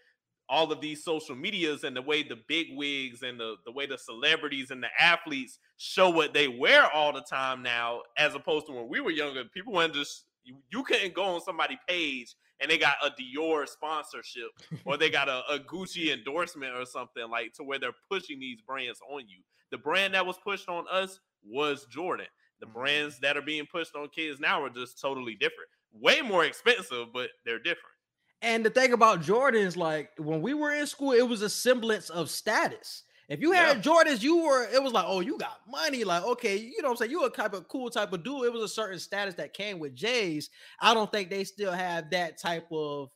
all 0.49 0.71
of 0.73 0.81
these 0.81 1.05
social 1.05 1.37
medias 1.37 1.85
and 1.85 1.97
the 1.97 2.03
way 2.03 2.23
the 2.23 2.39
big 2.49 2.69
wigs 2.77 3.23
and 3.23 3.39
the, 3.39 3.57
the 3.67 3.73
way 3.73 3.87
the 3.87 3.99
celebrities 3.99 4.71
and 4.71 4.83
the 4.83 4.89
athletes 4.99 5.59
show 5.77 6.09
what 6.09 6.33
they 6.33 6.49
wear 6.49 6.91
all 6.93 7.13
the 7.13 7.21
time 7.21 7.63
now 7.63 8.01
as 8.17 8.35
opposed 8.35 8.67
to 8.67 8.73
when 8.73 8.89
we 8.89 9.01
were 9.01 9.11
younger 9.11 9.45
people 9.45 9.73
weren't 9.73 9.93
just 9.95 10.25
you, 10.45 10.57
you 10.73 10.83
couldn't 10.83 11.13
go 11.15 11.25
on 11.25 11.41
somebody's 11.43 11.79
page 11.87 12.35
and 12.61 12.71
they 12.71 12.79
got 12.79 12.95
a 13.05 13.11
Dior 13.11 13.69
sponsorship 13.69 14.49
or 14.85 14.97
they 14.97 15.11
got 15.11 15.29
a, 15.29 15.43
a 15.51 15.59
Gucci 15.59 16.13
endorsement 16.13 16.75
or 16.75 16.85
something 16.87 17.29
like 17.31 17.53
to 17.55 17.63
where 17.63 17.79
they're 17.79 17.93
pushing 18.11 18.41
these 18.41 18.61
brands 18.63 19.01
on 19.11 19.21
you. 19.29 19.39
The 19.71 19.79
brand 19.79 20.15
that 20.15 20.25
was 20.27 20.39
pushed 20.43 20.69
on 20.69 20.85
us 20.91 21.21
was 21.47 21.87
Jordan. 21.91 22.27
The 22.61 22.67
Mhm. 22.67 22.73
brands 22.73 23.21
that 23.21 23.37
are 23.37 23.43
being 23.43 23.67
pushed 23.67 23.95
on 23.95 24.09
kids 24.09 24.41
now 24.41 24.63
are 24.65 24.71
just 24.71 25.01
totally 25.01 25.35
different. 25.35 25.69
Way 25.93 26.23
more 26.23 26.45
expensive, 26.45 27.13
but 27.13 27.31
they're 27.45 27.59
different. 27.61 27.95
And 28.41 28.65
the 28.65 28.71
thing 28.71 28.93
about 28.93 29.23
Jordans, 29.23 29.77
like 29.77 30.11
when 30.17 30.43
we 30.43 30.55
were 30.55 30.73
in 30.73 30.87
school, 30.87 31.13
it 31.13 31.29
was 31.29 31.43
a 31.43 31.51
semblance 31.51 32.09
of 32.11 32.31
status. 32.31 33.03
If 33.29 33.41
you 33.41 33.53
had 33.53 33.83
Jordans, 33.83 34.23
you 34.23 34.39
were 34.45 34.67
it 34.73 34.83
was 34.83 34.93
like, 34.93 35.05
oh, 35.07 35.21
you 35.21 35.37
got 35.39 35.61
money. 35.69 36.03
Like, 36.05 36.23
okay, 36.25 36.57
you 36.57 36.81
know 36.81 36.89
what 36.89 36.93
I'm 36.93 36.97
saying? 36.97 37.11
You 37.11 37.25
a 37.27 37.31
type 37.31 37.53
of 37.53 37.69
cool 37.69 37.91
type 37.91 38.13
of 38.13 38.23
dude. 38.25 38.45
It 38.47 38.53
was 38.53 38.63
a 38.63 38.69
certain 38.69 38.99
status 38.99 39.35
that 39.35 39.53
came 39.53 39.79
with 39.79 39.95
Jays. 39.95 40.49
I 40.81 40.95
don't 40.95 41.11
think 41.13 41.29
they 41.29 41.45
still 41.45 41.73
have 41.73 42.11
that 42.11 42.39
type 42.41 42.67
of 42.73 43.11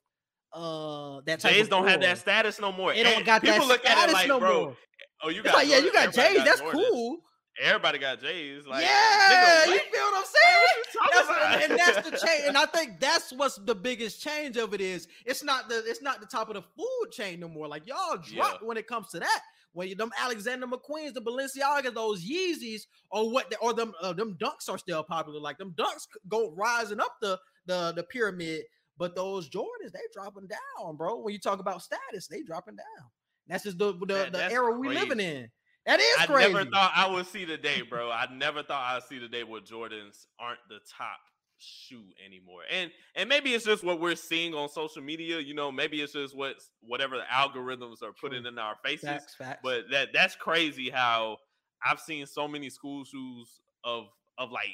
uh 0.52 1.22
that 1.24 1.40
type 1.40 1.54
Jays 1.54 1.68
don't 1.68 1.88
have 1.88 2.00
that 2.02 2.18
status 2.18 2.60
no 2.60 2.72
more. 2.72 2.92
They 2.92 3.04
don't 3.04 3.16
And 3.18 3.24
got 3.24 3.40
people 3.42 3.60
that 3.60 3.68
look 3.68 3.86
at 3.86 4.10
it 4.10 4.12
like, 4.12 4.28
no 4.28 4.38
bro, 4.38 4.64
more. 4.64 4.76
oh, 5.22 5.28
you 5.30 5.42
got 5.42 5.54
like, 5.54 5.68
yeah, 5.68 5.78
you 5.78 5.92
got 5.92 6.12
J's. 6.12 6.44
That's 6.44 6.60
cool. 6.60 7.20
Everybody 7.60 7.98
got 7.98 8.20
J's. 8.20 8.66
Like, 8.66 8.84
yeah, 8.84 9.64
nigga, 9.66 9.72
you 9.74 9.78
feel 9.92 10.00
what 10.02 10.18
I'm 10.18 10.24
saying? 10.24 10.62
what 10.62 10.76
you 10.94 11.00
talking 11.00 11.34
That's 11.38 11.70
and 11.70 11.78
that's 11.78 12.10
the 12.10 12.26
change. 12.26 12.44
And 12.48 12.56
I 12.56 12.64
think 12.66 12.98
that's 12.98 13.32
what's 13.32 13.56
the 13.56 13.74
biggest 13.74 14.22
change 14.22 14.56
of 14.56 14.72
it 14.72 14.80
is 14.80 15.06
it's 15.26 15.44
not 15.44 15.68
the 15.68 15.82
it's 15.86 16.00
not 16.02 16.20
the 16.20 16.26
top 16.26 16.48
of 16.48 16.54
the 16.54 16.62
food 16.62 17.10
chain 17.12 17.40
no 17.40 17.48
more. 17.48 17.68
Like 17.68 17.86
y'all 17.86 18.16
dropped 18.16 18.62
when 18.64 18.76
it 18.76 18.86
comes 18.86 19.08
to 19.10 19.18
that. 19.20 19.40
When 19.74 19.88
you 19.88 19.94
them 19.94 20.10
Alexander 20.18 20.66
McQueens, 20.66 21.14
the 21.14 21.20
Balenciagas, 21.22 21.94
those 21.94 22.24
Yeezys, 22.24 22.82
or 23.10 23.30
what 23.30 23.50
the, 23.50 23.56
or 23.58 23.72
them 23.74 23.92
uh, 24.02 24.12
them 24.12 24.36
dunks 24.40 24.68
are 24.70 24.78
still 24.78 25.02
popular. 25.02 25.38
Like 25.40 25.58
them 25.58 25.74
dunks 25.76 26.06
go 26.28 26.52
rising 26.56 27.00
up 27.00 27.16
the 27.20 27.38
the 27.66 27.92
the 27.96 28.02
pyramid, 28.02 28.62
but 28.98 29.14
those 29.14 29.48
Jordans 29.50 29.92
they 29.92 30.00
dropping 30.12 30.46
down, 30.48 30.96
bro. 30.96 31.18
When 31.20 31.32
you 31.32 31.38
talk 31.40 31.58
about 31.60 31.82
status, 31.82 32.26
they 32.28 32.42
dropping 32.42 32.76
down. 32.76 33.08
That's 33.48 33.64
just 33.64 33.78
the 33.78 33.92
the, 33.92 34.06
That- 34.06 34.32
the 34.32 34.50
era 34.52 34.78
we 34.78 34.88
living 34.88 35.18
crazy. 35.18 35.30
in. 35.36 35.50
That 35.86 36.00
is 36.00 36.16
I 36.20 36.26
crazy. 36.26 36.50
I 36.50 36.52
never 36.52 36.70
thought 36.70 36.92
I 36.94 37.10
would 37.10 37.26
see 37.26 37.44
the 37.44 37.56
day, 37.56 37.82
bro. 37.82 38.10
I 38.10 38.26
never 38.32 38.62
thought 38.62 38.94
I'd 38.94 39.02
see 39.02 39.18
the 39.18 39.28
day 39.28 39.42
where 39.42 39.60
Jordans 39.60 40.26
aren't 40.38 40.60
the 40.68 40.78
top 40.96 41.18
shoe 41.58 42.04
anymore. 42.24 42.62
And 42.70 42.90
and 43.14 43.28
maybe 43.28 43.52
it's 43.54 43.64
just 43.64 43.82
what 43.84 44.00
we're 44.00 44.16
seeing 44.16 44.54
on 44.54 44.68
social 44.68 45.02
media. 45.02 45.40
You 45.40 45.54
know, 45.54 45.72
maybe 45.72 46.00
it's 46.00 46.12
just 46.12 46.36
what 46.36 46.56
whatever 46.80 47.16
the 47.16 47.24
algorithms 47.32 48.02
are 48.02 48.12
putting 48.12 48.42
True. 48.42 48.52
in 48.52 48.58
our 48.58 48.76
faces. 48.84 49.08
facts, 49.08 49.34
facts. 49.34 49.60
But 49.62 49.84
that 49.90 50.08
that's 50.12 50.36
crazy 50.36 50.90
how 50.90 51.38
I've 51.84 52.00
seen 52.00 52.26
so 52.26 52.46
many 52.46 52.70
school 52.70 53.04
shoes 53.04 53.60
of 53.84 54.04
of 54.38 54.50
like 54.50 54.68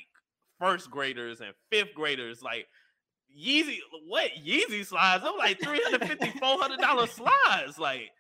first 0.59 0.91
graders 0.91 1.41
and 1.41 1.53
fifth 1.71 1.95
graders 1.95 2.43
like 2.43 2.67
Yeezy 3.37 3.79
what 4.07 4.31
Yeezy 4.45 4.85
slides 4.85 5.25
I'm 5.27 5.37
like 5.37 5.61
350 5.61 6.39
400 6.39 6.79
dollar 6.81 7.07
slides 7.07 7.79
like 7.79 8.11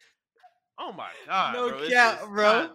oh 0.78 0.92
my 0.92 1.08
god 1.26 1.54
No 1.54 1.68
bro. 1.70 1.88
Cap, 1.88 2.18
just 2.20 2.30
bro. 2.30 2.70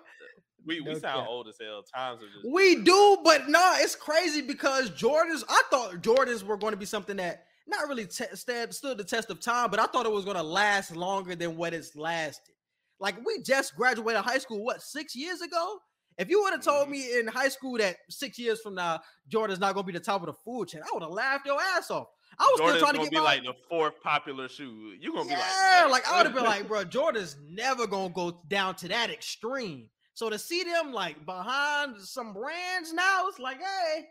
we 0.66 0.80
we 0.82 0.86
No 0.86 0.94
sound 0.94 1.22
cap. 1.22 1.28
old 1.28 1.48
as 1.48 1.58
hell 1.62 1.84
times 1.84 2.22
are 2.22 2.28
just 2.28 2.46
We 2.52 2.70
different. 2.76 2.86
do, 2.86 3.18
but 3.24 3.50
nah, 3.50 3.76
it's 3.78 3.96
crazy 3.96 4.42
because 4.42 4.90
Jordans. 4.92 5.44
I 5.50 5.62
thought 5.70 6.02
Jordans 6.02 6.44
were 6.44 6.58
going 6.58 6.72
to 6.74 6.78
be 6.78 6.86
something 6.86 7.18
that 7.18 7.46
not 7.68 7.88
really 7.88 8.06
te- 8.06 8.26
stand, 8.36 8.74
stood 8.74 8.98
the 8.98 9.04
test 9.06 9.30
of 9.30 9.40
time, 9.40 9.70
but 9.72 9.80
I 9.80 9.86
thought 9.86 10.06
it 10.06 10.12
was 10.12 10.26
going 10.26 10.38
to 10.38 10.44
last 10.44 10.96
longer 10.96 11.36
than 11.36 11.56
what 11.56 11.74
it's 11.74 11.96
lasted. 11.96 12.54
Like 13.00 13.16
we 13.26 13.42
just 13.42 13.76
graduated 13.76 14.22
high 14.24 14.38
school, 14.38 14.64
what 14.64 14.82
six 14.82 15.16
years 15.16 15.42
ago? 15.42 15.80
If 16.18 16.30
you 16.30 16.44
would 16.44 16.54
have 16.54 16.62
told 16.62 16.88
Mhm. 16.88 16.92
me 16.92 17.20
in 17.20 17.28
high 17.28 17.50
school 17.50 17.78
that 17.80 17.98
six 18.10 18.38
years 18.38 18.62
from 18.62 18.76
now 18.76 19.02
Jordan's 19.28 19.60
not 19.60 19.74
going 19.74 19.86
to 19.86 19.92
be 19.92 19.98
the 19.98 20.04
top 20.04 20.22
of 20.22 20.28
the 20.28 20.34
food 20.34 20.68
chain, 20.68 20.82
I 20.84 20.90
would 20.94 21.02
have 21.04 21.12
laughed 21.12 21.46
your 21.46 21.60
ass 21.60 21.90
off. 21.90 22.08
I 22.40 22.44
was 22.44 22.60
Jordan's 22.60 22.80
still 22.80 22.94
trying 22.94 23.06
to 23.06 23.10
get 23.10 23.12
be 23.12 23.18
my 23.18 23.24
like 23.24 23.44
the 23.44 23.54
fourth 23.70 24.02
popular 24.02 24.48
shoe 24.48 24.94
you're 25.00 25.14
gonna 25.14 25.30
yeah, 25.30 25.84
be 25.86 25.92
like 25.92 26.04
like, 26.04 26.12
I 26.12 26.18
would 26.18 26.26
have 26.26 26.36
been 26.36 26.44
like, 26.44 26.68
bro, 26.68 26.84
Jordan's 26.84 27.38
never 27.50 27.88
gonna 27.88 28.14
go 28.14 28.42
down 28.48 28.76
to 28.76 28.88
that 28.90 29.10
extreme. 29.10 29.90
So 30.14 30.30
to 30.30 30.38
see 30.38 30.64
them 30.64 30.94
like 30.94 31.26
behind 31.26 32.00
some 32.00 32.34
brands 32.34 32.94
now, 32.94 33.28
it's 33.28 33.40
like, 33.40 33.58
hey, 33.60 34.06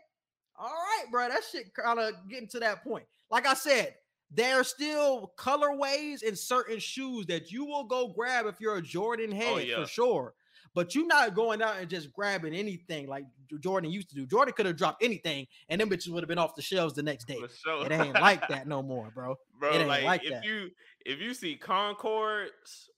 all 0.57 0.67
right, 0.67 1.05
bro, 1.11 1.29
that 1.29 1.41
shit 1.51 1.73
kind 1.73 1.99
of 1.99 2.13
getting 2.29 2.47
to 2.49 2.59
that 2.59 2.83
point. 2.83 3.05
Like 3.31 3.47
I 3.47 3.53
said, 3.53 3.95
there 4.31 4.59
are 4.59 4.63
still 4.63 5.33
colorways 5.37 6.23
in 6.23 6.35
certain 6.35 6.79
shoes 6.79 7.25
that 7.27 7.51
you 7.51 7.65
will 7.65 7.85
go 7.85 8.07
grab 8.09 8.45
if 8.45 8.59
you're 8.59 8.77
a 8.77 8.81
Jordan 8.81 9.31
oh, 9.31 9.35
head 9.35 9.53
Oh, 9.53 9.57
yeah. 9.57 9.81
for 9.81 9.87
sure. 9.87 10.33
But 10.75 10.95
you're 10.95 11.05
not 11.05 11.35
going 11.35 11.61
out 11.61 11.77
and 11.79 11.89
just 11.89 12.11
grabbing 12.11 12.53
anything 12.53 13.07
like 13.07 13.25
Jordan 13.59 13.91
used 13.91 14.09
to 14.09 14.15
do. 14.15 14.25
Jordan 14.25 14.53
could 14.55 14.65
have 14.65 14.75
dropped 14.75 15.03
anything, 15.03 15.47
and 15.69 15.79
them 15.79 15.89
bitches 15.89 16.09
would 16.09 16.23
have 16.23 16.27
been 16.27 16.39
off 16.39 16.55
the 16.55 16.61
shelves 16.61 16.93
the 16.95 17.03
next 17.03 17.27
day. 17.27 17.39
For 17.39 17.49
sure. 17.49 17.85
It 17.85 17.91
ain't 17.91 18.13
like 18.13 18.47
that 18.47 18.67
no 18.67 18.81
more, 18.81 19.11
bro. 19.13 19.35
bro. 19.59 19.71
It 19.71 19.79
ain't 19.79 19.87
like, 19.87 20.03
like 20.03 20.23
if 20.23 20.31
that. 20.31 20.45
you 20.45 20.69
if 21.05 21.19
you 21.19 21.33
see 21.33 21.55
Concords, 21.55 22.89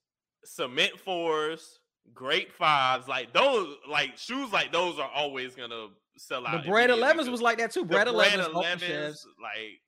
Cement 0.44 0.98
fours, 1.00 1.80
Great 2.14 2.54
fives, 2.54 3.08
like 3.08 3.34
those, 3.34 3.76
like 3.90 4.18
shoes 4.18 4.52
like 4.54 4.72
those 4.72 5.00
are 5.00 5.10
always 5.14 5.56
gonna 5.56 5.88
sell 6.18 6.46
out. 6.46 6.64
The 6.64 6.70
Bred 6.70 6.90
11s 6.90 7.30
was 7.30 7.42
like 7.42 7.58
that 7.58 7.72
too. 7.72 7.84
Bred 7.84 8.08
11s, 8.08 8.54
off 8.54 8.54
the 8.54 8.60
11s, 8.60 8.80
shelves. 8.80 9.28
like 9.42 9.82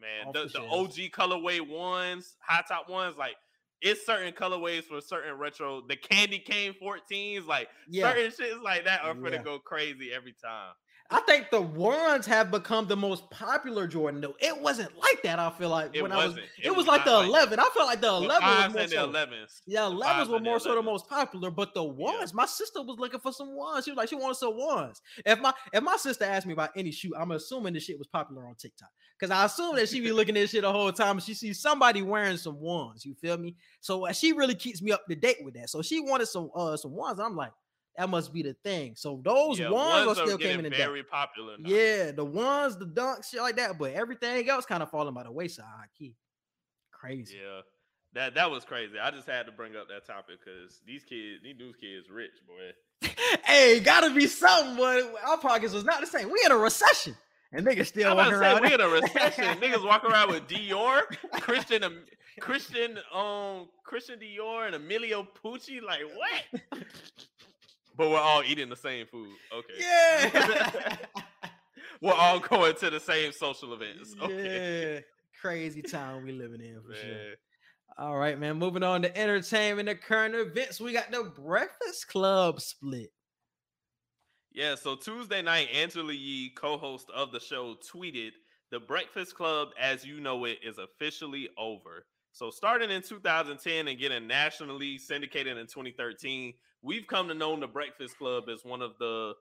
man, 0.00 0.32
the, 0.32 0.44
the 0.44 0.60
the. 0.60 0.66
OG 0.66 0.94
colorway 1.12 1.60
ones, 1.60 2.36
high 2.40 2.62
top 2.66 2.88
ones, 2.88 3.16
like 3.18 3.34
it's 3.82 4.04
certain 4.06 4.32
colorways 4.32 4.84
for 4.84 5.00
certain 5.00 5.34
retro. 5.34 5.86
The 5.86 5.96
candy 5.96 6.38
cane 6.38 6.74
14s, 6.74 7.46
like 7.46 7.68
Yeah. 7.86 8.16
certain 8.16 8.30
shits 8.30 8.62
like 8.62 8.84
that 8.84 9.02
are 9.02 9.14
gonna 9.14 9.38
go 9.38 9.58
crazy 9.58 10.12
every 10.12 10.32
time. 10.32 10.74
I 11.10 11.20
think 11.20 11.50
the 11.50 11.60
ones 11.60 12.26
have 12.26 12.50
become 12.50 12.88
the 12.88 12.96
most 12.96 13.30
popular 13.30 13.86
Jordan 13.86 14.20
though. 14.20 14.34
It 14.40 14.60
wasn't 14.60 14.96
like 14.98 15.22
that. 15.22 15.38
I 15.38 15.50
feel 15.50 15.68
like 15.68 15.90
It 15.94 16.02
when 16.02 16.10
I 16.12 16.26
was. 16.26 16.36
It, 16.36 16.44
It 16.64 16.70
was, 16.70 16.78
was 16.78 16.86
like 16.86 17.04
the 17.04 17.22
not 17.22 17.28
like 17.30 17.50
that. 17.50 17.58
11. 17.58 17.60
I 17.60 17.68
felt 17.74 17.86
like 17.86 18.00
the 18.00 18.10
The 18.20 18.24
11 18.26 18.28
was 18.28 18.72
more 18.72 18.80
and 18.82 18.90
the 18.90 18.94
so. 18.94 19.08
11s. 19.08 19.60
Yeah, 19.66 19.84
The 19.88 19.94
11s 19.94 20.02
fives 20.02 20.28
were 20.30 20.40
more 20.40 20.60
so 20.60 20.74
the 20.74 20.82
most 20.82 21.08
popular, 21.08 21.50
but 21.50 21.74
the 21.74 21.84
ones, 21.84 22.34
my 22.34 22.46
sister 22.46 22.82
was 22.82 22.98
looking 22.98 23.20
for 23.20 23.32
some 23.32 23.54
ones. 23.56 23.84
She 23.84 23.90
was 23.92 23.96
like, 23.98 24.08
she 24.08 24.16
wanted 24.16 24.36
some 24.36 24.56
ones. 24.56 25.00
If 25.24 25.40
my 25.40 25.52
if 25.72 25.82
my 25.82 25.96
sister 25.96 26.24
asked 26.24 26.46
me 26.46 26.52
about 26.54 26.70
any 26.76 26.90
shoe, 26.90 27.12
I'm 27.16 27.30
assuming 27.30 27.74
this 27.74 27.84
shit 27.84 27.98
was 27.98 28.08
popular 28.08 28.46
on 28.46 28.54
TikTok. 28.56 28.88
Because 29.18 29.30
I 29.30 29.44
assume 29.46 29.76
that 29.76 29.88
she 29.88 30.00
be 30.00 30.12
looking 30.12 30.36
at 30.36 30.40
this 30.40 30.50
shit 30.50 30.62
the 30.62 30.70
whole 30.72 30.92
time 30.92 31.12
and 31.16 31.22
she 31.22 31.32
sees 31.34 31.60
somebody 31.60 32.02
wearing 32.02 32.36
some 32.36 32.60
ones. 32.60 33.06
You 33.06 33.14
feel 33.14 33.38
me? 33.38 33.54
So 33.80 34.06
uh, 34.06 34.12
she 34.12 34.32
really 34.32 34.54
keeps 34.54 34.82
me 34.82 34.92
up 34.92 35.06
to 35.06 35.14
date 35.14 35.38
with 35.42 35.54
that. 35.54 35.70
So 35.70 35.80
she 35.82 36.00
wanted 36.00 36.26
some 36.26 36.50
uh 36.54 36.76
some 36.76 36.92
ones. 36.92 37.18
I'm 37.20 37.34
like, 37.36 37.52
That 37.96 38.10
must 38.10 38.32
be 38.32 38.42
the 38.42 38.54
thing. 38.64 38.94
So 38.96 39.20
those 39.24 39.58
Yeah, 39.58 39.70
ones, 39.70 40.06
ones 40.06 40.18
are 40.18 40.26
still 40.26 40.38
came 40.38 40.58
in 40.58 40.64
the 40.64 40.76
very 40.76 41.02
popular. 41.02 41.56
Now. 41.58 41.68
Yeah, 41.70 42.10
the 42.10 42.24
ones, 42.24 42.76
the 42.76 42.84
dunks, 42.86 43.30
shit 43.30 43.40
like 43.40 43.56
that. 43.56 43.78
But 43.78 43.94
everything 43.94 44.48
else 44.48 44.66
kind 44.66 44.82
of 44.82 44.90
falling 44.90 45.14
by 45.14 45.22
the 45.22 45.32
wayside. 45.32 45.64
Key. 45.98 46.14
Crazy. 46.92 47.36
Yeah. 47.42 47.60
That 48.14 48.34
that 48.34 48.50
was 48.50 48.64
crazy. 48.64 48.98
I 48.98 49.10
just 49.10 49.26
had 49.28 49.46
to 49.46 49.52
bring 49.52 49.76
up 49.76 49.88
that 49.88 50.06
topic 50.06 50.36
because 50.44 50.80
these 50.86 51.04
kids, 51.04 51.42
these 51.42 51.56
news 51.58 51.76
kids, 51.76 52.08
rich 52.10 52.32
boy. 52.46 53.08
hey, 53.44 53.80
gotta 53.80 54.14
be 54.14 54.26
something, 54.26 54.76
but 54.76 55.02
our 55.26 55.36
pockets 55.38 55.74
was 55.74 55.84
not 55.84 56.00
the 56.00 56.06
same. 56.06 56.30
We 56.30 56.40
in 56.46 56.52
a 56.52 56.56
recession. 56.56 57.14
And 57.52 57.66
niggas 57.66 57.86
still 57.86 58.10
I'm 58.10 58.16
walking 58.16 58.34
about 58.34 58.60
to 58.62 58.68
say 58.68 58.70
around. 58.70 58.70
we 58.70 58.74
in 58.74 58.80
a 58.80 58.88
recession. 59.28 59.44
Niggas 59.60 59.86
walk 59.86 60.04
around 60.04 60.30
with 60.30 60.48
Dior, 60.48 61.02
Christian, 61.40 61.82
Christian, 62.40 62.98
um, 63.14 63.68
Christian 63.84 64.18
Dior, 64.18 64.66
and 64.66 64.74
Emilio 64.74 65.26
Pucci. 65.44 65.82
Like 65.82 66.02
what? 66.14 66.82
But 67.96 68.10
we're 68.10 68.18
all 68.18 68.42
eating 68.44 68.68
the 68.68 68.76
same 68.76 69.06
food. 69.06 69.34
Okay. 69.54 69.74
yeah. 69.78 70.96
we're 72.02 72.12
all 72.12 72.38
going 72.38 72.74
to 72.76 72.90
the 72.90 73.00
same 73.00 73.32
social 73.32 73.72
events. 73.74 74.14
Okay. 74.20 74.94
Yeah. 74.94 75.00
Crazy 75.40 75.82
time 75.82 76.24
we 76.24 76.32
living 76.32 76.60
in 76.60 76.80
for 76.86 76.94
sure. 76.94 77.10
Man. 77.10 77.34
All 77.98 78.16
right, 78.16 78.38
man. 78.38 78.58
Moving 78.58 78.82
on 78.82 79.02
to 79.02 79.16
entertainment 79.16 79.88
the 79.88 79.94
current 79.94 80.34
events. 80.34 80.80
We 80.80 80.92
got 80.92 81.10
the 81.10 81.32
Breakfast 81.34 82.08
Club 82.08 82.60
split. 82.60 83.10
Yeah, 84.52 84.74
so 84.74 84.96
Tuesday 84.96 85.42
night, 85.42 85.68
Angela 85.72 86.12
Yee, 86.12 86.50
co-host 86.56 87.10
of 87.14 87.30
the 87.30 87.40
show, 87.40 87.76
tweeted, 87.92 88.32
"The 88.70 88.80
Breakfast 88.80 89.34
Club, 89.34 89.68
as 89.78 90.04
you 90.04 90.18
know 90.18 90.46
it, 90.46 90.58
is 90.62 90.78
officially 90.78 91.50
over." 91.58 92.06
So, 92.32 92.50
starting 92.50 92.90
in 92.90 93.00
2010 93.00 93.88
and 93.88 93.98
getting 93.98 94.26
nationally 94.26 94.98
syndicated 94.98 95.56
in 95.56 95.66
2013, 95.66 96.52
we've 96.86 97.06
come 97.08 97.26
to 97.28 97.34
know 97.34 97.58
the 97.58 97.66
Breakfast 97.66 98.16
Club 98.16 98.44
as 98.48 98.64
one 98.64 98.80
of 98.80 98.92
the 99.00 99.32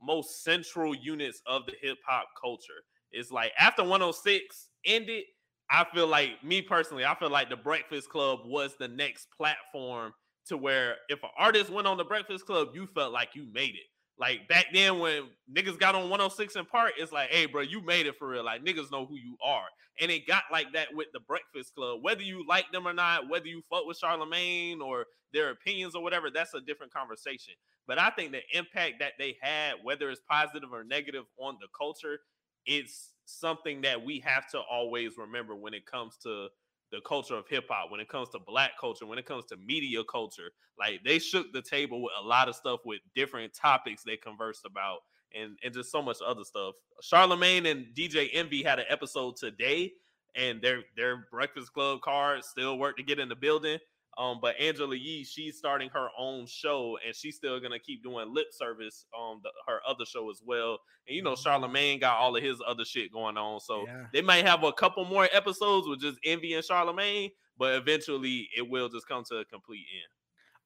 most 0.00 0.44
central 0.44 0.94
units 0.94 1.42
of 1.46 1.66
the 1.66 1.72
hip 1.82 1.98
hop 2.06 2.28
culture. 2.40 2.84
It's 3.10 3.32
like 3.32 3.52
after 3.58 3.82
106 3.82 4.68
ended, 4.84 5.24
I 5.68 5.84
feel 5.92 6.06
like 6.06 6.44
me 6.44 6.62
personally, 6.62 7.04
I 7.04 7.14
feel 7.16 7.30
like 7.30 7.50
the 7.50 7.56
Breakfast 7.56 8.08
Club 8.08 8.40
was 8.44 8.76
the 8.78 8.88
next 8.88 9.26
platform 9.36 10.12
to 10.46 10.56
where 10.56 10.96
if 11.08 11.22
an 11.24 11.30
artist 11.36 11.70
went 11.70 11.88
on 11.88 11.96
the 11.96 12.04
Breakfast 12.04 12.46
Club, 12.46 12.68
you 12.74 12.86
felt 12.94 13.12
like 13.12 13.30
you 13.34 13.48
made 13.52 13.74
it. 13.74 13.88
Like 14.18 14.48
back 14.48 14.66
then 14.72 14.98
when 14.98 15.24
niggas 15.52 15.78
got 15.78 15.94
on 15.94 16.08
106 16.08 16.56
& 16.62 16.70
Park, 16.70 16.92
it's 16.96 17.12
like, 17.12 17.30
hey, 17.30 17.46
bro, 17.46 17.60
you 17.60 17.82
made 17.82 18.06
it 18.06 18.16
for 18.18 18.28
real. 18.28 18.44
Like 18.44 18.64
niggas 18.64 18.90
know 18.90 19.04
who 19.04 19.16
you 19.16 19.36
are. 19.44 19.66
And 20.00 20.10
it 20.10 20.26
got 20.26 20.44
like 20.50 20.72
that 20.72 20.94
with 20.94 21.08
the 21.12 21.20
Breakfast 21.20 21.74
Club. 21.74 22.00
Whether 22.02 22.22
you 22.22 22.46
like 22.46 22.70
them 22.72 22.88
or 22.88 22.92
not, 22.94 23.28
whether 23.28 23.46
you 23.46 23.62
fuck 23.70 23.86
with 23.86 23.98
Charlemagne 23.98 24.80
or 24.80 25.06
their 25.32 25.50
opinions 25.50 25.94
or 25.94 26.02
whatever, 26.02 26.30
that's 26.30 26.54
a 26.54 26.60
different 26.60 26.92
conversation. 26.92 27.54
But 27.86 27.98
I 27.98 28.10
think 28.10 28.32
the 28.32 28.42
impact 28.52 28.94
that 29.00 29.12
they 29.18 29.36
had, 29.40 29.74
whether 29.82 30.10
it's 30.10 30.20
positive 30.28 30.72
or 30.72 30.82
negative 30.82 31.24
on 31.38 31.56
the 31.60 31.68
culture, 31.76 32.18
it's 32.64 33.12
something 33.26 33.82
that 33.82 34.04
we 34.04 34.20
have 34.20 34.48
to 34.50 34.58
always 34.58 35.16
remember 35.16 35.54
when 35.54 35.74
it 35.74 35.86
comes 35.86 36.16
to 36.22 36.48
the 36.92 37.00
culture 37.06 37.34
of 37.34 37.46
hip 37.48 37.66
hop, 37.68 37.90
when 37.90 38.00
it 38.00 38.08
comes 38.08 38.28
to 38.30 38.38
black 38.38 38.72
culture, 38.80 39.06
when 39.06 39.18
it 39.18 39.26
comes 39.26 39.44
to 39.46 39.56
media 39.56 40.02
culture. 40.10 40.50
Like 40.78 41.00
they 41.04 41.18
shook 41.18 41.52
the 41.52 41.62
table 41.62 42.02
with 42.02 42.12
a 42.20 42.26
lot 42.26 42.48
of 42.48 42.54
stuff 42.54 42.80
with 42.84 43.00
different 43.14 43.54
topics 43.54 44.02
they 44.04 44.16
conversed 44.16 44.64
about 44.64 44.98
and, 45.34 45.58
and 45.64 45.72
just 45.72 45.90
so 45.90 46.02
much 46.02 46.18
other 46.24 46.44
stuff. 46.44 46.74
Charlemagne 47.02 47.66
and 47.66 47.86
DJ 47.94 48.28
Envy 48.32 48.62
had 48.62 48.78
an 48.78 48.86
episode 48.88 49.36
today, 49.36 49.92
and 50.34 50.60
their 50.60 50.82
their 50.96 51.26
Breakfast 51.30 51.72
Club 51.72 52.00
cards 52.02 52.48
still 52.48 52.78
work 52.78 52.96
to 52.96 53.02
get 53.02 53.18
in 53.18 53.28
the 53.28 53.36
building. 53.36 53.78
Um, 54.18 54.38
but 54.40 54.58
Angela 54.58 54.96
Yee, 54.96 55.24
she's 55.24 55.58
starting 55.58 55.90
her 55.90 56.08
own 56.18 56.46
show, 56.46 56.98
and 57.04 57.14
she's 57.14 57.36
still 57.36 57.60
gonna 57.60 57.78
keep 57.78 58.02
doing 58.02 58.32
lip 58.32 58.46
service 58.50 59.04
on 59.14 59.40
the, 59.42 59.50
her 59.66 59.80
other 59.86 60.06
show 60.06 60.30
as 60.30 60.40
well. 60.44 60.78
And 61.06 61.14
you 61.16 61.22
know, 61.22 61.36
Charlemagne 61.36 61.98
got 61.98 62.16
all 62.16 62.34
of 62.34 62.42
his 62.42 62.60
other 62.66 62.84
shit 62.84 63.12
going 63.12 63.36
on, 63.36 63.60
so 63.60 63.86
Yeah. 63.86 64.06
they 64.12 64.22
might 64.22 64.46
have 64.46 64.64
a 64.64 64.72
couple 64.72 65.04
more 65.04 65.28
episodes 65.32 65.86
with 65.86 66.00
just 66.00 66.18
Envy 66.24 66.54
and 66.54 66.64
Charlemagne, 66.64 67.30
but 67.58 67.74
eventually 67.74 68.48
it 68.56 68.68
will 68.68 68.88
just 68.88 69.06
come 69.06 69.22
to 69.24 69.36
a 69.36 69.44
complete 69.44 69.84
end. 69.92 70.15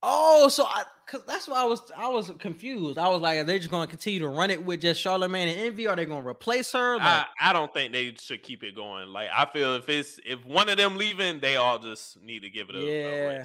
Oh, 0.02 0.48
so 0.48 0.64
I 0.64 0.84
cause 1.06 1.20
that's 1.26 1.46
why 1.46 1.60
I 1.60 1.64
was 1.64 1.82
I 1.96 2.08
was 2.08 2.32
confused. 2.38 2.96
I 2.96 3.08
was 3.08 3.20
like, 3.20 3.38
are 3.38 3.44
they 3.44 3.58
just 3.58 3.70
gonna 3.70 3.86
continue 3.86 4.20
to 4.20 4.28
run 4.28 4.50
it 4.50 4.64
with 4.64 4.80
just 4.80 5.00
Charlemagne 5.00 5.48
and 5.48 5.60
Envy? 5.60 5.86
Are 5.86 5.96
they 5.96 6.06
gonna 6.06 6.26
replace 6.26 6.72
her? 6.72 6.96
Like, 6.96 7.04
I, 7.04 7.26
I 7.40 7.52
don't 7.52 7.72
think 7.74 7.92
they 7.92 8.14
should 8.18 8.42
keep 8.42 8.62
it 8.62 8.74
going. 8.74 9.08
Like 9.08 9.28
I 9.34 9.44
feel 9.44 9.74
if 9.76 9.88
it's 9.88 10.18
if 10.24 10.44
one 10.46 10.70
of 10.70 10.78
them 10.78 10.96
leaving, 10.96 11.40
they 11.40 11.56
all 11.56 11.78
just 11.78 12.22
need 12.22 12.40
to 12.40 12.50
give 12.50 12.70
it 12.70 12.76
a 12.76 13.44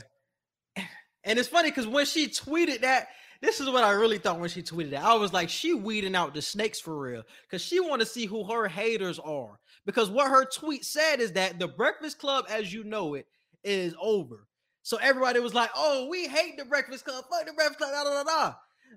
yeah. 0.78 0.86
And 1.26 1.40
it's 1.40 1.48
funny 1.48 1.72
because 1.72 1.88
when 1.88 2.06
she 2.06 2.28
tweeted 2.28 2.82
that, 2.82 3.08
this 3.42 3.60
is 3.60 3.68
what 3.68 3.84
I 3.84 3.92
really 3.92 4.20
thought 4.20 4.40
when 4.40 4.50
she 4.50 4.62
tweeted 4.62 4.92
that. 4.92 5.04
I 5.04 5.16
was 5.16 5.34
like, 5.34 5.50
she 5.50 5.74
weeding 5.74 6.16
out 6.16 6.34
the 6.34 6.42
snakes 6.42 6.80
for 6.80 6.98
real. 6.98 7.24
Because 7.44 7.64
she 7.64 7.80
want 7.80 8.00
to 8.02 8.06
see 8.06 8.26
who 8.26 8.44
her 8.46 8.68
haters 8.68 9.20
are. 9.20 9.60
Because 9.86 10.10
what 10.10 10.30
her 10.30 10.46
tweet 10.46 10.86
said 10.86 11.20
is 11.20 11.32
that 11.34 11.60
the 11.60 11.68
Breakfast 11.68 12.20
Club, 12.20 12.46
as 12.50 12.72
you 12.72 12.84
know 12.84 13.16
it, 13.16 13.28
is 13.64 13.96
over. 14.00 14.48
So 14.86 14.98
everybody 15.02 15.40
was 15.40 15.56
like, 15.56 15.72
oh, 15.76 16.08
we 16.12 16.28
hate 16.28 16.60
the 16.60 16.64
Breakfast 16.64 17.06
Club. 17.06 17.26
Fuck 17.28 17.48
the 17.48 17.54
Breakfast 17.54 17.80
Club. 17.80 17.90
Da, 17.92 18.04
da, 18.04 18.22
da, 18.22 18.24
da. 18.24 18.54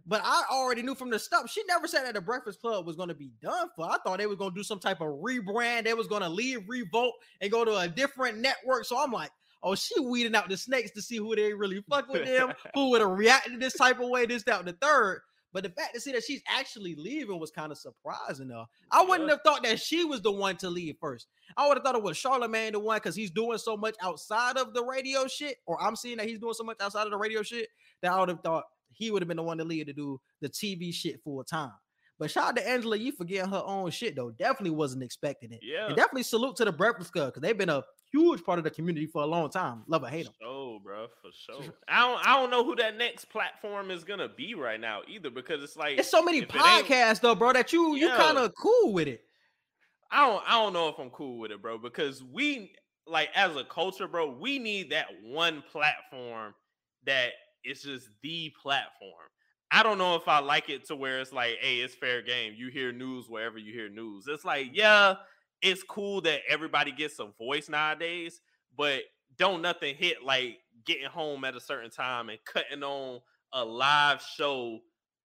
But 0.07 0.21
I 0.23 0.45
already 0.53 0.83
knew 0.83 0.95
from 0.95 1.09
the 1.09 1.19
start. 1.19 1.49
She 1.49 1.63
never 1.67 1.89
said 1.89 2.05
that 2.05 2.13
the 2.13 2.21
Breakfast 2.21 2.61
Club 2.61 2.87
was 2.87 2.95
going 2.95 3.09
to 3.09 3.15
be 3.15 3.31
done 3.41 3.69
for. 3.75 3.87
I 3.87 3.97
thought 4.05 4.19
they 4.19 4.27
was 4.27 4.37
going 4.37 4.51
to 4.51 4.55
do 4.55 4.63
some 4.63 4.81
type 4.81 5.01
of 5.01 5.09
rebrand. 5.09 5.85
They 5.85 5.95
was 5.95 6.07
going 6.07 6.21
to 6.21 6.29
leave 6.29 6.69
Revolt 6.69 7.15
and 7.41 7.51
go 7.51 7.65
to 7.65 7.75
a 7.79 7.89
different 7.89 8.37
network. 8.37 8.85
So 8.85 9.03
I'm 9.03 9.11
like, 9.11 9.31
oh, 9.63 9.75
she 9.77 9.99
weeding 9.99 10.35
out 10.35 10.51
the 10.51 10.59
snakes 10.59 10.91
to 10.91 11.01
see 11.01 11.17
who 11.17 11.35
they 11.35 11.55
really 11.55 11.83
fuck 11.89 12.07
with 12.11 12.27
them, 12.27 12.53
who 12.75 12.91
would 12.91 13.01
have 13.01 13.11
reacted 13.13 13.59
this 13.59 13.73
type 13.73 13.99
of 13.99 14.11
way, 14.11 14.27
this, 14.27 14.43
that, 14.43 14.59
and 14.59 14.69
the 14.69 14.75
third. 14.75 15.23
But 15.53 15.63
the 15.63 15.71
fact 15.71 15.95
to 15.95 16.01
see 16.01 16.13
that 16.13 16.25
she's 16.25 16.43
actually 16.47 16.95
leaving 16.95 17.39
was 17.41 17.51
kind 17.51 17.73
of 17.73 17.79
surprising, 17.79 18.49
though. 18.49 18.67
I 18.91 19.03
wouldn't 19.03 19.31
have 19.31 19.41
thought 19.43 19.63
that 19.63 19.81
she 19.81 20.05
was 20.05 20.21
the 20.21 20.33
one 20.33 20.57
to 20.59 20.69
leave 20.69 20.97
first. 21.01 21.27
I 21.57 21.67
would 21.67 21.77
have 21.77 21.85
thought 21.85 21.95
it 21.95 22.03
was 22.03 22.17
Charlemagne 22.17 22.73
the 22.73 22.79
one 22.79 22.97
because 22.97 23.17
he's 23.17 23.31
doing 23.31 23.59
so 23.59 23.77
much 23.77 23.95
outside 24.03 24.59
of 24.59 24.75
the 24.75 24.85
radio 24.85 25.27
shit, 25.27 25.57
or 25.67 25.83
I'm 25.83 25.97
seeing 25.97 26.19
that 26.19 26.29
he's 26.29 26.39
doing 26.39 26.55
so 26.55 26.65
much 26.65 26.77
outside 26.81 27.05
of 27.05 27.11
the 27.11 27.19
radio 27.19 27.43
shit 27.43 27.69
that 28.03 28.13
I 28.13 28.21
would 28.21 28.29
have 28.29 28.41
thought 28.41 28.65
he 28.93 29.11
would 29.11 29.23
have 29.23 29.29
been 29.29 29.37
the 29.39 29.43
one 29.43 29.59
to 29.59 29.65
leave 29.65 29.87
to 29.87 29.93
do 29.93 30.21
the 30.41 30.49
TV 30.49 30.93
shit 30.93 31.23
full 31.23 31.43
time. 31.45 31.73
But 32.19 32.31
shout 32.31 32.49
out 32.49 32.57
to 32.57 32.69
Angela, 32.69 32.97
you 32.97 33.13
forgetting 33.13 33.51
her 33.51 33.63
own 33.65 33.91
shit 33.91 34.17
though. 34.17 34.31
Definitely 34.31 34.71
wasn't 34.71 35.05
expecting 35.05 35.53
it. 35.53 35.61
Yeah. 35.63 35.87
And 35.87 35.97
definitely 35.97 36.25
salute 36.25 36.57
to 36.57 36.65
the 36.65 36.73
Breakfast 36.73 37.13
Club 37.13 37.29
because 37.29 37.43
they've 37.43 37.57
been 37.57 37.69
a 37.69 37.85
huge 38.11 38.43
part 38.45 38.59
of 38.59 38.65
the 38.65 38.71
community 38.71 39.07
for 39.07 39.23
a 39.23 39.27
long 39.27 39.51
time. 39.51 39.85
Love 39.87 40.03
or 40.03 40.09
hate 40.09 40.25
them. 40.25 40.35
Oh, 40.45 40.81
bro, 40.83 41.07
for 41.23 41.31
sure. 41.33 41.73
I 41.89 42.01
don't, 42.01 42.27
I 42.27 42.37
don't 42.41 42.51
know 42.51 42.65
who 42.65 42.75
that 42.77 42.97
next 42.97 43.27
platform 43.27 43.91
is 43.93 44.03
gonna 44.03 44.29
be 44.29 44.55
right 44.55 44.81
now 44.81 45.03
either, 45.07 45.31
because 45.31 45.63
it's 45.63 45.77
like 45.77 45.99
It's 45.99 46.11
so 46.11 46.23
many 46.23 46.39
if 46.39 46.45
it 46.45 46.57
ain't- 46.57 46.87
podcasts 46.87 47.21
though, 47.21 47.35
bro, 47.37 47.53
that 47.53 47.73
you 47.73 47.95
you 47.95 48.09
kind 48.09 48.37
of 48.39 48.53
cool 48.57 48.93
with 48.93 49.07
it. 49.09 49.23
I 50.11 50.27
don't, 50.27 50.43
I 50.47 50.53
don't 50.53 50.73
know 50.73 50.89
if 50.89 50.99
I'm 50.99 51.11
cool 51.11 51.39
with 51.39 51.51
it, 51.53 51.61
bro, 51.63 51.79
because 51.79 52.25
we 52.25 52.73
like 53.07 53.29
as 53.35 53.55
a 53.57 53.65
culture, 53.65 54.09
bro, 54.09 54.29
we 54.31 54.59
need 54.59 54.91
that 54.91 55.07
one 55.23 55.63
platform 55.71 56.55
that 57.07 57.31
is 57.65 57.83
just 57.83 58.09
the 58.23 58.51
platform. 58.61 59.13
I 59.71 59.83
don't 59.83 59.99
know 59.99 60.15
if 60.17 60.27
I 60.29 60.39
like 60.39 60.71
it 60.71 60.87
to 60.87 60.97
where 60.97 61.21
it's 61.21 61.33
like, 61.33 61.59
hey, 61.61 61.77
it's 61.77 61.95
fair 61.95 62.23
game. 62.23 62.55
You 62.57 62.69
hear 62.71 62.93
news 62.93 63.29
wherever 63.29 63.59
you 63.59 63.73
hear 63.73 63.89
news. 63.89 64.25
It's 64.27 64.45
like, 64.45 64.71
yeah, 64.73 65.17
it's 65.61 65.83
cool 65.83 66.21
that 66.23 66.41
everybody 66.49 66.91
gets 66.93 67.19
a 67.19 67.27
voice 67.39 67.69
nowadays, 67.69 68.41
but 68.77 69.03
don't 69.37 69.61
nothing 69.63 69.95
hit 69.95 70.25
like 70.25 70.59
getting 70.87 71.07
home 71.07 71.45
at 71.45 71.57
a 71.57 71.61
certain 71.61 71.91
time 71.91 72.29
and 72.31 72.39
cutting 72.47 72.83
on 72.83 73.21
a 73.53 73.65
live 73.65 74.23
show 74.23 74.79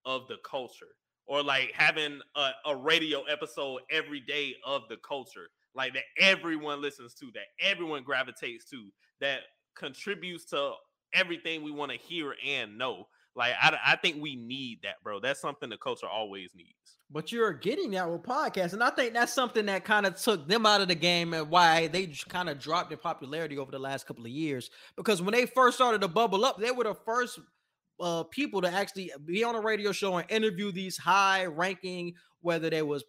of 0.06 0.28
the 0.28 0.38
culture 0.50 0.88
or 1.26 1.42
like 1.42 1.72
having 1.74 2.20
a, 2.36 2.50
a 2.66 2.76
radio 2.76 3.24
episode 3.24 3.82
every 3.90 4.20
day 4.20 4.54
of 4.66 4.82
the 4.90 4.98
culture 4.98 5.48
like 5.76 5.94
that 5.94 6.04
everyone 6.20 6.82
listens 6.82 7.14
to 7.14 7.28
that 7.34 7.46
everyone 7.60 8.04
gravitates 8.04 8.66
to 8.70 8.90
that 9.22 9.40
contributes 9.76 10.46
to 10.46 10.72
everything 11.14 11.64
we 11.64 11.72
want 11.72 11.92
to 11.92 11.98
hear 11.98 12.36
and 12.46 12.78
know 12.78 13.08
like 13.36 13.54
I, 13.62 13.78
I 13.86 13.96
think 13.96 14.22
we 14.22 14.36
need 14.36 14.80
that 14.84 15.02
bro 15.04 15.20
that's 15.20 15.42
something 15.42 15.70
the 15.70 15.78
culture 15.78 16.08
always 16.08 16.52
needs 16.56 16.98
But 17.10 17.32
you're 17.32 17.54
getting 17.54 17.92
that 17.92 18.10
with 18.10 18.24
podcasts, 18.24 18.74
and 18.74 18.84
I 18.84 18.90
think 18.90 19.14
that's 19.14 19.34
something 19.34 19.68
that 19.68 19.86
kind 19.86 20.08
of 20.08 20.16
took 20.16 20.48
them 20.48 20.66
out 20.66 20.82
of 20.82 20.88
the 20.88 20.96
game 20.96 21.34
and 21.34 21.48
why 21.50 21.88
they 21.88 22.08
kind 22.28 22.50
of 22.50 22.60
dropped 22.60 22.92
in 22.92 22.98
popularity 22.98 23.58
over 23.58 23.72
the 23.72 23.78
last 23.78 24.08
couple 24.08 24.26
of 24.26 24.32
years. 24.32 24.72
Because 24.96 25.22
when 25.22 25.34
they 25.34 25.46
first 25.46 25.76
started 25.78 26.02
to 26.02 26.08
bubble 26.08 26.44
up, 26.44 26.58
they 26.60 26.72
were 26.72 26.86
the 26.86 26.96
first 26.96 27.40
uh, 28.00 28.24
people 28.24 28.62
to 28.62 28.72
actually 28.72 29.12
be 29.26 29.44
on 29.44 29.54
a 29.54 29.62
radio 29.62 29.92
show 29.92 30.18
and 30.18 30.32
interview 30.32 30.72
these 30.72 30.98
high-ranking, 30.98 32.16
whether 32.42 32.70
they 32.72 32.82
was 32.82 33.04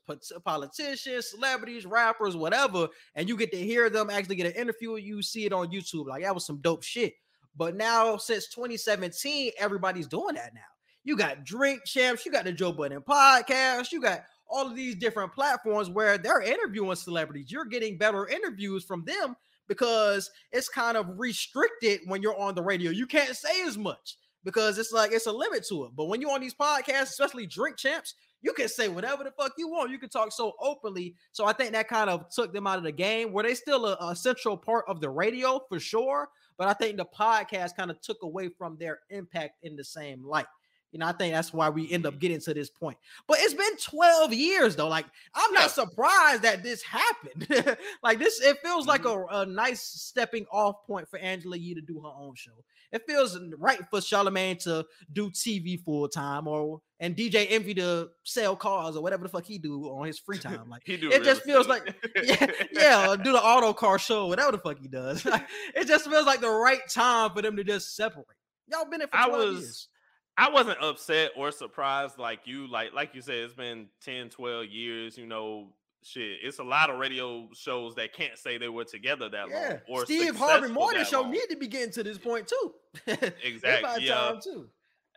politicians, 0.45 1.31
celebrities, 1.31 1.87
rappers, 1.87 2.37
whatever, 2.37 2.89
and 3.15 3.27
you 3.27 3.37
get 3.39 3.51
to 3.53 3.59
hear 3.59 3.89
them 3.89 4.11
actually 4.11 4.37
get 4.37 4.47
an 4.47 4.61
interview. 4.61 4.97
You 4.97 5.23
see 5.23 5.47
it 5.47 5.53
on 5.55 5.73
YouTube, 5.73 6.07
like 6.07 6.25
that 6.25 6.35
was 6.35 6.45
some 6.45 6.59
dope 6.59 6.83
shit. 6.83 7.15
But 7.57 7.77
now, 7.77 8.17
since 8.17 8.49
2017, 8.49 9.53
everybody's 9.59 10.07
doing 10.07 10.35
that 10.35 10.55
now. 10.55 10.61
You 11.05 11.17
got 11.17 11.45
Drink 11.45 11.85
Champs, 11.85 12.25
you 12.25 12.33
got 12.33 12.45
the 12.45 12.53
Joe 12.53 12.73
Budden 12.73 13.03
podcast, 13.03 13.93
you 13.93 14.01
got 14.01 14.23
all 14.49 14.67
of 14.67 14.77
these 14.77 14.97
different 14.97 15.33
platforms 15.33 15.91
where 15.91 16.19
they're 16.19 16.41
interviewing 16.41 16.97
celebrities. 16.97 17.51
You're 17.51 17.65
getting 17.65 17.99
better 17.99 18.27
interviews 18.27 18.85
from 18.85 19.05
them 19.05 19.37
because 19.69 20.31
it's 20.53 20.69
kind 20.69 20.97
of 20.97 21.19
restricted 21.19 22.01
when 22.07 22.23
you're 22.23 22.39
on 22.39 22.55
the 22.55 22.63
radio. 22.63 22.91
You 22.91 23.07
can't 23.07 23.37
say 23.37 23.63
as 23.63 23.77
much 23.77 24.17
because 24.45 24.79
it's 24.79 24.93
like 24.93 25.13
it's 25.13 25.27
a 25.27 25.33
limit 25.33 25.67
to 25.69 25.85
it. 25.85 25.93
But 25.97 26.07
when 26.07 26.21
you're 26.21 26.33
on 26.33 26.41
these 26.41 26.55
podcasts, 26.55 27.11
especially 27.11 27.47
drink 27.47 27.77
champs, 27.77 28.15
you 28.43 28.53
can 28.53 28.69
say 28.69 28.89
whatever 28.89 29.25
the 29.25 29.31
fuck 29.31 29.53
you 29.57 29.69
want. 29.69 29.91
You 29.91 29.99
can 29.99 30.11
talk 30.11 30.31
so 30.31 30.53
openly. 30.61 31.15
So 31.33 31.47
I 31.47 31.55
think 31.55 31.73
that 31.73 31.89
kind 31.89 32.11
of 32.11 32.29
took 32.29 32.53
them 32.53 32.67
out 32.67 32.77
of 32.77 32.85
the 32.85 32.93
game. 32.93 33.33
Were 33.33 33.43
they 33.43 33.55
still 33.55 33.87
a, 33.87 33.97
a 34.01 34.15
central 34.15 34.57
part 34.57 34.85
of 34.87 35.01
the 35.01 35.09
radio 35.09 35.61
for 35.69 35.81
sure? 35.81 36.29
But 36.57 36.69
I 36.69 36.73
think 36.73 36.97
the 36.97 37.07
podcast 37.07 37.77
kind 37.77 37.91
of 37.91 38.01
took 38.01 38.23
away 38.23 38.49
from 38.49 38.77
their 38.79 39.01
impact 39.11 39.59
in 39.63 39.77
the 39.77 39.85
same 39.85 40.25
light. 40.25 40.47
You 40.95 41.01
know, 41.01 41.07
I 41.07 41.13
think 41.13 41.35
that's 41.35 41.53
why 41.53 41.69
we 41.71 41.91
end 41.91 42.07
up 42.07 42.21
getting 42.21 42.41
to 42.43 42.55
this 42.55 42.71
point. 42.71 42.97
But 43.27 43.39
it's 43.41 43.53
been 43.53 43.77
12 43.79 44.33
years 44.33 44.77
though. 44.77 44.87
Like, 44.87 45.07
I'm 45.35 45.53
not 45.53 45.73
surprised 45.73 46.43
that 46.43 46.63
this 46.63 46.83
happened. 46.83 47.77
like, 48.03 48.21
this 48.21 48.41
it 48.41 48.59
feels 48.63 48.87
like 48.87 49.03
Mm-hmm. 49.03 49.35
a, 49.35 49.41
a 49.41 49.47
nice 49.47 49.81
stepping 49.83 50.47
off 50.53 50.87
point 50.87 51.09
for 51.09 51.19
Angela 51.19 51.57
Yee 51.57 51.75
to 51.75 51.81
do 51.81 52.01
her 52.01 52.11
own 52.17 52.35
show. 52.37 52.53
It 52.93 53.03
feels 53.09 53.37
right 53.59 53.81
for 53.91 54.01
Charlemagne 54.01 54.57
to 54.59 54.87
do 55.13 55.31
TV 55.31 55.83
full 55.83 56.09
time 56.09 56.47
or 56.47 56.81
and 57.01 57.17
DJ 57.17 57.49
Envy 57.51 57.75
to 57.75 58.09
sell 58.23 58.55
cars 58.55 58.95
or 58.95 59.03
whatever 59.03 59.25
the 59.25 59.29
fuck 59.29 59.45
he 59.45 59.59
do 59.59 59.87
on 59.87 60.07
his 60.07 60.21
free 60.21 60.39
time. 60.39 60.71
Like 60.71 60.83
He 60.87 60.97
do 60.97 61.11
it 61.11 61.25
just 61.25 61.43
feels 61.43 61.67
like, 61.67 61.93
yeah, 62.23 62.47
yeah, 62.73 63.17
do 63.21 63.33
the 63.33 63.43
auto 63.43 63.73
car 63.73 63.99
show, 63.99 64.29
whatever 64.29 64.53
the 64.53 64.59
fuck 64.59 64.79
he 64.79 64.87
does. 64.87 65.25
Like, 65.25 65.45
it 65.75 65.89
just 65.89 66.09
feels 66.09 66.25
like 66.25 66.41
the 66.41 66.49
right 66.49 66.81
time 66.89 67.33
for 67.35 67.43
them 67.43 67.57
to 67.57 67.65
just 67.65 67.97
separate. 67.97 68.27
Y'all 68.71 68.85
been 68.89 69.03
in 69.03 69.09
for 69.09 69.17
I 69.17 69.27
12 69.29 69.45
was 69.49 69.61
years. 69.61 69.89
I 70.37 70.51
wasn't 70.51 70.79
upset 70.83 71.31
or 71.37 71.51
surprised 71.53 72.19
like 72.19 72.41
you. 72.47 72.67
Like 72.67 72.93
like 72.93 73.15
you 73.15 73.21
said, 73.21 73.37
it's 73.37 73.55
been 73.55 73.89
10, 74.03 74.31
12 74.31 74.67
years. 74.67 75.17
You 75.19 75.27
know, 75.27 75.69
shit. 76.03 76.39
It's 76.43 76.59
a 76.59 76.65
lot 76.65 76.91
of 76.91 76.99
radio 76.99 77.49
shows 77.55 77.95
that 77.97 78.13
can't 78.13 78.37
say 78.39 78.59
they 78.59 78.69
were 78.69 78.85
together 78.85 79.29
that 79.29 79.49
Yeah, 79.49 79.69
long. 79.69 79.79
Or 80.01 80.05
Steve 80.05 80.37
Harvey 80.37 80.69
Morning 80.73 81.05
Show 81.05 81.23
long. 81.23 81.31
need 81.31 81.47
to 81.51 81.57
be 81.57 81.69
getting 81.69 81.93
to 81.93 82.03
this 82.03 82.19
point 82.19 82.49
too. 82.49 82.75
Exactly, 83.45 84.07
yeah. 84.07 84.35
too. 84.43 84.69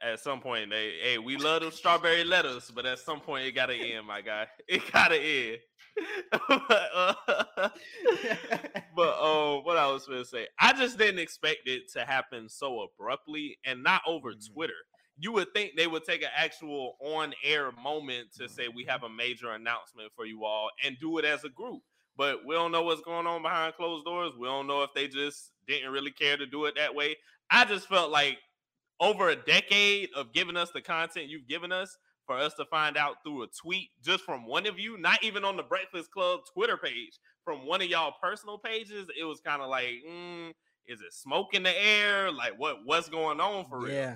At 0.03 0.19
some 0.19 0.39
point, 0.41 0.69
they 0.69 0.93
hey, 1.01 1.17
we 1.17 1.37
love 1.37 1.61
them 1.63 1.71
strawberry 1.71 2.23
lettuce, 2.23 2.69
but 2.69 2.85
at 2.85 2.99
some 2.99 3.19
point, 3.19 3.45
it 3.47 3.53
gotta 3.53 3.73
end, 3.73 4.05
my 4.05 4.21
guy. 4.21 4.45
It 4.67 4.83
gotta 4.91 5.19
end. 5.19 5.57
but, 6.47 6.71
uh, 6.93 7.13
but 8.95 9.09
uh, 9.19 9.61
what 9.61 9.77
I 9.77 9.91
was 9.91 10.05
gonna 10.05 10.25
say, 10.25 10.47
I 10.59 10.73
just 10.73 10.97
didn't 10.99 11.19
expect 11.19 11.61
it 11.67 11.91
to 11.93 12.01
happen 12.05 12.47
so 12.49 12.81
abruptly 12.81 13.57
and 13.65 13.83
not 13.83 14.01
over 14.07 14.33
Mhm. 14.33 14.53
Twitter. 14.53 14.73
You 15.19 15.31
would 15.33 15.53
think 15.53 15.71
they 15.75 15.87
would 15.87 16.03
take 16.03 16.21
an 16.21 16.29
actual 16.35 16.97
on-air 17.01 17.71
moment 17.71 18.33
to 18.37 18.47
say 18.47 18.67
we 18.67 18.85
have 18.85 19.03
a 19.03 19.09
major 19.09 19.51
announcement 19.51 20.11
for 20.15 20.25
you 20.25 20.45
all 20.45 20.69
and 20.83 20.97
do 20.99 21.17
it 21.17 21.25
as 21.25 21.43
a 21.43 21.49
group. 21.49 21.81
But 22.15 22.45
we 22.45 22.55
don't 22.55 22.71
know 22.71 22.83
what's 22.83 23.01
going 23.01 23.27
on 23.27 23.41
behind 23.41 23.75
closed 23.75 24.05
doors. 24.05 24.33
We 24.37 24.47
don't 24.47 24.67
know 24.67 24.83
if 24.83 24.89
they 24.95 25.07
just 25.07 25.51
didn't 25.67 25.91
really 25.91 26.11
care 26.11 26.37
to 26.37 26.45
do 26.45 26.65
it 26.65 26.75
that 26.75 26.95
way. 26.95 27.15
I 27.49 27.65
just 27.65 27.87
felt 27.87 28.11
like 28.11 28.37
over 28.99 29.29
a 29.29 29.35
decade 29.35 30.09
of 30.15 30.33
giving 30.33 30.57
us 30.57 30.71
the 30.71 30.81
content 30.81 31.29
you've 31.29 31.47
given 31.47 31.71
us 31.71 31.97
for 32.25 32.37
us 32.37 32.53
to 32.55 32.65
find 32.65 32.97
out 32.97 33.23
through 33.23 33.43
a 33.43 33.47
tweet 33.47 33.89
just 34.03 34.23
from 34.23 34.45
one 34.45 34.65
of 34.65 34.77
you, 34.77 34.97
not 34.97 35.23
even 35.23 35.45
on 35.45 35.57
the 35.57 35.63
Breakfast 35.63 36.11
Club 36.11 36.41
Twitter 36.53 36.77
page, 36.77 37.19
from 37.43 37.65
one 37.65 37.81
of 37.81 37.87
y'all 37.87 38.13
personal 38.21 38.57
pages, 38.57 39.07
it 39.17 39.23
was 39.23 39.39
kind 39.39 39.61
of 39.61 39.69
like, 39.69 39.93
mm, 40.07 40.49
is 40.87 41.01
it 41.01 41.13
smoke 41.13 41.53
in 41.53 41.63
the 41.63 41.81
air? 41.81 42.31
Like 42.31 42.53
what 42.57 42.77
what's 42.85 43.09
going 43.09 43.39
on 43.39 43.65
for 43.65 43.79
real? 43.79 43.93
Yeah. 43.93 44.15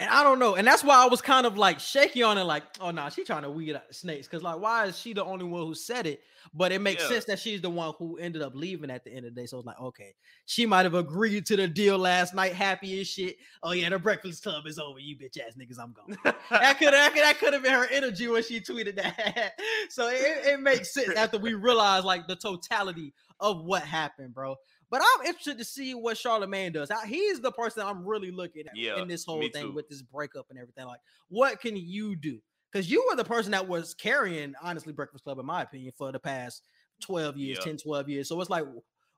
And 0.00 0.10
I 0.10 0.24
don't 0.24 0.40
know. 0.40 0.56
And 0.56 0.66
that's 0.66 0.82
why 0.82 0.96
I 1.04 1.06
was 1.06 1.22
kind 1.22 1.46
of 1.46 1.56
like 1.56 1.78
shaky 1.78 2.24
on 2.24 2.36
it, 2.36 2.42
like, 2.42 2.64
oh 2.80 2.86
no, 2.90 3.02
nah, 3.02 3.08
she 3.10 3.22
trying 3.22 3.42
to 3.42 3.50
weed 3.50 3.76
out 3.76 3.82
snakes. 3.92 4.26
Cause 4.26 4.42
like, 4.42 4.58
why 4.58 4.86
is 4.86 4.98
she 4.98 5.12
the 5.12 5.24
only 5.24 5.44
one 5.44 5.64
who 5.64 5.74
said 5.74 6.08
it? 6.08 6.20
But 6.52 6.72
it 6.72 6.80
makes 6.80 7.02
Yeah. 7.02 7.10
sense 7.10 7.24
that 7.26 7.38
she's 7.38 7.60
the 7.60 7.70
one 7.70 7.94
who 7.98 8.16
ended 8.18 8.42
up 8.42 8.56
leaving 8.56 8.90
at 8.90 9.04
the 9.04 9.12
end 9.12 9.24
of 9.24 9.34
the 9.34 9.40
day. 9.40 9.46
So 9.46 9.58
it's 9.58 9.66
like, 9.66 9.80
okay, 9.80 10.14
she 10.46 10.66
might 10.66 10.84
have 10.84 10.94
agreed 10.94 11.46
to 11.46 11.56
the 11.56 11.68
deal 11.68 11.96
last 11.96 12.34
night, 12.34 12.54
happy 12.54 13.00
as 13.00 13.06
shit. 13.06 13.36
Oh 13.62 13.70
yeah, 13.70 13.88
the 13.88 14.00
breakfast 14.00 14.42
club 14.42 14.66
is 14.66 14.80
over. 14.80 14.98
You 14.98 15.16
bitch 15.16 15.38
ass 15.38 15.54
niggas, 15.56 15.78
I'm 15.80 15.92
gone. 15.92 16.18
that 16.50 16.78
could 16.78 16.92
that 16.92 17.12
could 17.14 17.22
that 17.22 17.38
could 17.38 17.52
have 17.52 17.62
been 17.62 17.72
her 17.72 17.86
energy 17.88 18.26
when 18.26 18.42
she 18.42 18.60
tweeted 18.60 18.96
that. 18.96 19.52
so 19.90 20.08
it, 20.08 20.46
it 20.46 20.60
makes 20.60 20.92
sense 20.92 21.16
after 21.16 21.38
we 21.38 21.54
realize 21.54 22.04
like 22.04 22.26
the 22.26 22.36
totality 22.36 23.14
of 23.38 23.64
what 23.64 23.82
happened, 23.82 24.34
bro. 24.34 24.56
But 24.94 25.02
I'm 25.02 25.26
interested 25.26 25.58
to 25.58 25.64
see 25.64 25.92
what 25.92 26.16
Charlemagne 26.16 26.70
does. 26.70 26.88
He's 27.08 27.40
the 27.40 27.50
person 27.50 27.82
I'm 27.84 28.06
really 28.06 28.30
looking 28.30 28.68
at 28.68 28.76
Yeah, 28.76 29.02
in 29.02 29.08
this 29.08 29.24
whole 29.24 29.40
thing 29.40 29.52
too. 29.52 29.72
with 29.72 29.88
this 29.88 30.02
breakup 30.02 30.46
and 30.50 30.56
everything. 30.56 30.86
Like, 30.86 31.00
what 31.26 31.60
can 31.60 31.74
you 31.76 32.14
do? 32.14 32.38
Because 32.70 32.88
you 32.88 33.04
were 33.10 33.16
the 33.16 33.24
person 33.24 33.50
that 33.50 33.66
was 33.66 33.92
carrying, 33.92 34.54
honestly, 34.62 34.92
Breakfast 34.92 35.24
Club, 35.24 35.40
in 35.40 35.46
my 35.46 35.62
opinion, 35.62 35.92
for 35.98 36.12
the 36.12 36.20
past 36.20 36.62
12 37.02 37.36
years, 37.36 37.58
Yeah. 37.58 37.72
10, 37.72 37.78
12 37.78 38.08
years. 38.08 38.28
So 38.28 38.40
it's 38.40 38.50
like 38.50 38.66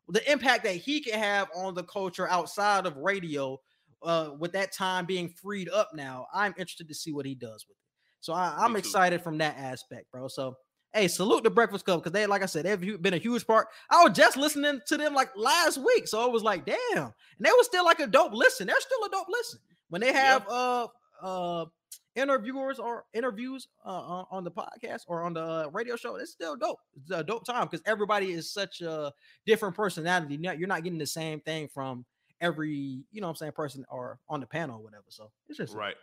the 0.08 0.32
impact 0.32 0.64
that 0.64 0.76
he 0.76 0.98
can 1.02 1.18
have 1.18 1.50
on 1.54 1.74
the 1.74 1.84
culture 1.84 2.26
outside 2.26 2.86
of 2.86 2.96
radio 2.96 3.60
uh, 4.02 4.30
with 4.38 4.52
that 4.52 4.72
time 4.72 5.04
being 5.04 5.28
freed 5.28 5.68
up 5.68 5.90
now, 5.92 6.26
I'm 6.32 6.54
interested 6.56 6.88
to 6.88 6.94
see 6.94 7.12
what 7.12 7.26
he 7.26 7.34
does 7.34 7.66
with 7.68 7.76
it. 7.76 7.84
So 8.20 8.32
I, 8.32 8.54
I'm 8.56 8.76
excited 8.76 9.20
from 9.20 9.36
that 9.38 9.58
aspect, 9.58 10.10
bro. 10.10 10.28
So 10.28 10.56
hey, 10.94 11.08
salute 11.08 11.42
the 11.44 11.50
Breakfast 11.50 11.84
Club 11.84 12.00
because 12.00 12.12
they, 12.12 12.26
like 12.26 12.42
I 12.42 12.46
said, 12.46 12.64
they've 12.64 13.00
been 13.02 13.14
a 13.14 13.18
huge 13.18 13.46
part. 13.46 13.68
I 13.90 14.02
was 14.04 14.16
just 14.16 14.36
listening 14.36 14.80
to 14.86 14.96
them 14.96 15.14
like 15.14 15.30
last 15.36 15.78
week, 15.78 16.08
so 16.08 16.24
it 16.26 16.32
was 16.32 16.42
like, 16.42 16.64
damn, 16.64 16.76
and 16.96 17.12
they 17.40 17.50
were 17.50 17.62
still 17.64 17.84
like 17.84 18.00
a 18.00 18.06
dope 18.06 18.32
listen. 18.32 18.66
They're 18.66 18.80
still 18.80 19.04
a 19.04 19.10
dope 19.10 19.26
listen 19.28 19.60
when 19.88 20.00
they 20.00 20.12
have 20.12 20.46
uh 20.48 20.86
uh 21.22 21.66
interviewers 22.14 22.78
or 22.78 23.04
interviews 23.12 23.68
uh, 23.84 24.24
on- 24.30 24.42
the 24.44 24.50
podcast 24.50 25.02
or 25.06 25.22
on 25.22 25.34
the 25.34 25.42
uh, 25.42 25.68
radio 25.72 25.96
show. 25.96 26.16
It's 26.16 26.32
still 26.32 26.56
dope. 26.56 26.78
It's 27.02 27.10
a 27.10 27.22
dope 27.22 27.44
time 27.44 27.66
because 27.70 27.82
everybody 27.84 28.32
is 28.32 28.50
such 28.50 28.80
a 28.80 29.12
different 29.44 29.74
personality. 29.76 30.34
You're 30.36 30.42
not- 30.52 30.58
You're 30.58 30.68
not 30.68 30.82
getting 30.82 30.98
the 30.98 31.06
same 31.06 31.40
thing 31.40 31.68
from 31.68 32.06
every 32.40 32.70
you 33.12 33.20
know 33.20 33.26
what 33.26 33.30
I'm 33.32 33.36
saying 33.36 33.52
person 33.52 33.84
or 33.90 34.18
on 34.28 34.40
the 34.40 34.46
panel 34.46 34.78
or 34.78 34.82
whatever. 34.82 35.04
So 35.08 35.30
it's 35.48 35.58
just 35.58 35.74
a 35.74 35.76
Right. 35.76 35.94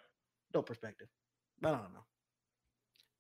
dope 0.51 0.67
perspective. 0.67 1.07
But 1.61 1.69
I 1.73 1.77
don't 1.79 1.93
know. 1.93 2.05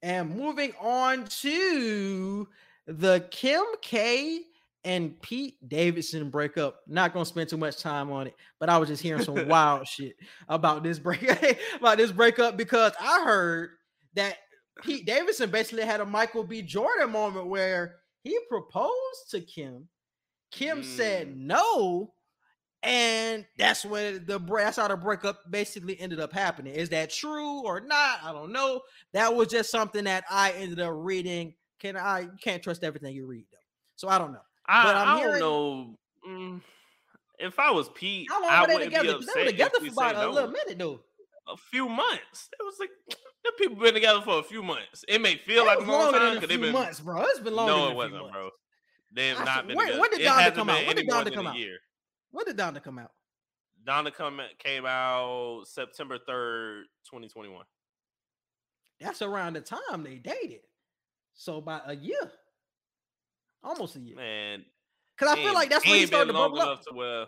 And 0.03 0.35
moving 0.35 0.73
on 0.79 1.25
to 1.41 2.47
the 2.85 3.25
Kim 3.31 3.63
K 3.81 4.41
and 4.83 5.19
Pete 5.21 5.55
Davidson 5.67 6.29
breakup. 6.29 6.81
Not 6.87 7.13
gonna 7.13 7.25
spend 7.25 7.47
too 7.49 7.57
much 7.57 7.77
time 7.81 8.11
on 8.11 8.27
it, 8.27 8.35
but 8.59 8.69
I 8.69 8.77
was 8.77 8.89
just 8.89 9.01
hearing 9.01 9.23
some 9.23 9.47
wild 9.47 9.87
shit 9.87 10.15
about 10.49 10.83
this 10.83 10.99
break 10.99 11.23
about 11.75 11.97
this 11.97 12.11
breakup 12.11 12.57
because 12.57 12.91
I 12.99 13.23
heard 13.23 13.69
that 14.15 14.37
Pete 14.83 15.05
Davidson 15.05 15.49
basically 15.49 15.85
had 15.85 16.01
a 16.01 16.05
Michael 16.05 16.43
B. 16.43 16.61
Jordan 16.61 17.11
moment 17.11 17.47
where 17.47 17.95
he 18.23 18.37
proposed 18.49 19.29
to 19.31 19.39
Kim. 19.39 19.87
Kim 20.51 20.83
said 20.83 21.29
Mm. 21.29 21.37
no, 21.37 22.13
and 22.83 23.45
that's 23.57 23.85
when 23.85 24.25
the 24.25 24.39
that's 24.39 24.77
how 24.77 24.87
the 24.87 24.97
breakup 24.97 25.39
basically 25.49 25.99
ended 25.99 26.19
up 26.19 26.33
happening. 26.33 26.73
Is 26.73 26.89
that 26.89 27.09
true 27.09 27.61
or 27.65 27.79
not? 27.79 28.19
I 28.23 28.31
don't 28.33 28.51
know. 28.51 28.81
That 29.13 29.33
was 29.33 29.47
just 29.47 29.71
something 29.71 30.03
that 30.03 30.25
I 30.29 30.51
ended 30.51 30.79
up 30.79 30.91
reading. 30.93 31.53
Can 31.79 31.97
I 31.97 32.27
can't 32.41 32.61
trust 32.61 32.83
everything 32.83 33.15
you 33.15 33.25
read 33.25 33.45
though. 33.51 33.57
So 33.95 34.07
I 34.09 34.17
don't 34.17 34.31
know. 34.33 34.41
I, 34.65 34.83
But 34.83 34.95
I'm 34.95 35.07
I 35.07 35.19
hearing- 35.19 35.39
don't 35.39 35.87
know. 35.89 35.97
Mm, 36.29 36.61
if 37.39 37.59
I 37.59 37.71
was 37.71 37.89
Pete, 37.89 38.27
How 38.29 38.41
long 38.41 38.49
I 38.51 38.61
were 38.61 38.67
they 38.79 38.85
together? 38.85 39.19
They 39.35 39.41
were 39.43 39.49
together 39.49 39.79
for 39.79 39.87
about 39.87 40.15
a 40.15 40.21
no. 40.21 40.31
little 40.31 40.51
minute 40.51 40.77
though. 40.77 41.01
a 41.47 41.57
few 41.57 41.89
months. 41.89 42.49
It 42.59 42.63
was 42.63 42.75
like 42.79 42.89
the 43.43 43.51
people 43.57 43.75
been 43.75 43.93
together 43.93 44.21
for 44.21 44.39
a 44.39 44.43
few 44.43 44.63
months. 44.63 45.03
It 45.09 45.19
may 45.19 45.35
feel 45.37 45.63
It 45.63 45.67
like 45.67 45.79
a 45.79 45.91
long 45.91 46.13
time 46.13 46.35
because 46.35 46.47
they've 46.49 46.61
been 46.61 46.71
months, 46.71 47.01
bro. 47.01 47.23
It's 47.23 47.39
been 47.39 47.55
longer 47.55 47.73
no, 47.73 47.79
than 47.81 47.89
it 47.89 47.93
a 47.93 47.95
wasn't, 47.95 48.31
bro. 48.31 48.49
They've 49.11 49.35
I 49.37 49.43
not 49.43 49.55
said, 49.57 49.67
been 49.67 49.75
when- 49.77 49.85
together. 49.87 50.01
when 50.01 50.09
did 50.11 50.21
Donda 50.21 50.55
come 50.55 50.69
out? 50.69 50.87
When 50.87 50.95
did 50.95 51.07
Donda 51.09 51.33
come 51.33 51.47
out? 51.47 51.57
Year. 51.57 51.77
When 52.33 52.45
did 52.45 52.57
Donda 52.57 52.83
come 52.83 52.97
out? 52.99 53.11
Donda 53.87 54.13
come, 54.13 54.39
uh, 54.39 54.43
came 54.59 54.85
out 54.85 55.63
September 55.67 56.17
third, 56.27 56.85
twenty 57.09 57.27
twenty 57.29 57.49
one. 57.49 57.65
That's 58.99 59.21
around 59.21 59.53
the 59.53 59.61
time 59.61 60.03
they 60.03 60.15
dated. 60.15 60.61
So 61.35 61.57
about 61.57 61.89
a 61.89 61.95
year. 61.95 62.31
Almost 63.63 63.95
a 63.95 63.99
year. 63.99 64.15
Man, 64.15 64.65
Because 65.17 65.33
I 65.37 65.41
feel 65.41 65.53
like 65.53 65.69
that's 65.69 65.85
when 65.85 65.95
he 65.99 66.05
started 66.07 66.27
to 66.27 66.33
bubble 66.33 66.59
up. 66.61 66.81
to 66.85 66.93
where 66.93 67.27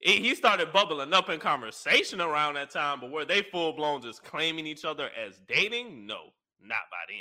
it- 0.00 0.18
he 0.22 0.34
started 0.34 0.72
bubbling 0.72 1.12
up 1.14 1.28
in 1.30 1.38
conversation 1.40 2.20
around 2.20 2.54
that 2.54 2.70
time, 2.70 3.00
but 3.00 3.10
were 3.10 3.24
they 3.24 3.42
full 3.42 3.72
blown 3.72 4.02
just 4.02 4.22
claiming 4.24 4.66
each 4.66 4.84
other 4.84 5.08
as 5.10 5.38
dating? 5.46 6.04
No, 6.06 6.32
not 6.60 6.82
by 6.90 6.96
then. 7.08 7.20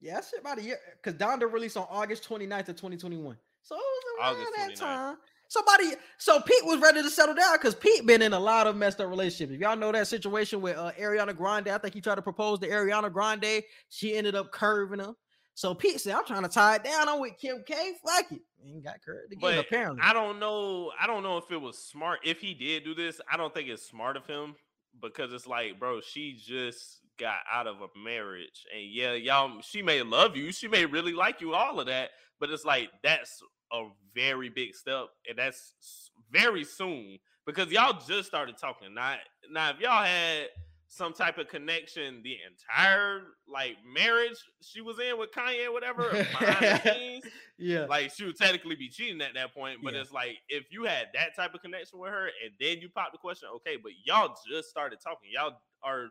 Yeah, 0.00 0.14
that's 0.14 0.32
about 0.38 0.58
a 0.58 0.62
year. 0.62 0.78
Because 1.02 1.18
Donda 1.18 1.50
released 1.52 1.76
on 1.76 1.86
August 1.90 2.22
29th 2.28 2.68
of 2.68 2.76
2021. 2.76 3.36
So 3.62 3.74
it 3.76 3.78
was 3.78 4.04
around 4.20 4.36
August 4.36 4.52
that 4.56 4.68
29th. 4.70 4.78
time. 4.78 5.18
Somebody, 5.48 5.92
so 6.18 6.40
Pete 6.40 6.64
was 6.64 6.78
ready 6.80 7.02
to 7.02 7.10
settle 7.10 7.34
down 7.34 7.56
because 7.56 7.74
Pete 7.74 8.06
been 8.06 8.20
in 8.22 8.34
a 8.34 8.38
lot 8.38 8.66
of 8.66 8.76
messed 8.76 9.00
up 9.00 9.08
relationships. 9.08 9.52
If 9.52 9.60
y'all 9.60 9.76
know 9.76 9.90
that 9.92 10.06
situation 10.06 10.60
with 10.60 10.76
uh, 10.76 10.92
Ariana 11.00 11.34
Grande, 11.34 11.68
I 11.68 11.78
think 11.78 11.94
he 11.94 12.00
tried 12.00 12.16
to 12.16 12.22
propose 12.22 12.58
to 12.60 12.68
Ariana 12.68 13.10
Grande. 13.12 13.62
She 13.88 14.14
ended 14.14 14.34
up 14.34 14.52
curving 14.52 15.00
him. 15.00 15.16
So 15.54 15.74
Pete 15.74 16.00
said, 16.00 16.14
I'm 16.14 16.24
trying 16.24 16.42
to 16.42 16.48
tie 16.48 16.76
it 16.76 16.84
down. 16.84 17.08
I'm 17.08 17.18
with 17.20 17.38
Kim 17.38 17.64
K. 17.66 17.92
Fuck 18.06 18.32
it. 18.32 18.40
And 18.62 18.84
got 18.84 19.02
curved 19.02 19.32
again, 19.32 19.40
But 19.40 19.58
apparently. 19.58 20.02
I 20.04 20.12
don't 20.12 20.38
know. 20.38 20.92
I 21.00 21.06
don't 21.06 21.22
know 21.22 21.38
if 21.38 21.50
it 21.50 21.60
was 21.60 21.78
smart. 21.78 22.20
If 22.24 22.40
he 22.40 22.54
did 22.54 22.84
do 22.84 22.94
this, 22.94 23.20
I 23.32 23.36
don't 23.36 23.52
think 23.52 23.68
it's 23.68 23.88
smart 23.88 24.16
of 24.16 24.26
him 24.26 24.54
because 25.00 25.32
it's 25.32 25.46
like, 25.46 25.78
bro, 25.78 26.00
she 26.00 26.38
just 26.40 27.00
got 27.18 27.38
out 27.50 27.66
of 27.66 27.76
a 27.80 27.98
marriage, 27.98 28.64
and 28.74 28.84
yeah, 28.90 29.12
y'all, 29.14 29.60
she 29.60 29.82
may 29.82 30.02
love 30.02 30.36
you, 30.36 30.52
she 30.52 30.68
may 30.68 30.86
really 30.86 31.12
like 31.12 31.40
you, 31.40 31.52
all 31.52 31.80
of 31.80 31.86
that, 31.86 32.10
but 32.38 32.50
it's 32.50 32.64
like 32.64 32.90
that's 33.02 33.42
a 33.72 33.88
very 34.14 34.48
big 34.48 34.74
step, 34.74 35.06
and 35.28 35.38
that's 35.38 36.10
very 36.30 36.64
soon 36.64 37.18
because 37.46 37.70
y'all 37.70 37.98
just 38.06 38.28
started 38.28 38.56
talking. 38.58 38.94
Not 38.94 39.18
now 39.50 39.70
if 39.70 39.80
y'all 39.80 40.02
had 40.04 40.46
some 40.90 41.12
type 41.12 41.36
of 41.36 41.46
connection 41.48 42.22
the 42.22 42.34
entire 42.50 43.20
like 43.46 43.76
marriage 43.86 44.38
she 44.62 44.80
was 44.80 44.98
in 44.98 45.18
with 45.18 45.30
Kanye, 45.32 45.70
whatever, 45.70 46.08
behind 46.10 46.56
the 46.82 46.92
scenes, 46.94 47.24
yeah. 47.58 47.84
like 47.84 48.10
she 48.14 48.24
would 48.24 48.36
technically 48.38 48.74
be 48.74 48.88
cheating 48.88 49.20
at 49.20 49.34
that 49.34 49.52
point. 49.54 49.80
But 49.84 49.92
Yeah. 49.94 50.00
it's 50.00 50.12
like 50.12 50.38
if 50.48 50.64
you 50.70 50.84
had 50.84 51.08
that 51.12 51.36
type 51.36 51.52
of 51.54 51.60
connection 51.60 51.98
with 51.98 52.10
her 52.10 52.26
and 52.26 52.52
then 52.58 52.78
you 52.80 52.88
pop 52.88 53.12
the 53.12 53.18
question, 53.18 53.48
okay, 53.56 53.76
but 53.76 53.92
y'all 54.04 54.34
just 54.50 54.70
started 54.70 54.98
talking. 55.02 55.28
Y'all 55.32 55.60
are 55.82 56.06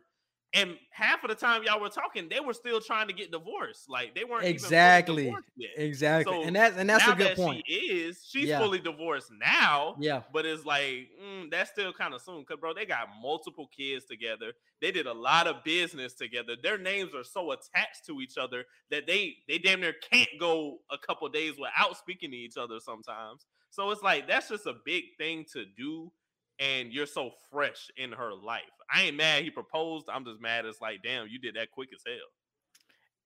and 0.54 0.76
half 0.90 1.22
of 1.24 1.28
the 1.28 1.34
time 1.34 1.62
y'all 1.62 1.78
were 1.80 1.90
talking, 1.90 2.28
they 2.28 2.40
were 2.40 2.54
still 2.54 2.80
trying 2.80 3.06
to 3.08 3.12
get 3.12 3.30
divorced. 3.30 3.88
Like 3.88 4.14
they 4.14 4.24
weren't 4.24 4.46
Exactly. 4.46 5.34
exactly. 5.76 6.32
So, 6.34 6.42
and 6.42 6.56
that's 6.56 6.76
and 6.78 6.88
that's 6.88 7.06
a 7.06 7.14
good 7.14 7.28
that 7.28 7.36
point. 7.36 7.62
She 7.66 7.74
is. 7.74 8.24
She's 8.26 8.48
Yeah. 8.48 8.58
fully 8.58 8.78
divorced 8.78 9.30
now. 9.30 9.96
Yeah. 10.00 10.22
But 10.32 10.46
it's 10.46 10.64
like 10.64 11.08
mm, 11.22 11.50
that's 11.50 11.70
still 11.70 11.92
kind 11.92 12.14
of 12.14 12.22
soon, 12.22 12.44
cause 12.46 12.56
bro, 12.58 12.72
they 12.72 12.86
got 12.86 13.08
multiple 13.20 13.68
kids 13.76 14.06
together. 14.06 14.52
They 14.80 14.90
did 14.90 15.06
a 15.06 15.12
lot 15.12 15.46
of 15.46 15.62
business 15.64 16.14
together. 16.14 16.56
Their 16.62 16.78
names 16.78 17.14
are 17.14 17.24
so 17.24 17.50
attached 17.52 18.06
to 18.06 18.20
each 18.22 18.38
other 18.38 18.64
that 18.90 19.06
they 19.06 19.36
they 19.48 19.58
damn 19.58 19.80
near 19.80 19.94
can't 20.10 20.30
go 20.40 20.78
a 20.90 20.96
couple 20.96 21.28
days 21.28 21.58
without 21.58 21.96
speaking 21.98 22.30
to 22.30 22.36
each 22.36 22.56
other 22.56 22.80
sometimes. 22.80 23.44
So 23.70 23.90
it's 23.90 24.02
like 24.02 24.26
that's 24.26 24.48
just 24.48 24.64
a 24.66 24.76
big 24.86 25.04
thing 25.18 25.44
to 25.52 25.66
do, 25.76 26.10
and 26.58 26.92
you're 26.92 27.06
so 27.06 27.30
fresh 27.50 27.88
in 27.96 28.12
her 28.12 28.32
life. 28.34 28.62
I 28.92 29.02
ain't 29.04 29.16
mad 29.16 29.44
he 29.44 29.50
proposed. 29.50 30.06
I'm 30.12 30.24
just 30.24 30.40
mad 30.40 30.64
it's 30.64 30.80
like, 30.80 31.02
damn, 31.02 31.28
you 31.28 31.38
did 31.38 31.54
that 31.56 31.70
quick 31.70 31.90
as 31.94 32.02
hell. 32.06 32.16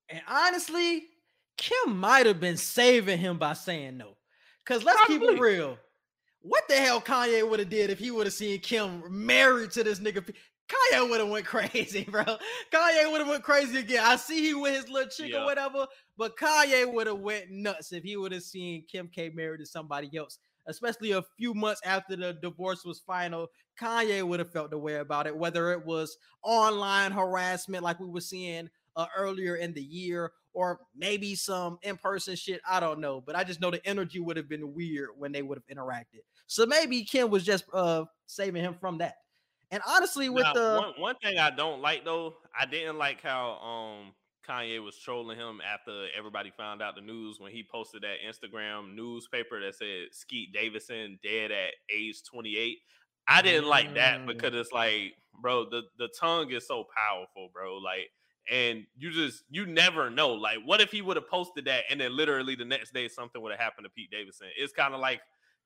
And 0.08 0.22
honestly, 0.28 1.04
Kim 1.56 1.96
might 1.98 2.26
have 2.26 2.40
been 2.40 2.56
saving 2.56 3.18
him 3.18 3.38
by 3.38 3.52
saying 3.54 3.96
no. 3.96 4.16
Cause 4.64 4.84
let's 4.84 5.04
keep 5.06 5.22
it 5.22 5.40
real. 5.40 5.78
What 6.40 6.64
the 6.68 6.74
hell 6.76 7.00
Kanye 7.00 7.48
would 7.48 7.60
have 7.60 7.68
did 7.70 7.90
if 7.90 7.98
he 7.98 8.10
would 8.10 8.26
have 8.26 8.34
seen 8.34 8.58
Kim 8.60 9.02
married 9.08 9.70
to 9.72 9.84
this 9.84 10.00
nigga? 10.00 10.24
Kanye 10.68 11.08
would 11.10 11.20
have 11.20 11.28
went 11.28 11.46
crazy, 11.46 12.04
bro. 12.04 12.24
Kanye 12.24 13.10
would 13.10 13.20
have 13.20 13.28
went 13.28 13.42
crazy 13.44 13.78
again. 13.78 14.02
I 14.04 14.16
see 14.16 14.40
he 14.40 14.54
with 14.54 14.74
his 14.74 14.88
little 14.88 15.08
chick 15.10 15.30
Yeah. 15.32 15.42
or 15.42 15.44
whatever, 15.44 15.86
but 16.16 16.36
Kanye 16.36 16.92
would 16.92 17.06
have 17.06 17.18
went 17.18 17.50
nuts 17.50 17.92
if 17.92 18.02
he 18.02 18.16
would 18.16 18.32
have 18.32 18.42
seen 18.42 18.84
Kim 18.90 19.08
K 19.08 19.30
married 19.30 19.60
to 19.60 19.66
somebody 19.66 20.10
else. 20.16 20.38
Especially 20.66 21.12
a 21.12 21.22
few 21.36 21.54
months 21.54 21.80
after 21.84 22.16
the 22.16 22.34
divorce 22.34 22.84
was 22.84 23.00
final, 23.00 23.48
Kanye 23.80 24.22
would 24.26 24.38
have 24.38 24.52
felt 24.52 24.70
the 24.70 24.78
way 24.78 24.96
about 24.96 25.26
it, 25.26 25.36
whether 25.36 25.72
it 25.72 25.84
was 25.84 26.16
online 26.42 27.12
harassment 27.12 27.82
like 27.82 27.98
we 28.00 28.08
were 28.08 28.20
seeing 28.20 28.68
uh, 28.96 29.06
earlier 29.16 29.56
in 29.56 29.72
the 29.72 29.82
year, 29.82 30.32
or 30.52 30.80
maybe 30.94 31.34
some 31.34 31.78
in-person 31.82 32.36
shit. 32.36 32.60
I 32.68 32.78
don't 32.80 33.00
know, 33.00 33.20
but 33.20 33.34
I 33.34 33.44
just 33.44 33.60
know 33.60 33.70
the 33.70 33.84
energy 33.86 34.20
would 34.20 34.36
have 34.36 34.48
been 34.48 34.74
weird 34.74 35.10
when 35.16 35.32
they 35.32 35.42
would 35.42 35.58
have 35.58 35.76
interacted. 35.76 36.20
So 36.46 36.66
maybe 36.66 37.04
Kim 37.04 37.30
was 37.30 37.44
just 37.44 37.64
uh 37.72 38.04
saving 38.26 38.62
him 38.62 38.76
from 38.78 38.98
that. 38.98 39.14
And 39.70 39.82
honestly, 39.88 40.28
with 40.28 40.44
Now, 40.44 40.52
the 40.52 40.76
one, 40.76 40.92
one 40.98 41.16
thing 41.22 41.38
I 41.38 41.50
don't 41.50 41.80
like 41.80 42.04
though, 42.04 42.34
I 42.58 42.66
didn't 42.66 42.98
like 42.98 43.22
how 43.22 43.52
um 43.58 44.12
Kanye 44.46 44.82
was 44.82 44.98
trolling 44.98 45.38
him 45.38 45.60
after 45.60 46.06
everybody 46.16 46.50
found 46.56 46.82
out 46.82 46.94
the 46.94 47.00
news 47.00 47.38
when 47.40 47.52
he 47.52 47.62
posted 47.62 48.02
that 48.02 48.16
Instagram 48.26 48.94
newspaper 48.94 49.60
that 49.60 49.74
said 49.74 50.06
Skeet 50.12 50.52
Davidson 50.52 51.18
dead 51.22 51.50
at 51.50 51.74
age 51.90 52.22
28. 52.24 52.78
I 53.28 53.42
didn't 53.42 53.68
like 53.68 53.94
that 53.94 54.20
Mm. 54.20 54.26
because 54.26 54.54
it's 54.54 54.72
like, 54.72 55.14
bro, 55.40 55.64
the 55.68 55.82
the 55.98 56.08
tongue 56.18 56.50
is 56.50 56.66
so 56.66 56.86
powerful, 56.96 57.50
bro. 57.52 57.78
Like, 57.78 58.10
and 58.50 58.84
you 58.98 59.12
just 59.12 59.44
you 59.50 59.64
never 59.66 60.10
know. 60.10 60.30
Like, 60.32 60.58
what 60.64 60.80
if 60.80 60.90
he 60.90 61.02
would 61.02 61.16
have 61.16 61.28
posted 61.28 61.64
that 61.66 61.84
and 61.88 62.00
then 62.00 62.16
literally 62.16 62.56
the 62.56 62.64
next 62.64 62.92
day 62.92 63.06
something 63.08 63.40
would 63.40 63.52
have 63.52 63.60
happened 63.60 63.84
to 63.84 63.90
Pete 63.90 64.10
Davidson? 64.10 64.48
It's 64.58 64.72
kind 64.72 64.92
of 64.94 65.00
like 65.00 65.20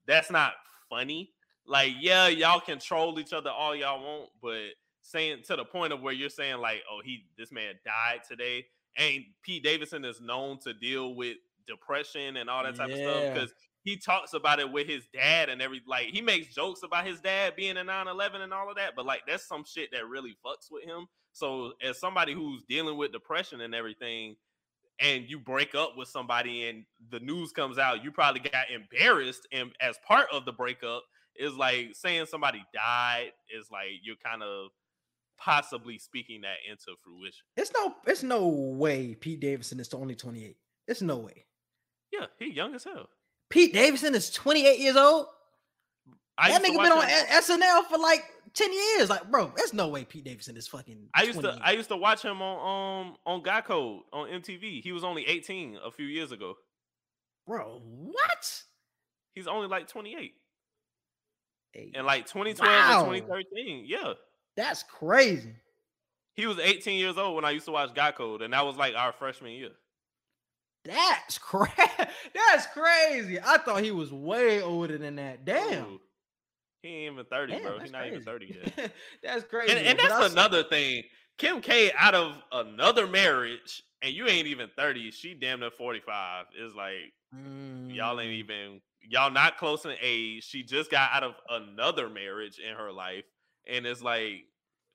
that's 0.07 0.31
not 0.31 0.53
funny. 0.91 1.33
Like, 1.67 1.95
yeah, 1.99 2.29
y'all 2.29 2.61
can 2.61 2.79
troll 2.79 3.19
each 3.19 3.33
other 3.33 3.51
all 3.51 3.75
y'all 3.75 4.05
want, 4.05 4.31
but 4.41 4.69
saying 5.07 5.43
to 5.47 5.57
the 5.57 5.65
point 5.65 5.93
of 5.93 6.03
where 6.03 6.13
you're 6.13 6.29
saying 6.29 6.59
like, 6.59 6.83
oh, 6.91 7.01
he 7.05 7.25
this 7.39 7.53
man 7.53 7.75
died 7.85 8.21
today, 8.29 8.67
and 8.99 9.25
Pete 9.43 9.63
Davidson 9.63 10.05
is 10.05 10.21
known 10.21 10.59
to 10.61 10.75
deal 10.75 11.15
with 11.15 11.37
depression 11.67 12.37
and 12.37 12.49
all 12.49 12.63
that 12.63 12.77
type 12.77 12.91
of 12.91 12.97
stuff 12.97 13.35
because 13.35 13.55
he 13.83 13.97
talks 13.97 14.35
about 14.35 14.59
it 14.59 14.71
with 14.71 14.87
his 14.87 15.07
dad 15.13 15.49
and 15.49 15.63
every 15.63 15.83
like 15.87 16.07
he 16.07 16.21
makes 16.21 16.55
jokes 16.55 16.81
about 16.83 17.07
his 17.07 17.21
dad 17.21 17.55
being 17.57 17.77
a 17.77 17.85
9-11 17.85 18.37
and 18.37 18.53
all 18.53 18.69
of 18.69 18.77
that, 18.77 18.95
but 18.97 19.07
like 19.07 19.23
that's 19.27 19.47
some 19.47 19.65
shit 19.65 19.91
that 19.93 20.07
really 20.07 20.37
fucks 20.45 20.71
with 20.71 20.85
him. 20.85 21.07
So 21.33 21.73
as 21.83 21.99
somebody 21.99 22.33
who's 22.33 22.63
dealing 22.69 22.97
with 22.97 23.13
depression 23.13 23.61
and 23.61 23.75
everything, 23.75 24.37
and 24.99 25.29
you 25.29 25.39
break 25.39 25.75
up 25.75 25.97
with 25.97 26.09
somebody 26.09 26.69
and 26.69 26.85
the 27.11 27.21
news 27.21 27.53
comes 27.53 27.79
out, 27.79 28.03
you 28.03 28.11
probably 28.11 28.41
got 28.41 28.71
embarrassed 28.71 29.47
and 29.53 29.71
as 29.81 29.99
part 30.07 30.27
of 30.33 30.45
the 30.45 30.53
breakup 30.53 31.03
is 31.37 31.55
like 31.55 31.91
saying 31.95 32.27
somebody 32.27 32.65
died 32.73 33.33
is 33.57 33.71
like 33.71 33.89
you're 34.03 34.17
kind 34.25 34.43
of 34.43 34.71
possibly 35.39 35.99
speaking 35.99 36.43
that 36.43 36.57
into 36.71 36.97
fruition. 37.03 37.45
it's 37.57 37.71
no 37.73 37.95
it's 38.07 38.23
no 38.23 38.47
way 38.49 39.15
Pete 39.15 39.41
Davidson 39.41 39.81
is 39.81 39.93
only 39.95 40.15
28. 40.15 40.57
It's 40.89 41.03
no 41.03 41.17
way. 41.19 41.45
Yeah, 42.13 42.27
he 42.39 42.53
young 42.53 42.75
as 42.75 42.85
hell. 42.85 43.09
Pete 43.51 43.73
Davidson 43.73 44.15
is 44.15 44.31
28 44.31 44.79
years 44.79 44.97
old. 44.97 45.27
I 46.39 46.51
that 46.51 46.63
nigga 46.63 46.83
been 46.83 46.93
on 46.93 47.03
SNL 47.05 47.85
for 47.91 47.99
like 47.99 48.23
10 48.55 48.73
years. 48.73 49.09
Like, 49.11 49.31
bro, 49.31 49.53
there's 49.57 49.73
no 49.75 49.89
way 49.89 50.05
Pete 50.05 50.25
Davidson 50.25 50.57
is 50.57 50.69
fucking. 50.69 51.09
I 51.15 51.23
used 51.23 51.37
to 51.41 51.43
28. 51.43 51.63
I 51.65 51.73
used 51.73 51.89
to 51.89 51.97
watch 51.97 52.23
him 52.23 52.43
on 52.43 53.07
um 53.09 53.17
on 53.25 53.43
Guy 53.43 53.61
Code 53.63 54.03
on 54.13 54.29
MTV. 54.29 54.83
He 54.83 54.93
was 54.93 55.03
only 55.05 55.27
18 55.27 55.79
a 55.85 55.91
few 55.91 56.07
years 56.07 56.33
ago. 56.33 56.55
bro, 57.47 57.81
what? 57.85 58.63
He's 59.35 59.47
only 59.47 59.69
like 59.69 59.89
28. 59.89 60.33
Hey, 61.73 61.93
In 61.95 62.07
like 62.07 62.27
2012 62.27 62.69
Wow. 62.69 63.03
or 63.03 63.15
2013. 63.15 63.85
Yeah. 63.87 64.15
That's 64.57 64.83
crazy. 64.83 65.55
He 66.35 66.47
was 66.47 66.59
18 66.59 66.99
years 66.99 67.17
old 67.17 67.35
when 67.35 67.45
I 67.45 67.51
used 67.51 67.65
to 67.67 67.73
watch 67.73 67.95
Guy 67.95 68.13
Code, 68.13 68.43
and 68.43 68.53
that 68.53 68.65
was 68.67 68.77
like 68.77 68.95
our 68.95 69.13
freshman 69.13 69.53
year. 69.53 69.71
That's 70.85 71.39
crazy. 71.39 71.73
That's 72.35 72.67
crazy. 72.67 73.39
I 73.45 73.59
thought 73.59 73.83
he 73.83 73.91
was 73.91 74.13
way 74.13 74.63
older 74.63 74.99
than 74.99 75.17
that. 75.17 75.45
Damn. 75.45 75.85
Ooh. 75.85 76.01
He 76.83 76.89
ain't 76.89 77.13
even 77.15 77.25
30, 77.25 77.53
Damn, 77.53 77.63
bro. 77.63 77.79
He's 77.81 77.91
not 77.91 78.07
even 78.07 78.23
30 78.23 78.61
yet. 78.77 78.93
that's 79.23 79.45
crazy. 79.45 79.73
and, 79.73 79.87
and 79.87 79.99
that's 79.99 80.33
another 80.33 80.63
thing. 80.63 81.03
Kim 81.39 81.61
K 81.61 81.91
out 81.99 82.15
of 82.15 82.37
another 82.53 83.07
marriage, 83.07 83.83
and 84.03 84.13
you 84.15 84.27
ain't 84.29 84.47
even 84.47 84.69
30. 84.77 85.11
She 85.11 85.35
damn 85.35 85.61
near 85.61 85.71
45. 85.71 86.47
Is 86.59 86.75
like 86.75 87.13
y'all 87.89 88.21
ain't 88.21 88.31
Mm, 88.31 88.39
even 88.39 88.81
y'all 89.03 89.31
not 89.31 89.59
close 89.59 89.85
in 89.85 89.95
age. 90.01 90.45
She 90.45 90.63
just 90.63 90.91
got 90.91 91.11
out 91.13 91.25
of 91.25 91.35
another 91.51 92.09
marriage 92.09 92.59
in 92.59 92.75
her 92.77 92.93
life, 92.93 93.25
and 93.71 93.87
it's 93.87 94.03
like 94.03 94.45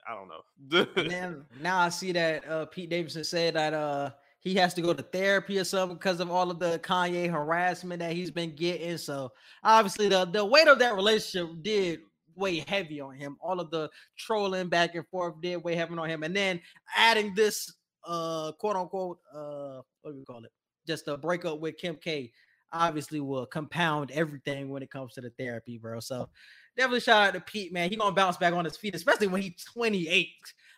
I 0.08 0.16
don't 0.16 0.28
know. 0.28 0.86
then 1.10 1.46
now 1.62 1.80
I 1.80 1.90
see 1.90 2.12
that 2.14 2.48
uh, 2.48 2.66
Pete 2.66 2.90
Davidson 2.90 3.24
said 3.24 3.56
that 3.56 3.74
uh, 3.74 4.12
he 4.40 4.56
has 4.56 4.74
to 4.74 4.82
go 4.82 4.94
to 4.94 5.04
therapy 5.04 5.60
or 5.60 5.64
something 5.64 5.98
because 5.98 6.20
of 6.20 6.32
all 6.32 6.50
of 6.50 6.60
the 6.60 6.80
Kanye 6.80 7.30
harassment 7.30 8.00
that 8.00 8.14
he's 8.14 8.32
been 8.32 8.56
getting. 8.56 8.98
So 8.98 9.32
obviously 9.64 10.10
the 10.10 10.26
the 10.26 10.44
weight 10.44 10.68
of 10.68 10.80
that 10.80 10.96
relationship 10.96 11.50
did 11.62 12.00
weigh 12.36 12.66
heavy 12.68 13.00
on 13.00 13.16
him. 13.16 13.38
All 13.42 13.60
of 13.60 13.70
the 13.70 13.90
trolling 14.18 14.70
back 14.70 14.96
and 14.96 15.08
forth 15.10 15.36
did 15.42 15.64
weigh 15.64 15.76
heavy 15.76 15.96
on 15.96 16.10
him, 16.10 16.24
and 16.24 16.36
then 16.36 16.60
adding 16.96 17.34
this 17.36 17.72
uh 18.06 18.52
quote 18.54 18.76
unquote 18.76 19.20
uh 19.34 19.82
what 20.02 20.12
do 20.12 20.18
we 20.18 20.26
call 20.26 20.44
it? 20.44 20.52
Just 20.88 21.08
a 21.08 21.18
breakup 21.18 21.60
with 21.60 21.78
Kim 21.78 21.96
K. 21.96 22.32
Obviously, 22.74 23.20
will 23.20 23.46
compound 23.46 24.12
everything 24.12 24.70
when 24.70 24.82
it 24.82 24.90
comes 24.90 25.14
to 25.14 25.22
the 25.22 25.30
therapy, 25.38 25.78
bro. 25.78 26.00
So 26.00 26.30
definitely 26.78 27.00
shout 27.02 27.28
out 27.28 27.34
to 27.34 27.42
Pete, 27.42 27.74
man. 27.74 27.90
He 27.90 27.96
gonna 27.96 28.16
bounce 28.16 28.38
back 28.38 28.54
on 28.54 28.66
his 28.66 28.78
feet, 28.78 28.96
especially 28.96 29.28
when 29.28 29.42
he's 29.42 29.64
28. 29.74 30.30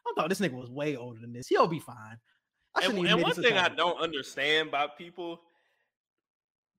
I 0.06 0.14
thought 0.16 0.30
this 0.30 0.40
nigga 0.40 0.54
was 0.54 0.70
way 0.70 0.96
older 0.96 1.20
than 1.20 1.34
this. 1.34 1.48
He'll 1.48 1.68
be 1.68 1.80
fine. 1.80 2.18
And, 2.82 2.98
and 3.08 3.22
one 3.22 3.34
thing 3.34 3.58
I 3.58 3.70
don't 3.70 4.00
understand 4.02 4.70
about 4.70 4.98
people, 4.98 5.42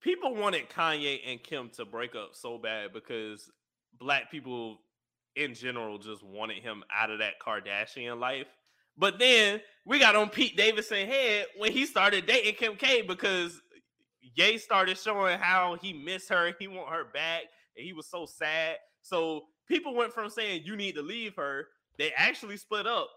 people 0.01 0.35
wanted 0.35 0.69
Kanye 0.69 1.20
and 1.27 1.43
Kim 1.43 1.70
to 1.77 1.85
break 1.85 2.15
up 2.15 2.31
so 2.32 2.59
bad 2.59 2.93
because 2.93 3.51
black 3.99 4.31
people 4.31 4.78
in 5.36 5.55
general 5.55 5.99
just 5.99 6.23
wanted 6.23 6.59
him 6.59 6.82
out 6.93 7.11
of 7.11 7.20
that 7.20 7.35
Kardashian 7.41 8.19
life. 8.19 8.49
But 8.97 9.19
then 9.19 9.61
we 9.86 9.99
got 9.99 10.16
on 10.16 10.28
Pete 10.28 10.57
Davidson 10.57 11.07
head 11.07 11.47
when 11.57 11.73
he 11.73 11.86
started 11.86 12.27
dating 12.27 12.55
Kim 12.55 12.77
K 12.77 13.03
because 13.03 13.61
Ye 14.35 14.59
started 14.59 14.99
showing 14.99 15.39
how 15.39 15.77
he 15.81 15.93
missed 15.93 16.28
her, 16.28 16.53
he 16.59 16.66
want 16.66 16.89
her 16.89 17.05
back, 17.05 17.43
and 17.77 17.85
he 17.85 17.93
was 17.93 18.07
so 18.07 18.27
sad. 18.27 18.77
So 19.05 19.44
people 19.68 19.94
went 19.94 20.12
from 20.12 20.28
saying 20.28 20.62
you 20.64 20.76
need 20.76 20.97
to 20.97 21.02
leave 21.02 21.36
her, 21.36 21.68
they 21.98 22.12
actually 22.16 22.56
split 22.56 22.86
up. 22.86 23.09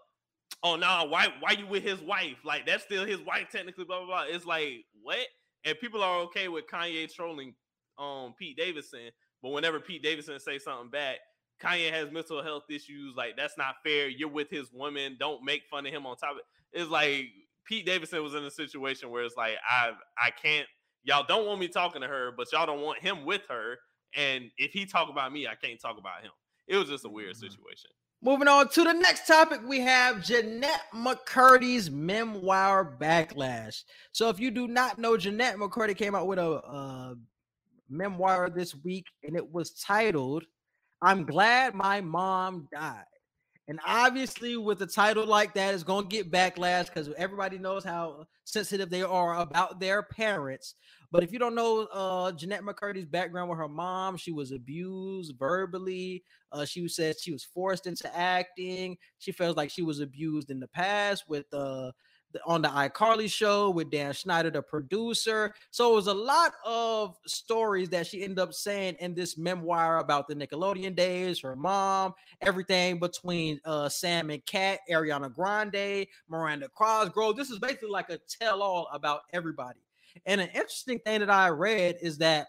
Oh 0.62 0.76
no, 0.76 1.06
why 1.08 1.28
why 1.40 1.52
you 1.52 1.66
with 1.66 1.82
his 1.82 2.00
wife? 2.00 2.36
Like 2.44 2.66
that's 2.66 2.84
still 2.84 3.04
his 3.04 3.20
wife 3.20 3.48
technically, 3.50 3.84
blah 3.84 3.98
blah 3.98 4.06
blah. 4.06 4.24
It's 4.28 4.46
like 4.46 4.84
what? 5.02 5.26
And 5.64 5.78
people 5.80 6.02
are 6.02 6.20
okay 6.22 6.48
with 6.48 6.66
Kanye 6.66 7.12
trolling 7.12 7.54
um 7.98 8.34
Pete 8.38 8.56
Davidson, 8.56 9.10
but 9.42 9.50
whenever 9.50 9.80
Pete 9.80 10.02
Davidson 10.02 10.38
say 10.38 10.58
something 10.58 10.90
back, 10.90 11.16
Kanye 11.62 11.90
has 11.90 12.10
mental 12.10 12.42
health 12.42 12.64
issues. 12.70 13.14
Like 13.16 13.36
that's 13.36 13.56
not 13.56 13.76
fair. 13.84 14.08
You're 14.08 14.28
with 14.28 14.50
his 14.50 14.72
woman. 14.72 15.16
Don't 15.18 15.44
make 15.44 15.62
fun 15.70 15.86
of 15.86 15.92
him 15.92 16.06
on 16.06 16.16
top 16.16 16.32
of 16.32 16.38
it. 16.38 16.44
It's 16.72 16.90
like 16.90 17.26
Pete 17.64 17.86
Davidson 17.86 18.22
was 18.22 18.34
in 18.34 18.44
a 18.44 18.50
situation 18.50 19.10
where 19.10 19.24
it's 19.24 19.36
like 19.36 19.54
I 19.68 19.92
I 20.18 20.30
can't. 20.30 20.66
Y'all 21.04 21.24
don't 21.26 21.46
want 21.46 21.60
me 21.60 21.68
talking 21.68 22.02
to 22.02 22.08
her, 22.08 22.32
but 22.36 22.52
y'all 22.52 22.66
don't 22.66 22.82
want 22.82 23.00
him 23.00 23.24
with 23.24 23.42
her. 23.48 23.78
And 24.16 24.50
if 24.58 24.72
he 24.72 24.86
talk 24.86 25.08
about 25.10 25.32
me, 25.32 25.46
I 25.46 25.54
can't 25.54 25.80
talk 25.80 25.98
about 25.98 26.22
him. 26.22 26.32
it 26.66 26.76
was 26.76 26.88
just 26.88 27.04
a 27.06 27.08
weird 27.08 27.34
Mhm. 27.34 27.40
situation. 27.40 27.90
Moving 28.20 28.46
on 28.48 28.68
to 28.70 28.84
the 28.84 28.92
next 28.92 29.26
topic, 29.26 29.62
we 29.66 29.80
have 29.80 30.22
Jeanette 30.22 30.82
McCurdy's 30.92 31.90
memoir 31.90 32.96
backlash. 33.00 33.84
So, 34.12 34.28
if 34.28 34.38
you 34.38 34.50
do 34.50 34.68
not 34.68 34.98
know, 34.98 35.16
Jeanette 35.16 35.56
McCurdy 35.56 35.96
came 35.96 36.14
out 36.14 36.26
with 36.26 36.38
a, 36.38 36.50
uh 36.62 37.14
memoir 37.88 38.50
this 38.50 38.74
week, 38.74 39.06
and 39.22 39.34
it 39.34 39.50
was 39.52 39.80
titled 39.80 40.44
"I'm 41.00 41.24
Glad 41.24 41.74
My 41.74 42.02
Mom 42.02 42.68
Died." 42.70 43.06
And 43.68 43.80
obviously, 43.86 44.56
with 44.56 44.80
a 44.80 44.86
title 44.86 45.26
like 45.26 45.52
that, 45.54 45.74
it's 45.74 45.82
going 45.82 46.08
to 46.08 46.08
get 46.08 46.32
backlash 46.32 46.86
because 46.86 47.10
everybody 47.18 47.58
knows 47.58 47.84
how 47.84 48.26
sensitive 48.44 48.88
they 48.88 49.02
are 49.02 49.38
about 49.38 49.78
their 49.78 50.02
parents. 50.02 50.74
But 51.12 51.22
if 51.22 51.32
you 51.32 51.38
don't 51.38 51.54
know 51.54 51.86
uh, 51.92 52.32
Jeanette 52.32 52.62
McCurdy's 52.62 53.04
background 53.04 53.50
with 53.50 53.58
her 53.58 53.68
mom, 53.68 54.16
she 54.16 54.32
was 54.32 54.52
abused 54.52 55.34
verbally. 55.38 56.24
Uh, 56.50 56.64
she 56.64 56.88
said 56.88 57.20
she 57.20 57.30
was 57.30 57.44
forced 57.44 57.86
into 57.86 58.14
acting. 58.16 58.96
She 59.18 59.32
feels 59.32 59.56
like 59.56 59.70
she 59.70 59.82
was 59.82 60.00
abused 60.00 60.50
in 60.50 60.60
the 60.60 60.68
past 60.68 61.24
with 61.28 61.46
uh, 61.52 61.92
on 62.46 62.62
the 62.62 62.68
iCarly 62.68 63.30
show 63.30 63.70
with 63.70 63.90
Dan 63.90 64.12
Schneider, 64.12 64.50
the 64.50 64.62
producer. 64.62 65.54
So 65.70 65.92
it 65.92 65.94
was 65.94 66.06
a 66.08 66.14
lot 66.14 66.52
of 66.64 67.16
stories 67.26 67.88
that 67.90 68.06
she 68.06 68.22
ended 68.22 68.38
up 68.38 68.52
saying 68.52 68.96
in 69.00 69.14
this 69.14 69.38
memoir 69.38 69.98
about 69.98 70.28
the 70.28 70.34
Nickelodeon 70.34 70.94
days, 70.94 71.40
her 71.40 71.56
mom, 71.56 72.14
everything 72.42 72.98
between 72.98 73.60
uh, 73.64 73.88
Sam 73.88 74.30
and 74.30 74.44
Cat, 74.44 74.80
Ariana 74.90 75.32
Grande, 75.32 76.06
Miranda 76.28 76.68
Cosgrove. 76.74 77.36
This 77.36 77.50
is 77.50 77.58
basically 77.58 77.90
like 77.90 78.10
a 78.10 78.18
tell-all 78.28 78.88
about 78.92 79.22
everybody. 79.32 79.80
And 80.26 80.40
an 80.40 80.48
interesting 80.48 80.98
thing 80.98 81.20
that 81.20 81.30
I 81.30 81.48
read 81.48 81.96
is 82.02 82.18
that 82.18 82.48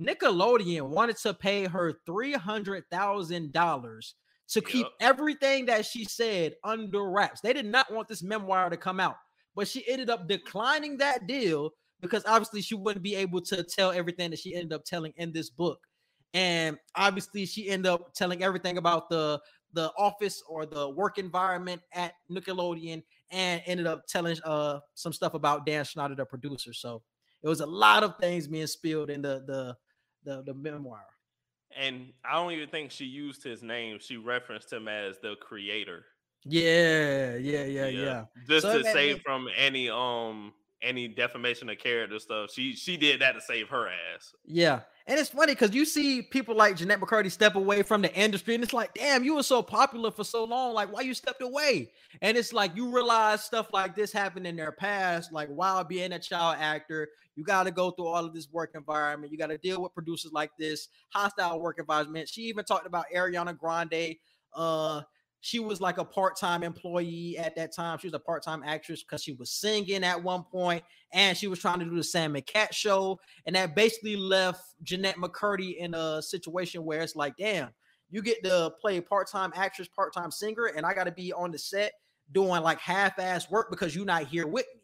Nickelodeon 0.00 0.88
wanted 0.88 1.16
to 1.18 1.34
pay 1.34 1.66
her 1.66 2.00
three 2.06 2.32
hundred 2.32 2.88
thousand 2.90 3.52
dollars 3.52 4.14
to 4.50 4.60
keep 4.60 4.86
Yep. 4.86 4.92
everything 5.00 5.66
that 5.66 5.86
she 5.86 6.04
said 6.04 6.54
under 6.64 7.08
wraps. 7.10 7.40
They 7.40 7.52
did 7.52 7.66
not 7.66 7.92
want 7.92 8.08
this 8.08 8.22
memoir 8.22 8.68
to 8.70 8.76
come 8.76 9.00
out, 9.00 9.16
but 9.54 9.68
she 9.68 9.88
ended 9.88 10.10
up 10.10 10.28
declining 10.28 10.96
that 10.98 11.26
deal 11.26 11.70
because 12.00 12.24
obviously 12.26 12.62
she 12.62 12.74
wouldn't 12.74 13.02
be 13.02 13.14
able 13.14 13.40
to 13.42 13.62
tell 13.62 13.90
everything 13.92 14.30
that 14.30 14.38
she 14.38 14.54
ended 14.54 14.72
up 14.72 14.84
telling 14.84 15.12
in 15.16 15.32
this 15.32 15.50
book. 15.50 15.86
And 16.34 16.78
obviously 16.94 17.46
she 17.46 17.68
ended 17.68 17.90
up 17.90 18.14
telling 18.14 18.42
everything 18.42 18.78
about 18.78 19.08
the 19.08 19.40
the 19.72 19.92
office 19.96 20.42
or 20.48 20.66
the 20.66 20.90
work 20.90 21.18
environment 21.18 21.80
at 21.92 22.14
Nickelodeon 22.28 23.04
and 23.30 23.62
ended 23.66 23.86
up 23.86 24.04
telling 24.08 24.36
uh 24.44 24.80
some 24.94 25.12
stuff 25.12 25.34
about 25.34 25.64
Dan 25.66 25.84
Schneider, 25.84 26.14
the 26.16 26.24
producer. 26.24 26.72
So 26.72 27.02
it 27.42 27.48
was 27.48 27.60
a 27.60 27.66
lot 27.66 28.02
of 28.02 28.16
things 28.18 28.48
being 28.48 28.66
spilled 28.66 29.10
in 29.10 29.22
the 29.22 29.44
the 29.46 29.76
the, 30.24 30.42
the 30.42 30.54
memoir. 30.54 31.04
And 31.76 32.12
I 32.24 32.34
don't 32.34 32.52
even 32.52 32.68
think 32.68 32.90
she 32.90 33.04
used 33.04 33.42
his 33.42 33.62
name. 33.62 33.98
She 34.00 34.16
referenced 34.16 34.72
him 34.72 34.88
as 34.88 35.18
the 35.18 35.36
creator. 35.36 36.04
Yeah, 36.44 37.36
yeah, 37.36 37.64
yeah, 37.64 37.86
yeah. 37.86 38.24
Just 38.48 38.62
So 38.62 38.78
to 38.78 38.84
save 38.84 39.20
from 39.22 39.48
any 39.56 39.90
um 39.90 40.52
any 40.82 41.08
defamation 41.08 41.68
of 41.68 41.78
character 41.78 42.18
stuff. 42.18 42.50
She 42.52 42.74
she 42.74 42.96
did 42.96 43.20
that 43.20 43.32
to 43.32 43.40
save 43.40 43.68
her 43.68 43.88
ass. 43.88 44.32
Yeah. 44.44 44.80
And 45.10 45.18
it's 45.18 45.30
funny 45.30 45.54
because 45.54 45.74
you 45.74 45.84
see 45.84 46.22
people 46.22 46.54
like 46.54 46.76
Jeanette 46.76 47.00
McCurdy 47.00 47.32
step 47.32 47.56
away 47.56 47.82
from 47.82 48.00
the 48.00 48.14
industry, 48.14 48.54
and 48.54 48.62
it's 48.62 48.72
like, 48.72 48.94
damn, 48.94 49.24
you 49.24 49.34
were 49.34 49.42
so 49.42 49.60
popular 49.60 50.12
for 50.12 50.22
so 50.22 50.44
long. 50.44 50.72
Like, 50.72 50.92
why 50.92 51.00
you 51.00 51.14
stepped 51.14 51.42
away? 51.42 51.90
And 52.22 52.36
it's 52.36 52.52
like 52.52 52.76
you 52.76 52.94
realize 52.94 53.42
stuff 53.42 53.72
like 53.72 53.96
this 53.96 54.12
happened 54.12 54.46
in 54.46 54.54
their 54.54 54.70
past, 54.70 55.32
like 55.32 55.48
while 55.48 55.82
being 55.82 56.12
a 56.12 56.20
child 56.20 56.58
actor, 56.60 57.08
you 57.34 57.42
got 57.42 57.64
to 57.64 57.72
go 57.72 57.90
through 57.90 58.06
all 58.06 58.24
of 58.24 58.32
this 58.32 58.48
work 58.52 58.70
environment. 58.76 59.32
You 59.32 59.38
got 59.38 59.48
to 59.48 59.58
deal 59.58 59.82
with 59.82 59.94
producers 59.94 60.30
like 60.30 60.52
this, 60.60 60.86
hostile 61.08 61.60
work 61.60 61.80
environment. 61.80 62.28
She 62.28 62.42
even 62.42 62.64
talked 62.64 62.86
about 62.86 63.06
Ariana 63.12 63.58
Grande. 63.58 64.14
Uh, 64.54 65.02
she 65.40 65.58
was 65.58 65.80
like 65.80 65.98
a 65.98 66.04
part-time 66.04 66.62
employee 66.62 67.38
at 67.38 67.56
that 67.56 67.74
time. 67.74 67.98
She 67.98 68.06
was 68.06 68.14
a 68.14 68.18
part-time 68.18 68.62
actress 68.64 69.02
because 69.02 69.22
she 69.22 69.32
was 69.32 69.50
singing 69.50 70.04
at 70.04 70.22
one 70.22 70.44
point, 70.44 70.84
and 71.12 71.36
she 71.36 71.46
was 71.46 71.58
trying 71.58 71.78
to 71.78 71.86
do 71.86 71.96
the 71.96 72.04
Sam 72.04 72.36
and 72.36 72.44
Cat 72.46 72.74
show, 72.74 73.18
and 73.46 73.56
that 73.56 73.74
basically 73.74 74.16
left 74.16 74.62
Jeanette 74.82 75.16
McCurdy 75.16 75.76
in 75.78 75.94
a 75.94 76.20
situation 76.20 76.84
where 76.84 77.00
it's 77.00 77.16
like, 77.16 77.36
damn, 77.38 77.70
you 78.10 78.22
get 78.22 78.42
to 78.44 78.72
play 78.80 79.00
part-time 79.00 79.52
actress, 79.54 79.88
part-time 79.88 80.30
singer, 80.30 80.66
and 80.76 80.84
I 80.84 80.92
got 80.94 81.04
to 81.04 81.12
be 81.12 81.32
on 81.32 81.52
the 81.52 81.58
set 81.58 81.92
doing 82.32 82.62
like 82.62 82.78
half-ass 82.78 83.50
work 83.50 83.70
because 83.70 83.96
you're 83.96 84.04
not 84.04 84.26
here 84.26 84.46
with 84.46 84.66
me. 84.74 84.79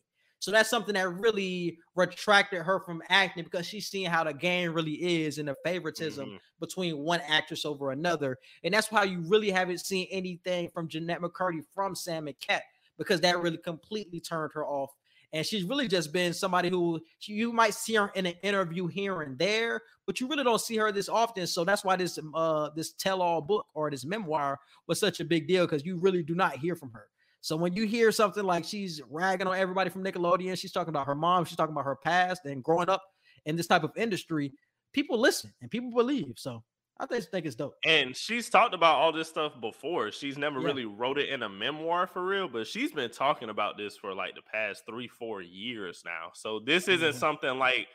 So 0.47 0.53
that's 0.53 0.71
something 0.71 0.95
that 0.95 1.09
really 1.09 1.77
retracted 1.97 2.63
her 2.63 2.79
from 2.79 3.03
acting 3.09 3.43
because 3.43 3.67
she's 3.67 3.89
seeing 3.89 4.09
how 4.09 4.23
the 4.23 4.33
game 4.33 4.73
really 4.73 4.93
is 5.25 5.39
and 5.39 5.49
the 5.49 5.57
favoritism 5.65 6.29
Mhm. 6.29 6.41
between 6.61 6.99
one 6.99 7.21
actress 7.23 7.65
over 7.65 7.91
another. 7.91 8.39
And 8.63 8.73
that's 8.73 8.93
why 8.93 9.03
you 9.03 9.23
really 9.23 9.51
haven't 9.51 9.79
seen 9.79 10.07
anything 10.09 10.71
from 10.71 10.87
Jeanette 10.87 11.21
McCurdy 11.21 11.65
from 11.75 11.97
Sam 11.97 12.29
and 12.29 12.39
Cat 12.39 12.63
because 12.97 13.21
that 13.23 13.41
really 13.41 13.59
completely 13.59 14.21
turned 14.21 14.53
her 14.53 14.65
off. 14.65 14.93
And 15.33 15.45
she's 15.45 15.65
really 15.65 15.89
just 15.89 16.13
been 16.13 16.33
somebody 16.33 16.69
who 16.69 17.01
she- 17.19 17.33
you 17.33 17.53
might 17.53 17.75
see 17.75 17.95
her 17.95 18.13
in 18.15 18.27
an 18.27 18.37
interview 18.45 18.87
here 18.87 19.23
and 19.23 19.37
there, 19.37 19.83
but 20.07 20.21
you 20.21 20.29
really 20.29 20.45
don't 20.45 20.61
see 20.61 20.77
her 20.77 20.93
this 20.93 21.09
often. 21.09 21.49
So 21.49 21.65
that's 21.65 21.83
why 21.83 21.97
this 21.97 22.21
uh 22.35 22.71
this 22.77 22.93
tell-all 22.93 23.41
book 23.41 23.67
or 23.75 23.91
this 23.91 24.05
memoir 24.05 24.61
was 24.87 25.01
such 25.01 25.19
a 25.19 25.25
big 25.25 25.49
deal 25.49 25.65
because 25.67 25.85
you 25.85 25.97
really 25.97 26.23
do 26.23 26.37
not 26.37 26.59
hear 26.59 26.77
from 26.77 26.93
her. 26.93 27.09
So 27.47 27.55
when 27.55 27.75
you 27.75 27.87
hear 27.87 28.11
something 28.11 28.43
like 28.43 28.65
she's 28.65 29.01
ragging 29.09 29.47
on 29.47 29.57
everybody 29.57 29.89
from 29.89 30.03
Nickelodeon, 30.03 30.59
she's 30.59 30.73
talking 30.73 30.89
about 30.89 31.07
her 31.07 31.15
mom, 31.15 31.45
she's 31.45 31.57
talking 31.57 31.73
about 31.73 31.85
her 31.85 31.95
past 31.95 32.45
and 32.45 32.61
growing 32.61 32.89
up 32.89 33.05
in 33.45 33.55
this 33.55 33.69
type 33.69 33.85
of 33.85 33.93
industry, 33.97 34.53
people 34.93 35.17
listen 35.17 35.53
and 35.63 35.71
people 35.71 35.93
believe. 35.93 36.33
So 36.35 36.65
I 36.99 37.07
just 37.07 37.31
think 37.31 37.47
it's 37.47 37.55
dope. 37.55 37.77
And 37.85 38.17
she's 38.17 38.51
talked 38.51 38.75
about 38.75 38.97
all 38.97 39.13
this 39.13 39.29
stuff 39.29 39.53
before. 39.61 40.11
She's 40.11 40.37
never 40.37 40.59
Yeah. 40.59 40.67
really 40.67 40.87
wrote 40.87 41.19
it 41.19 41.29
in 41.29 41.45
a 41.45 41.49
memoir 41.49 42.09
for 42.09 42.27
real, 42.27 42.49
but 42.49 42.67
she's 42.67 42.91
been 42.91 43.13
talking 43.13 43.49
about 43.49 43.77
this 43.77 43.97
for 43.97 44.13
like 44.13 44.35
the 44.35 44.43
past 44.43 44.83
three, 44.85 45.07
four 45.07 45.41
years 45.41 46.03
now. 46.05 46.33
So 46.35 46.59
this 46.59 46.89
isn't 46.89 47.15
Mhm. 47.15 47.21
something 47.21 47.59
like 47.61 47.87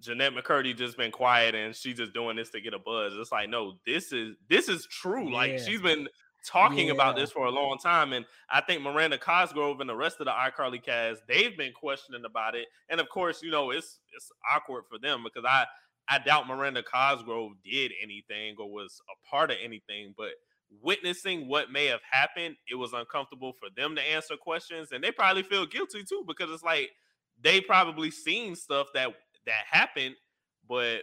Jeanette 0.00 0.32
McCurdy 0.32 0.74
just 0.74 0.96
been 0.96 1.10
quiet 1.12 1.54
and 1.54 1.76
she's 1.76 1.98
just 1.98 2.14
doing 2.14 2.36
this 2.36 2.48
to 2.52 2.60
get 2.62 2.72
a 2.72 2.78
buzz. 2.78 3.12
It's 3.16 3.30
like, 3.30 3.50
no, 3.50 3.78
this 3.84 4.14
is 4.14 4.34
this 4.48 4.70
is 4.70 4.86
true. 4.86 5.30
Like 5.30 5.58
she's 5.58 5.82
been 5.82 6.08
talking 6.44 6.90
about 6.90 7.16
this 7.16 7.30
for 7.30 7.46
a 7.46 7.50
long 7.50 7.78
time. 7.78 8.12
And 8.12 8.24
I 8.50 8.60
think 8.60 8.82
Miranda 8.82 9.18
Cosgrove 9.18 9.80
and 9.80 9.88
the 9.88 9.96
rest 9.96 10.20
of 10.20 10.26
the 10.26 10.32
iCarly 10.32 10.82
cast, 10.82 11.22
they've 11.26 11.56
been 11.56 11.72
questioning 11.72 12.24
about 12.24 12.54
it. 12.54 12.68
And 12.88 13.00
of 13.00 13.08
course, 13.08 13.42
you 13.42 13.50
know, 13.50 13.70
it's 13.70 14.00
it's 14.14 14.30
awkward 14.54 14.84
for 14.88 14.98
them 14.98 15.24
because 15.24 15.44
I 15.48 15.66
I 16.08 16.18
doubt 16.18 16.46
Miranda 16.46 16.82
Cosgrove 16.82 17.52
did 17.64 17.92
anything 18.02 18.56
or 18.58 18.70
was 18.70 19.00
a 19.10 19.28
part 19.28 19.50
of 19.50 19.56
anything, 19.62 20.14
but 20.16 20.32
witnessing 20.82 21.48
what 21.48 21.70
may 21.70 21.86
have 21.86 22.00
happened, 22.08 22.56
it 22.70 22.74
was 22.74 22.92
uncomfortable 22.92 23.52
for 23.52 23.68
them 23.76 23.94
to 23.96 24.02
answer 24.02 24.36
questions, 24.36 24.92
and 24.92 25.02
they 25.02 25.10
probably 25.12 25.42
feel 25.42 25.66
guilty 25.66 26.04
too 26.04 26.24
because 26.26 26.50
it's 26.50 26.62
like 26.62 26.90
they 27.40 27.60
probably 27.60 28.10
seen 28.10 28.54
stuff 28.54 28.88
that 28.94 29.14
that 29.46 29.64
happened, 29.70 30.14
but 30.68 31.02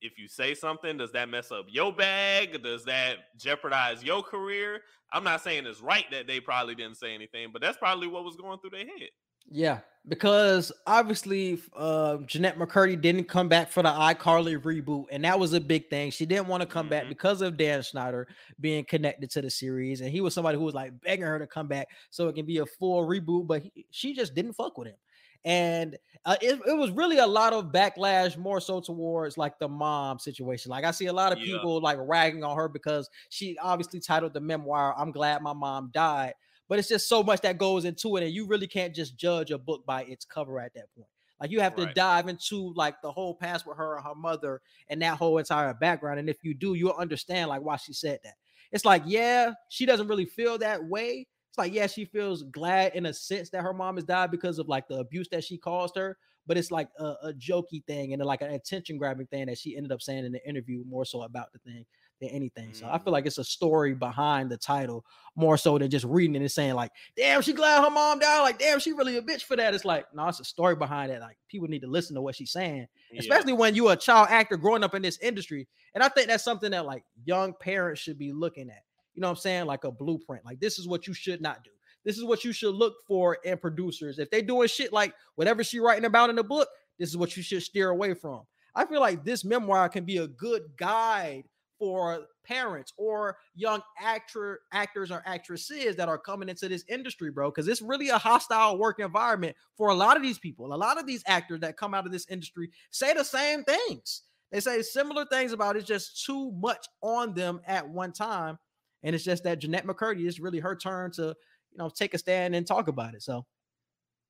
if 0.00 0.18
you 0.18 0.28
say 0.28 0.54
something, 0.54 0.96
does 0.98 1.12
that 1.12 1.28
mess 1.28 1.50
up 1.50 1.66
your 1.68 1.92
bag? 1.92 2.62
Does 2.62 2.84
that 2.84 3.16
jeopardize 3.38 4.02
your 4.02 4.22
career? 4.22 4.80
I'm 5.12 5.24
not 5.24 5.42
saying 5.42 5.66
it's 5.66 5.80
right 5.80 6.04
that 6.10 6.26
they 6.26 6.40
probably 6.40 6.74
didn't 6.74 6.96
say 6.96 7.14
anything, 7.14 7.48
but 7.52 7.62
that's 7.62 7.78
probably 7.78 8.06
what 8.08 8.24
was 8.24 8.36
going 8.36 8.58
through 8.60 8.70
their 8.70 8.80
head. 8.86 9.10
Yeah, 9.48 9.78
because 10.08 10.72
obviously 10.88 11.62
uh, 11.76 12.16
Jeanette 12.26 12.58
McCurdy 12.58 13.00
didn't 13.00 13.24
come 13.28 13.48
back 13.48 13.70
for 13.70 13.80
the 13.80 13.90
iCarly 13.90 14.60
reboot, 14.60 15.04
and 15.12 15.24
that 15.24 15.38
was 15.38 15.52
a 15.52 15.60
big 15.60 15.88
thing. 15.88 16.10
She 16.10 16.26
didn't 16.26 16.48
want 16.48 16.62
to 16.62 16.66
come 16.66 16.88
back 16.88 17.04
Mhm. 17.04 17.10
because 17.10 17.42
of 17.42 17.56
Dan 17.56 17.80
Schneider 17.82 18.26
being 18.60 18.84
connected 18.84 19.30
to 19.30 19.42
the 19.42 19.50
series, 19.50 20.00
and 20.00 20.10
he 20.10 20.20
was 20.20 20.34
somebody 20.34 20.58
who 20.58 20.64
was 20.64 20.74
like 20.74 21.00
begging 21.00 21.26
her 21.26 21.38
to 21.38 21.46
come 21.46 21.68
back 21.68 21.86
so 22.10 22.26
it 22.26 22.34
can 22.34 22.44
be 22.44 22.58
a 22.58 22.66
full 22.66 23.06
reboot, 23.06 23.46
but 23.46 23.62
he, 23.62 23.86
she 23.92 24.14
just 24.14 24.34
didn't 24.34 24.54
fuck 24.54 24.76
with 24.76 24.88
him. 24.88 24.96
And 25.44 25.96
uh, 26.24 26.36
it, 26.40 26.60
it 26.66 26.76
was 26.76 26.90
really 26.90 27.18
a 27.18 27.26
lot 27.26 27.52
of 27.52 27.66
backlash, 27.66 28.36
more 28.36 28.60
so 28.60 28.80
towards 28.80 29.38
like 29.38 29.58
the 29.58 29.68
mom 29.68 30.18
situation. 30.18 30.70
Like 30.70 30.84
I 30.84 30.90
see 30.90 31.06
a 31.06 31.12
lot 31.12 31.32
of 31.32 31.38
Yeah. 31.38 31.44
people 31.44 31.80
like 31.80 31.98
ragging 32.00 32.42
on 32.42 32.56
her 32.56 32.68
because 32.68 33.08
she 33.28 33.56
obviously 33.58 34.00
titled 34.00 34.34
the 34.34 34.40
memoir 34.40 34.94
"I'm 34.96 35.12
Glad 35.12 35.42
My 35.42 35.52
Mom 35.52 35.90
Died." 35.92 36.34
but 36.68 36.78
it's 36.80 36.88
just 36.88 37.08
so 37.08 37.22
much 37.22 37.40
that 37.42 37.58
goes 37.58 37.84
into 37.84 38.16
it 38.16 38.24
and 38.24 38.32
you 38.32 38.46
really 38.46 38.66
can't 38.66 38.94
just 38.94 39.16
judge 39.16 39.50
a 39.50 39.58
book 39.58 39.86
by 39.86 40.02
its 40.04 40.24
cover 40.24 40.58
at 40.58 40.74
that 40.74 40.92
point 40.96 41.08
like 41.40 41.50
you 41.50 41.60
have 41.60 41.74
to 41.76 41.86
dive 41.86 42.28
into 42.28 42.72
like 42.74 43.00
the 43.02 43.12
whole 43.12 43.34
past 43.34 43.66
with 43.66 43.76
her 43.76 43.96
and 43.96 44.04
her 44.04 44.14
mother 44.14 44.60
and 44.88 45.00
that 45.00 45.16
whole 45.16 45.38
entire 45.38 45.72
background 45.74 46.18
and 46.18 46.28
if 46.28 46.42
you 46.42 46.54
do 46.54 46.74
you'll 46.74 46.92
understand 46.92 47.48
like 47.48 47.62
why 47.62 47.76
she 47.76 47.92
said 47.92 48.18
that 48.24 48.34
it's 48.72 48.84
like 48.84 49.02
yeah 49.06 49.52
she 49.68 49.86
doesn't 49.86 50.08
really 50.08 50.26
feel 50.26 50.58
that 50.58 50.84
way 50.84 51.26
it's 51.56 51.58
like 51.58 51.72
yeah 51.72 51.86
she 51.86 52.04
feels 52.04 52.42
glad 52.44 52.94
in 52.94 53.06
a 53.06 53.12
sense 53.12 53.50
that 53.50 53.62
her 53.62 53.72
mom 53.72 53.96
has 53.96 54.04
died 54.04 54.30
because 54.30 54.58
of 54.58 54.68
like 54.68 54.86
the 54.88 54.96
abuse 54.98 55.28
that 55.30 55.42
she 55.44 55.56
caused 55.56 55.96
her 55.96 56.16
but 56.46 56.56
it's 56.56 56.70
like 56.70 56.88
a, 56.98 57.04
a 57.24 57.32
jokey 57.34 57.84
thing 57.86 58.12
and 58.12 58.22
like 58.22 58.40
an 58.42 58.52
attention 58.52 58.98
grabbing 58.98 59.26
thing 59.26 59.46
that 59.46 59.58
she 59.58 59.76
ended 59.76 59.90
up 59.90 60.00
saying 60.00 60.24
in 60.24 60.30
the 60.32 60.48
interview 60.48 60.84
more 60.86 61.04
so 61.04 61.22
about 61.22 61.52
the 61.52 61.58
thing 61.58 61.84
than 62.20 62.30
anything. 62.30 62.72
So 62.72 62.86
I 62.86 62.96
feel 62.98 63.08
Mm. 63.08 63.12
like 63.14 63.26
it's 63.26 63.36
a 63.38 63.44
story 63.44 63.94
behind 63.94 64.48
the 64.48 64.56
title 64.56 65.04
more 65.34 65.58
so 65.58 65.76
than 65.76 65.90
just 65.90 66.04
reading 66.06 66.36
it 66.36 66.38
and 66.38 66.50
saying 66.50 66.74
like, 66.74 66.92
"Damn, 67.14 67.42
she 67.42 67.52
glad 67.52 67.82
her 67.82 67.90
mom 67.90 68.20
died." 68.20 68.40
Like, 68.42 68.58
"Damn, 68.58 68.78
she 68.78 68.92
really 68.92 69.16
a 69.18 69.22
bitch 69.22 69.42
for 69.42 69.54
that." 69.56 69.74
It's 69.74 69.84
like, 69.84 70.06
no, 70.14 70.26
it's 70.28 70.40
a 70.40 70.44
story 70.44 70.76
behind 70.76 71.10
it. 71.12 71.20
Like, 71.20 71.36
people 71.48 71.66
need 71.68 71.82
to 71.82 71.88
listen 71.88 72.14
to 72.14 72.22
what 72.22 72.34
she's 72.36 72.52
saying, 72.52 72.86
Yeah. 73.12 73.20
especially 73.20 73.52
when 73.52 73.74
you're 73.74 73.92
a 73.92 73.96
child 73.96 74.28
actor 74.30 74.56
growing 74.56 74.82
up 74.84 74.94
in 74.94 75.02
this 75.02 75.18
industry. 75.18 75.68
And 75.94 76.02
I 76.02 76.08
think 76.08 76.28
that's 76.28 76.44
something 76.44 76.70
that 76.70 76.86
like 76.86 77.04
young 77.24 77.52
parents 77.52 78.00
should 78.00 78.18
be 78.18 78.32
looking 78.32 78.70
at. 78.70 78.84
You 79.16 79.22
know 79.22 79.28
what 79.28 79.38
I'm 79.38 79.40
saying? 79.40 79.66
Like 79.66 79.84
a 79.84 79.90
blueprint. 79.90 80.44
Like 80.44 80.60
this 80.60 80.78
is 80.78 80.86
what 80.86 81.06
you 81.06 81.14
should 81.14 81.40
not 81.40 81.64
do. 81.64 81.70
This 82.04 82.18
is 82.18 82.24
what 82.24 82.44
you 82.44 82.52
should 82.52 82.74
look 82.74 82.94
for 83.06 83.38
in 83.44 83.58
producers. 83.58 84.20
If 84.20 84.30
they 84.30 84.40
doing 84.40 84.68
shit 84.68 84.92
like 84.92 85.12
whatever 85.34 85.64
she 85.64 85.80
writing 85.80 86.04
about 86.04 86.30
in 86.30 86.36
the 86.36 86.44
book, 86.44 86.68
this 86.98 87.08
is 87.08 87.16
what 87.16 87.36
you 87.36 87.42
should 87.42 87.62
steer 87.62 87.90
away 87.90 88.14
from. 88.14 88.42
I 88.74 88.84
feel 88.84 89.00
like 89.00 89.24
this 89.24 89.44
memoir 89.44 89.88
can 89.88 90.04
be 90.04 90.18
a 90.18 90.28
good 90.28 90.62
guide 90.76 91.44
for 91.78 92.26
parents 92.44 92.92
or 92.96 93.36
young 93.54 93.82
actor 94.00 94.60
actors 94.72 95.10
or 95.10 95.22
actresses 95.26 95.96
that 95.96 96.08
are 96.08 96.18
coming 96.18 96.48
into 96.48 96.68
this 96.68 96.84
industry, 96.88 97.30
bro. 97.30 97.50
Because 97.50 97.68
it's 97.68 97.82
really 97.82 98.10
a 98.10 98.18
hostile 98.18 98.78
work 98.78 99.00
environment 99.00 99.56
for 99.76 99.88
a 99.88 99.94
lot 99.94 100.16
of 100.16 100.22
these 100.22 100.38
people. 100.38 100.74
A 100.74 100.76
lot 100.76 100.98
of 100.98 101.06
these 101.06 101.24
actors 101.26 101.60
that 101.60 101.76
come 101.76 101.94
out 101.94 102.06
of 102.06 102.12
this 102.12 102.26
industry 102.28 102.70
say 102.90 103.14
the 103.14 103.24
same 103.24 103.64
things. 103.64 104.22
They 104.52 104.60
say 104.60 104.80
similar 104.82 105.24
things 105.26 105.52
about 105.52 105.76
it's 105.76 105.86
just 105.86 106.24
too 106.24 106.52
much 106.52 106.86
on 107.02 107.34
them 107.34 107.60
at 107.66 107.88
one 107.88 108.12
time. 108.12 108.58
And 109.06 109.14
it's 109.14 109.24
just 109.24 109.44
that 109.44 109.60
Jeanette 109.60 109.86
McCurdy, 109.86 110.26
it's 110.26 110.40
really 110.40 110.58
her 110.58 110.74
turn 110.74 111.12
to, 111.12 111.22
you 111.22 111.78
know, 111.78 111.88
take 111.88 112.12
a 112.12 112.18
stand 112.18 112.56
and 112.56 112.66
talk 112.66 112.88
about 112.88 113.14
it. 113.14 113.22
So 113.22 113.46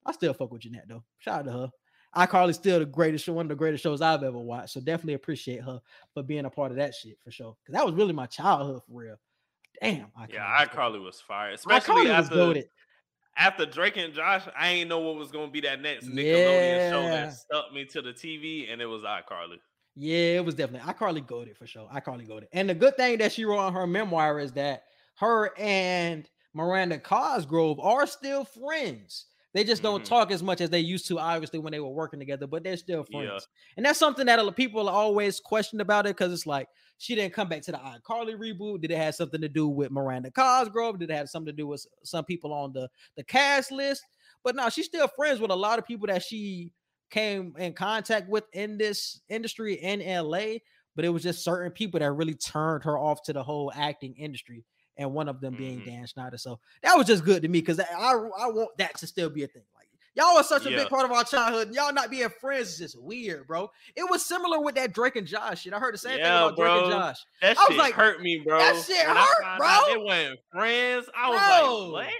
I 0.05 0.13
still 0.13 0.35
fuck 0.35 0.53
with 0.53 0.61
Jeanette 0.61 0.85
though. 0.87 1.03
Shout 1.19 1.41
out 1.41 1.45
to 1.47 1.53
her. 1.53 1.71
iCarly's 2.15 2.57
still 2.57 2.79
the 2.81 2.85
greatest 2.85 3.25
show, 3.25 3.33
one 3.33 3.47
of 3.47 3.49
the 3.49 3.55
greatest 3.55 3.83
shows 3.83 4.03
I've 4.03 4.23
ever 4.23 4.39
watched. 4.39 4.75
So 4.75 4.81
definitely 4.81 5.15
appreciate 5.15 5.63
her 5.63 5.81
for 6.13 6.23
being 6.23 6.45
a 6.45 6.51
part 6.51 6.73
of 6.73 6.77
that 6.77 6.95
shit 6.95 7.17
for 7.25 7.31
sure. 7.31 7.57
Cause 7.67 7.73
that 7.73 7.87
was 7.87 7.95
really 7.95 8.13
my 8.13 8.27
childhood 8.27 8.83
for 8.87 9.01
real. 9.01 9.17
Damn, 9.81 10.09
iCarly. 10.19 10.35
Yeah, 10.35 10.67
iCarly 10.67 11.03
was 11.03 11.23
fire, 11.23 11.53
especially 11.53 12.05
iCarly 12.05 12.11
after 12.11 12.63
after 13.39 13.65
Drake 13.65 13.97
and 13.97 14.13
Josh. 14.13 14.43
I 14.59 14.69
ain't 14.69 14.91
know 14.91 15.01
what 15.01 15.17
was 15.17 15.31
gonna 15.31 15.51
be 15.51 15.63
that 15.63 15.81
next 15.81 16.07
Nickelodeon 16.07 16.91
show 16.91 17.03
that 17.03 17.33
stuck 17.33 17.73
me 17.73 17.87
to 17.87 18.03
the 18.03 18.13
TV, 18.13 18.71
and 18.71 18.83
it 18.83 18.87
was 18.87 19.05
iCarly. 19.05 19.59
Yeah, 19.97 20.37
it 20.37 20.45
was 20.45 20.55
definitely 20.55 20.93
iCarly 20.93 21.27
goaded 21.27 21.57
for 21.57 21.67
sure. 21.67 21.89
iCarly 21.89 22.29
goaded. 22.29 22.49
And 22.53 22.69
the 22.69 22.75
good 22.75 22.97
thing 22.97 23.17
that 23.19 23.33
she 23.33 23.45
wrote 23.45 23.59
on 23.59 23.73
her 23.73 23.87
memoir 23.87 24.39
is 24.39 24.53
that 24.53 24.85
her 25.17 25.57
and 25.59 26.29
Miranda 26.53 26.99
Cosgrove 26.99 27.81
are 27.81 28.07
still 28.07 28.45
friends. 28.45 29.27
They 29.55 29.65
just 29.65 29.83
don't 29.83 30.03
Mhm. 30.03 30.07
talk 30.09 30.31
as 30.31 30.43
much 30.43 30.61
as 30.61 30.69
they 30.69 30.81
used 30.81 31.07
to, 31.09 31.19
obviously, 31.19 31.59
when 31.59 31.71
they 31.73 31.81
were 31.81 31.89
working 31.89 32.19
together, 32.19 32.47
but 32.47 32.63
they're 32.63 32.77
still 32.77 33.07
Yeah. 33.09 33.21
friends. 33.29 33.49
And 33.79 33.87
that's 33.87 33.99
something 33.99 34.27
that 34.27 34.39
a 34.39 34.43
lot 34.43 34.51
of 34.51 34.57
people 34.57 34.87
always 34.87 35.41
question 35.41 35.81
about 35.81 36.05
it 36.07 36.11
because 36.15 36.31
it's 36.31 36.47
like 36.47 36.69
she 36.99 37.15
didn't 37.15 37.33
come 37.33 37.49
back 37.49 37.63
to 37.63 37.73
the 37.73 37.79
iCarly 37.79 38.37
reboot. 38.37 38.83
Did 38.83 38.91
it 38.91 38.99
have 38.99 39.15
something 39.15 39.41
to 39.41 39.49
do 39.49 39.67
with 39.67 39.91
Miranda 39.91 40.31
Cosgrove? 40.31 40.99
Did 40.99 41.11
it 41.11 41.15
have 41.15 41.31
something 41.31 41.53
to 41.55 41.57
do 41.57 41.67
with 41.67 41.87
some 42.03 42.27
people 42.27 42.53
on 42.53 42.75
the, 42.75 42.91
the 43.17 43.25
cast 43.25 43.73
list? 43.73 44.05
But 44.45 44.57
now 44.57 44.69
she's 44.69 44.87
still 44.87 45.09
friends 45.09 45.41
with 45.41 45.51
a 45.51 45.57
lot 45.57 45.79
of 45.79 45.87
people 45.87 46.07
that 46.09 46.23
she 46.23 46.71
came 47.11 47.55
in 47.59 47.73
contact 47.73 48.29
with 48.29 48.45
in 48.53 48.79
this 48.79 49.21
industry 49.29 49.75
in 49.75 50.01
LA, 50.01 50.59
but 50.95 51.05
it 51.05 51.09
was 51.11 51.23
just 51.23 51.45
certain 51.45 51.71
people 51.73 52.01
that 52.01 52.11
really 52.13 52.35
turned 52.35 52.85
her 52.85 52.99
off 52.99 53.23
to 53.25 53.33
the 53.33 53.43
whole 53.43 53.73
acting 53.75 54.15
industry, 54.17 54.65
and 54.97 55.13
one 55.13 55.29
of 55.29 55.41
them 55.41 55.55
being 55.55 55.81
Mhm. 55.81 55.87
Dan 55.87 56.07
Schneider. 56.07 56.39
So 56.39 56.59
that 56.83 56.97
was 56.97 57.07
just 57.07 57.25
good 57.25 57.43
to 57.43 57.49
me 57.49 57.61
because 57.61 57.79
I 57.81 57.85
I 57.95 58.15
want 58.49 58.77
that 58.79 58.97
to 58.99 59.07
still 59.07 59.31
be 59.31 59.45
a 59.45 59.47
thing. 59.47 59.63
Like 59.77 59.89
y'all 60.15 60.37
are 60.39 60.43
such 60.43 60.65
a 60.67 60.71
Yeah. 60.71 60.79
big 60.79 60.89
part 60.89 61.05
of 61.05 61.13
our 61.13 61.23
childhood, 61.25 61.75
y'all 61.75 61.93
not 61.93 62.11
being 62.11 62.29
friends 62.41 62.71
is 62.73 62.79
just 62.79 63.01
weird, 63.01 63.47
bro. 63.47 63.71
It 63.95 64.09
was 64.11 64.25
similar 64.25 64.59
with 64.61 64.75
that 64.77 64.93
Drake 64.95 65.17
and 65.17 65.27
Josh 65.27 65.63
shit. 65.63 65.75
I 65.75 65.79
heard 65.79 65.93
the 65.95 65.99
same 65.99 66.13
thing 66.17 66.21
Yeah, 66.21 66.47
about 66.47 66.57
Drake 66.57 66.71
and. 66.71 66.91
Josh. 66.91 67.19
That 67.43 67.59
I 67.59 67.61
was 67.61 67.69
shit 67.69 67.77
like, 67.79 67.95
hurt 67.95 68.23
me, 68.23 68.39
bro. 68.45 68.59
that 68.59 68.83
shit 68.85 69.07
When 69.07 69.17
hurt, 69.17 69.59
bro. 69.59 69.81
They 69.87 69.97
weren't 69.99 70.41
friends. 70.51 71.07
I 71.15 71.29
was 71.29 71.93
like, 71.93 72.07
what? 72.07 72.15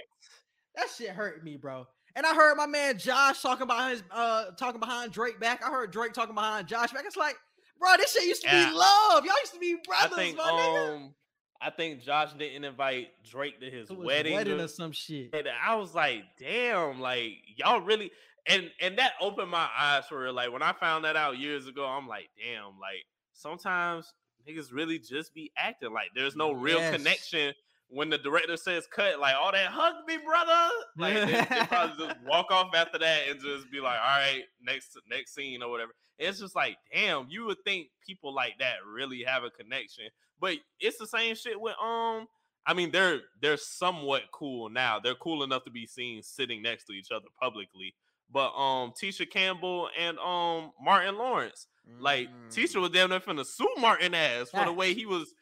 That 0.75 0.89
shit 0.95 1.09
hurt 1.09 1.43
me, 1.43 1.57
bro. 1.57 1.87
And 2.17 2.25
I 2.25 2.33
heard 2.33 2.55
my 2.57 2.65
man 2.67 2.97
Josh 2.97 3.41
talking 3.41 3.61
about 3.63 3.91
his 3.91 4.03
uh 4.11 4.45
talking 4.57 4.79
behind 4.79 5.11
Drake 5.13 5.39
back. 5.39 5.63
I 5.63 5.69
heard 5.69 5.91
Drake 5.91 6.11
talking 6.13 6.35
behind 6.35 6.67
Josh 6.67 6.91
back. 6.91 7.03
It's 7.05 7.15
like, 7.15 7.35
bro, 7.79 7.91
this 7.97 8.11
shit 8.11 8.25
used 8.25 8.41
to 8.41 8.47
Yeah. 8.49 8.69
be 8.71 8.75
love. 8.75 9.23
Y'all 9.23 9.35
used 9.39 9.53
to 9.53 9.59
be 9.59 9.75
I 9.75 10.07
brothers, 10.07 10.17
think 10.17 10.37
my 10.37 10.43
nigga. 10.43 10.95
um, 10.95 11.13
I 11.61 11.69
think 11.69 12.01
Josh 12.03 12.33
didn't 12.33 12.63
invite 12.65 13.09
Drake 13.23 13.59
to 13.61 13.69
his 13.69 13.89
wedding. 13.91 14.33
wedding 14.33 14.59
or- 14.59 14.63
or 14.63 14.67
some 14.67 14.91
shit. 14.91 15.29
and 15.33 15.47
I 15.63 15.75
was 15.75 15.93
like, 15.95 16.23
damn, 16.39 16.99
like 16.99 17.33
y'all 17.55 17.81
really 17.81 18.11
and 18.47 18.71
and 18.81 18.97
that 18.97 19.13
opened 19.21 19.51
my 19.51 19.69
eyes 19.77 20.07
for 20.07 20.19
real. 20.19 20.33
Like 20.33 20.51
when 20.51 20.63
I 20.63 20.73
found 20.73 21.05
that 21.05 21.15
out 21.15 21.37
years 21.37 21.67
ago, 21.67 21.85
I'm 21.85 22.07
like, 22.07 22.29
damn, 22.43 22.79
like 22.79 23.05
sometimes 23.33 24.11
niggas 24.47 24.71
really 24.73 24.97
just 24.97 25.33
be 25.35 25.51
acting 25.55 25.93
like 25.93 26.09
there's 26.15 26.35
no 26.35 26.51
real 26.51 26.79
Yes. 26.79 26.95
connection 26.95 27.53
when 27.89 28.09
the 28.09 28.17
director 28.17 28.57
says 28.57 28.85
cut, 28.93 29.19
like 29.19 29.35
all 29.35 29.51
that 29.51 29.67
hug 29.67 29.93
me, 30.07 30.17
brother. 30.17 30.69
Like 30.97 31.13
they, 31.13 31.55
they 31.55 31.65
probably 31.67 32.05
just 32.07 32.19
walk 32.25 32.51
off 32.51 32.71
after 32.75 32.99
that 32.99 33.27
and 33.29 33.39
just 33.39 33.71
be 33.71 33.79
like, 33.79 33.99
all 33.99 34.19
right, 34.19 34.43
next 34.61 34.97
next 35.09 35.33
scene 35.33 35.61
or 35.63 35.69
whatever. 35.69 35.91
It's 36.19 36.39
just 36.39 36.55
like, 36.55 36.77
damn, 36.93 37.27
you 37.29 37.45
would 37.45 37.57
think 37.63 37.87
people 38.05 38.33
like 38.33 38.57
that 38.59 38.75
really 38.91 39.23
have 39.23 39.43
a 39.43 39.49
connection. 39.49 40.05
But 40.39 40.57
it's 40.79 40.97
the 40.97 41.07
same 41.07 41.35
shit 41.35 41.59
with 41.59 41.75
um 41.81 42.27
I 42.65 42.73
mean, 42.73 42.91
they're 42.91 43.21
they're 43.41 43.55
somewhat 43.57 44.23
cool 44.33 44.69
now. 44.69 44.99
They're 44.99 45.15
cool 45.15 45.43
enough 45.43 45.63
to 45.63 45.71
be 45.71 45.85
seen 45.85 46.21
sitting 46.21 46.61
next 46.61 46.85
to 46.85 46.93
each 46.93 47.11
other 47.11 47.27
publicly. 47.41 47.93
But 48.29 48.49
um, 48.57 48.91
Tisha 49.01 49.29
Campbell 49.29 49.87
and 49.97 50.19
um 50.19 50.71
Martin 50.83 51.17
Lawrence, 51.17 51.67
like 51.99 52.27
Mm. 52.27 52.53
Tisha 52.53 52.81
was 52.81 52.89
damn 52.91 53.09
near 53.09 53.21
finna 53.21 53.45
sue 53.45 53.69
Martin 53.79 54.13
ass 54.13 54.49
for 54.49 54.65
the 54.65 54.73
way 54.73 54.93
he 54.93 55.05
was 55.05 55.33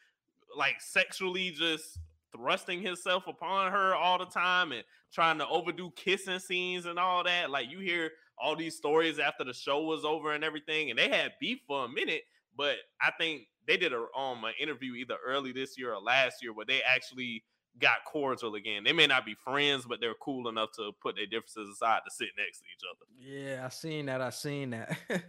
like 0.56 0.80
sexually 0.80 1.50
just 1.50 1.98
thrusting 2.36 2.82
himself 2.82 3.28
upon 3.28 3.72
her 3.72 3.96
all 3.96 4.18
the 4.18 4.26
time 4.26 4.72
and 4.72 4.84
trying 5.14 5.38
to 5.40 5.48
overdo 5.48 5.92
kissing 5.96 6.40
scenes 6.40 6.86
and 6.86 7.00
all 7.00 7.24
that. 7.24 7.50
Like 7.50 7.70
you 7.70 7.80
hear 7.80 8.12
all 8.38 8.56
these 8.56 8.76
stories 8.76 9.20
after 9.20 9.44
the 9.44 9.54
show 9.54 9.84
was 9.84 10.04
over 10.06 10.34
and 10.34 10.44
everything, 10.44 10.90
and 10.90 11.00
they 11.00 11.10
had 11.10 11.34
beef 11.40 11.60
for 11.68 11.86
a 11.86 11.90
minute. 11.90 12.24
But 12.58 12.76
I 13.02 13.12
think 13.20 13.44
they 13.68 13.78
did 13.78 13.94
a 13.94 14.06
um 14.18 14.44
an 14.44 14.54
interview 14.60 14.96
either 14.96 15.18
early 15.26 15.52
this 15.52 15.78
year 15.78 15.94
or 15.94 16.02
last 16.02 16.42
year 16.42 16.54
where 16.54 16.66
they 16.66 16.82
actually 16.82 17.44
got 17.80 18.06
cordial 18.06 18.56
again. 18.56 18.84
They 18.84 18.94
may 18.94 19.08
not 19.08 19.26
be 19.26 19.36
friends, 19.36 19.86
but 19.88 20.00
they're 20.00 20.14
cool 20.22 20.48
enough 20.48 20.72
to 20.74 20.92
put 21.02 21.16
their 21.16 21.26
differences 21.26 21.70
aside 21.70 22.02
to 22.06 22.12
sit 22.12 22.30
next 22.38 22.60
to 22.60 22.66
each 22.66 22.84
other. 22.90 23.06
Yeah, 23.20 23.66
I 23.66 23.70
seen 23.70 24.06
that. 24.06 24.22
I 24.22 24.30
seen 24.30 24.70
that. 24.72 24.98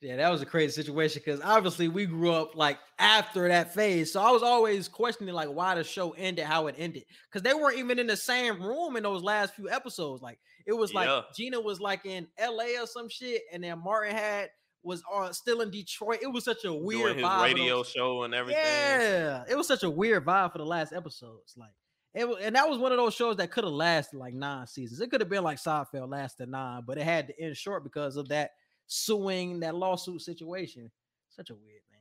yeah, 0.00 0.16
that 0.16 0.30
was 0.30 0.42
a 0.42 0.46
crazy 0.46 0.72
situation 0.72 1.22
because 1.24 1.40
obviously 1.42 1.88
we 1.88 2.06
grew 2.06 2.32
up 2.32 2.56
like 2.56 2.78
after 2.98 3.48
that 3.48 3.74
phase. 3.74 4.12
So 4.12 4.20
I 4.20 4.30
was 4.30 4.42
always 4.42 4.88
questioning 4.88 5.34
like 5.34 5.48
why 5.48 5.74
the 5.74 5.84
show 5.84 6.10
ended 6.12 6.44
how 6.44 6.68
it 6.68 6.76
ended. 6.78 7.04
Because 7.28 7.42
they 7.42 7.54
weren't 7.54 7.78
even 7.78 7.98
in 7.98 8.06
the 8.06 8.16
same 8.16 8.62
room 8.62 8.96
in 8.96 9.02
those 9.02 9.22
last 9.22 9.54
few 9.54 9.68
episodes. 9.70 10.22
Like 10.22 10.38
it 10.66 10.72
was 10.72 10.94
like 10.94 11.08
Yeah. 11.08 11.22
Gina 11.34 11.60
was 11.60 11.80
like 11.80 12.06
in 12.06 12.28
LA 12.40 12.80
or 12.80 12.86
some 12.86 13.08
shit, 13.08 13.42
and 13.52 13.64
then 13.64 13.82
Martin 13.82 14.14
had 14.14 14.50
was 14.82 15.02
on 15.10 15.32
still 15.34 15.60
in 15.60 15.70
Detroit. 15.70 16.20
It 16.22 16.32
was 16.32 16.44
such 16.44 16.64
a 16.64 16.72
weird 16.72 17.00
Doing 17.00 17.18
his 17.18 17.26
vibe 17.26 17.42
radio 17.42 17.82
show 17.82 18.22
and 18.22 18.34
everything. 18.34 18.62
yeah, 18.62 19.44
it 19.48 19.56
was 19.56 19.66
such 19.66 19.82
a 19.82 19.90
weird 19.90 20.24
vibe 20.24 20.52
for 20.52 20.58
the 20.58 20.66
last 20.66 20.92
episodes. 20.92 21.54
Like 21.56 21.72
it 22.14 22.26
and 22.42 22.56
that 22.56 22.68
was 22.68 22.78
one 22.78 22.92
of 22.92 22.98
those 22.98 23.14
shows 23.14 23.36
that 23.36 23.50
could 23.50 23.64
have 23.64 23.72
lasted 23.72 24.18
like 24.18 24.34
nine 24.34 24.66
seasons. 24.66 25.00
It 25.00 25.10
could 25.10 25.20
have 25.20 25.28
been 25.30 25.44
like 25.44 25.58
Seinfeld 25.58 26.10
lasted 26.10 26.48
nine, 26.48 26.82
but 26.86 26.98
it 26.98 27.04
had 27.04 27.28
to 27.28 27.40
end 27.40 27.56
short 27.56 27.84
because 27.84 28.16
of 28.16 28.28
that 28.28 28.52
suing, 28.86 29.60
that 29.60 29.74
lawsuit 29.74 30.22
situation. 30.22 30.90
Such 31.28 31.50
a 31.50 31.54
weird 31.54 31.82
thing. 31.90 32.00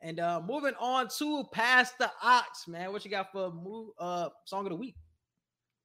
And 0.00 0.20
uh 0.20 0.40
moving 0.46 0.74
on 0.78 1.08
to 1.18 1.44
pass 1.52 1.92
the 1.98 2.10
aux, 2.22 2.42
man. 2.68 2.92
What 2.92 3.04
you 3.04 3.10
got 3.10 3.32
for 3.32 3.50
move 3.50 3.90
uh 3.98 4.28
song 4.44 4.66
of 4.66 4.70
the 4.70 4.76
week? 4.76 4.94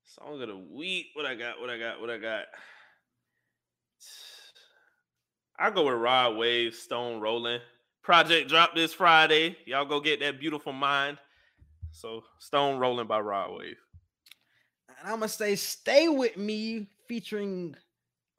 Song 0.04 0.40
of 0.42 0.48
the 0.48 0.58
week. 0.58 1.08
What 1.14 1.26
I 1.26 1.34
got? 1.34 1.60
What 1.60 1.70
I 1.70 1.80
got? 1.80 2.02
What 2.02 2.10
I 2.10 2.18
got? 2.18 2.44
I 5.64 5.70
go 5.70 5.86
with 5.86 5.96
Rod 5.96 6.36
Wave, 6.36 6.76
Stone 6.76 7.22
Rolling. 7.22 7.62
Project 8.02 8.50
drop 8.50 8.76
this 8.76 8.94
Friday. 8.94 9.56
Y'all 9.66 9.86
go 9.86 10.02
get 10.02 10.20
that 10.20 10.38
beautiful 10.38 10.74
mind. 10.74 11.20
So 11.94 12.26
Stone 12.38 12.80
Rolling 12.80 13.08
by 13.08 13.22
Rod 13.22 13.58
Wave. 13.58 13.78
And 14.90 14.98
I'm 15.08 15.20
gonna 15.20 15.30
say 15.30 15.56
Stay 15.56 16.10
With 16.10 16.36
Me 16.36 16.90
featuring 17.08 17.78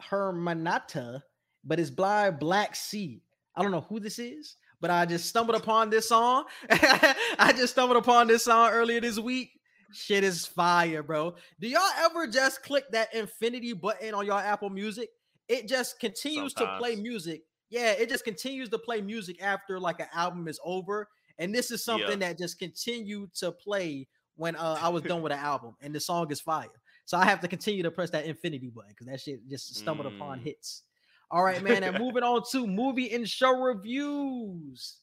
Hermanata, 0.02 1.22
but 1.64 1.80
it's 1.80 1.88
Blind 1.88 2.38
Black 2.38 2.76
Sea. 2.76 3.22
I 3.56 3.62
don't 3.62 3.70
know 3.70 3.86
who 3.88 4.00
this 4.00 4.18
is, 4.18 4.56
but 4.82 4.90
I 4.90 5.06
just 5.06 5.24
stumbled 5.24 5.56
upon 5.56 5.88
this 5.88 6.10
song. 6.10 6.44
I 6.68 7.54
just 7.56 7.72
stumbled 7.72 7.96
upon 7.96 8.26
this 8.26 8.44
song 8.44 8.68
earlier 8.70 9.00
this 9.00 9.18
week. 9.18 9.52
Shit 9.94 10.24
is 10.24 10.44
fire, 10.44 11.02
bro. 11.02 11.36
Do 11.58 11.68
y'all 11.68 11.80
ever 12.00 12.26
just 12.26 12.62
click 12.62 12.84
that 12.90 13.14
infinity 13.14 13.72
button 13.72 14.12
on 14.12 14.26
your 14.26 14.38
Apple 14.38 14.68
Music? 14.68 15.08
It 15.48 15.68
just 15.68 16.00
continues 16.00 16.54
to 16.54 16.76
play 16.78 16.96
music. 16.96 17.42
Yeah, 17.70 17.90
it 17.92 18.08
just 18.08 18.24
continues 18.24 18.68
to 18.70 18.78
play 18.78 19.00
music 19.00 19.42
after 19.42 19.80
like 19.80 20.00
an 20.00 20.06
album 20.14 20.48
is 20.48 20.60
over. 20.64 21.08
And 21.38 21.52
this 21.54 21.70
is 21.70 21.84
something 21.84 22.20
that 22.20 22.38
just 22.38 22.58
continued 22.58 23.34
to 23.34 23.50
play 23.52 24.06
when 24.36 24.54
uh, 24.56 24.78
I 24.80 24.88
was 24.88 25.02
done 25.02 25.22
with 25.22 25.32
the 25.32 25.38
album, 25.38 25.76
and 25.80 25.94
the 25.94 26.00
song 26.00 26.30
is 26.30 26.40
fire. 26.40 26.68
So 27.04 27.18
I 27.18 27.24
have 27.24 27.40
to 27.40 27.48
continue 27.48 27.82
to 27.82 27.90
press 27.90 28.10
that 28.10 28.24
infinity 28.24 28.70
button 28.70 28.90
because 28.90 29.06
that 29.06 29.20
shit 29.20 29.46
just 29.48 29.74
stumbled 29.76 30.06
upon 30.06 30.40
Mm. 30.40 30.44
hits. 30.44 30.82
All 31.30 31.42
right, 31.42 31.62
man. 31.62 31.82
And 31.82 31.98
moving 32.04 32.22
on 32.22 32.42
to 32.52 32.66
movie 32.66 33.12
and 33.12 33.28
show 33.28 33.50
reviews. 33.60 34.98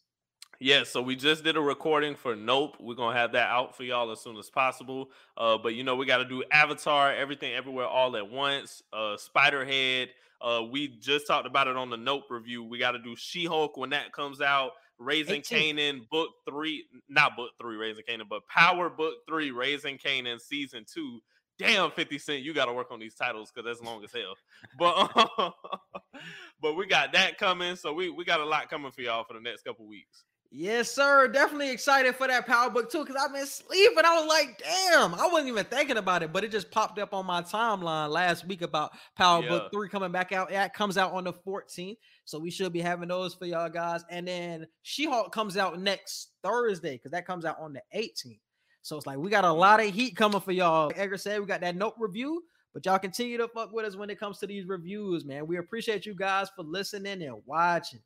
Yeah, 0.60 0.84
so 0.84 1.02
we 1.02 1.16
just 1.16 1.44
did 1.44 1.58
a 1.58 1.62
recording 1.62 2.16
for 2.16 2.36
Nope. 2.36 2.78
We're 2.80 2.96
gonna 2.96 3.18
have 3.18 3.32
that 3.32 3.50
out 3.50 3.76
for 3.76 3.84
y'all 3.84 4.12
as 4.12 4.22
soon 4.22 4.38
as 4.38 4.50
possible. 4.50 5.10
Uh, 5.36 5.58
but 5.58 5.74
you 5.74 5.84
know, 5.84 5.96
we 5.96 6.06
got 6.06 6.18
to 6.18 6.26
do 6.26 6.44
Avatar, 6.52 7.12
everything, 7.14 7.54
everywhere, 7.54 7.88
all 7.88 8.16
at 8.16 8.30
once. 8.30 8.84
Uh, 8.94 9.18
Spiderhead. 9.18 10.10
Uh, 10.44 10.64
we 10.64 10.88
just 10.88 11.28
talked 11.28 11.48
about 11.48 11.68
it 11.68 11.76
on 11.76 11.90
the 11.90 11.98
Nope 11.98 12.24
review. 12.30 12.64
We 12.64 12.78
got 12.78 12.92
to 12.92 13.00
do 13.00 13.16
She 13.16 13.46
Hulk 13.46 13.78
when 13.78 13.92
that 13.92 14.12
comes 14.12 14.42
out. 14.42 14.72
Raising 14.98 15.38
18. 15.38 15.78
Kanan, 15.78 16.10
book 16.10 16.30
three, 16.48 16.86
not 17.10 17.36
book 17.36 17.52
three, 17.60 17.76
Raising 17.76 18.04
Kanan, 18.08 18.30
but 18.30 18.48
Power 18.48 18.88
Book 18.90 19.16
three, 19.28 19.50
Raising 19.50 19.98
Kanan, 19.98 20.40
season 20.40 20.86
two. 20.92 21.20
Damn, 21.58 21.92
50 21.92 22.18
Cent, 22.18 22.44
you 22.44 22.54
got 22.54 22.66
to 22.66 22.74
work 22.74 22.92
on 22.92 23.00
these 23.00 23.16
titles 23.16 23.52
because 23.52 23.68
that's 23.68 23.86
long 23.86 24.04
as 24.04 24.12
hell. 24.12 24.36
But 24.80 25.54
but 26.62 26.76
we 26.76 26.86
got 26.88 27.14
that 27.14 27.38
coming. 27.38 27.76
So 27.76 27.94
we, 27.94 28.10
we 28.10 28.26
got 28.26 28.40
a 28.40 28.46
lot 28.46 28.70
coming 28.70 28.92
for 28.92 29.02
y'all 29.02 29.24
for 29.24 29.34
the 29.34 29.42
next 29.42 29.64
couple 29.64 29.88
weeks. 29.88 30.24
Yes, 30.54 30.92
sir. 30.92 31.30
Definitely 31.30 31.72
excited 31.72 32.14
for 32.14 32.28
that 32.28 32.46
power 32.46 32.70
book 32.70 32.92
too, 32.92 33.06
because 33.06 33.16
I've 33.16 33.34
been 33.34 33.46
sleeping. 33.46 34.04
I 34.04 34.20
was 34.20 34.28
like, 34.28 34.62
damn, 34.62 35.16
I 35.16 35.26
wasn't 35.28 35.48
even 35.48 35.64
thinking 35.64 35.96
about 35.96 36.24
it, 36.24 36.34
but 36.34 36.44
it 36.44 36.52
just 36.52 36.70
popped 36.72 37.00
up 37.00 37.14
on 37.14 37.26
my 37.26 37.42
timeline 37.42 38.10
last 38.10 38.46
week 38.46 38.62
about 38.62 38.92
Power 39.16 39.42
Yeah. 39.42 39.50
Book 39.50 39.72
3 39.72 39.88
coming 39.88 40.12
back 40.12 40.34
out. 40.34 40.50
That 40.50 40.74
comes 40.74 40.98
out 40.98 41.14
on 41.14 41.24
the 41.24 41.32
14th. 41.32 41.98
So 42.26 42.38
we 42.38 42.52
should 42.52 42.74
be 42.74 42.82
having 42.82 43.08
those 43.08 43.34
for 43.34 43.46
y'all 43.46 43.70
guys. 43.70 44.04
And 44.10 44.28
then 44.28 44.68
She-Hulk 44.82 45.32
comes 45.32 45.56
out 45.56 45.80
next 45.80 46.32
Thursday, 46.44 46.96
because 46.96 47.12
that 47.12 47.26
comes 47.26 47.46
out 47.46 47.58
on 47.58 47.72
the 47.72 47.82
18th. 47.96 48.40
So 48.82 48.98
it's 48.98 49.06
like 49.06 49.20
we 49.20 49.30
got 49.30 49.46
a 49.46 49.48
mm. 49.48 49.58
lot 49.58 49.80
of 49.80 49.94
heat 49.94 50.18
coming 50.18 50.42
for 50.42 50.52
y'all. 50.52 50.88
Like 50.88 51.00
Edgar 51.00 51.18
said, 51.18 51.40
we 51.40 51.46
got 51.46 51.62
that 51.62 51.78
Nope 51.78 51.96
review. 51.98 52.44
But 52.74 52.86
y'all 52.86 53.00
continue 53.00 53.38
to 53.38 53.48
fuck 53.48 53.72
with 53.72 53.86
us 53.86 53.96
when 53.96 54.10
it 54.10 54.20
comes 54.20 54.40
to 54.40 54.48
these 54.48 54.66
reviews, 54.66 55.24
man. 55.24 55.48
We 55.48 55.58
appreciate 55.58 56.06
you 56.06 56.14
guys 56.14 56.50
for 56.54 56.64
listening 56.64 57.22
and 57.22 57.42
watching. 57.46 58.02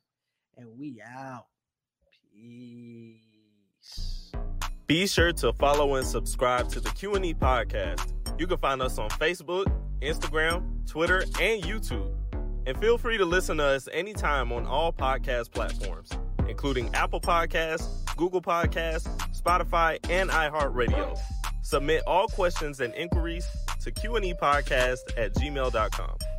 And 0.56 0.68
we 0.78 1.02
out. 1.02 1.46
Peace. 2.36 4.32
Be 4.86 5.06
sure 5.06 5.32
to 5.32 5.52
follow 5.54 5.94
and 5.96 6.06
subscribe 6.06 6.68
to 6.70 6.80
the 6.80 6.90
Q&E 6.90 7.34
podcast. 7.34 8.12
You 8.38 8.46
can 8.46 8.58
find 8.58 8.82
us 8.82 8.98
on 8.98 9.08
Facebook, 9.10 9.66
Instagram, 10.02 10.86
Twitter, 10.88 11.24
and 11.40 11.62
YouTube. 11.62 12.14
And 12.66 12.76
feel 12.78 12.98
free 12.98 13.16
to 13.16 13.24
listen 13.24 13.56
to 13.58 13.64
us 13.64 13.88
anytime 13.92 14.52
on 14.52 14.66
all 14.66 14.92
podcast 14.92 15.50
platforms, 15.52 16.10
including 16.48 16.94
Apple 16.94 17.20
Podcasts, 17.20 17.88
Google 18.16 18.42
Podcasts, 18.42 19.08
Spotify, 19.32 19.98
and 20.10 20.30
iHeartRadio. 20.30 21.18
Submit 21.62 22.02
all 22.06 22.28
questions 22.28 22.80
and 22.80 22.94
inquiries 22.94 23.46
to 23.80 23.90
Q&E 23.90 24.34
podcast 24.34 24.98
at 25.16 25.34
gmail.com. 25.34 26.35